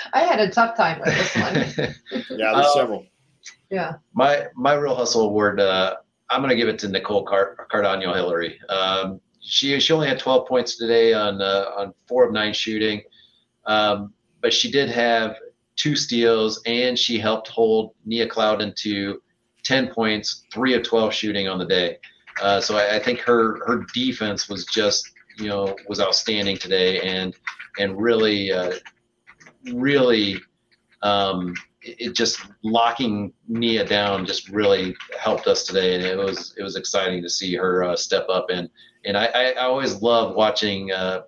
I 0.14 0.20
had 0.20 0.40
a 0.40 0.48
tough 0.48 0.74
time 0.74 1.00
with 1.00 1.14
this 1.14 1.36
one. 1.36 1.54
yeah, 2.38 2.54
there's 2.54 2.66
uh, 2.66 2.72
several. 2.72 3.04
Yeah. 3.68 3.96
My 4.14 4.46
my 4.54 4.72
real 4.72 4.94
hustle 4.94 5.26
award. 5.26 5.60
Uh, 5.60 5.96
I'm 6.32 6.40
going 6.40 6.50
to 6.50 6.56
give 6.56 6.68
it 6.68 6.78
to 6.80 6.88
Nicole 6.88 7.24
Car- 7.24 7.66
Cardano 7.70 8.14
Hillary. 8.14 8.58
Um, 8.70 9.20
she 9.40 9.78
she 9.80 9.92
only 9.92 10.08
had 10.08 10.18
12 10.18 10.48
points 10.48 10.76
today 10.76 11.12
on 11.12 11.42
uh, 11.42 11.66
on 11.76 11.92
four 12.06 12.24
of 12.24 12.32
nine 12.32 12.54
shooting, 12.54 13.02
um, 13.66 14.14
but 14.40 14.52
she 14.52 14.70
did 14.70 14.88
have 14.88 15.36
two 15.76 15.94
steals, 15.94 16.62
and 16.64 16.98
she 16.98 17.18
helped 17.18 17.48
hold 17.48 17.94
Nia 18.06 18.26
Clouden 18.26 18.74
to 18.76 19.20
10 19.64 19.88
points, 19.88 20.44
three 20.52 20.74
of 20.74 20.82
12 20.82 21.12
shooting 21.12 21.48
on 21.48 21.58
the 21.58 21.66
day. 21.66 21.98
Uh, 22.40 22.60
so 22.60 22.76
I, 22.76 22.96
I, 22.96 22.98
think 22.98 23.20
her 23.20 23.64
her 23.66 23.84
defense 23.92 24.48
was 24.48 24.64
just 24.64 25.10
you 25.38 25.48
know 25.48 25.76
was 25.86 26.00
outstanding 26.00 26.56
today, 26.56 27.00
and 27.00 27.34
and 27.78 28.00
really 28.00 28.52
uh, 28.52 28.72
really 29.74 30.40
um, 31.02 31.54
it 31.84 32.14
just 32.14 32.40
locking 32.62 33.32
Nia 33.48 33.84
down 33.84 34.24
just 34.26 34.48
really 34.48 34.94
helped 35.18 35.46
us 35.46 35.64
today, 35.64 35.94
and 35.94 36.04
it 36.04 36.16
was 36.16 36.54
it 36.56 36.62
was 36.62 36.76
exciting 36.76 37.22
to 37.22 37.30
see 37.30 37.54
her 37.54 37.84
uh, 37.84 37.96
step 37.96 38.26
up 38.28 38.46
and 38.50 38.68
and 39.04 39.16
I, 39.16 39.26
I 39.26 39.54
always 39.64 40.00
love 40.00 40.34
watching 40.34 40.92
uh, 40.92 41.22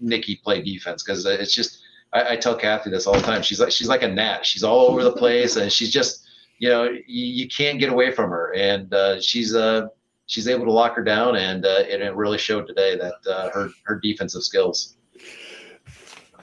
Nikki 0.00 0.36
play 0.36 0.62
defense 0.62 1.02
because 1.02 1.24
it's 1.26 1.54
just 1.54 1.82
I, 2.12 2.32
I, 2.32 2.36
tell 2.36 2.56
Kathy 2.56 2.90
this 2.90 3.06
all 3.06 3.14
the 3.14 3.20
time. 3.20 3.42
She's 3.42 3.60
like 3.60 3.70
she's 3.70 3.88
like 3.88 4.02
a 4.02 4.08
gnat. 4.08 4.44
She's 4.44 4.64
all 4.64 4.88
over 4.88 5.04
the 5.04 5.12
place, 5.12 5.56
and 5.56 5.70
she's 5.70 5.92
just 5.92 6.26
you 6.58 6.68
know 6.68 6.84
you, 6.84 7.00
you 7.06 7.48
can't 7.48 7.78
get 7.78 7.90
away 7.90 8.10
from 8.10 8.30
her. 8.30 8.54
And 8.54 8.92
uh, 8.92 9.20
she's 9.20 9.54
uh 9.54 9.88
she's 10.26 10.48
able 10.48 10.64
to 10.64 10.72
lock 10.72 10.94
her 10.96 11.04
down, 11.04 11.36
and 11.36 11.64
uh, 11.64 11.82
it, 11.88 12.00
it 12.00 12.14
really 12.14 12.38
showed 12.38 12.66
today 12.66 12.96
that 12.96 13.30
uh, 13.30 13.50
her 13.50 13.70
her 13.84 14.00
defensive 14.00 14.42
skills. 14.42 14.96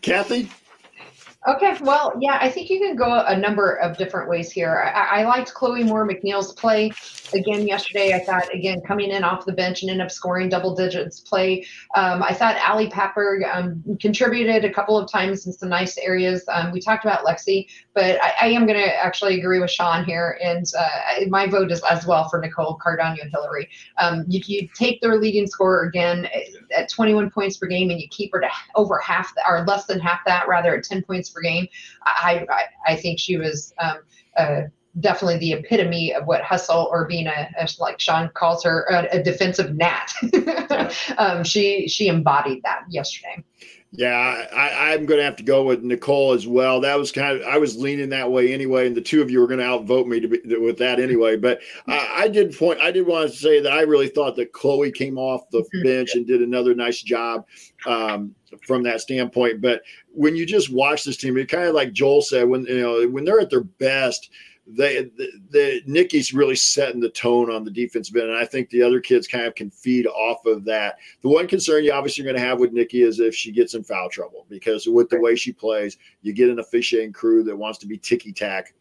Kathy. 0.01 0.49
Okay, 1.47 1.77
well, 1.79 2.13
yeah, 2.19 2.37
I 2.41 2.49
think 2.49 2.69
you 2.69 2.79
can 2.79 2.97
go 2.97 3.23
a 3.25 3.37
number 3.37 3.75
of 3.75 3.95
different 3.95 4.29
ways 4.29 4.51
here. 4.51 4.91
I, 4.93 5.21
I, 5.21 5.23
liked 5.23 5.53
Chloe 5.53 5.85
Moore 5.85 6.05
McNeil's 6.05 6.51
play 6.51 6.91
again 7.31 7.65
yesterday. 7.65 8.13
I 8.13 8.19
thought, 8.19 8.53
again, 8.53 8.81
coming 8.85 9.11
in 9.11 9.23
off 9.23 9.45
the 9.45 9.53
bench 9.53 9.81
and 9.81 9.89
end 9.89 10.01
up 10.01 10.11
scoring 10.11 10.49
double 10.49 10.75
digits 10.75 11.21
play. 11.21 11.65
Um, 11.95 12.21
I 12.21 12.33
thought 12.33 12.57
Ali 12.67 12.89
Patberg 12.89 13.49
um, 13.55 13.81
contributed 14.01 14.65
a 14.65 14.73
couple 14.73 14.97
of 14.97 15.09
times 15.09 15.47
in 15.47 15.53
some 15.53 15.69
nice 15.69 15.97
areas. 15.99 16.43
Um, 16.51 16.73
we 16.73 16.81
talked 16.81 17.05
about 17.05 17.25
Lexi, 17.25 17.67
but 17.93 18.21
I, 18.21 18.33
I 18.41 18.47
am 18.47 18.65
going 18.65 18.77
to 18.77 18.93
actually 18.93 19.39
agree 19.39 19.61
with 19.61 19.71
Sean 19.71 20.03
here. 20.03 20.37
And 20.43 20.65
uh, 20.77 21.25
my 21.29 21.47
vote 21.47 21.71
is 21.71 21.81
as 21.89 22.05
well 22.05 22.27
for 22.27 22.41
Nicole 22.41 22.77
Cardano 22.85 23.21
and 23.21 23.31
Hillary. 23.31 23.69
Um, 23.97 24.25
you, 24.27 24.41
you 24.45 24.67
take 24.75 24.99
their 24.99 25.15
leading 25.15 25.47
scorer 25.47 25.83
again 25.83 26.27
at 26.75 26.89
21 26.89 27.31
points 27.31 27.55
per 27.55 27.67
game 27.67 27.91
and 27.91 28.01
you 28.01 28.09
keep 28.09 28.33
her 28.33 28.41
to 28.41 28.49
over 28.75 28.99
half 28.99 29.33
or 29.47 29.63
less 29.65 29.85
than 29.85 30.01
half 30.01 30.19
that, 30.25 30.45
rather 30.49 30.75
at 30.75 30.83
10 30.83 31.03
points 31.03 31.28
per 31.29 31.41
game. 31.41 31.67
I, 32.05 32.45
I, 32.49 32.93
I 32.93 32.95
think 32.95 33.19
she 33.19 33.37
was 33.37 33.73
um, 33.79 33.97
uh, 34.37 34.61
definitely 34.99 35.37
the 35.37 35.53
epitome 35.53 36.13
of 36.13 36.25
what 36.25 36.41
hustle 36.41 36.89
or 36.91 37.05
being 37.05 37.27
a, 37.27 37.49
as 37.57 37.79
like 37.79 37.99
Sean 37.99 38.29
calls 38.33 38.63
her 38.63 38.85
a, 38.89 39.17
a 39.17 39.23
defensive 39.23 39.75
gnat. 39.75 40.13
um, 41.17 41.43
she 41.43 41.87
she 41.87 42.07
embodied 42.07 42.63
that 42.63 42.83
yesterday. 42.89 43.43
Yeah, 43.91 44.45
I, 44.53 44.93
am 44.93 45.07
going 45.07 45.17
to 45.17 45.23
have 45.23 45.35
to 45.37 45.43
go 45.43 45.63
with 45.63 45.81
Nicole 45.81 46.33
as 46.33 46.45
well. 46.45 46.79
That 46.79 46.99
was 46.99 47.11
kind 47.11 47.41
of 47.41 47.47
I 47.47 47.57
was 47.57 47.75
leaning 47.75 48.09
that 48.09 48.31
way 48.31 48.53
anyway, 48.53 48.85
and 48.85 48.95
the 48.95 49.01
two 49.01 49.19
of 49.19 49.31
you 49.31 49.39
were 49.39 49.47
going 49.47 49.59
to 49.59 49.65
outvote 49.65 50.05
me 50.05 50.19
to 50.19 50.27
be, 50.27 50.39
with 50.57 50.77
that 50.77 50.99
anyway. 50.99 51.37
But 51.37 51.59
I, 51.87 52.09
I 52.15 52.27
did 52.27 52.55
point 52.55 52.79
I 52.81 52.91
did 52.91 53.07
want 53.07 53.31
to 53.31 53.35
say 53.35 53.59
that 53.59 53.73
I 53.73 53.81
really 53.81 54.07
thought 54.07 54.35
that 54.35 54.53
Chloe 54.53 54.91
came 54.91 55.17
off 55.17 55.49
the 55.49 55.61
mm-hmm. 55.61 55.83
bench 55.83 56.13
and 56.13 56.27
did 56.27 56.43
another 56.43 56.75
nice 56.75 57.01
job 57.01 57.47
um, 57.87 58.35
from 58.67 58.83
that 58.83 59.01
standpoint. 59.01 59.59
But 59.59 59.81
when 60.13 60.35
you 60.35 60.45
just 60.45 60.71
watch 60.71 61.03
this 61.03 61.17
team, 61.17 61.35
it 61.37 61.49
kind 61.49 61.67
of 61.67 61.73
like 61.73 61.91
Joel 61.91 62.21
said 62.21 62.47
when 62.47 62.65
you 62.65 62.81
know 62.81 63.07
when 63.07 63.25
they're 63.25 63.39
at 63.39 63.49
their 63.49 63.63
best 63.63 64.29
they 64.77 65.03
the, 65.03 65.31
the 65.49 65.81
Nikki's 65.85 66.33
really 66.33 66.55
setting 66.55 66.99
the 66.99 67.09
tone 67.09 67.51
on 67.51 67.63
the 67.63 67.71
defensive 67.71 68.15
end, 68.15 68.29
and 68.29 68.37
I 68.37 68.45
think 68.45 68.69
the 68.69 68.83
other 68.83 68.99
kids 68.99 69.27
kind 69.27 69.45
of 69.45 69.55
can 69.55 69.71
feed 69.71 70.05
off 70.07 70.45
of 70.45 70.63
that. 70.65 70.97
The 71.21 71.29
one 71.29 71.47
concern 71.47 71.83
you 71.83 71.91
obviously 71.91 72.23
are 72.23 72.25
going 72.25 72.37
to 72.37 72.47
have 72.47 72.59
with 72.59 72.73
Nikki 72.73 73.01
is 73.01 73.19
if 73.19 73.33
she 73.33 73.51
gets 73.51 73.73
in 73.73 73.83
foul 73.83 74.09
trouble 74.09 74.45
because 74.49 74.87
with 74.87 75.09
the 75.09 75.19
way 75.19 75.35
she 75.35 75.51
plays, 75.51 75.97
you 76.21 76.33
get 76.33 76.49
an 76.49 76.59
officiating 76.59 77.13
crew 77.13 77.43
that 77.43 77.57
wants 77.57 77.79
to 77.79 77.87
be 77.87 77.97
ticky 77.97 78.31
tack. 78.31 78.73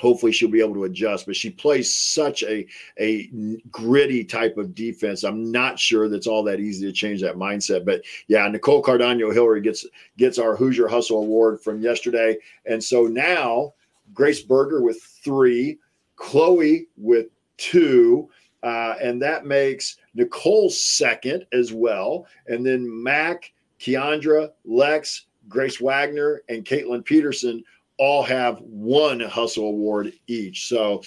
Hopefully 0.00 0.32
she'll 0.32 0.50
be 0.50 0.62
able 0.62 0.74
to 0.74 0.84
adjust, 0.84 1.26
but 1.26 1.36
she 1.36 1.50
plays 1.50 1.94
such 1.94 2.42
a 2.44 2.66
a 2.98 3.30
gritty 3.70 4.24
type 4.24 4.56
of 4.56 4.74
defense. 4.74 5.24
I'm 5.24 5.52
not 5.52 5.78
sure 5.78 6.08
that's 6.08 6.26
all 6.26 6.42
that 6.44 6.58
easy 6.58 6.86
to 6.86 6.92
change 6.92 7.20
that 7.20 7.36
mindset. 7.36 7.84
But 7.84 8.02
yeah, 8.28 8.48
Nicole 8.48 8.82
Cardano 8.82 9.32
Hillary 9.32 9.60
gets 9.60 9.84
gets 10.16 10.38
our 10.38 10.56
Hoosier 10.56 10.88
Hustle 10.88 11.22
Award 11.22 11.60
from 11.60 11.82
yesterday, 11.82 12.38
and 12.64 12.82
so 12.82 13.04
now 13.04 13.74
Grace 14.14 14.42
Berger 14.42 14.82
with 14.82 15.02
three, 15.02 15.78
Chloe 16.16 16.86
with 16.96 17.26
two, 17.56 18.28
uh, 18.62 18.94
and 19.02 19.20
that 19.22 19.44
makes 19.44 19.96
Nicole 20.14 20.70
second 20.70 21.46
as 21.52 21.72
well. 21.72 22.26
And 22.46 22.64
then 22.64 23.02
Mac, 23.02 23.52
Kiandra, 23.80 24.50
Lex, 24.64 25.26
Grace 25.48 25.80
Wagner, 25.80 26.42
and 26.48 26.64
Caitlin 26.64 27.04
Peterson 27.04 27.64
all 27.98 28.22
have 28.22 28.58
one 28.60 29.20
hustle 29.20 29.68
award 29.68 30.12
each. 30.26 30.68
So 30.68 31.02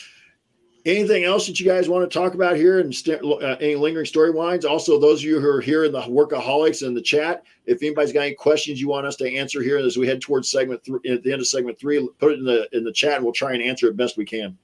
Anything 0.86 1.24
else 1.24 1.48
that 1.48 1.60
you 1.60 1.66
guys 1.66 1.90
want 1.90 2.10
to 2.10 2.20
talk 2.20 2.36
about 2.36 2.56
here 2.56 2.80
and 2.80 2.94
st- 2.94 3.24
uh, 3.24 3.58
any 3.60 3.74
lingering 3.74 4.06
storylines? 4.06 4.66
Also, 4.66 5.00
those 5.00 5.22
of 5.22 5.26
you 5.26 5.40
who 5.40 5.50
are 5.50 5.62
here 5.62 5.84
in 5.84 5.92
the 5.92 6.02
workaholics 6.02 6.86
in 6.86 6.94
the 6.94 7.02
chat, 7.02 7.44
if 7.66 7.82
anybody's 7.82 8.14
got 8.14 8.22
any 8.22 8.36
questions 8.36 8.80
you 8.80 8.88
want 8.88 9.08
us 9.08 9.16
to 9.16 9.36
answer 9.36 9.64
here 9.64 9.80
as 9.80 9.98
we 9.98 10.06
head 10.06 10.22
towards 10.22 10.52
segment 10.52 10.84
three, 10.86 11.00
at 11.10 11.24
the 11.24 11.32
end 11.32 11.42
of 11.42 11.48
segment 11.48 11.80
three, 11.80 12.08
put 12.20 12.34
it 12.34 12.40
in 12.40 12.46
the 12.46 12.70
in 12.72 12.84
the 12.84 12.92
chat 12.92 13.16
and 13.16 13.24
we'll 13.24 13.34
try 13.34 13.54
and 13.54 13.64
answer 13.64 13.88
it 13.88 13.98
best 13.98 14.16
we 14.16 14.26
can. 14.26 14.56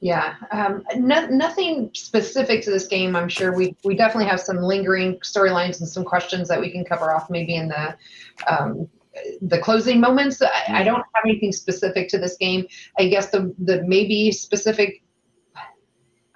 Yeah, 0.00 0.34
um, 0.50 0.84
no, 0.96 1.26
nothing 1.28 1.90
specific 1.94 2.62
to 2.64 2.70
this 2.70 2.86
game. 2.86 3.16
I'm 3.16 3.28
sure 3.30 3.54
we 3.54 3.74
we 3.82 3.96
definitely 3.96 4.28
have 4.28 4.40
some 4.40 4.58
lingering 4.58 5.18
storylines 5.20 5.80
and 5.80 5.88
some 5.88 6.04
questions 6.04 6.46
that 6.48 6.60
we 6.60 6.70
can 6.70 6.84
cover 6.84 7.14
off 7.14 7.30
maybe 7.30 7.56
in 7.56 7.68
the 7.68 7.96
um, 8.46 8.86
the 9.40 9.58
closing 9.58 9.98
moments. 9.98 10.42
I, 10.42 10.50
I, 10.68 10.82
don't 10.84 11.02
have 11.14 11.24
anything 11.24 11.52
specific 11.52 12.08
to 12.10 12.18
this 12.18 12.36
game. 12.36 12.66
I 12.98 13.08
guess 13.08 13.30
the 13.30 13.54
the 13.58 13.82
maybe 13.84 14.30
specific 14.30 15.02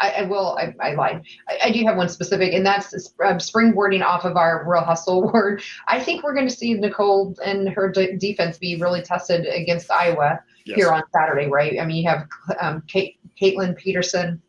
I, 0.01 0.11
I 0.11 0.22
will. 0.22 0.57
I, 0.59 0.74
I 0.80 0.95
lied. 0.95 1.22
I, 1.49 1.59
I, 1.64 1.70
do 1.70 1.84
have 1.84 1.97
one 1.97 2.09
specific, 2.09 2.53
and 2.53 2.66
that's 2.66 2.92
uh, 2.95 3.34
springboarding 3.34 4.03
off 4.03 4.24
of 4.24 4.36
our 4.36 4.64
real 4.68 4.82
hustle 4.82 5.22
word. 5.32 5.62
I 5.88 6.01
think 6.01 6.22
we're 6.22 6.34
going 6.34 6.49
to 6.49 6.55
see 6.55 6.74
Nicole 6.74 7.34
and 7.45 7.68
her 7.68 7.90
de- 7.90 8.16
defense 8.16 8.59
be 8.59 8.76
really 8.76 9.03
tested 9.03 9.47
against 9.47 9.90
Iowa 9.90 10.40
yes. 10.64 10.76
here 10.76 10.90
on 10.90 11.03
Saturday, 11.12 11.49
right? 11.49 11.80
I 11.80 11.84
mean, 11.84 12.03
you 12.03 12.09
have 12.09 12.28
um, 12.61 12.82
Kate, 12.88 13.18
Caitlin 13.40 13.76
Peterson. 13.76 14.42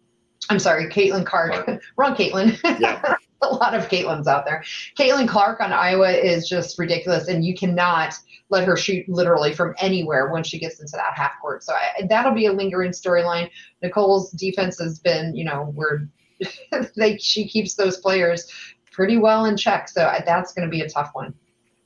I'm 0.50 0.60
sorry, 0.60 0.90
Caitlin 0.90 1.26
Clark. 1.26 1.82
Wrong, 1.98 2.16
Caitlin. 2.16 2.60
Yeah. 2.80 3.16
a 3.42 3.48
lot 3.48 3.74
of 3.74 3.88
Caitlins 3.88 4.28
out 4.28 4.46
there. 4.46 4.64
Caitlin 4.98 5.28
Clark 5.28 5.62
on 5.62 5.72
Iowa 5.72 6.12
is 6.12 6.48
just 6.48 6.80
ridiculous, 6.80 7.28
and 7.28 7.46
you 7.46 7.56
cannot 7.56 8.16
let 8.50 8.68
her 8.68 8.78
shoot 8.78 9.08
literally 9.10 9.54
from 9.54 9.74
anywhere 9.80 10.32
when 10.32 10.44
she 10.44 10.60
gets 10.60 10.80
into 10.80 10.94
that 10.94 11.14
half 11.16 11.40
court. 11.42 11.64
So 11.64 11.74
I, 11.74 12.06
that'll 12.08 12.34
be 12.34 12.46
a 12.46 12.54
lingering 12.54 12.92
storyline. 12.92 13.50
Nicole's 13.82 14.32
defense 14.32 14.80
has 14.80 15.00
been, 15.00 15.36
you 15.36 15.46
know, 15.46 15.72
where 15.76 16.08
they 16.96 17.18
she 17.18 17.48
keeps 17.48 17.76
those 17.76 17.98
players 17.98 18.52
pretty 18.92 19.18
well 19.18 19.46
in 19.46 19.58
check. 19.58 19.90
So 19.90 20.12
that's 20.26 20.54
going 20.54 20.68
to 20.68 20.72
be 20.72 20.82
a 20.82 20.90
tough 20.90 21.12
one. 21.14 21.34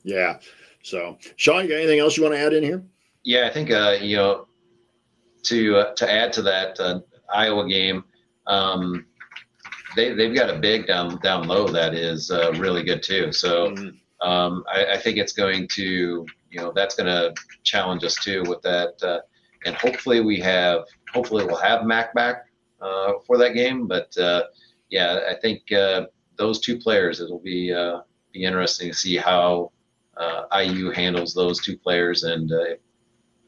Yeah. 0.02 0.38
So 0.82 1.18
Sean, 1.36 1.62
you 1.62 1.70
got 1.70 1.76
anything 1.76 1.98
else 1.98 2.16
you 2.16 2.22
want 2.22 2.34
to 2.34 2.40
add 2.40 2.52
in 2.52 2.62
here? 2.62 2.82
Yeah, 3.22 3.46
I 3.46 3.52
think 3.52 3.70
uh, 3.70 3.98
you 4.00 4.16
know 4.16 4.46
to 5.44 5.76
uh, 5.76 5.94
to 5.94 6.10
add 6.10 6.32
to 6.34 6.42
that 6.42 6.78
uh, 6.80 7.00
Iowa 7.32 7.68
game. 7.68 8.04
Um, 8.46 9.06
they 9.96 10.14
they've 10.14 10.34
got 10.34 10.50
a 10.50 10.58
big 10.58 10.86
down 10.86 11.18
down 11.18 11.46
low 11.46 11.68
that 11.68 11.94
is 11.94 12.30
uh, 12.30 12.52
really 12.56 12.82
good 12.82 13.02
too. 13.02 13.32
So 13.32 13.70
mm-hmm. 13.70 14.28
um, 14.28 14.64
I, 14.72 14.92
I, 14.92 14.96
think 14.98 15.18
it's 15.18 15.32
going 15.32 15.68
to 15.72 16.26
you 16.50 16.60
know 16.60 16.72
that's 16.74 16.94
going 16.94 17.06
to 17.06 17.34
challenge 17.62 18.04
us 18.04 18.16
too 18.16 18.42
with 18.46 18.62
that, 18.62 18.94
uh, 19.02 19.20
and 19.64 19.74
hopefully 19.76 20.20
we 20.20 20.38
have 20.40 20.84
hopefully 21.12 21.44
we'll 21.44 21.56
have 21.56 21.84
Mac 21.84 22.14
back 22.14 22.46
uh, 22.80 23.14
for 23.26 23.38
that 23.38 23.54
game. 23.54 23.86
But 23.86 24.16
uh, 24.18 24.44
yeah, 24.88 25.20
I 25.28 25.34
think 25.40 25.70
uh, 25.72 26.06
those 26.36 26.60
two 26.60 26.78
players 26.78 27.20
it'll 27.20 27.38
be 27.38 27.72
uh, 27.72 28.00
be 28.32 28.44
interesting 28.44 28.88
to 28.90 28.96
see 28.96 29.16
how 29.16 29.72
IU 30.54 30.90
handles 30.90 31.32
those 31.32 31.60
two 31.60 31.78
players 31.78 32.24
and 32.24 32.52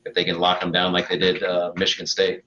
if 0.04 0.14
they 0.14 0.24
can 0.24 0.38
lock 0.38 0.60
them 0.60 0.72
down 0.72 0.92
like 0.92 1.08
they 1.08 1.18
did 1.18 1.42
Michigan 1.76 2.06
State. 2.06 2.42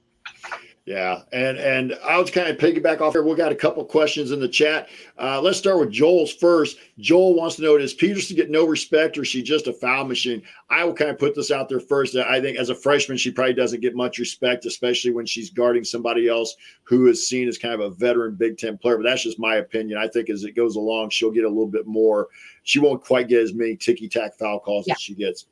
Yeah, 0.86 1.24
and 1.34 1.58
and 1.58 1.98
I'll 2.04 2.26
kind 2.26 2.48
of 2.48 2.58
piggyback 2.58 3.02
off 3.02 3.14
here. 3.14 3.24
We've 3.24 3.36
got 3.36 3.52
a 3.52 3.56
couple 3.56 3.84
questions 3.86 4.30
in 4.30 4.40
the 4.40 4.48
chat. 4.48 4.88
Uh, 5.18 5.42
let's 5.42 5.58
start 5.58 5.80
with 5.80 5.90
Joel's 5.90 6.32
first. 6.32 6.78
Joel 7.00 7.34
wants 7.34 7.56
to 7.56 7.64
know: 7.64 7.76
Does 7.76 7.96
Peterson 7.96 8.36
get 8.36 8.52
no 8.52 8.68
respect, 8.68 9.18
or 9.18 9.24
is 9.24 9.28
she 9.28 9.42
just 9.42 9.66
a 9.66 9.74
foul 9.74 10.06
machine? 10.06 10.44
I 10.70 10.84
will 10.84 10.94
kind 10.94 11.10
of 11.10 11.18
put 11.18 11.34
this 11.34 11.50
out 11.50 11.70
there 11.70 11.80
first. 11.80 12.14
That 12.14 12.28
I 12.28 12.40
think 12.40 12.60
as 12.60 12.70
a 12.70 12.76
freshman, 12.76 13.18
she 13.18 13.32
probably 13.32 13.56
doesn't 13.56 13.82
get 13.82 13.96
much 13.96 14.20
respect, 14.20 14.68
especially 14.68 15.10
when 15.10 15.26
she's 15.26 15.50
guarding 15.50 15.84
somebody 15.84 16.28
else 16.28 16.56
who 16.84 17.08
is 17.08 17.28
seen 17.28 17.48
as 17.48 17.58
kind 17.58 17.74
of 17.74 17.80
a 17.80 17.90
veteran 17.96 18.36
Big 18.36 18.60
Ten 18.60 18.78
player. 18.78 18.98
But 18.98 19.06
that's 19.06 19.24
just 19.24 19.40
my 19.40 19.56
opinion. 19.56 19.98
I 19.98 20.08
think 20.08 20.30
as 20.30 20.44
it 20.44 20.56
goes 20.56 20.76
along, 20.76 21.10
she'll 21.10 21.32
get 21.32 21.46
a 21.46 21.50
little 21.50 21.66
bit 21.66 21.88
more. 21.88 22.28
She 22.62 22.78
won't 22.78 23.04
quite 23.04 23.28
get 23.28 23.42
as 23.42 23.56
many 23.56 23.76
ticky 23.76 24.08
tack 24.08 24.38
foul 24.38 24.60
calls 24.60 24.86
yeah. 24.86 24.94
as 24.94 25.02
she 25.02 25.16
gets. 25.16 25.48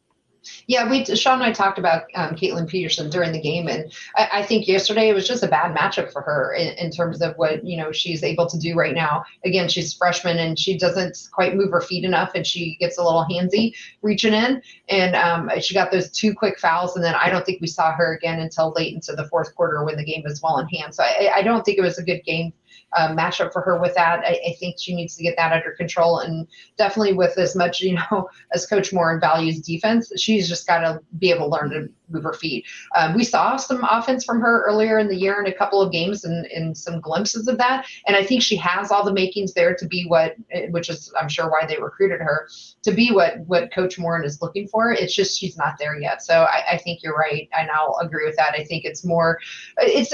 Yeah, 0.67 0.89
we 0.89 1.05
Sean 1.05 1.35
and 1.35 1.43
I 1.43 1.51
talked 1.51 1.79
about 1.79 2.03
um, 2.15 2.35
Caitlin 2.35 2.67
Peterson 2.67 3.09
during 3.09 3.31
the 3.31 3.41
game, 3.41 3.67
and 3.67 3.91
I, 4.15 4.29
I, 4.33 4.43
think 4.43 4.67
yesterday 4.67 5.09
it 5.09 5.13
was 5.13 5.27
just 5.27 5.43
a 5.43 5.47
bad 5.47 5.75
matchup 5.75 6.11
for 6.11 6.21
her 6.21 6.53
in, 6.53 6.73
in, 6.77 6.91
terms 6.91 7.21
of 7.21 7.35
what 7.37 7.65
you 7.65 7.77
know 7.77 7.91
she's 7.91 8.23
able 8.23 8.47
to 8.47 8.57
do 8.57 8.75
right 8.75 8.93
now. 8.93 9.23
Again, 9.45 9.69
she's 9.69 9.93
freshman 9.93 10.37
and 10.39 10.59
she 10.59 10.77
doesn't 10.77 11.29
quite 11.31 11.55
move 11.55 11.71
her 11.71 11.81
feet 11.81 12.03
enough, 12.03 12.31
and 12.35 12.45
she 12.45 12.75
gets 12.79 12.97
a 12.97 13.03
little 13.03 13.25
handsy 13.29 13.73
reaching 14.01 14.33
in, 14.33 14.61
and 14.89 15.15
um, 15.15 15.49
she 15.61 15.73
got 15.73 15.91
those 15.91 16.11
two 16.11 16.33
quick 16.33 16.59
fouls, 16.59 16.95
and 16.95 17.03
then 17.03 17.15
I 17.15 17.29
don't 17.29 17.45
think 17.45 17.61
we 17.61 17.67
saw 17.67 17.93
her 17.93 18.13
again 18.15 18.39
until 18.39 18.73
late 18.75 18.93
into 18.93 19.13
the 19.13 19.27
fourth 19.29 19.55
quarter 19.55 19.83
when 19.83 19.95
the 19.95 20.05
game 20.05 20.23
was 20.23 20.41
well 20.41 20.59
in 20.59 20.67
hand. 20.67 20.93
So 20.93 21.03
I, 21.03 21.31
I 21.35 21.41
don't 21.41 21.63
think 21.63 21.77
it 21.77 21.81
was 21.81 21.97
a 21.97 22.03
good 22.03 22.23
game 22.25 22.53
uh, 22.95 23.09
matchup 23.09 23.51
for 23.51 23.61
her 23.61 23.79
with 23.79 23.95
that. 23.95 24.19
I, 24.19 24.39
I, 24.47 24.55
think 24.59 24.75
she 24.79 24.95
needs 24.95 25.15
to 25.15 25.23
get 25.23 25.35
that 25.37 25.51
under 25.51 25.71
control, 25.71 26.19
and 26.19 26.47
definitely 26.77 27.13
with 27.13 27.37
as 27.37 27.55
much 27.55 27.81
you 27.81 27.95
know 27.95 28.29
as 28.53 28.65
Coach 28.65 28.93
Moren 28.93 29.19
values 29.19 29.61
defense, 29.61 30.11
she's 30.17 30.47
just 30.47 30.67
got 30.67 30.79
to 30.79 30.99
be 31.17 31.31
able 31.31 31.49
to 31.49 31.55
learn 31.55 31.69
to 31.71 31.89
move 32.09 32.23
her 32.23 32.33
feet. 32.33 32.65
Um, 32.95 33.15
we 33.15 33.23
saw 33.23 33.57
some 33.57 33.85
offense 33.89 34.23
from 34.23 34.39
her 34.41 34.63
earlier 34.65 34.99
in 34.99 35.07
the 35.07 35.15
year 35.15 35.41
in 35.41 35.47
a 35.47 35.53
couple 35.53 35.81
of 35.81 35.91
games 35.91 36.23
and, 36.25 36.45
and 36.47 36.77
some 36.77 37.01
glimpses 37.01 37.47
of 37.47 37.57
that, 37.57 37.85
and 38.07 38.15
I 38.15 38.23
think 38.23 38.41
she 38.41 38.55
has 38.57 38.91
all 38.91 39.03
the 39.03 39.13
makings 39.13 39.53
there 39.53 39.75
to 39.75 39.87
be 39.87 40.05
what, 40.05 40.35
which 40.69 40.89
is 40.89 41.11
I'm 41.19 41.29
sure 41.29 41.49
why 41.49 41.65
they 41.65 41.77
recruited 41.77 42.21
her 42.21 42.47
to 42.83 42.91
be 42.91 43.11
what 43.11 43.39
what 43.47 43.73
Coach 43.73 43.97
Moren 43.97 44.25
is 44.25 44.41
looking 44.41 44.67
for. 44.67 44.91
It's 44.91 45.15
just 45.15 45.39
she's 45.39 45.57
not 45.57 45.75
there 45.79 45.99
yet. 45.99 46.21
So 46.21 46.43
I, 46.43 46.73
I 46.73 46.77
think 46.77 47.01
you're 47.03 47.15
right, 47.15 47.49
and 47.57 47.69
I'll 47.71 47.97
agree 48.01 48.25
with 48.25 48.35
that. 48.37 48.53
I 48.53 48.63
think 48.63 48.85
it's 48.85 49.03
more, 49.03 49.39
it's 49.77 50.13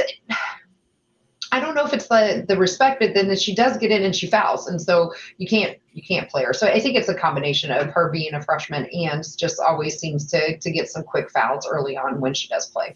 I 1.51 1.59
don't 1.59 1.73
know 1.73 1.85
if 1.85 1.93
it's 1.93 2.07
the 2.07 2.45
the 2.47 2.57
respect, 2.57 2.99
but 2.99 3.13
then 3.13 3.35
she 3.35 3.55
does 3.55 3.77
get 3.77 3.91
in 3.91 4.03
and 4.03 4.15
she 4.15 4.27
fouls, 4.27 4.67
and 4.67 4.81
so 4.81 5.13
you 5.37 5.47
can't 5.47 5.77
you 5.93 6.03
can't 6.03 6.29
play 6.29 6.43
her. 6.43 6.53
So 6.53 6.67
I 6.67 6.79
think 6.79 6.95
it's 6.95 7.09
a 7.09 7.15
combination 7.15 7.71
of 7.71 7.87
her 7.87 8.09
being 8.09 8.33
a 8.33 8.41
freshman 8.41 8.85
and 8.93 9.23
just 9.37 9.59
always 9.59 9.97
seems 9.97 10.29
to 10.31 10.57
to 10.57 10.71
get 10.71 10.89
some 10.89 11.03
quick 11.03 11.29
fouls 11.31 11.67
early 11.67 11.97
on 11.97 12.21
when 12.21 12.33
she 12.33 12.47
does 12.47 12.67
play. 12.67 12.95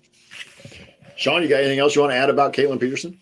Sean, 1.15 1.41
you 1.41 1.47
got 1.47 1.59
anything 1.59 1.79
else 1.79 1.95
you 1.95 2.01
want 2.01 2.11
to 2.11 2.17
add 2.17 2.29
about 2.29 2.53
Caitlin 2.53 2.79
Peterson? 2.79 3.19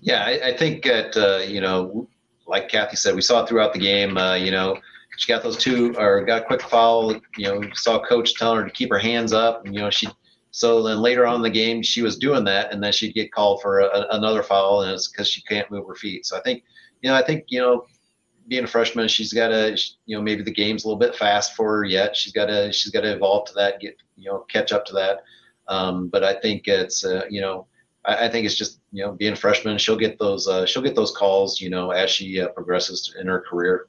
Yeah, 0.00 0.24
I, 0.24 0.48
I 0.48 0.56
think 0.56 0.84
that 0.84 1.16
uh, 1.16 1.44
you 1.44 1.60
know, 1.60 2.08
like 2.46 2.68
Kathy 2.68 2.96
said, 2.96 3.14
we 3.14 3.22
saw 3.22 3.46
throughout 3.46 3.72
the 3.72 3.78
game. 3.78 4.16
Uh, 4.16 4.34
you 4.34 4.50
know, 4.50 4.78
she 5.16 5.32
got 5.32 5.42
those 5.42 5.56
two 5.56 5.94
or 5.96 6.24
got 6.24 6.42
a 6.42 6.44
quick 6.44 6.62
foul. 6.62 7.14
You 7.36 7.48
know, 7.48 7.62
saw 7.74 8.04
coach 8.04 8.34
telling 8.34 8.58
her 8.58 8.64
to 8.64 8.70
keep 8.70 8.90
her 8.90 8.98
hands 8.98 9.32
up, 9.32 9.64
and 9.64 9.74
you 9.74 9.80
know 9.80 9.90
she. 9.90 10.08
So 10.54 10.84
then 10.84 10.98
later 10.98 11.26
on 11.26 11.34
in 11.34 11.42
the 11.42 11.50
game, 11.50 11.82
she 11.82 12.00
was 12.00 12.16
doing 12.16 12.44
that, 12.44 12.72
and 12.72 12.80
then 12.80 12.92
she'd 12.92 13.12
get 13.12 13.32
called 13.32 13.60
for 13.60 13.80
a, 13.80 14.06
another 14.10 14.40
foul, 14.40 14.82
and 14.82 14.92
it's 14.92 15.08
because 15.08 15.26
she 15.26 15.42
can't 15.42 15.68
move 15.68 15.84
her 15.88 15.96
feet. 15.96 16.26
So 16.26 16.36
I 16.36 16.42
think, 16.42 16.62
you 17.02 17.10
know, 17.10 17.16
I 17.16 17.24
think 17.24 17.46
you 17.48 17.58
know, 17.58 17.86
being 18.46 18.62
a 18.62 18.68
freshman, 18.68 19.08
she's 19.08 19.32
got 19.32 19.48
to, 19.48 19.76
you 20.06 20.16
know, 20.16 20.22
maybe 20.22 20.44
the 20.44 20.52
game's 20.52 20.84
a 20.84 20.86
little 20.86 21.00
bit 21.00 21.16
fast 21.16 21.56
for 21.56 21.78
her 21.78 21.84
yet. 21.84 22.14
She's 22.14 22.32
got 22.32 22.46
to, 22.46 22.72
she's 22.72 22.92
got 22.92 23.00
to 23.00 23.14
evolve 23.14 23.48
to 23.48 23.54
that, 23.54 23.80
get, 23.80 23.96
you 24.16 24.30
know, 24.30 24.46
catch 24.48 24.70
up 24.70 24.84
to 24.86 24.92
that. 24.92 25.24
Um, 25.66 26.06
but 26.06 26.22
I 26.22 26.34
think 26.34 26.68
it's, 26.68 27.04
uh, 27.04 27.24
you 27.28 27.40
know, 27.40 27.66
I, 28.04 28.26
I, 28.26 28.28
think 28.30 28.46
it's 28.46 28.54
just, 28.54 28.78
you 28.92 29.04
know, 29.04 29.10
being 29.10 29.32
a 29.32 29.36
freshman, 29.36 29.76
she'll 29.76 29.96
get 29.96 30.20
those, 30.20 30.46
uh, 30.46 30.66
she'll 30.66 30.82
get 30.82 30.94
those 30.94 31.10
calls, 31.10 31.60
you 31.60 31.68
know, 31.68 31.90
as 31.90 32.10
she 32.10 32.40
uh, 32.40 32.46
progresses 32.50 33.16
in 33.18 33.26
her 33.26 33.40
career. 33.40 33.88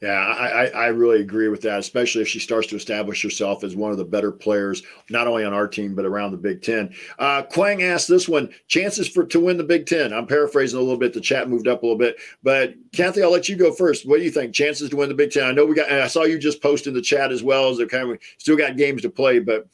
Yeah, 0.00 0.12
I, 0.12 0.66
I 0.66 0.86
really 0.88 1.20
agree 1.20 1.48
with 1.48 1.60
that, 1.62 1.78
especially 1.78 2.22
if 2.22 2.28
she 2.28 2.38
starts 2.38 2.66
to 2.68 2.76
establish 2.76 3.22
herself 3.22 3.64
as 3.64 3.74
one 3.74 3.90
of 3.90 3.98
the 3.98 4.04
better 4.04 4.30
players, 4.30 4.82
not 5.10 5.26
only 5.26 5.44
on 5.44 5.52
our 5.52 5.66
team, 5.66 5.94
but 5.94 6.04
around 6.04 6.30
the 6.30 6.36
Big 6.36 6.62
Ten. 6.62 6.94
Uh, 7.18 7.42
Quang 7.42 7.82
asked 7.82 8.08
this 8.08 8.28
one 8.28 8.48
chances 8.68 9.08
for 9.08 9.24
to 9.26 9.40
win 9.40 9.56
the 9.56 9.64
Big 9.64 9.86
Ten. 9.86 10.12
I'm 10.12 10.26
paraphrasing 10.26 10.78
a 10.78 10.82
little 10.82 10.98
bit. 10.98 11.12
The 11.12 11.20
chat 11.20 11.48
moved 11.48 11.68
up 11.68 11.82
a 11.82 11.86
little 11.86 11.98
bit. 11.98 12.16
But 12.42 12.74
Kathy, 12.92 13.22
I'll 13.22 13.30
let 13.32 13.48
you 13.48 13.56
go 13.56 13.72
first. 13.72 14.06
What 14.06 14.18
do 14.18 14.24
you 14.24 14.30
think? 14.30 14.54
Chances 14.54 14.90
to 14.90 14.96
win 14.96 15.08
the 15.08 15.14
Big 15.14 15.32
Ten? 15.32 15.44
I 15.44 15.52
know 15.52 15.64
we 15.64 15.74
got, 15.74 15.90
I 15.90 16.06
saw 16.06 16.24
you 16.24 16.38
just 16.38 16.62
post 16.62 16.86
in 16.86 16.94
the 16.94 17.02
chat 17.02 17.32
as 17.32 17.42
well 17.42 17.68
as 17.68 17.78
they're 17.78 17.86
kind 17.86 18.10
of 18.10 18.18
still 18.38 18.56
got 18.56 18.76
games 18.76 19.02
to 19.02 19.10
play, 19.10 19.38
but 19.38 19.66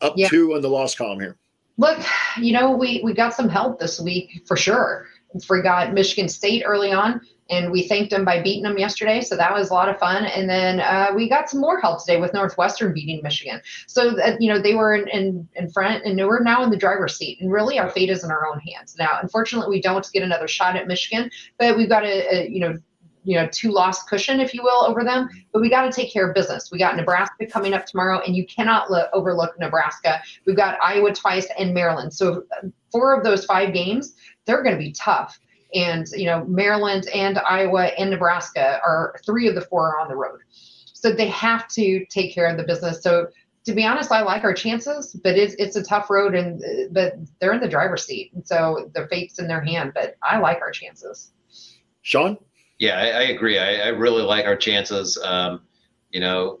up 0.00 0.14
yeah. 0.16 0.28
two 0.28 0.54
on 0.54 0.62
the 0.62 0.68
loss 0.68 0.94
column 0.94 1.20
here. 1.20 1.36
Look, 1.76 1.98
you 2.38 2.52
know, 2.52 2.72
we, 2.72 3.00
we 3.04 3.14
got 3.14 3.34
some 3.34 3.48
help 3.48 3.78
this 3.78 4.00
week 4.00 4.42
for 4.46 4.56
sure. 4.56 5.06
We 5.48 5.62
got 5.62 5.92
Michigan 5.92 6.28
State 6.28 6.62
early 6.64 6.92
on 6.92 7.20
and 7.50 7.70
we 7.70 7.86
thanked 7.86 8.10
them 8.10 8.24
by 8.24 8.42
beating 8.42 8.62
them 8.62 8.78
yesterday. 8.78 9.20
So 9.20 9.36
that 9.36 9.52
was 9.52 9.70
a 9.70 9.74
lot 9.74 9.88
of 9.88 9.98
fun. 9.98 10.24
And 10.24 10.48
then 10.48 10.80
uh, 10.80 11.08
we 11.14 11.28
got 11.28 11.48
some 11.48 11.60
more 11.60 11.80
help 11.80 12.04
today 12.04 12.20
with 12.20 12.34
Northwestern 12.34 12.92
beating 12.92 13.20
Michigan. 13.22 13.60
So 13.86 14.12
that, 14.12 14.40
you 14.40 14.52
know 14.52 14.60
they 14.60 14.74
were 14.74 14.94
in, 14.94 15.08
in, 15.08 15.48
in 15.54 15.70
front, 15.70 16.04
and 16.04 16.18
we're 16.18 16.42
now 16.42 16.62
in 16.62 16.70
the 16.70 16.76
driver's 16.76 17.16
seat. 17.16 17.40
And 17.40 17.50
really, 17.50 17.78
our 17.78 17.90
fate 17.90 18.10
is 18.10 18.24
in 18.24 18.30
our 18.30 18.46
own 18.46 18.60
hands 18.60 18.96
now. 18.98 19.18
Unfortunately, 19.22 19.70
we 19.70 19.80
don't 19.80 20.06
get 20.12 20.22
another 20.22 20.48
shot 20.48 20.76
at 20.76 20.86
Michigan, 20.86 21.30
but 21.58 21.76
we've 21.76 21.88
got 21.88 22.04
a, 22.04 22.34
a 22.34 22.48
you 22.48 22.60
know 22.60 22.76
you 23.24 23.36
know 23.36 23.48
two 23.52 23.70
loss 23.70 24.02
cushion 24.04 24.40
if 24.40 24.54
you 24.54 24.62
will 24.62 24.84
over 24.84 25.04
them 25.04 25.28
but 25.52 25.60
we 25.60 25.68
got 25.68 25.82
to 25.82 25.92
take 25.92 26.10
care 26.12 26.28
of 26.28 26.34
business 26.34 26.70
we 26.72 26.78
got 26.78 26.96
nebraska 26.96 27.46
coming 27.46 27.74
up 27.74 27.84
tomorrow 27.84 28.20
and 28.26 28.34
you 28.34 28.46
cannot 28.46 28.90
lo- 28.90 29.06
overlook 29.12 29.58
nebraska 29.58 30.20
we've 30.46 30.56
got 30.56 30.78
iowa 30.82 31.12
twice 31.12 31.46
and 31.58 31.74
maryland 31.74 32.12
so 32.12 32.44
four 32.90 33.14
of 33.14 33.24
those 33.24 33.44
five 33.44 33.74
games 33.74 34.14
they're 34.46 34.62
going 34.62 34.74
to 34.74 34.82
be 34.82 34.92
tough 34.92 35.38
and 35.74 36.06
you 36.12 36.26
know 36.26 36.44
Maryland 36.46 37.08
and 37.14 37.38
Iowa 37.38 37.86
and 37.98 38.10
Nebraska 38.10 38.80
are 38.84 39.14
three 39.24 39.48
of 39.48 39.54
the 39.54 39.60
four 39.60 39.94
are 39.94 40.00
on 40.00 40.08
the 40.08 40.16
road, 40.16 40.40
so 40.92 41.12
they 41.12 41.28
have 41.28 41.68
to 41.68 42.04
take 42.06 42.34
care 42.34 42.46
of 42.46 42.56
the 42.56 42.64
business. 42.64 43.02
So 43.02 43.28
to 43.64 43.74
be 43.74 43.84
honest, 43.84 44.10
I 44.10 44.22
like 44.22 44.44
our 44.44 44.54
chances, 44.54 45.14
but 45.22 45.36
it's 45.36 45.54
it's 45.58 45.76
a 45.76 45.82
tough 45.82 46.08
road, 46.08 46.34
and 46.34 46.62
but 46.92 47.16
they're 47.38 47.52
in 47.52 47.60
the 47.60 47.68
driver's 47.68 48.04
seat, 48.04 48.32
and 48.34 48.46
so 48.46 48.90
the 48.94 49.06
fate's 49.08 49.38
in 49.38 49.46
their 49.46 49.60
hand. 49.60 49.92
But 49.94 50.16
I 50.22 50.38
like 50.38 50.60
our 50.62 50.70
chances. 50.70 51.32
Sean, 52.00 52.38
yeah, 52.78 52.98
I, 52.98 53.06
I 53.08 53.22
agree. 53.24 53.58
I, 53.58 53.74
I, 53.74 53.88
really 53.88 54.22
like 54.22 54.46
our 54.46 54.56
chances. 54.56 55.18
Um, 55.22 55.62
you 56.10 56.20
know, 56.20 56.60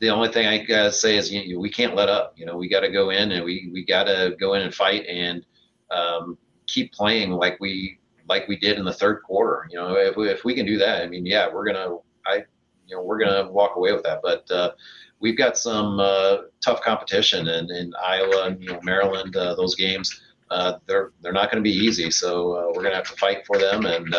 the 0.00 0.08
only 0.08 0.30
thing 0.30 0.46
I 0.48 0.64
gotta 0.64 0.90
say 0.90 1.16
is 1.16 1.30
you 1.30 1.54
know, 1.54 1.60
we 1.60 1.70
can't 1.70 1.94
let 1.94 2.08
up. 2.08 2.34
You 2.36 2.46
know, 2.46 2.56
we 2.56 2.68
got 2.68 2.80
to 2.80 2.90
go 2.90 3.10
in 3.10 3.30
and 3.30 3.44
we 3.44 3.70
we 3.72 3.84
got 3.84 4.04
to 4.04 4.34
go 4.40 4.54
in 4.54 4.62
and 4.62 4.74
fight 4.74 5.06
and 5.06 5.44
um, 5.90 6.38
keep 6.66 6.92
playing 6.92 7.30
like 7.30 7.58
we 7.60 8.00
like 8.28 8.48
we 8.48 8.56
did 8.56 8.78
in 8.78 8.84
the 8.84 8.92
third 8.92 9.22
quarter. 9.22 9.66
You 9.70 9.78
know, 9.78 9.96
if 9.96 10.16
we, 10.16 10.28
if 10.28 10.44
we 10.44 10.54
can 10.54 10.66
do 10.66 10.78
that, 10.78 11.02
I 11.02 11.06
mean, 11.06 11.26
yeah, 11.26 11.48
we're 11.52 11.66
gonna, 11.66 11.96
I, 12.26 12.44
you 12.86 12.96
know, 12.96 13.02
we're 13.02 13.18
gonna 13.18 13.50
walk 13.50 13.76
away 13.76 13.92
with 13.92 14.02
that. 14.04 14.20
But 14.22 14.50
uh, 14.50 14.72
we've 15.20 15.36
got 15.36 15.56
some 15.56 16.00
uh, 16.00 16.38
tough 16.60 16.82
competition 16.82 17.48
in, 17.48 17.70
in 17.70 17.92
Iowa 18.02 18.46
and 18.46 18.62
you 18.62 18.72
know 18.72 18.80
Maryland. 18.82 19.36
Uh, 19.36 19.54
those 19.54 19.74
games, 19.74 20.20
uh, 20.50 20.74
they're 20.86 21.12
they're 21.20 21.32
not 21.32 21.50
going 21.50 21.62
to 21.62 21.68
be 21.68 21.74
easy. 21.76 22.10
So 22.10 22.52
uh, 22.52 22.72
we're 22.74 22.82
gonna 22.82 22.96
have 22.96 23.10
to 23.10 23.16
fight 23.16 23.46
for 23.46 23.58
them, 23.58 23.86
and 23.86 24.14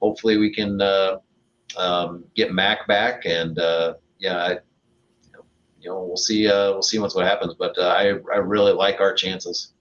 hopefully 0.00 0.36
we 0.38 0.52
can 0.54 0.80
um, 1.76 2.24
get 2.34 2.52
Mac 2.52 2.86
back. 2.86 3.26
And 3.26 3.56
yeah, 4.18 4.38
I, 4.38 4.58
you 5.80 5.90
know, 5.90 6.02
we'll 6.02 6.16
see. 6.16 6.46
we'll 6.46 6.82
see 6.82 6.98
what 6.98 7.14
happens. 7.26 7.54
But 7.54 7.78
I 7.78 8.14
I 8.32 8.38
really 8.38 8.72
like 8.72 9.00
our 9.00 9.12
chances. 9.12 9.73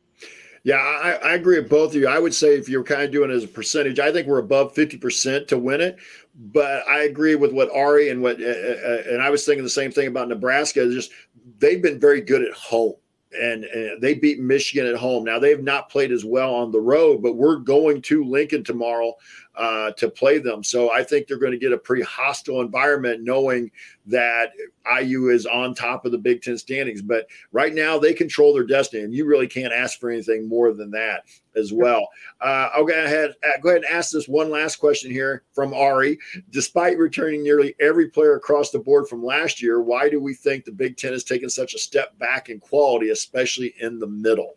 Yeah, 0.64 0.78
I, 0.78 1.11
I, 1.22 1.34
agree 1.34 1.59
with 1.59 1.70
both 1.70 1.93
of 1.93 1.99
you. 1.99 2.07
I 2.07 2.20
would 2.20 2.34
say 2.34 2.57
if 2.57 2.70
you're 2.70 2.86
kind 2.86 3.01
of 3.01 3.11
doing 3.11 3.30
it 3.30 3.34
as 3.34 3.43
a 3.43 3.49
percentage, 3.49 3.99
I 3.99 4.14
think 4.14 4.28
we're 4.28 4.39
above 4.39 4.74
50% 4.74 5.47
to 5.49 5.57
win 5.57 5.82
it. 5.82 5.97
But 6.36 6.88
I 6.88 7.03
agree 7.03 7.36
with 7.36 7.51
what 7.51 7.70
Ari 7.76 8.09
and 8.09 8.22
what, 8.22 8.41
uh, 8.41 8.45
uh, 8.45 9.03
and 9.09 9.22
I 9.22 9.30
was 9.30 9.45
thinking 9.45 9.66
the 9.66 9.70
same 9.70 9.91
thing 9.91 10.07
about 10.07 10.30
Nebraska. 10.30 10.89
Just 10.89 11.11
they've 11.59 11.82
been 11.82 11.99
very 11.99 12.22
good 12.22 12.41
at 12.41 12.53
home. 12.53 12.95
And, 13.40 13.64
and, 13.66 14.02
they 14.02 14.14
beat 14.14 14.40
Michigan 14.40 14.88
at 14.88 14.96
home. 14.96 15.24
Now 15.24 15.40
they 15.40 15.50
have 15.50 15.64
not 15.64 15.90
played 15.90 16.12
as 16.12 16.26
well 16.26 16.54
on 16.54 16.72
the 16.72 16.80
road, 16.80 17.22
but 17.22 17.36
we're 17.36 17.58
going 17.58 18.02
to 18.04 18.24
Lincoln 18.24 18.64
tomorrow 18.64 19.14
uh, 19.56 19.92
to 19.92 20.10
play 20.10 20.40
them. 20.40 20.64
So 20.64 20.92
I 20.92 21.04
think 21.04 21.28
they're 21.28 21.38
going 21.38 21.52
to 21.52 21.58
get 21.58 21.72
a 21.72 21.78
pretty 21.78 22.04
hostile 22.04 22.62
environment, 22.62 23.24
knowing 23.24 23.72
that 24.08 24.52
IU 25.00 25.30
is 25.30 25.46
on 25.46 25.74
top 25.74 26.06
of 26.06 26.12
the 26.12 26.18
Big 26.18 26.42
Ten 26.42 26.58
standings. 26.58 27.02
But 27.02 27.28
right 27.52 27.74
now, 27.74 27.98
they 28.00 28.14
control 28.14 28.54
their 28.54 28.66
destiny, 28.66 29.04
and 29.04 29.14
you 29.14 29.26
really 29.26 29.48
can't 29.48 29.74
ask 29.74 30.00
for 30.00 30.10
anything 30.10 30.48
more 30.48 30.74
than 30.74 30.92
that 30.92 31.26
as 31.56 31.74
well. 31.74 32.08
Uh, 32.41 32.70
I'll 32.74 32.86
go 32.86 32.93
ahead, 32.93 33.34
uh, 33.43 33.58
go 33.62 33.70
ahead 33.70 33.84
and 33.84 33.93
ask 33.93 34.12
this 34.12 34.28
one 34.28 34.49
last 34.49 34.78
question 34.78 35.12
here 35.12 35.43
from 35.54 35.74
Ari. 35.74 36.18
Despite 36.49 36.97
returning 36.97 37.43
nearly 37.43 37.76
every 37.80 38.10
player 38.10 38.36
across 38.36 38.72
the 38.72 38.80
board 38.80 39.08
from 39.08 39.24
last 39.24 39.62
year, 39.62 39.82
why 39.82 40.10
do 40.10 40.20
we 40.20 40.34
think 40.34 40.66
the 40.66 40.72
Big 40.72 40.97
Ten 40.97 41.12
has 41.14 41.24
taken 41.24 41.49
such 41.49 41.74
a 41.74 41.80
step 41.80 42.18
back 42.20 42.49
in 42.49 42.60
quality, 42.60 43.10
especially 43.10 43.74
in 43.80 43.99
the 43.99 44.08
middle? 44.08 44.56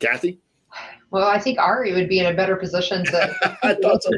Kathy? 0.00 0.40
Well, 1.10 1.28
I 1.28 1.38
think 1.38 1.60
Ari 1.60 1.92
would 1.92 2.08
be 2.08 2.18
in 2.18 2.26
a 2.26 2.34
better 2.34 2.56
position 2.56 3.04
to 3.04 3.36
so. 4.00 4.10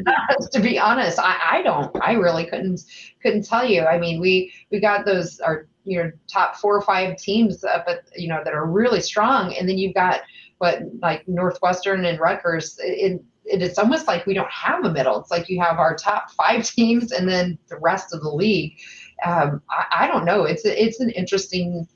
to 0.51 0.59
be 0.59 0.79
honest. 0.79 1.19
I, 1.19 1.59
I 1.59 1.61
don't. 1.61 1.95
I 2.01 2.13
really 2.13 2.45
couldn't 2.45 2.81
couldn't 3.21 3.45
tell 3.45 3.63
you. 3.63 3.83
I 3.85 3.99
mean, 3.99 4.19
we 4.19 4.51
we 4.71 4.79
got 4.79 5.05
those 5.05 5.39
our 5.39 5.67
you 5.83 6.01
know 6.01 6.11
top 6.27 6.55
four 6.55 6.75
or 6.75 6.81
five 6.81 7.17
teams 7.17 7.63
up 7.63 7.85
at 7.87 8.05
you 8.15 8.27
know 8.27 8.41
that 8.43 8.53
are 8.53 8.65
really 8.65 9.01
strong, 9.01 9.53
and 9.53 9.69
then 9.69 9.77
you've 9.77 9.93
got 9.93 10.21
what 10.57 10.81
like 11.01 11.27
Northwestern 11.27 12.05
and 12.05 12.19
Rutgers. 12.19 12.77
It, 12.79 13.21
it, 13.45 13.61
it's 13.61 13.79
almost 13.79 14.07
like 14.07 14.25
we 14.25 14.33
don't 14.33 14.51
have 14.51 14.83
a 14.83 14.91
middle. 14.91 15.19
It's 15.19 15.31
like 15.31 15.47
you 15.49 15.61
have 15.61 15.79
our 15.79 15.95
top 15.95 16.31
five 16.31 16.65
teams 16.69 17.11
and 17.11 17.27
then 17.27 17.57
the 17.69 17.77
rest 17.77 18.13
of 18.13 18.21
the 18.21 18.29
league. 18.29 18.77
Um, 19.25 19.61
I, 19.69 20.03
I 20.03 20.07
don't 20.07 20.25
know. 20.25 20.43
It's 20.43 20.63
it's 20.65 20.99
an 20.99 21.09
interesting 21.11 21.87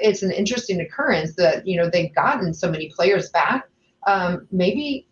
it's 0.00 0.22
an 0.22 0.32
interesting 0.32 0.80
occurrence 0.80 1.36
that 1.36 1.66
you 1.66 1.76
know 1.76 1.88
they've 1.88 2.14
gotten 2.14 2.52
so 2.52 2.70
many 2.70 2.90
players 2.96 3.30
back 3.30 3.68
um, 4.06 4.46
maybe 4.50 5.06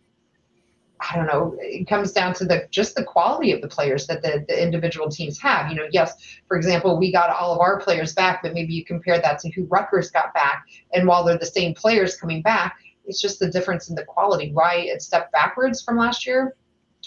I 1.00 1.16
don't 1.16 1.26
know. 1.26 1.54
It 1.58 1.86
comes 1.86 2.12
down 2.12 2.32
to 2.34 2.46
the 2.46 2.66
just 2.70 2.94
the 2.94 3.04
quality 3.04 3.52
of 3.52 3.60
the 3.60 3.68
players 3.68 4.06
that 4.06 4.22
the, 4.22 4.44
the 4.48 4.62
individual 4.62 5.10
teams 5.10 5.38
have. 5.40 5.68
You 5.68 5.76
know, 5.76 5.86
yes, 5.90 6.14
for 6.48 6.56
example, 6.56 6.98
we 6.98 7.12
got 7.12 7.28
all 7.28 7.52
of 7.52 7.60
our 7.60 7.78
players 7.78 8.14
back, 8.14 8.42
but 8.42 8.54
maybe 8.54 8.72
you 8.72 8.84
compare 8.84 9.20
that 9.20 9.38
to 9.40 9.50
who 9.50 9.64
Rutgers 9.64 10.10
got 10.10 10.32
back, 10.32 10.64
and 10.94 11.06
while 11.06 11.24
they're 11.24 11.36
the 11.36 11.44
same 11.44 11.74
players 11.74 12.16
coming 12.16 12.40
back, 12.40 12.76
it's 13.06 13.20
just 13.20 13.38
the 13.38 13.48
difference 13.50 13.88
in 13.88 13.94
the 13.94 14.04
quality. 14.04 14.52
Why 14.52 14.76
it 14.76 15.02
stepped 15.02 15.32
backwards 15.32 15.82
from 15.82 15.96
last 15.96 16.26
year? 16.26 16.56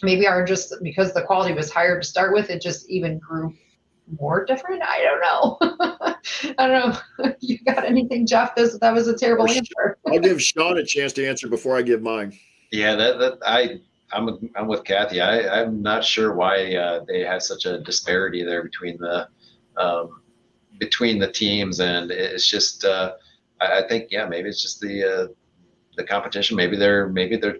Maybe 0.04 0.28
our 0.28 0.45
just 0.45 0.74
because 0.84 1.14
the 1.14 1.24
quality 1.24 1.54
was 1.54 1.72
higher 1.72 2.00
to 2.00 2.06
start 2.06 2.32
with, 2.34 2.52
it 2.52 2.62
just 2.62 2.88
even 2.88 3.18
grew 3.18 3.54
more 4.20 4.45
different. 4.45 4.84
I 4.84 5.02
don't 5.04 5.22
know. 5.22 6.16
I 6.58 6.68
don't 6.68 6.93
know. 7.20 7.36
you 7.39 7.58
got 7.64 7.84
anything, 7.84 8.28
Jeff? 8.28 8.56
This 8.56 8.78
that 8.80 8.93
was 8.93 9.08
a 9.08 9.18
terrible 9.18 9.50
answer. 9.50 9.98
I'll 10.08 10.20
give 10.20 10.41
Sean 10.41 10.78
a 10.78 10.86
chance 10.86 11.14
to 11.14 11.28
answer 11.28 11.48
before 11.48 11.76
I 11.78 11.82
give 11.82 12.02
mine. 12.02 12.38
Yeah, 12.72 12.95
that, 12.95 13.20
that 13.20 13.39
I 13.45 13.80
I'm 14.12 14.50
I'm 14.56 14.68
with 14.68 14.84
Kathy. 14.84 15.22
I 15.22 15.62
I'm 15.62 15.82
not 15.82 16.04
sure 16.04 16.34
why 16.34 16.76
uh, 16.76 17.04
they 17.08 17.22
had 17.22 17.41
such 17.41 17.66
a 17.66 17.82
disparity 17.82 18.43
there 18.43 18.64
between 18.64 18.98
the 18.98 19.28
um, 19.78 20.22
between 20.80 21.20
the 21.20 21.32
teams, 21.32 21.80
and 21.80 22.12
it's 22.12 22.48
just 22.48 22.86
uh, 22.86 23.14
I, 23.60 23.80
I, 23.80 23.88
think 23.88 24.08
yeah 24.12 24.26
maybe 24.26 24.50
it's 24.50 24.62
just 24.62 24.80
the 24.80 25.04
uh, 25.04 25.28
the 25.98 26.04
competition. 26.04 26.56
Maybe 26.56 26.78
they're 26.78 27.10
maybe 27.10 27.36
they're 27.36 27.58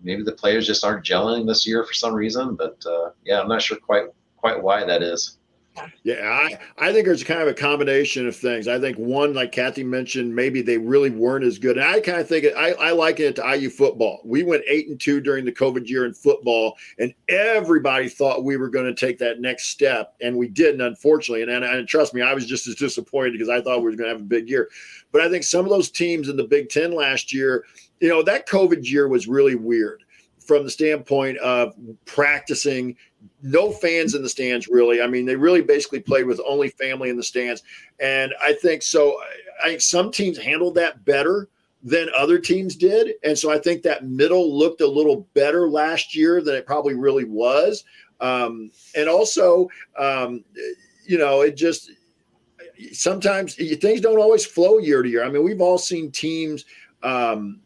maybe 0.00 0.22
the 0.22 0.32
players 0.32 0.66
just 0.66 0.84
aren't 0.84 1.04
gelling 1.04 1.46
this 1.46 1.66
year 1.66 1.84
for 1.84 1.92
some 1.92 2.14
reason. 2.14 2.56
But 2.56 2.82
uh, 2.86 3.10
yeah, 3.24 3.40
I'm 3.40 3.48
not 3.48 3.62
sure 3.62 3.76
quite 3.76 4.04
quite 4.36 4.62
why 4.62 4.84
that 4.84 5.02
is. 5.02 5.38
Yeah, 6.02 6.28
I, 6.28 6.58
I 6.78 6.92
think 6.92 7.06
there's 7.06 7.24
kind 7.24 7.40
of 7.40 7.48
a 7.48 7.54
combination 7.54 8.28
of 8.28 8.36
things. 8.36 8.68
I 8.68 8.78
think 8.78 8.98
one, 8.98 9.32
like 9.32 9.52
Kathy 9.52 9.82
mentioned, 9.82 10.34
maybe 10.34 10.60
they 10.60 10.76
really 10.76 11.10
weren't 11.10 11.44
as 11.44 11.58
good. 11.58 11.78
And 11.78 11.86
I 11.86 12.00
kind 12.00 12.20
of 12.20 12.28
think 12.28 12.44
it, 12.44 12.54
I, 12.56 12.72
I 12.72 12.90
liken 12.90 13.26
it 13.26 13.36
to 13.36 13.56
IU 13.56 13.70
football. 13.70 14.20
We 14.24 14.42
went 14.42 14.64
eight 14.68 14.88
and 14.88 15.00
two 15.00 15.20
during 15.20 15.44
the 15.44 15.52
COVID 15.52 15.88
year 15.88 16.04
in 16.04 16.12
football, 16.12 16.76
and 16.98 17.14
everybody 17.28 18.08
thought 18.08 18.44
we 18.44 18.56
were 18.56 18.68
going 18.68 18.84
to 18.86 18.94
take 18.94 19.18
that 19.18 19.40
next 19.40 19.68
step, 19.68 20.14
and 20.20 20.36
we 20.36 20.48
didn't, 20.48 20.82
unfortunately. 20.82 21.42
And, 21.42 21.50
and, 21.50 21.64
and 21.64 21.88
trust 21.88 22.12
me, 22.12 22.20
I 22.20 22.34
was 22.34 22.46
just 22.46 22.66
as 22.66 22.74
disappointed 22.74 23.32
because 23.32 23.48
I 23.48 23.62
thought 23.62 23.78
we 23.78 23.90
were 23.90 23.96
going 23.96 24.10
to 24.10 24.14
have 24.14 24.20
a 24.20 24.24
big 24.24 24.50
year. 24.50 24.68
But 25.10 25.22
I 25.22 25.30
think 25.30 25.44
some 25.44 25.64
of 25.64 25.70
those 25.70 25.90
teams 25.90 26.28
in 26.28 26.36
the 26.36 26.44
Big 26.44 26.68
Ten 26.68 26.92
last 26.92 27.32
year, 27.32 27.64
you 28.00 28.08
know, 28.08 28.22
that 28.24 28.48
COVID 28.48 28.88
year 28.88 29.08
was 29.08 29.26
really 29.26 29.54
weird 29.54 30.01
from 30.44 30.64
the 30.64 30.70
standpoint 30.70 31.38
of 31.38 31.74
practicing. 32.04 32.96
No 33.42 33.70
fans 33.70 34.14
in 34.14 34.22
the 34.22 34.28
stands 34.28 34.68
really. 34.68 35.00
I 35.00 35.06
mean 35.06 35.26
they 35.26 35.36
really 35.36 35.62
basically 35.62 36.00
played 36.00 36.26
with 36.26 36.40
only 36.46 36.68
family 36.68 37.10
in 37.10 37.16
the 37.16 37.22
stands. 37.22 37.62
And 38.00 38.34
i 38.42 38.52
think 38.52 38.82
so 38.82 39.16
i 39.62 39.68
think 39.68 39.80
some 39.80 40.10
teams 40.10 40.38
handled 40.38 40.74
that 40.76 41.04
better 41.04 41.48
than 41.84 42.08
other 42.16 42.38
teams 42.38 42.76
did. 42.76 43.14
And 43.24 43.38
so 43.38 43.50
i 43.50 43.58
think 43.58 43.82
that 43.82 44.06
middle 44.06 44.56
looked 44.56 44.80
a 44.80 44.86
little 44.86 45.28
better 45.34 45.68
last 45.68 46.16
year 46.16 46.42
than 46.42 46.54
it 46.54 46.66
probably 46.66 46.94
really 46.94 47.24
was. 47.24 47.84
Um, 48.20 48.70
and 48.96 49.08
also 49.08 49.68
um, 49.98 50.44
you 51.04 51.18
know 51.18 51.42
it 51.42 51.56
just 51.56 51.90
sometimes 52.92 53.54
things 53.54 54.00
don't 54.00 54.18
always 54.18 54.44
flow 54.44 54.78
year 54.78 55.02
to 55.02 55.08
year. 55.08 55.24
I 55.24 55.30
mean 55.30 55.44
we've 55.44 55.60
all 55.60 55.78
seen 55.78 56.10
teams 56.10 56.64
um, 57.02 57.60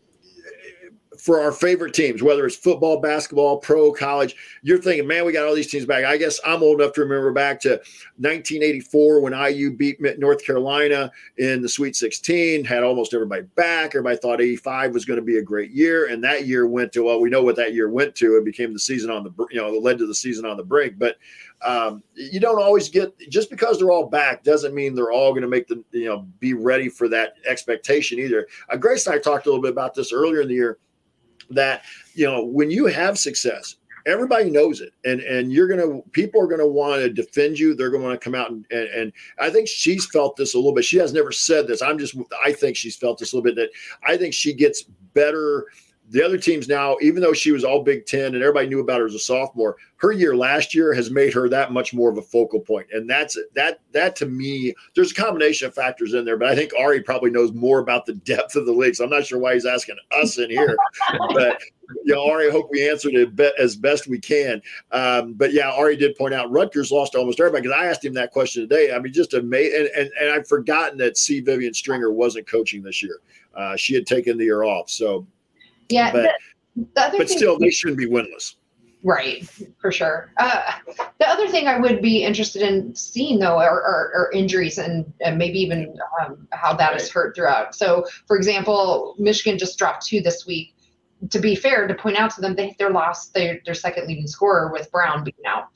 for 1.26 1.40
our 1.40 1.50
favorite 1.50 1.92
teams, 1.92 2.22
whether 2.22 2.46
it's 2.46 2.54
football, 2.54 3.00
basketball, 3.00 3.58
pro, 3.58 3.90
college, 3.90 4.36
you're 4.62 4.78
thinking, 4.78 5.08
man, 5.08 5.24
we 5.24 5.32
got 5.32 5.44
all 5.44 5.56
these 5.56 5.66
teams 5.66 5.84
back. 5.84 6.04
I 6.04 6.16
guess 6.16 6.38
I'm 6.46 6.62
old 6.62 6.80
enough 6.80 6.92
to 6.92 7.00
remember 7.00 7.32
back 7.32 7.60
to 7.62 7.70
1984 8.18 9.20
when 9.20 9.32
IU 9.32 9.72
beat 9.72 10.00
North 10.20 10.44
Carolina 10.46 11.10
in 11.38 11.62
the 11.62 11.68
Sweet 11.68 11.96
16, 11.96 12.64
had 12.64 12.84
almost 12.84 13.12
everybody 13.12 13.42
back. 13.42 13.96
Everybody 13.96 14.18
thought 14.18 14.40
85 14.40 14.94
was 14.94 15.04
going 15.04 15.18
to 15.18 15.26
be 15.26 15.38
a 15.38 15.42
great 15.42 15.72
year. 15.72 16.06
And 16.06 16.22
that 16.22 16.46
year 16.46 16.68
went 16.68 16.92
to, 16.92 17.02
well, 17.02 17.20
we 17.20 17.28
know 17.28 17.42
what 17.42 17.56
that 17.56 17.74
year 17.74 17.90
went 17.90 18.14
to. 18.16 18.36
It 18.36 18.44
became 18.44 18.72
the 18.72 18.78
season 18.78 19.10
on 19.10 19.24
the, 19.24 19.46
you 19.50 19.60
know, 19.60 19.74
it 19.74 19.82
led 19.82 19.98
to 19.98 20.06
the 20.06 20.14
season 20.14 20.46
on 20.46 20.56
the 20.56 20.62
brink. 20.62 20.96
But 20.96 21.16
um, 21.62 22.04
you 22.14 22.38
don't 22.38 22.62
always 22.62 22.88
get, 22.88 23.18
just 23.30 23.50
because 23.50 23.80
they're 23.80 23.90
all 23.90 24.06
back 24.06 24.44
doesn't 24.44 24.76
mean 24.76 24.94
they're 24.94 25.10
all 25.10 25.32
going 25.32 25.42
to 25.42 25.48
make 25.48 25.66
the, 25.66 25.82
you 25.90 26.04
know, 26.04 26.28
be 26.38 26.54
ready 26.54 26.88
for 26.88 27.08
that 27.08 27.34
expectation 27.46 28.20
either. 28.20 28.46
Uh, 28.68 28.76
Grace 28.76 29.08
and 29.08 29.16
I 29.16 29.18
talked 29.18 29.46
a 29.46 29.48
little 29.48 29.62
bit 29.62 29.72
about 29.72 29.92
this 29.92 30.12
earlier 30.12 30.42
in 30.42 30.46
the 30.46 30.54
year 30.54 30.78
that 31.50 31.82
you 32.14 32.26
know 32.26 32.44
when 32.44 32.70
you 32.70 32.86
have 32.86 33.18
success 33.18 33.76
everybody 34.06 34.48
knows 34.48 34.80
it. 34.80 34.92
And 35.04 35.20
and 35.20 35.52
you're 35.52 35.68
gonna 35.68 36.00
people 36.12 36.40
are 36.40 36.46
gonna 36.46 36.66
want 36.66 37.02
to 37.02 37.10
defend 37.10 37.58
you. 37.58 37.74
They're 37.74 37.90
gonna 37.90 38.04
want 38.04 38.18
to 38.18 38.24
come 38.24 38.34
out 38.34 38.50
and, 38.50 38.64
and, 38.70 38.88
and 38.88 39.12
i 39.38 39.50
think 39.50 39.68
she's 39.68 40.06
felt 40.06 40.36
this 40.36 40.54
a 40.54 40.58
little 40.58 40.72
bit. 40.72 40.84
She 40.84 40.96
has 40.98 41.12
never 41.12 41.32
said 41.32 41.66
this. 41.66 41.82
I'm 41.82 41.98
just 41.98 42.16
i 42.44 42.52
think 42.52 42.76
she's 42.76 42.96
felt 42.96 43.18
this 43.18 43.32
a 43.32 43.36
little 43.36 43.44
bit 43.52 43.56
that 43.56 43.70
i 44.06 44.16
think 44.16 44.32
she 44.32 44.54
gets 44.54 44.82
better 44.82 45.66
the 46.10 46.22
other 46.22 46.38
teams 46.38 46.68
now, 46.68 46.96
even 47.00 47.20
though 47.20 47.32
she 47.32 47.50
was 47.50 47.64
all 47.64 47.82
Big 47.82 48.06
Ten 48.06 48.34
and 48.34 48.42
everybody 48.42 48.68
knew 48.68 48.80
about 48.80 49.00
her 49.00 49.06
as 49.06 49.14
a 49.14 49.18
sophomore, 49.18 49.76
her 49.96 50.12
year 50.12 50.36
last 50.36 50.74
year 50.74 50.92
has 50.92 51.10
made 51.10 51.32
her 51.32 51.48
that 51.48 51.72
much 51.72 51.92
more 51.92 52.10
of 52.10 52.18
a 52.18 52.22
focal 52.22 52.60
point. 52.60 52.86
And 52.92 53.08
that's 53.08 53.36
that 53.54 53.80
that 53.92 54.14
to 54.16 54.26
me, 54.26 54.74
there's 54.94 55.10
a 55.10 55.14
combination 55.14 55.66
of 55.66 55.74
factors 55.74 56.14
in 56.14 56.24
there, 56.24 56.36
but 56.36 56.48
I 56.48 56.54
think 56.54 56.72
Ari 56.78 57.02
probably 57.02 57.30
knows 57.30 57.52
more 57.52 57.80
about 57.80 58.06
the 58.06 58.14
depth 58.14 58.54
of 58.54 58.66
the 58.66 58.72
league. 58.72 58.94
So 58.94 59.04
I'm 59.04 59.10
not 59.10 59.26
sure 59.26 59.38
why 59.38 59.54
he's 59.54 59.66
asking 59.66 59.96
us 60.12 60.38
in 60.38 60.50
here. 60.50 60.76
but 61.34 61.60
you 62.04 62.14
know, 62.14 62.30
Ari, 62.30 62.48
I 62.48 62.50
hope 62.52 62.68
we 62.70 62.88
answered 62.88 63.14
it 63.14 63.40
as 63.58 63.74
best 63.74 64.06
we 64.06 64.20
can. 64.20 64.60
Um, 64.92 65.32
but 65.34 65.52
yeah, 65.52 65.70
Ari 65.70 65.96
did 65.96 66.16
point 66.16 66.34
out 66.34 66.50
Rutgers 66.50 66.92
lost 66.92 67.14
almost 67.14 67.40
everybody 67.40 67.62
because 67.62 67.78
I 67.78 67.86
asked 67.86 68.04
him 68.04 68.14
that 68.14 68.32
question 68.32 68.68
today. 68.68 68.94
I 68.94 68.98
mean, 68.98 69.12
just 69.12 69.34
amazing. 69.34 69.80
And, 69.80 69.88
and, 69.96 70.10
and 70.20 70.30
I've 70.30 70.46
forgotten 70.46 70.98
that 70.98 71.16
C. 71.16 71.40
Vivian 71.40 71.74
Stringer 71.74 72.12
wasn't 72.12 72.46
coaching 72.46 72.82
this 72.82 73.02
year. 73.02 73.20
Uh, 73.54 73.74
she 73.76 73.94
had 73.94 74.06
taken 74.06 74.36
the 74.36 74.44
year 74.44 74.64
off. 74.64 74.90
So 74.90 75.26
yeah, 75.88 76.12
but, 76.12 76.30
the, 76.76 77.14
but 77.18 77.28
still, 77.28 77.58
they 77.58 77.70
shouldn't 77.70 77.98
be 77.98 78.06
winless. 78.06 78.56
Right, 79.02 79.48
for 79.78 79.92
sure. 79.92 80.32
Uh, 80.36 80.72
the 81.20 81.28
other 81.28 81.46
thing 81.46 81.68
I 81.68 81.78
would 81.78 82.02
be 82.02 82.24
interested 82.24 82.62
in 82.62 82.92
seeing, 82.96 83.38
though, 83.38 83.56
are, 83.58 83.80
are, 83.80 84.12
are 84.16 84.30
injuries 84.32 84.78
and, 84.78 85.12
and, 85.20 85.38
maybe 85.38 85.60
even 85.60 85.96
um, 86.20 86.48
how 86.50 86.74
that 86.74 86.90
right. 86.90 87.00
is 87.00 87.08
hurt 87.08 87.36
throughout. 87.36 87.74
So, 87.76 88.04
for 88.26 88.36
example, 88.36 89.14
Michigan 89.18 89.58
just 89.58 89.78
dropped 89.78 90.06
two 90.06 90.20
this 90.20 90.44
week. 90.44 90.74
To 91.30 91.38
be 91.38 91.54
fair, 91.54 91.86
to 91.86 91.94
point 91.94 92.16
out 92.16 92.34
to 92.34 92.40
them, 92.40 92.56
they, 92.56 92.74
they're 92.80 92.90
lost 92.90 93.32
their, 93.32 93.60
their 93.64 93.74
second 93.74 94.08
leading 94.08 94.26
scorer 94.26 94.72
with 94.72 94.90
Brown 94.90 95.22
being 95.22 95.46
out. 95.46 95.68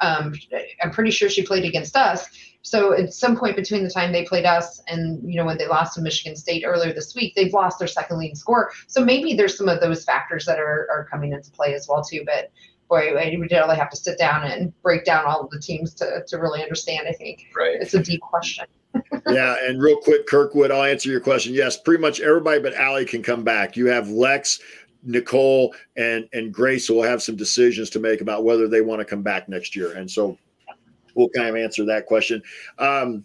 Um, 0.00 0.34
I'm 0.80 0.92
pretty 0.92 1.10
sure 1.10 1.28
she 1.28 1.42
played 1.42 1.64
against 1.64 1.96
us. 1.96 2.28
So 2.62 2.92
at 2.92 3.14
some 3.14 3.36
point 3.36 3.56
between 3.56 3.84
the 3.84 3.90
time 3.90 4.12
they 4.12 4.24
played 4.24 4.44
us 4.44 4.82
and 4.88 5.22
you 5.24 5.36
know 5.36 5.44
when 5.44 5.58
they 5.58 5.66
lost 5.68 5.94
to 5.94 6.02
Michigan 6.02 6.36
State 6.36 6.64
earlier 6.66 6.92
this 6.92 7.14
week, 7.14 7.34
they've 7.34 7.52
lost 7.52 7.78
their 7.78 7.88
second 7.88 8.18
leading 8.18 8.36
score. 8.36 8.72
So 8.86 9.04
maybe 9.04 9.34
there's 9.34 9.56
some 9.56 9.68
of 9.68 9.80
those 9.80 10.04
factors 10.04 10.44
that 10.46 10.58
are, 10.58 10.88
are 10.90 11.06
coming 11.10 11.32
into 11.32 11.50
play 11.50 11.74
as 11.74 11.86
well 11.88 12.02
too. 12.02 12.22
But 12.26 12.50
boy, 12.88 13.14
we 13.14 13.36
really 13.36 13.76
have 13.76 13.90
to 13.90 13.96
sit 13.96 14.18
down 14.18 14.44
and 14.44 14.72
break 14.82 15.04
down 15.04 15.26
all 15.26 15.42
of 15.42 15.50
the 15.50 15.60
teams 15.60 15.94
to, 15.94 16.24
to 16.26 16.38
really 16.38 16.62
understand. 16.62 17.06
I 17.08 17.12
think 17.12 17.46
right. 17.56 17.76
it's 17.80 17.94
a 17.94 18.02
deep 18.02 18.20
question. 18.20 18.64
yeah, 19.28 19.56
and 19.62 19.80
real 19.80 19.98
quick, 19.98 20.26
Kirkwood, 20.26 20.70
I'll 20.70 20.84
answer 20.84 21.10
your 21.10 21.20
question. 21.20 21.52
Yes, 21.52 21.76
pretty 21.76 22.00
much 22.00 22.20
everybody 22.20 22.60
but 22.60 22.76
Ali 22.78 23.04
can 23.04 23.22
come 23.22 23.44
back. 23.44 23.76
You 23.76 23.86
have 23.86 24.08
Lex, 24.08 24.60
Nicole, 25.02 25.74
and 25.96 26.28
and 26.32 26.52
Grace 26.52 26.88
will 26.88 27.02
have 27.02 27.22
some 27.22 27.36
decisions 27.36 27.90
to 27.90 28.00
make 28.00 28.20
about 28.20 28.44
whether 28.44 28.66
they 28.66 28.80
want 28.80 29.00
to 29.00 29.04
come 29.04 29.22
back 29.22 29.48
next 29.48 29.76
year. 29.76 29.92
And 29.92 30.10
so 30.10 30.38
we'll 31.18 31.28
kind 31.30 31.48
of 31.48 31.56
answer 31.56 31.84
that 31.84 32.06
question. 32.06 32.40
Um, 32.78 33.24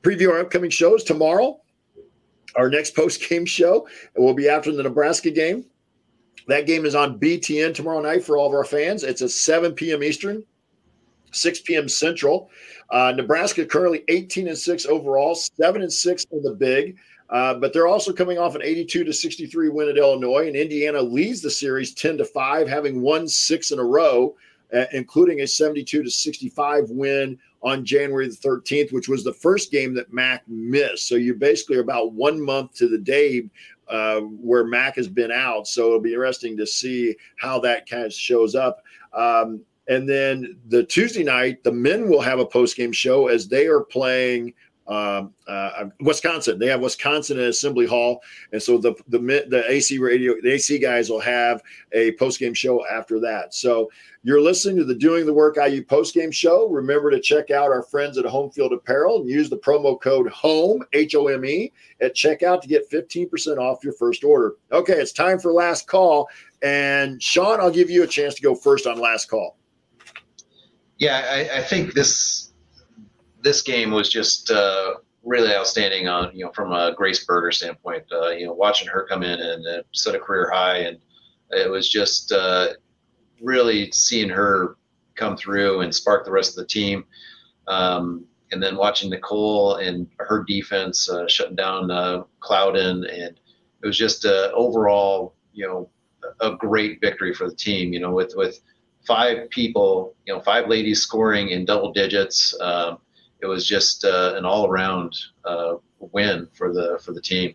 preview 0.00 0.30
our 0.30 0.40
upcoming 0.40 0.70
shows 0.70 1.02
tomorrow. 1.04 1.60
Our 2.56 2.70
next 2.70 2.94
post 2.94 3.28
game 3.28 3.44
show 3.44 3.88
will 4.16 4.34
be 4.34 4.48
after 4.48 4.72
the 4.72 4.82
Nebraska 4.82 5.30
game. 5.30 5.66
That 6.48 6.66
game 6.66 6.86
is 6.86 6.94
on 6.94 7.18
BTN 7.18 7.74
tomorrow 7.74 8.00
night 8.00 8.24
for 8.24 8.36
all 8.38 8.46
of 8.46 8.54
our 8.54 8.64
fans. 8.64 9.04
It's 9.04 9.22
at 9.22 9.30
7 9.30 9.72
p.m. 9.72 10.02
Eastern, 10.02 10.44
6 11.32 11.60
p.m. 11.60 11.88
Central. 11.88 12.50
Uh, 12.90 13.12
Nebraska 13.16 13.64
currently 13.64 14.04
18 14.08 14.48
and 14.48 14.58
6 14.58 14.86
overall, 14.86 15.34
7 15.34 15.82
and 15.82 15.92
6 15.92 16.26
in 16.30 16.42
the 16.42 16.54
big. 16.54 16.96
Uh, 17.30 17.54
but 17.54 17.72
they're 17.72 17.86
also 17.86 18.12
coming 18.12 18.36
off 18.36 18.54
an 18.54 18.62
82 18.62 19.04
to 19.04 19.12
63 19.12 19.70
win 19.70 19.88
at 19.88 19.96
Illinois, 19.96 20.46
and 20.48 20.56
Indiana 20.56 21.00
leads 21.00 21.40
the 21.40 21.50
series 21.50 21.94
10 21.94 22.18
to 22.18 22.24
5, 22.26 22.68
having 22.68 23.00
won 23.00 23.26
six 23.26 23.70
in 23.70 23.78
a 23.78 23.84
row 23.84 24.36
uh, 24.72 24.86
including 24.92 25.40
a 25.40 25.46
72 25.46 26.02
to 26.02 26.10
65 26.10 26.90
win 26.90 27.38
on 27.62 27.84
January 27.84 28.28
the 28.28 28.34
13th, 28.36 28.92
which 28.92 29.08
was 29.08 29.22
the 29.22 29.32
first 29.32 29.70
game 29.70 29.94
that 29.94 30.12
Mac 30.12 30.42
missed. 30.48 31.08
So 31.08 31.14
you're 31.14 31.34
basically 31.34 31.78
about 31.78 32.12
one 32.12 32.40
month 32.40 32.74
to 32.74 32.88
the 32.88 32.98
day 32.98 33.48
uh, 33.88 34.20
where 34.20 34.64
Mac 34.64 34.96
has 34.96 35.08
been 35.08 35.30
out. 35.30 35.66
So 35.66 35.86
it'll 35.86 36.00
be 36.00 36.12
interesting 36.12 36.56
to 36.56 36.66
see 36.66 37.14
how 37.36 37.60
that 37.60 37.88
kind 37.88 38.04
of 38.04 38.12
shows 38.12 38.54
up. 38.54 38.82
Um, 39.12 39.60
and 39.88 40.08
then 40.08 40.58
the 40.68 40.84
Tuesday 40.84 41.24
night, 41.24 41.62
the 41.64 41.72
men 41.72 42.08
will 42.08 42.20
have 42.20 42.38
a 42.38 42.46
post 42.46 42.76
game 42.76 42.92
show 42.92 43.28
as 43.28 43.48
they 43.48 43.66
are 43.66 43.80
playing 43.80 44.54
um, 44.88 45.32
uh, 45.46 45.84
Wisconsin. 46.00 46.58
They 46.58 46.66
have 46.66 46.80
Wisconsin 46.80 47.38
at 47.38 47.44
Assembly 47.44 47.86
Hall, 47.86 48.22
and 48.52 48.62
so 48.62 48.78
the 48.78 48.94
the 49.08 49.18
the 49.48 49.64
AC 49.68 49.98
radio 49.98 50.34
the 50.42 50.52
AC 50.52 50.78
guys 50.78 51.08
will 51.08 51.20
have 51.20 51.62
a 51.92 52.12
post 52.12 52.40
game 52.40 52.54
show 52.54 52.84
after 52.86 53.20
that. 53.20 53.54
So 53.54 53.90
you're 54.24 54.40
listening 54.40 54.76
to 54.78 54.84
the 54.84 54.94
Doing 54.94 55.26
the 55.26 55.32
Work 55.32 55.56
IU 55.56 55.84
post 55.84 56.14
game 56.14 56.30
show. 56.30 56.68
Remember 56.68 57.10
to 57.10 57.20
check 57.20 57.50
out 57.50 57.70
our 57.70 57.82
friends 57.82 58.18
at 58.18 58.24
Home 58.24 58.50
Field 58.50 58.72
Apparel 58.72 59.20
and 59.20 59.28
use 59.28 59.48
the 59.48 59.58
promo 59.58 60.00
code 60.00 60.28
HOME 60.28 60.82
H 60.92 61.14
O 61.14 61.28
M 61.28 61.44
E 61.44 61.72
at 62.00 62.14
checkout 62.14 62.60
to 62.62 62.68
get 62.68 62.90
15% 62.90 63.58
off 63.58 63.84
your 63.84 63.92
first 63.92 64.24
order. 64.24 64.56
Okay, 64.72 64.94
it's 64.94 65.12
time 65.12 65.38
for 65.38 65.52
last 65.52 65.86
call, 65.86 66.28
and 66.62 67.22
Sean, 67.22 67.60
I'll 67.60 67.70
give 67.70 67.90
you 67.90 68.02
a 68.02 68.06
chance 68.06 68.34
to 68.34 68.42
go 68.42 68.54
first 68.54 68.86
on 68.86 68.98
last 68.98 69.30
call. 69.30 69.56
Yeah, 70.98 71.24
I, 71.28 71.58
I 71.58 71.62
think 71.62 71.94
this 71.94 72.51
this 73.42 73.62
game 73.62 73.90
was 73.90 74.08
just 74.08 74.50
uh, 74.50 74.94
really 75.22 75.54
outstanding 75.54 76.08
on 76.08 76.34
you 76.34 76.44
know 76.44 76.52
from 76.52 76.72
a 76.72 76.94
Grace 76.96 77.24
Berger 77.24 77.52
standpoint. 77.52 78.04
Uh, 78.10 78.30
you 78.30 78.46
know, 78.46 78.52
watching 78.52 78.88
her 78.88 79.06
come 79.08 79.22
in 79.22 79.38
and 79.38 79.66
uh, 79.66 79.82
set 79.92 80.14
a 80.14 80.18
career 80.18 80.50
high, 80.50 80.78
and 80.78 80.98
it 81.50 81.70
was 81.70 81.88
just 81.88 82.32
uh, 82.32 82.68
really 83.40 83.90
seeing 83.92 84.28
her 84.28 84.76
come 85.14 85.36
through 85.36 85.80
and 85.80 85.94
spark 85.94 86.24
the 86.24 86.32
rest 86.32 86.50
of 86.50 86.56
the 86.56 86.66
team. 86.66 87.04
Um, 87.68 88.24
and 88.50 88.62
then 88.62 88.76
watching 88.76 89.10
Nicole 89.10 89.76
and 89.76 90.06
her 90.18 90.44
defense 90.46 91.08
uh, 91.08 91.26
shutting 91.26 91.56
down 91.56 91.90
uh, 91.90 92.24
Clouden, 92.40 93.08
and 93.10 93.38
it 93.82 93.86
was 93.86 93.96
just 93.96 94.26
overall, 94.26 95.34
you 95.52 95.66
know, 95.66 95.88
a 96.40 96.54
great 96.56 97.00
victory 97.00 97.34
for 97.34 97.48
the 97.48 97.56
team. 97.56 97.92
You 97.92 98.00
know, 98.00 98.12
with 98.12 98.34
with 98.36 98.60
five 99.06 99.50
people, 99.50 100.14
you 100.26 100.34
know, 100.34 100.40
five 100.40 100.68
ladies 100.68 101.00
scoring 101.02 101.48
in 101.50 101.64
double 101.64 101.92
digits. 101.92 102.54
Um, 102.60 102.98
it 103.42 103.46
was 103.46 103.66
just 103.66 104.04
uh, 104.04 104.34
an 104.36 104.44
all-around 104.44 105.14
uh, 105.44 105.74
win 105.98 106.48
for 106.52 106.72
the 106.72 106.98
for 107.04 107.12
the 107.12 107.20
team. 107.20 107.54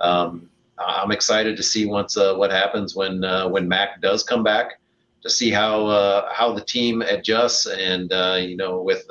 Um, 0.00 0.48
I'm 0.78 1.10
excited 1.12 1.56
to 1.56 1.62
see 1.62 1.86
once 1.86 2.16
uh, 2.16 2.34
what 2.34 2.50
happens 2.50 2.96
when 2.96 3.24
uh, 3.24 3.48
when 3.48 3.68
Mac 3.68 4.00
does 4.00 4.22
come 4.22 4.42
back. 4.42 4.80
to 5.22 5.30
see 5.30 5.50
how 5.50 5.86
uh, 5.86 6.32
how 6.32 6.52
the 6.52 6.60
team 6.64 7.02
adjusts, 7.02 7.66
and 7.66 8.12
uh, 8.12 8.38
you 8.40 8.56
know, 8.56 8.82
with 8.82 9.04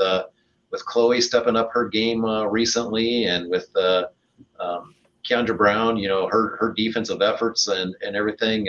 with 0.72 0.86
Chloe 0.86 1.22
stepping 1.22 1.56
up 1.56 1.72
her 1.72 1.88
game 1.88 2.26
recently, 2.50 3.26
and 3.26 3.50
with 3.50 3.70
um, 4.60 4.96
Kiandra 5.28 5.58
Browne, 5.58 5.98
you 5.98 6.08
know, 6.08 6.28
her 6.28 6.58
her 6.58 6.74
defensive 6.74 7.22
efforts 7.22 7.68
and 7.68 7.96
and 8.02 8.16
everything. 8.16 8.68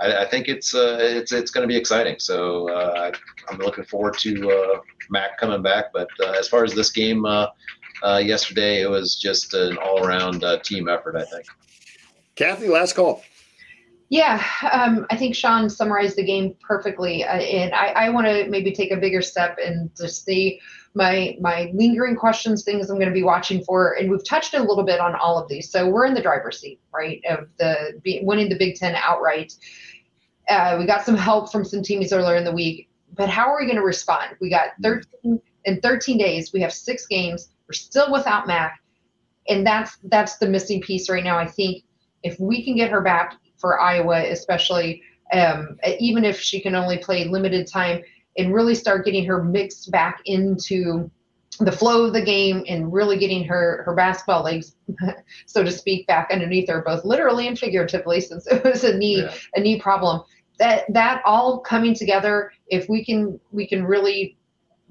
I, 0.00 0.24
I, 0.24 0.28
think 0.28 0.48
it's 0.48 0.74
uh, 0.74 0.98
it's 1.00 1.32
it's 1.32 1.50
going 1.50 1.62
to 1.62 1.68
be 1.68 1.76
exciting. 1.76 2.16
So 2.18 2.68
uh, 2.70 3.12
I'm 3.48 3.58
looking 3.58 3.84
forward 3.84 4.16
to 4.18 4.50
uh, 4.50 4.80
Mac 5.10 5.38
coming 5.38 5.62
back. 5.62 5.86
But 5.92 6.08
uh, 6.20 6.32
as 6.32 6.48
far 6.48 6.64
as 6.64 6.74
this 6.74 6.90
game 6.90 7.24
uh, 7.24 7.48
uh, 8.02 8.20
yesterday, 8.24 8.82
it 8.82 8.90
was 8.90 9.16
just 9.16 9.54
an 9.54 9.76
all 9.78 10.04
around 10.04 10.44
team 10.62 10.88
effort. 10.88 11.16
I 11.16 11.24
think. 11.24 11.46
Kathy, 12.36 12.68
last 12.68 12.94
call. 12.94 13.22
Yeah, 14.10 14.42
um, 14.72 15.06
I 15.10 15.16
think 15.16 15.34
Sean 15.34 15.68
summarized 15.68 16.16
the 16.16 16.24
game 16.24 16.56
perfectly, 16.66 17.24
and 17.24 17.74
I, 17.74 17.88
I 17.88 18.08
want 18.08 18.26
to 18.26 18.48
maybe 18.48 18.72
take 18.72 18.90
a 18.90 18.96
bigger 18.96 19.20
step 19.20 19.58
and 19.62 19.94
just 19.94 20.24
see 20.24 20.60
my 20.94 21.36
my 21.40 21.70
lingering 21.74 22.16
questions, 22.16 22.64
things 22.64 22.88
I'm 22.88 22.96
going 22.96 23.08
to 23.08 23.14
be 23.14 23.22
watching 23.22 23.62
for, 23.64 23.92
and 23.98 24.10
we've 24.10 24.24
touched 24.24 24.54
a 24.54 24.62
little 24.62 24.84
bit 24.84 24.98
on 24.98 25.14
all 25.14 25.38
of 25.38 25.48
these. 25.48 25.70
So 25.70 25.88
we're 25.88 26.06
in 26.06 26.14
the 26.14 26.22
driver's 26.22 26.58
seat, 26.58 26.80
right, 26.92 27.22
of 27.28 27.48
the 27.58 28.00
winning 28.22 28.48
the 28.48 28.56
Big 28.56 28.76
Ten 28.76 28.94
outright. 28.96 29.52
Uh, 30.48 30.76
we 30.78 30.86
got 30.86 31.04
some 31.04 31.16
help 31.16 31.52
from 31.52 31.64
some 31.64 31.82
teams 31.82 32.12
earlier 32.12 32.36
in 32.36 32.44
the 32.44 32.52
week, 32.52 32.88
but 33.14 33.28
how 33.28 33.48
are 33.48 33.58
we 33.58 33.66
going 33.66 33.76
to 33.76 33.82
respond? 33.82 34.36
We 34.40 34.50
got 34.50 34.70
mm-hmm. 34.82 35.00
13 35.24 35.40
in 35.64 35.80
13 35.80 36.18
days. 36.18 36.52
We 36.52 36.60
have 36.60 36.72
six 36.72 37.06
games. 37.06 37.50
We're 37.68 37.74
still 37.74 38.10
without 38.10 38.46
Mac, 38.46 38.80
and 39.48 39.66
that's 39.66 39.98
that's 40.04 40.38
the 40.38 40.48
missing 40.48 40.80
piece 40.80 41.10
right 41.10 41.24
now. 41.24 41.38
I 41.38 41.46
think 41.46 41.84
if 42.22 42.38
we 42.40 42.64
can 42.64 42.76
get 42.76 42.90
her 42.90 43.00
back 43.00 43.34
for 43.58 43.80
Iowa, 43.80 44.24
especially, 44.30 45.02
um, 45.32 45.78
even 45.98 46.24
if 46.24 46.40
she 46.40 46.60
can 46.60 46.74
only 46.74 46.98
play 46.98 47.24
limited 47.26 47.66
time, 47.66 48.02
and 48.38 48.54
really 48.54 48.74
start 48.74 49.04
getting 49.04 49.26
her 49.26 49.42
mixed 49.42 49.90
back 49.90 50.20
into 50.24 51.10
the 51.60 51.72
flow 51.72 52.04
of 52.04 52.12
the 52.12 52.22
game 52.22 52.64
and 52.68 52.92
really 52.92 53.18
getting 53.18 53.44
her 53.44 53.82
her 53.84 53.94
basketball 53.94 54.44
legs, 54.44 54.76
so 55.46 55.62
to 55.62 55.72
speak, 55.72 56.06
back 56.06 56.30
underneath 56.32 56.68
her, 56.68 56.82
both 56.82 57.04
literally 57.04 57.48
and 57.48 57.58
figuratively, 57.58 58.20
since 58.20 58.46
it 58.46 58.64
was 58.64 58.84
a 58.84 58.96
knee 58.96 59.22
yeah. 59.22 59.34
a 59.54 59.60
knee 59.60 59.80
problem. 59.80 60.22
That 60.58 60.92
that 60.92 61.22
all 61.24 61.60
coming 61.60 61.94
together, 61.94 62.52
if 62.66 62.88
we 62.88 63.04
can 63.04 63.38
we 63.52 63.66
can 63.66 63.84
really 63.84 64.36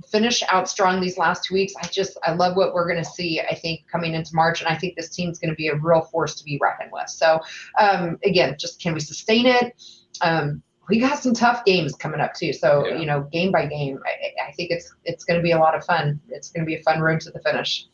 finish 0.06 0.44
out 0.50 0.70
strong 0.70 1.02
these 1.02 1.18
last 1.18 1.44
two 1.46 1.54
weeks. 1.54 1.74
I 1.82 1.88
just 1.88 2.18
I 2.24 2.34
love 2.34 2.56
what 2.56 2.74
we're 2.74 2.88
going 2.88 3.04
to 3.04 3.10
see. 3.10 3.42
I 3.42 3.56
think 3.56 3.82
coming 3.92 4.14
into 4.14 4.36
March, 4.36 4.62
and 4.62 4.70
I 4.70 4.78
think 4.78 4.96
this 4.96 5.10
team's 5.10 5.40
going 5.40 5.50
to 5.50 5.56
be 5.56 5.68
a 5.68 5.76
real 5.76 6.02
force 6.02 6.36
to 6.36 6.44
be 6.44 6.60
reckoned 6.62 6.92
with. 6.92 7.10
So 7.10 7.40
um, 7.80 8.20
again, 8.24 8.56
just 8.60 8.82
can 8.82 8.94
we 8.94 9.00
sustain 9.00 9.46
it? 9.46 9.74
Um, 10.22 10.62
we 10.90 11.00
got 11.00 11.20
some 11.20 11.34
tough 11.34 11.66
games 11.66 11.94
coming 11.96 12.22
up 12.22 12.34
too. 12.34 12.54
So 12.54 12.86
yeah. 12.86 12.98
you 12.98 13.06
know, 13.06 13.22
game 13.32 13.52
by 13.52 13.66
game, 13.66 14.00
I, 14.06 14.50
I 14.50 14.52
think 14.54 14.72
it's 14.72 14.94
it's 15.04 15.24
going 15.24 15.38
to 15.38 15.44
be 15.44 15.52
a 15.52 15.60
lot 15.60 15.76
of 15.76 15.84
fun. 15.84 16.20
It's 16.30 16.50
going 16.50 16.66
to 16.66 16.68
be 16.68 16.76
a 16.76 16.82
fun 16.84 17.02
road 17.02 17.20
to 17.22 17.32
the 17.32 17.40
finish. 17.40 17.88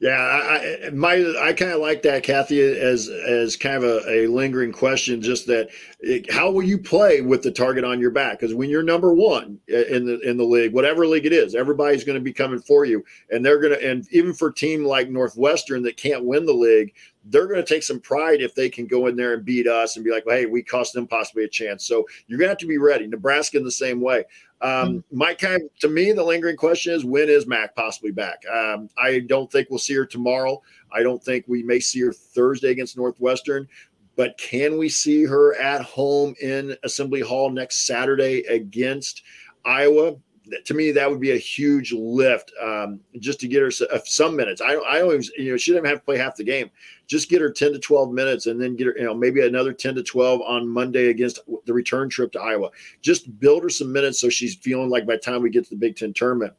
Yeah, 0.00 0.16
I, 0.16 0.88
my 0.94 1.34
I 1.42 1.52
kind 1.52 1.72
of 1.72 1.80
like 1.80 2.00
that, 2.02 2.22
Kathy, 2.22 2.62
as 2.62 3.10
as 3.10 3.54
kind 3.54 3.76
of 3.76 3.84
a, 3.84 4.10
a 4.10 4.26
lingering 4.28 4.72
question. 4.72 5.20
Just 5.20 5.46
that, 5.48 5.68
it, 6.00 6.32
how 6.32 6.50
will 6.50 6.62
you 6.62 6.78
play 6.78 7.20
with 7.20 7.42
the 7.42 7.50
target 7.50 7.84
on 7.84 8.00
your 8.00 8.10
back? 8.10 8.40
Because 8.40 8.54
when 8.54 8.70
you're 8.70 8.82
number 8.82 9.12
one 9.12 9.58
in 9.68 10.06
the 10.06 10.18
in 10.20 10.38
the 10.38 10.44
league, 10.44 10.72
whatever 10.72 11.06
league 11.06 11.26
it 11.26 11.34
is, 11.34 11.54
everybody's 11.54 12.02
going 12.02 12.16
to 12.16 12.24
be 12.24 12.32
coming 12.32 12.60
for 12.60 12.86
you, 12.86 13.04
and 13.28 13.44
they're 13.44 13.60
going 13.60 13.78
to. 13.78 13.90
And 13.90 14.06
even 14.10 14.32
for 14.32 14.48
a 14.48 14.54
team 14.54 14.86
like 14.86 15.10
Northwestern 15.10 15.82
that 15.82 15.98
can't 15.98 16.24
win 16.24 16.46
the 16.46 16.54
league, 16.54 16.94
they're 17.26 17.46
going 17.46 17.62
to 17.62 17.74
take 17.74 17.82
some 17.82 18.00
pride 18.00 18.40
if 18.40 18.54
they 18.54 18.70
can 18.70 18.86
go 18.86 19.06
in 19.06 19.16
there 19.16 19.34
and 19.34 19.44
beat 19.44 19.66
us 19.66 19.96
and 19.96 20.04
be 20.04 20.10
like, 20.10 20.24
well, 20.24 20.38
hey, 20.38 20.46
we 20.46 20.62
cost 20.62 20.94
them 20.94 21.06
possibly 21.06 21.44
a 21.44 21.48
chance. 21.48 21.84
So 21.84 22.06
you're 22.26 22.38
going 22.38 22.46
to 22.46 22.52
have 22.52 22.58
to 22.58 22.66
be 22.66 22.78
ready. 22.78 23.06
Nebraska 23.06 23.58
in 23.58 23.64
the 23.64 23.70
same 23.70 24.00
way. 24.00 24.24
Um, 24.62 24.70
mm-hmm. 24.70 25.18
my 25.18 25.34
kind 25.34 25.62
of, 25.62 25.78
to 25.80 25.88
me, 25.88 26.12
the 26.12 26.22
lingering 26.22 26.56
question 26.56 26.92
is 26.92 27.04
when 27.04 27.28
is 27.28 27.46
Mac 27.46 27.74
possibly 27.74 28.10
back? 28.10 28.42
Um, 28.52 28.88
I 28.98 29.20
don't 29.20 29.50
think 29.50 29.68
we'll 29.70 29.78
see 29.78 29.94
her 29.94 30.06
tomorrow. 30.06 30.62
I 30.92 31.02
don't 31.02 31.22
think 31.22 31.46
we 31.48 31.62
may 31.62 31.80
see 31.80 32.00
her 32.00 32.12
Thursday 32.12 32.70
against 32.70 32.96
Northwestern. 32.96 33.68
But 34.16 34.36
can 34.36 34.76
we 34.76 34.88
see 34.88 35.24
her 35.24 35.54
at 35.56 35.82
home 35.82 36.34
in 36.42 36.76
Assembly 36.82 37.20
Hall 37.20 37.48
next 37.48 37.86
Saturday 37.86 38.40
against 38.42 39.22
Iowa? 39.64 40.16
To 40.64 40.74
me, 40.74 40.92
that 40.92 41.10
would 41.10 41.20
be 41.20 41.32
a 41.32 41.38
huge 41.38 41.92
lift 41.92 42.52
um, 42.60 43.00
just 43.18 43.40
to 43.40 43.48
get 43.48 43.62
her 43.62 43.70
uh, 43.92 43.98
some 44.04 44.36
minutes. 44.36 44.60
I, 44.60 44.74
I 44.74 45.00
always, 45.00 45.30
you 45.36 45.50
know, 45.50 45.56
she 45.56 45.72
doesn't 45.72 45.86
have 45.86 45.98
to 45.98 46.04
play 46.04 46.18
half 46.18 46.36
the 46.36 46.44
game. 46.44 46.70
Just 47.06 47.28
get 47.28 47.40
her 47.40 47.50
10 47.50 47.72
to 47.72 47.78
12 47.78 48.12
minutes 48.12 48.46
and 48.46 48.60
then 48.60 48.76
get 48.76 48.88
her, 48.88 48.94
you 48.96 49.04
know, 49.04 49.14
maybe 49.14 49.46
another 49.46 49.72
10 49.72 49.94
to 49.96 50.02
12 50.02 50.40
on 50.42 50.68
Monday 50.68 51.08
against 51.08 51.40
the 51.66 51.72
return 51.72 52.08
trip 52.08 52.32
to 52.32 52.40
Iowa. 52.40 52.70
Just 53.02 53.38
build 53.40 53.62
her 53.62 53.70
some 53.70 53.92
minutes 53.92 54.20
so 54.20 54.28
she's 54.28 54.54
feeling 54.56 54.90
like 54.90 55.06
by 55.06 55.14
the 55.14 55.20
time 55.20 55.42
we 55.42 55.50
get 55.50 55.64
to 55.64 55.70
the 55.70 55.76
Big 55.76 55.96
Ten 55.96 56.12
tournament. 56.12 56.52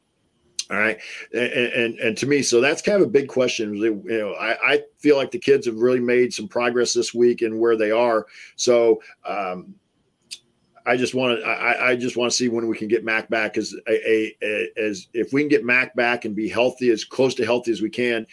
All 0.71 0.77
right. 0.77 0.97
And, 1.33 1.51
and, 1.51 1.99
and 1.99 2.17
to 2.17 2.25
me, 2.25 2.41
so 2.41 2.61
that's 2.61 2.81
kind 2.81 3.01
of 3.01 3.07
a 3.07 3.11
big 3.11 3.27
question. 3.27 3.75
You 3.75 4.01
know, 4.07 4.33
I, 4.35 4.73
I 4.73 4.83
feel 4.99 5.17
like 5.17 5.31
the 5.31 5.37
kids 5.37 5.65
have 5.65 5.75
really 5.75 5.99
made 5.99 6.33
some 6.33 6.47
progress 6.47 6.93
this 6.93 7.13
week 7.13 7.41
and 7.41 7.59
where 7.59 7.75
they 7.75 7.91
are. 7.91 8.25
So, 8.55 9.01
um, 9.25 9.75
I 10.85 10.97
just 10.97 11.13
want 11.13 11.39
to 11.39 11.45
I, 11.45 11.91
I, 11.91 11.95
just 11.95 12.17
want 12.17 12.31
to 12.31 12.35
see 12.35 12.49
when 12.49 12.67
we 12.67 12.77
can 12.77 12.87
get 12.87 13.05
Mac 13.05 13.29
back 13.29 13.57
as 13.57 13.75
a, 13.87 14.09
a, 14.09 14.35
a, 14.43 14.71
as 14.77 15.07
if 15.13 15.33
we 15.33 15.41
can 15.41 15.49
get 15.49 15.63
Mac 15.63 15.95
back 15.95 16.25
and 16.25 16.35
be 16.35 16.49
healthy 16.49 16.89
as 16.89 17.03
close 17.03 17.35
to 17.35 17.45
healthy 17.45 17.71
as 17.71 17.81
we 17.81 17.89
can. 17.89 18.25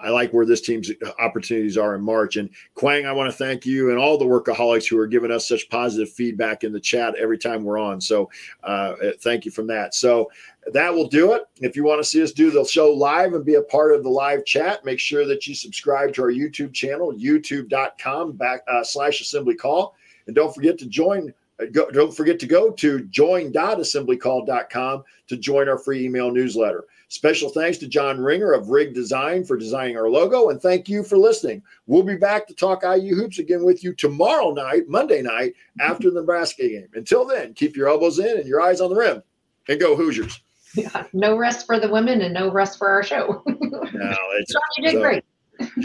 I 0.00 0.10
like 0.10 0.32
where 0.32 0.46
this 0.46 0.60
team's 0.60 0.90
opportunities 1.18 1.76
are 1.76 1.94
in 1.94 2.02
March. 2.02 2.36
And 2.36 2.50
Quang, 2.74 3.06
I 3.06 3.12
want 3.12 3.30
to 3.30 3.36
thank 3.36 3.66
you 3.66 3.90
and 3.90 3.98
all 3.98 4.16
the 4.16 4.24
workaholics 4.24 4.88
who 4.88 4.98
are 4.98 5.06
giving 5.06 5.30
us 5.30 5.48
such 5.48 5.68
positive 5.70 6.10
feedback 6.10 6.64
in 6.64 6.72
the 6.72 6.80
chat 6.80 7.14
every 7.16 7.38
time 7.38 7.64
we're 7.64 7.78
on. 7.78 8.00
So 8.00 8.30
uh, 8.62 8.94
thank 9.20 9.44
you 9.44 9.50
from 9.50 9.66
that. 9.68 9.94
So 9.94 10.30
that 10.72 10.92
will 10.92 11.08
do 11.08 11.32
it. 11.32 11.42
If 11.60 11.76
you 11.76 11.84
want 11.84 12.00
to 12.00 12.08
see 12.08 12.22
us 12.22 12.32
do 12.32 12.50
the 12.50 12.64
show 12.64 12.92
live 12.92 13.34
and 13.34 13.44
be 13.44 13.54
a 13.54 13.62
part 13.62 13.92
of 13.92 14.02
the 14.02 14.10
live 14.10 14.44
chat, 14.44 14.84
make 14.84 15.00
sure 15.00 15.26
that 15.26 15.46
you 15.46 15.54
subscribe 15.54 16.12
to 16.14 16.22
our 16.22 16.32
YouTube 16.32 16.72
channel, 16.72 17.12
youtube.com 17.12 18.32
back 18.32 18.60
uh, 18.68 18.84
slash 18.84 19.20
assembly 19.20 19.54
call. 19.54 19.96
And 20.26 20.36
don't 20.36 20.54
forget 20.54 20.78
to 20.78 20.86
join. 20.86 21.32
Uh, 21.60 21.66
go, 21.72 21.90
don't 21.90 22.14
forget 22.14 22.38
to 22.40 22.46
go 22.46 22.70
to 22.70 23.00
join.assemblycall.com 23.06 25.04
to 25.28 25.36
join 25.36 25.68
our 25.68 25.78
free 25.78 26.04
email 26.04 26.30
newsletter. 26.30 26.84
Special 27.10 27.48
thanks 27.48 27.78
to 27.78 27.88
John 27.88 28.20
Ringer 28.20 28.52
of 28.52 28.68
Rig 28.68 28.92
Design 28.92 29.42
for 29.42 29.56
designing 29.56 29.96
our 29.96 30.10
logo, 30.10 30.50
and 30.50 30.60
thank 30.60 30.90
you 30.90 31.02
for 31.02 31.16
listening. 31.16 31.62
We'll 31.86 32.02
be 32.02 32.16
back 32.16 32.46
to 32.48 32.54
talk 32.54 32.82
IU 32.82 33.14
hoops 33.14 33.38
again 33.38 33.64
with 33.64 33.82
you 33.82 33.94
tomorrow 33.94 34.52
night, 34.52 34.88
Monday 34.88 35.22
night, 35.22 35.54
after 35.80 36.10
the 36.10 36.20
Nebraska 36.20 36.68
game. 36.68 36.88
Until 36.92 37.24
then, 37.24 37.54
keep 37.54 37.76
your 37.76 37.88
elbows 37.88 38.18
in 38.18 38.36
and 38.36 38.46
your 38.46 38.60
eyes 38.60 38.82
on 38.82 38.90
the 38.90 38.96
rim, 38.96 39.22
and 39.68 39.80
go 39.80 39.96
Hoosiers. 39.96 40.40
Yeah, 40.74 41.06
no 41.14 41.34
rest 41.38 41.64
for 41.64 41.80
the 41.80 41.88
women 41.88 42.20
and 42.20 42.34
no 42.34 42.52
rest 42.52 42.76
for 42.76 42.90
our 42.90 43.02
show. 43.02 43.42
no, 43.46 43.54
it's, 43.56 44.52
John, 44.52 44.62
you 44.76 44.84
did 44.84 44.92
so, 44.92 45.00
great. 45.00 45.24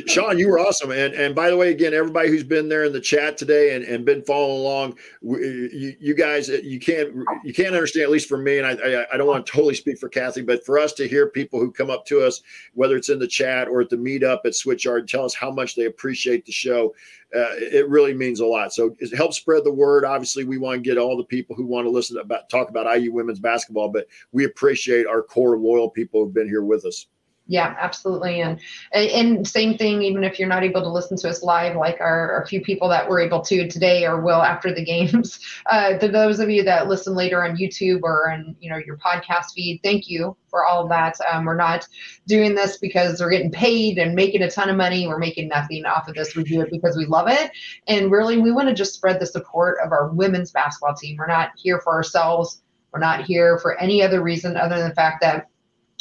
Sean, 0.05 0.37
you 0.37 0.49
were 0.49 0.59
awesome. 0.59 0.91
And 0.91 1.13
and 1.13 1.33
by 1.33 1.49
the 1.49 1.57
way, 1.57 1.71
again, 1.71 1.93
everybody 1.93 2.29
who's 2.29 2.43
been 2.43 2.69
there 2.69 2.83
in 2.83 2.93
the 2.93 2.99
chat 2.99 3.37
today 3.37 3.75
and, 3.75 3.83
and 3.83 4.05
been 4.05 4.21
following 4.23 4.59
along, 4.59 4.97
you, 5.21 5.95
you 5.99 6.13
guys, 6.13 6.47
you 6.47 6.79
can't 6.79 7.13
you 7.43 7.53
can't 7.53 7.73
understand. 7.73 8.03
At 8.03 8.11
least 8.11 8.29
for 8.29 8.37
me, 8.37 8.59
and 8.59 8.67
I, 8.67 8.71
I, 8.73 9.05
I 9.13 9.17
don't 9.17 9.27
want 9.27 9.45
to 9.45 9.51
totally 9.51 9.73
speak 9.73 9.97
for 9.97 10.09
Kathy, 10.09 10.41
but 10.41 10.65
for 10.65 10.77
us 10.77 10.93
to 10.93 11.07
hear 11.07 11.27
people 11.27 11.59
who 11.59 11.71
come 11.71 11.89
up 11.89 12.05
to 12.07 12.21
us, 12.21 12.41
whether 12.73 12.95
it's 12.95 13.09
in 13.09 13.19
the 13.19 13.27
chat 13.27 13.67
or 13.67 13.81
at 13.81 13.89
the 13.89 13.95
meetup 13.95 14.39
at 14.45 14.53
Switchyard, 14.53 15.07
tell 15.07 15.25
us 15.25 15.33
how 15.33 15.51
much 15.51 15.75
they 15.75 15.85
appreciate 15.85 16.45
the 16.45 16.51
show. 16.51 16.93
Uh, 17.35 17.49
it 17.57 17.89
really 17.89 18.13
means 18.13 18.41
a 18.41 18.45
lot. 18.45 18.73
So 18.73 18.95
it 18.99 19.15
helps 19.15 19.37
spread 19.37 19.63
the 19.63 19.73
word. 19.73 20.05
Obviously, 20.05 20.43
we 20.43 20.59
want 20.59 20.83
to 20.83 20.87
get 20.87 20.99
all 20.99 21.17
the 21.17 21.23
people 21.23 21.55
who 21.55 21.65
want 21.65 21.85
to 21.85 21.89
listen 21.89 22.19
about 22.19 22.47
talk 22.47 22.69
about 22.69 22.85
IU 22.95 23.11
women's 23.11 23.39
basketball, 23.39 23.89
but 23.89 24.07
we 24.31 24.45
appreciate 24.45 25.07
our 25.07 25.23
core 25.23 25.57
loyal 25.57 25.89
people 25.89 26.23
who've 26.23 26.33
been 26.33 26.47
here 26.47 26.63
with 26.63 26.85
us 26.85 27.07
yeah 27.45 27.75
absolutely 27.77 28.39
and 28.39 28.59
and 28.93 29.45
same 29.45 29.77
thing 29.77 30.01
even 30.01 30.23
if 30.23 30.39
you're 30.39 30.47
not 30.47 30.63
able 30.63 30.81
to 30.81 30.89
listen 30.89 31.17
to 31.17 31.29
us 31.29 31.43
live 31.43 31.75
like 31.75 31.99
our, 31.99 32.31
our 32.31 32.45
few 32.45 32.61
people 32.61 32.87
that 32.87 33.07
were 33.07 33.19
able 33.19 33.41
to 33.41 33.67
today 33.67 34.05
or 34.05 34.21
will 34.21 34.41
after 34.41 34.73
the 34.73 34.83
games 34.83 35.39
uh, 35.65 35.97
to 35.97 36.07
those 36.07 36.39
of 36.39 36.49
you 36.49 36.63
that 36.63 36.87
listen 36.87 37.15
later 37.15 37.43
on 37.43 37.57
youtube 37.57 37.99
or 38.03 38.31
on 38.31 38.55
you 38.59 38.69
know 38.69 38.77
your 38.77 38.97
podcast 38.97 39.51
feed 39.53 39.79
thank 39.83 40.09
you 40.09 40.35
for 40.47 40.65
all 40.65 40.83
of 40.83 40.89
that 40.89 41.15
um, 41.31 41.43
we're 41.43 41.57
not 41.57 41.85
doing 42.27 42.55
this 42.55 42.77
because 42.77 43.19
we're 43.19 43.29
getting 43.29 43.51
paid 43.51 43.97
and 43.97 44.15
making 44.15 44.41
a 44.41 44.49
ton 44.49 44.69
of 44.69 44.77
money 44.77 45.07
we're 45.07 45.19
making 45.19 45.49
nothing 45.49 45.85
off 45.85 46.07
of 46.07 46.15
this 46.15 46.35
we 46.35 46.43
do 46.43 46.61
it 46.61 46.71
because 46.71 46.95
we 46.95 47.05
love 47.05 47.27
it 47.27 47.51
and 47.87 48.09
really 48.09 48.37
we 48.37 48.53
want 48.53 48.69
to 48.69 48.73
just 48.73 48.93
spread 48.93 49.19
the 49.19 49.25
support 49.25 49.77
of 49.83 49.91
our 49.91 50.09
women's 50.09 50.51
basketball 50.51 50.95
team 50.95 51.17
we're 51.17 51.27
not 51.27 51.49
here 51.57 51.81
for 51.81 51.91
ourselves 51.91 52.61
we're 52.93 52.99
not 52.99 53.25
here 53.25 53.57
for 53.57 53.77
any 53.79 54.01
other 54.01 54.21
reason 54.21 54.55
other 54.55 54.77
than 54.77 54.87
the 54.87 54.95
fact 54.95 55.19
that 55.19 55.49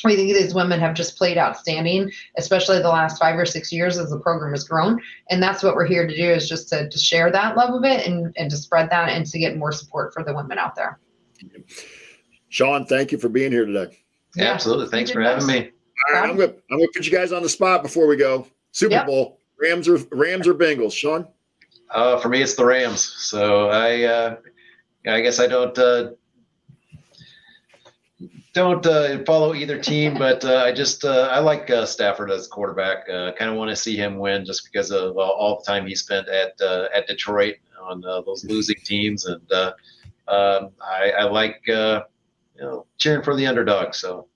we 0.05 0.17
think 0.17 0.35
these 0.35 0.55
women 0.55 0.81
have 0.81 0.95
just 0.95 1.17
played 1.17 1.39
outstanding, 1.39 2.11
especially 2.37 2.79
the 2.79 2.89
last 2.89 3.19
five 3.19 3.39
or 3.39 3.47
six 3.47 3.73
years 3.73 3.99
as 3.99 4.11
the 4.11 4.19
program 4.19 4.53
has 4.53 4.65
grown. 4.65 5.01
And 5.31 5.43
that's 5.43 5.63
what 5.63 5.75
we're 5.75 5.87
here 5.87 6.07
to 6.07 6.17
do 6.17 6.31
is 6.31 6.49
just 6.49 6.69
to, 6.71 6.89
to 6.89 6.99
share 6.99 7.31
that 7.31 7.57
love 7.57 7.75
of 7.75 7.85
it 7.85 8.07
and, 8.07 8.35
and 8.37 8.51
to 8.51 8.57
spread 8.57 8.91
that 8.91 9.11
and 9.11 9.27
to 9.27 9.39
get 9.39 9.57
more 9.57 9.73
support 9.73 10.13
for 10.13 10.23
the 10.23 10.35
women 10.35 10.59
out 10.59 10.75
there. 10.75 10.99
Sean, 12.49 12.87
thank 12.87 13.13
you 13.13 13.19
for 13.19 13.29
being 13.29 13.53
here 13.53 13.65
today. 13.65 13.99
Yeah, 14.37 14.53
Absolutely. 14.53 14.89
Thanks 14.89 15.11
for 15.11 15.21
having 15.21 15.47
me. 15.47 15.71
All 16.09 16.15
right, 16.15 16.29
I'm 16.29 16.37
gonna 16.37 16.55
I'm 16.71 16.79
gonna 16.79 16.89
put 16.95 17.07
you 17.07 17.13
guys 17.13 17.33
on 17.33 17.43
the 17.43 17.49
spot 17.49 17.83
before 17.83 18.07
we 18.07 18.17
go. 18.17 18.47
Super 18.73 18.95
yep. 18.95 19.07
Bowl, 19.07 19.39
Rams 19.61 19.89
or 19.89 19.99
Rams 20.11 20.49
or 20.49 20.55
Bengals, 20.55 20.93
Sean? 20.93 21.29
Uh, 21.91 22.19
for 22.19 22.29
me, 22.29 22.43
it's 22.43 22.55
the 22.55 22.65
Rams. 22.65 23.05
So 23.19 23.69
I 23.69 24.03
uh, 24.03 24.37
yeah, 25.05 25.15
I 25.15 25.21
guess 25.21 25.39
I 25.39 25.47
don't 25.47 25.77
uh, 25.79 26.11
don't 28.53 28.85
uh, 28.87 29.25
follow 29.25 29.55
either 29.55 29.79
team, 29.79 30.15
but 30.15 30.45
uh, 30.45 30.63
I 30.65 30.73
just 30.73 31.05
uh, 31.05 31.29
I 31.31 31.39
like 31.39 31.71
uh, 31.71 31.87
Stafford 31.87 32.31
as 32.31 32.47
quarterback. 32.47 33.09
Uh, 33.09 33.33
kind 33.33 33.51
of 33.51 33.57
want 33.57 33.71
to 33.71 33.77
see 33.77 33.97
him 33.97 34.19
win 34.19 34.45
just 34.45 34.69
because 34.71 34.91
of 34.91 35.17
all, 35.17 35.31
all 35.31 35.59
the 35.59 35.65
time 35.65 35.87
he 35.87 35.95
spent 35.95 36.29
at 36.29 36.53
uh, 36.61 36.89
at 36.95 37.07
Detroit 37.07 37.57
on 37.81 38.05
uh, 38.05 38.21
those 38.23 38.45
losing 38.45 38.77
teams, 38.85 39.27
and 39.27 39.51
uh, 39.53 39.73
um, 40.29 40.71
I, 40.83 41.13
I 41.21 41.25
like 41.25 41.67
uh, 41.69 42.03
you 42.57 42.63
know 42.63 42.87
cheering 42.99 43.23
for 43.23 43.35
the 43.35 43.47
underdog. 43.47 43.95
So 43.95 44.27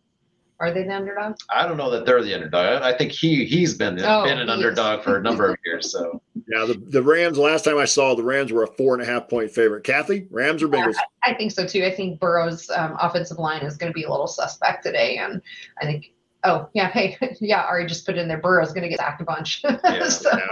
Are 0.59 0.73
they 0.73 0.85
the 0.85 0.95
underdog? 0.97 1.37
I 1.51 1.67
don't 1.67 1.77
know 1.77 1.91
that 1.91 2.07
they're 2.07 2.23
the 2.23 2.35
underdog. 2.35 2.83
I 2.83 2.97
think 2.97 3.13
he 3.13 3.45
he's 3.45 3.75
been 3.75 4.01
Oh, 4.03 4.25
been 4.25 4.39
an 4.39 4.39
he 4.39 4.45
is. 4.45 4.51
underdog 4.51 5.03
for 5.05 5.19
a 5.19 5.23
number 5.23 5.51
of 5.51 5.59
years. 5.67 5.93
So 5.93 6.23
Yeah, 6.49 6.65
the, 6.65 6.83
the 6.89 7.03
Rams, 7.03 7.37
last 7.39 7.65
time 7.65 7.77
I 7.79 7.85
saw 7.85 8.15
the 8.15 8.23
Rams 8.25 8.53
were 8.53 8.63
a 8.63 8.67
four 8.67 8.95
and 8.95 9.03
a 9.03 9.07
half 9.07 9.29
point 9.29 9.51
favorite. 9.51 9.85
Kathy, 9.85 10.27
Rams 10.31 10.63
or 10.63 10.69
Bengals? 10.69 10.95
I 11.25 11.35
think 11.35 11.53
so 11.53 11.67
too. 11.67 11.85
I 11.85 11.91
think 11.95 12.21
Burrow's 12.21 12.71
um, 12.71 12.97
offensive 13.01 13.39
line 13.39 13.63
is 13.63 13.77
going 13.77 13.93
to 13.93 13.95
be 13.95 14.05
a 14.05 14.11
little 14.11 14.27
suspect 14.27 14.83
today, 14.85 15.19
and 15.19 15.43
I 15.81 15.85
think. 15.85 16.13
Oh 16.45 16.69
yeah, 16.75 16.89
hey 16.89 17.17
yeah. 17.41 17.63
Ari 17.63 17.87
just 17.87 18.07
put 18.07 18.17
in 18.17 18.29
there. 18.29 18.39
Burrow's 18.39 18.69
going 18.73 18.83
to 18.85 18.89
get 18.89 18.99
sacked 18.99 19.21
a 19.21 19.25
bunch. 19.25 19.63
Yeah. 19.85 20.09
So, 20.09 20.31
Yeah, 20.33 20.47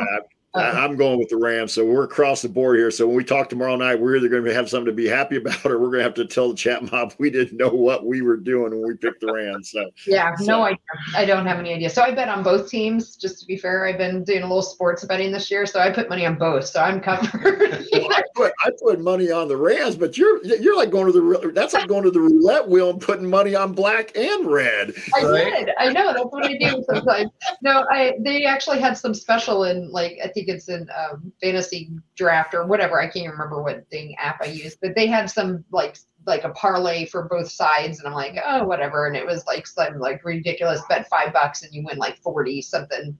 I, 0.54 0.62
uh, 0.68 0.72
I'm 0.84 0.96
going 0.96 1.18
with 1.18 1.28
the 1.28 1.36
Rams. 1.36 1.72
So 1.72 1.84
we're 1.84 2.04
across 2.04 2.42
the 2.42 2.48
board 2.48 2.78
here. 2.78 2.90
So 2.90 3.06
when 3.06 3.16
we 3.16 3.24
talk 3.24 3.48
tomorrow 3.48 3.76
night, 3.76 3.98
we're 4.00 4.16
either 4.16 4.28
going 4.28 4.44
to 4.44 4.54
have 4.54 4.68
something 4.68 4.86
to 4.86 4.92
be 4.92 5.06
happy 5.08 5.36
about 5.38 5.64
or 5.66 5.78
we're 5.78 5.88
going 5.88 5.98
to 5.98 6.04
have 6.04 6.14
to 6.14 6.24
tell 6.26 6.48
the 6.50 6.54
chat 6.54 6.90
mob 6.92 7.12
we 7.18 7.30
didn't 7.30 7.56
know 7.58 7.68
what 7.70 8.06
we 8.06 8.22
were 8.22 8.36
doing 8.36 8.70
when 8.70 8.86
we 8.86 8.94
picked 8.96 9.20
the 9.20 9.32
Rams. 9.32 9.70
So 9.70 9.90
yeah, 10.06 10.34
So- 10.36 10.44
no 10.44 10.62
idea. 10.64 10.78
I 11.16 11.24
don't 11.24 11.46
have 11.46 11.58
any 11.58 11.72
idea. 11.74 11.90
So 11.90 12.02
I 12.02 12.12
bet 12.14 12.28
on 12.28 12.42
both 12.42 12.68
teams. 12.70 13.16
Just 13.16 13.40
to 13.40 13.46
be 13.46 13.56
fair, 13.56 13.86
I've 13.86 13.98
been 13.98 14.24
doing 14.24 14.42
a 14.42 14.46
little 14.46 14.62
sports 14.62 15.04
betting 15.04 15.32
this 15.32 15.50
year, 15.50 15.66
so 15.66 15.80
I 15.80 15.90
put 15.90 16.08
money 16.08 16.26
on 16.26 16.36
both. 16.36 16.66
So 16.66 16.80
I'm 16.80 17.00
covered. 17.00 17.86
I 17.94 18.22
put 18.34 18.52
I 18.64 18.70
put 18.82 19.00
money 19.00 19.30
on 19.30 19.48
the 19.48 19.56
Rams, 19.56 19.96
but 19.96 20.16
you're 20.16 20.44
you're 20.44 20.76
like 20.76 20.90
going 20.90 21.06
to 21.06 21.12
the 21.12 21.52
that's 21.54 21.74
like 21.74 21.88
going 21.88 22.04
to 22.04 22.10
the 22.10 22.20
roulette 22.20 22.68
wheel 22.68 22.90
and 22.90 23.00
putting 23.00 23.28
money 23.28 23.54
on 23.54 23.72
black 23.72 24.16
and 24.16 24.46
red. 24.46 24.92
I 25.16 25.24
Right. 25.24 25.66
did. 25.66 25.70
I 25.78 25.92
know 25.92 26.12
that's 26.12 26.26
what 26.30 26.44
I 26.44 26.56
do 26.58 26.84
sometimes. 26.88 27.30
No, 27.62 27.86
I 27.90 28.14
they 28.20 28.44
actually 28.44 28.80
had 28.80 28.96
some 28.96 29.14
special 29.14 29.64
in 29.64 29.90
like 29.90 30.18
I 30.24 30.28
think 30.44 30.56
it's 30.56 30.68
in 30.68 30.88
um, 30.96 31.32
fantasy 31.42 31.90
draft 32.16 32.54
or 32.54 32.66
whatever. 32.66 33.00
I 33.00 33.08
can't 33.08 33.30
remember 33.32 33.62
what 33.62 33.88
thing 33.90 34.14
app 34.18 34.40
I 34.42 34.46
used, 34.46 34.78
but 34.80 34.94
they 34.94 35.06
had 35.06 35.30
some 35.30 35.64
like 35.70 35.96
like 36.26 36.44
a 36.44 36.50
parlay 36.50 37.06
for 37.06 37.24
both 37.28 37.50
sides, 37.50 37.98
and 37.98 38.08
I'm 38.08 38.14
like, 38.14 38.36
oh 38.44 38.64
whatever, 38.64 39.06
and 39.06 39.16
it 39.16 39.26
was 39.26 39.46
like 39.46 39.66
some 39.66 39.98
like 39.98 40.24
ridiculous 40.24 40.82
bet 40.88 41.08
five 41.08 41.32
bucks 41.32 41.62
and 41.62 41.72
you 41.72 41.84
win 41.84 41.98
like 41.98 42.18
forty 42.18 42.62
something. 42.62 43.16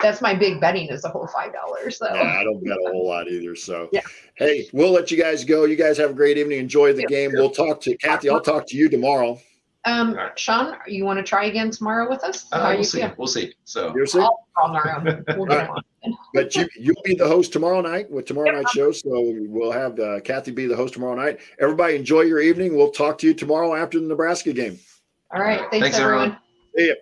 That's 0.00 0.20
my 0.20 0.34
big 0.34 0.60
betting 0.60 0.88
is 0.88 1.04
a 1.04 1.08
whole 1.08 1.28
five 1.28 1.52
dollars. 1.52 1.98
So 1.98 2.06
Yeah, 2.06 2.38
I 2.40 2.44
don't 2.44 2.62
bet 2.64 2.76
a 2.76 2.90
whole 2.90 3.06
lot 3.06 3.28
either. 3.28 3.54
So 3.54 3.88
Yeah. 3.92 4.00
hey, 4.34 4.68
we'll 4.72 4.90
let 4.92 5.10
you 5.10 5.16
guys 5.16 5.44
go. 5.44 5.64
You 5.64 5.76
guys 5.76 5.96
have 5.98 6.10
a 6.10 6.14
great 6.14 6.36
evening. 6.36 6.58
Enjoy 6.58 6.92
the 6.92 7.02
Yeah. 7.02 7.08
game. 7.08 7.32
We'll 7.34 7.50
talk 7.50 7.80
to 7.82 7.96
Kathy. 7.96 8.28
I'll 8.28 8.40
talk 8.40 8.66
to 8.68 8.76
you 8.76 8.88
tomorrow. 8.88 9.38
Um, 9.86 10.10
All 10.10 10.14
right. 10.16 10.38
Sean, 10.38 10.76
you 10.86 11.04
want 11.04 11.18
to 11.18 11.22
try 11.22 11.44
again 11.46 11.70
tomorrow 11.70 12.08
with 12.08 12.22
us? 12.24 12.46
uh, 12.52 12.66
we'll 12.68 12.78
you 12.78 12.84
see. 12.84 13.00
feel? 13.00 13.14
We'll 13.18 13.26
see. 13.26 13.54
So 13.64 13.92
You're 13.94 14.06
sick? 14.06 14.22
All 14.22 14.46
on 14.62 14.76
our 14.76 14.96
own. 14.96 15.24
We'll 15.36 15.46
get 15.46 15.68
All 15.68 15.76
on. 15.76 16.16
But 16.34 16.54
you 16.54 16.66
you'll 16.78 17.02
be 17.04 17.14
the 17.14 17.26
host 17.26 17.52
tomorrow 17.52 17.80
night 17.80 18.10
with 18.10 18.26
tomorrow 18.26 18.50
night's 18.50 18.72
show. 18.72 18.92
So 18.92 19.10
we'll 19.48 19.72
have 19.72 19.98
uh, 19.98 20.20
Kathy 20.20 20.50
be 20.50 20.66
the 20.66 20.76
host 20.76 20.94
tomorrow 20.94 21.14
night. 21.14 21.40
Everybody 21.58 21.96
enjoy 21.96 22.22
your 22.22 22.40
evening. 22.40 22.76
We'll 22.76 22.90
talk 22.90 23.18
to 23.18 23.26
you 23.26 23.34
tomorrow 23.34 23.74
after 23.74 23.98
the 23.98 24.06
Nebraska 24.06 24.52
game. 24.52 24.78
All 25.32 25.40
right. 25.40 25.60
Thanks, 25.70 25.78
Thanks, 25.80 25.98
everyone. 25.98 26.22
everyone. 26.22 26.40
See 26.76 26.88
ya. 26.88 26.94